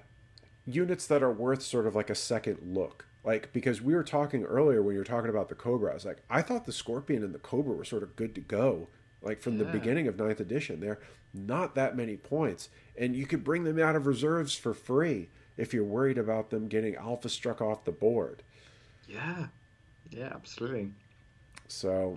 units 0.66 1.06
that 1.06 1.22
are 1.22 1.32
worth 1.32 1.62
sort 1.62 1.86
of 1.86 1.94
like 1.94 2.10
a 2.10 2.14
second 2.14 2.58
look. 2.62 3.06
Like 3.24 3.52
because 3.52 3.82
we 3.82 3.94
were 3.94 4.04
talking 4.04 4.44
earlier 4.44 4.82
when 4.82 4.94
you 4.94 5.00
were 5.00 5.04
talking 5.04 5.30
about 5.30 5.48
the 5.48 5.54
Cobra, 5.54 5.90
I 5.90 5.94
was 5.94 6.04
like, 6.04 6.22
I 6.30 6.42
thought 6.42 6.66
the 6.66 6.72
Scorpion 6.72 7.22
and 7.22 7.34
the 7.34 7.38
Cobra 7.38 7.74
were 7.74 7.84
sort 7.84 8.02
of 8.02 8.16
good 8.16 8.34
to 8.34 8.40
go. 8.40 8.88
Like 9.22 9.42
from 9.42 9.58
the 9.58 9.66
beginning 9.66 10.08
of 10.08 10.18
ninth 10.18 10.40
edition, 10.40 10.80
they're 10.80 11.00
not 11.34 11.74
that 11.74 11.96
many 11.96 12.16
points, 12.16 12.70
and 12.96 13.14
you 13.14 13.26
could 13.26 13.44
bring 13.44 13.64
them 13.64 13.78
out 13.78 13.94
of 13.94 14.06
reserves 14.06 14.54
for 14.54 14.72
free 14.72 15.28
if 15.56 15.74
you're 15.74 15.84
worried 15.84 16.16
about 16.16 16.48
them 16.48 16.68
getting 16.68 16.96
alpha 16.96 17.28
struck 17.28 17.60
off 17.60 17.84
the 17.84 17.92
board. 17.92 18.42
Yeah, 19.06 19.48
yeah, 20.10 20.30
absolutely. 20.34 20.92
So 21.68 22.16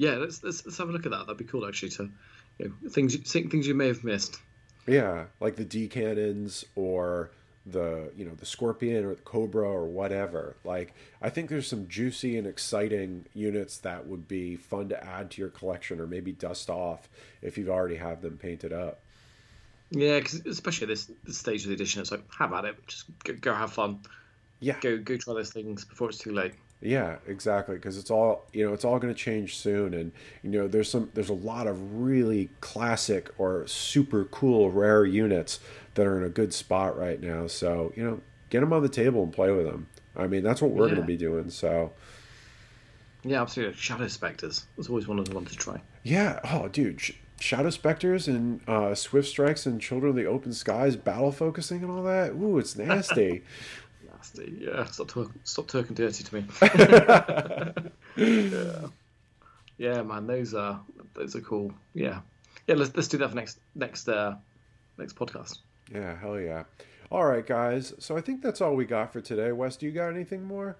Yeah, 0.00 0.12
let's, 0.12 0.42
let's 0.42 0.64
let's 0.64 0.78
have 0.78 0.88
a 0.88 0.92
look 0.92 1.04
at 1.04 1.12
that. 1.12 1.26
That'd 1.26 1.36
be 1.36 1.44
cool 1.44 1.66
actually 1.66 1.90
to 1.90 2.10
you 2.58 2.74
know, 2.82 2.88
things 2.88 3.14
you- 3.14 3.20
things 3.50 3.66
you 3.66 3.74
may 3.74 3.88
have 3.88 4.02
missed. 4.02 4.40
Yeah, 4.86 5.26
like 5.40 5.56
the 5.56 5.64
D 5.64 5.88
cannons 5.88 6.64
or 6.74 7.30
the 7.66 8.10
you 8.16 8.24
know 8.24 8.32
the 8.34 8.46
scorpion 8.46 9.04
or 9.04 9.14
the 9.14 9.20
cobra 9.20 9.68
or 9.68 9.84
whatever. 9.84 10.56
Like 10.64 10.94
I 11.20 11.28
think 11.28 11.50
there's 11.50 11.68
some 11.68 11.86
juicy 11.86 12.38
and 12.38 12.46
exciting 12.46 13.26
units 13.34 13.76
that 13.78 14.06
would 14.06 14.26
be 14.26 14.56
fun 14.56 14.88
to 14.88 15.04
add 15.04 15.30
to 15.32 15.42
your 15.42 15.50
collection 15.50 16.00
or 16.00 16.06
maybe 16.06 16.32
dust 16.32 16.70
off 16.70 17.10
if 17.42 17.58
you've 17.58 17.68
already 17.68 17.96
have 17.96 18.22
them 18.22 18.38
painted 18.38 18.72
up. 18.72 19.00
Yeah, 19.90 20.18
because 20.18 20.46
especially 20.46 20.86
at 20.86 20.88
this, 20.88 21.10
this 21.24 21.36
stage 21.36 21.64
of 21.64 21.68
the 21.68 21.74
edition, 21.74 22.00
it's 22.00 22.10
like 22.10 22.22
have 22.38 22.54
at 22.54 22.64
it, 22.64 22.76
just 22.86 23.04
go, 23.24 23.34
go 23.34 23.52
have 23.54 23.72
fun, 23.74 24.00
Yeah, 24.60 24.76
go 24.80 24.96
go 24.96 25.18
try 25.18 25.34
those 25.34 25.52
things 25.52 25.84
before 25.84 26.08
it's 26.08 26.18
too 26.18 26.32
late. 26.32 26.54
Yeah, 26.82 27.16
exactly. 27.26 27.74
Because 27.74 27.98
it's 27.98 28.10
all 28.10 28.46
you 28.52 28.66
know, 28.66 28.72
it's 28.72 28.84
all 28.84 28.98
going 28.98 29.12
to 29.12 29.18
change 29.18 29.56
soon, 29.58 29.92
and 29.92 30.12
you 30.42 30.50
know, 30.50 30.66
there's 30.66 30.90
some 30.90 31.10
there's 31.14 31.28
a 31.28 31.34
lot 31.34 31.66
of 31.66 32.00
really 32.00 32.48
classic 32.60 33.30
or 33.38 33.66
super 33.66 34.24
cool 34.24 34.70
rare 34.70 35.04
units 35.04 35.60
that 35.94 36.06
are 36.06 36.16
in 36.16 36.24
a 36.24 36.30
good 36.30 36.54
spot 36.54 36.96
right 36.98 37.20
now. 37.20 37.46
So 37.46 37.92
you 37.96 38.02
know, 38.02 38.20
get 38.48 38.60
them 38.60 38.72
on 38.72 38.82
the 38.82 38.88
table 38.88 39.22
and 39.22 39.32
play 39.32 39.50
with 39.50 39.66
them. 39.66 39.88
I 40.16 40.26
mean, 40.26 40.42
that's 40.42 40.62
what 40.62 40.70
we're 40.70 40.86
going 40.86 41.00
to 41.00 41.06
be 41.06 41.16
doing. 41.16 41.50
So. 41.50 41.92
Yeah, 43.22 43.42
absolutely. 43.42 43.76
Shadow 43.76 44.08
Spectres 44.08 44.64
was 44.78 44.88
always 44.88 45.06
one 45.06 45.18
of 45.18 45.28
the 45.28 45.34
ones 45.34 45.50
to 45.50 45.56
try. 45.56 45.82
Yeah. 46.02 46.40
Oh, 46.42 46.68
dude. 46.68 47.02
Shadow 47.38 47.70
Spectres 47.70 48.28
and 48.28 48.60
uh, 48.68 48.94
Swift 48.94 49.28
Strikes 49.28 49.66
and 49.66 49.80
Children 49.80 50.10
of 50.10 50.16
the 50.16 50.26
Open 50.26 50.52
Skies 50.52 50.96
battle 50.96 51.32
focusing 51.32 51.82
and 51.82 51.90
all 51.90 52.02
that. 52.02 52.32
Ooh, 52.32 52.58
it's 52.58 52.76
nasty. 52.76 53.42
Nasty. 54.20 54.58
Yeah, 54.60 54.84
stop, 54.84 55.08
talk, 55.08 55.30
stop 55.44 55.66
talking 55.68 55.94
dirty 55.94 56.24
to 56.24 56.34
me. 56.34 56.44
yeah. 58.16 58.86
yeah, 59.78 60.02
man, 60.02 60.26
those 60.26 60.52
are 60.52 60.80
those 61.14 61.34
are 61.36 61.40
cool. 61.40 61.72
Yeah, 61.94 62.20
yeah. 62.66 62.74
Let's 62.74 62.94
let's 62.94 63.08
do 63.08 63.16
that 63.18 63.30
for 63.30 63.36
next 63.36 63.58
next 63.74 64.08
uh 64.10 64.34
next 64.98 65.16
podcast. 65.16 65.60
yeah, 65.90 66.18
hell 66.18 66.38
yeah. 66.38 66.64
All 67.10 67.24
right, 67.24 67.46
guys. 67.46 67.94
So 67.98 68.14
I 68.14 68.20
think 68.20 68.42
that's 68.42 68.60
all 68.60 68.74
we 68.76 68.84
got 68.84 69.10
for 69.10 69.22
today. 69.22 69.52
Wes, 69.52 69.76
do 69.76 69.86
you 69.86 69.92
got 69.92 70.08
anything 70.08 70.44
more? 70.44 70.76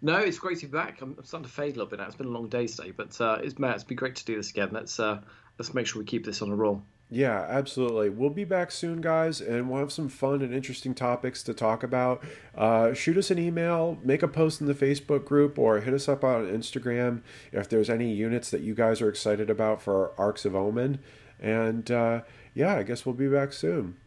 No, 0.00 0.18
it's 0.18 0.38
great 0.38 0.60
to 0.60 0.66
be 0.66 0.72
back. 0.72 1.00
I'm, 1.02 1.16
I'm 1.18 1.24
starting 1.24 1.48
to 1.48 1.52
fade 1.52 1.74
a 1.74 1.78
little 1.78 1.86
bit 1.86 1.98
now. 1.98 2.06
It's 2.06 2.14
been 2.14 2.28
a 2.28 2.30
long 2.30 2.48
day 2.48 2.68
today, 2.68 2.92
but 2.92 3.20
uh, 3.20 3.38
it's 3.42 3.58
Matt. 3.58 3.74
It's 3.74 3.84
been 3.84 3.96
great 3.96 4.14
to 4.16 4.24
do 4.24 4.36
this 4.36 4.50
again. 4.50 4.68
Let's 4.70 5.00
uh, 5.00 5.20
let's 5.58 5.74
make 5.74 5.88
sure 5.88 6.00
we 6.00 6.06
keep 6.06 6.24
this 6.24 6.42
on 6.42 6.50
a 6.50 6.54
roll. 6.54 6.82
Yeah, 7.14 7.44
absolutely. 7.46 8.08
We'll 8.08 8.30
be 8.30 8.44
back 8.44 8.70
soon, 8.70 9.02
guys, 9.02 9.42
and 9.42 9.68
we'll 9.68 9.80
have 9.80 9.92
some 9.92 10.08
fun 10.08 10.40
and 10.40 10.54
interesting 10.54 10.94
topics 10.94 11.42
to 11.42 11.52
talk 11.52 11.82
about. 11.82 12.24
Uh, 12.56 12.94
shoot 12.94 13.18
us 13.18 13.30
an 13.30 13.38
email, 13.38 13.98
make 14.02 14.22
a 14.22 14.28
post 14.28 14.62
in 14.62 14.66
the 14.66 14.72
Facebook 14.72 15.26
group, 15.26 15.58
or 15.58 15.78
hit 15.80 15.92
us 15.92 16.08
up 16.08 16.24
on 16.24 16.46
Instagram 16.46 17.20
if 17.52 17.68
there's 17.68 17.90
any 17.90 18.10
units 18.10 18.50
that 18.50 18.62
you 18.62 18.74
guys 18.74 19.02
are 19.02 19.10
excited 19.10 19.50
about 19.50 19.82
for 19.82 20.12
Arks 20.16 20.46
of 20.46 20.56
Omen. 20.56 21.00
And 21.38 21.90
uh, 21.90 22.22
yeah, 22.54 22.76
I 22.76 22.82
guess 22.82 23.04
we'll 23.04 23.14
be 23.14 23.28
back 23.28 23.52
soon. 23.52 23.98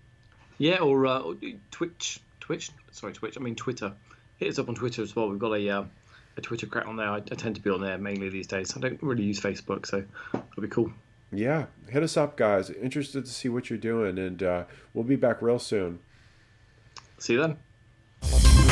Yeah, 0.58 0.80
or 0.80 1.06
uh, 1.06 1.34
Twitch, 1.70 2.20
Twitch. 2.40 2.72
Sorry, 2.92 3.14
Twitch. 3.14 3.38
I 3.38 3.40
mean 3.40 3.54
Twitter. 3.54 3.94
Hit 4.38 4.50
us 4.50 4.58
up 4.58 4.68
on 4.68 4.74
Twitter 4.74 5.04
as 5.04 5.16
well. 5.16 5.30
We've 5.30 5.38
got 5.38 5.52
a 5.52 5.70
uh, 5.70 5.84
a 6.38 6.42
Twitter 6.42 6.66
account 6.66 6.88
on 6.88 6.96
there. 6.96 7.10
I, 7.10 7.18
I 7.18 7.20
tend 7.20 7.54
to 7.58 7.62
be 7.62 7.70
on 7.70 7.82
there 7.82 8.00
mainly 8.00 8.30
these 8.30 8.48
days. 8.48 8.76
I 8.76 8.80
don't 8.80 9.04
really 9.04 9.26
use 9.26 9.40
Facebook, 9.40 9.86
so 9.86 10.04
it'll 10.34 10.62
be 10.64 10.70
cool. 10.70 10.92
Yeah, 11.32 11.66
hit 11.90 12.04
us 12.04 12.18
up, 12.18 12.38
guys. 12.38 12.70
Interested 12.70 13.26
to 13.26 13.32
see 13.32 13.50
what 13.50 13.70
you're 13.70 13.80
doing, 13.80 14.18
and 14.18 14.42
uh, 14.42 14.64
we'll 14.94 15.04
be 15.04 15.16
back 15.16 15.42
real 15.42 15.60
soon. 15.60 16.00
See 17.18 17.34
you 17.34 17.42
then. 17.42 18.65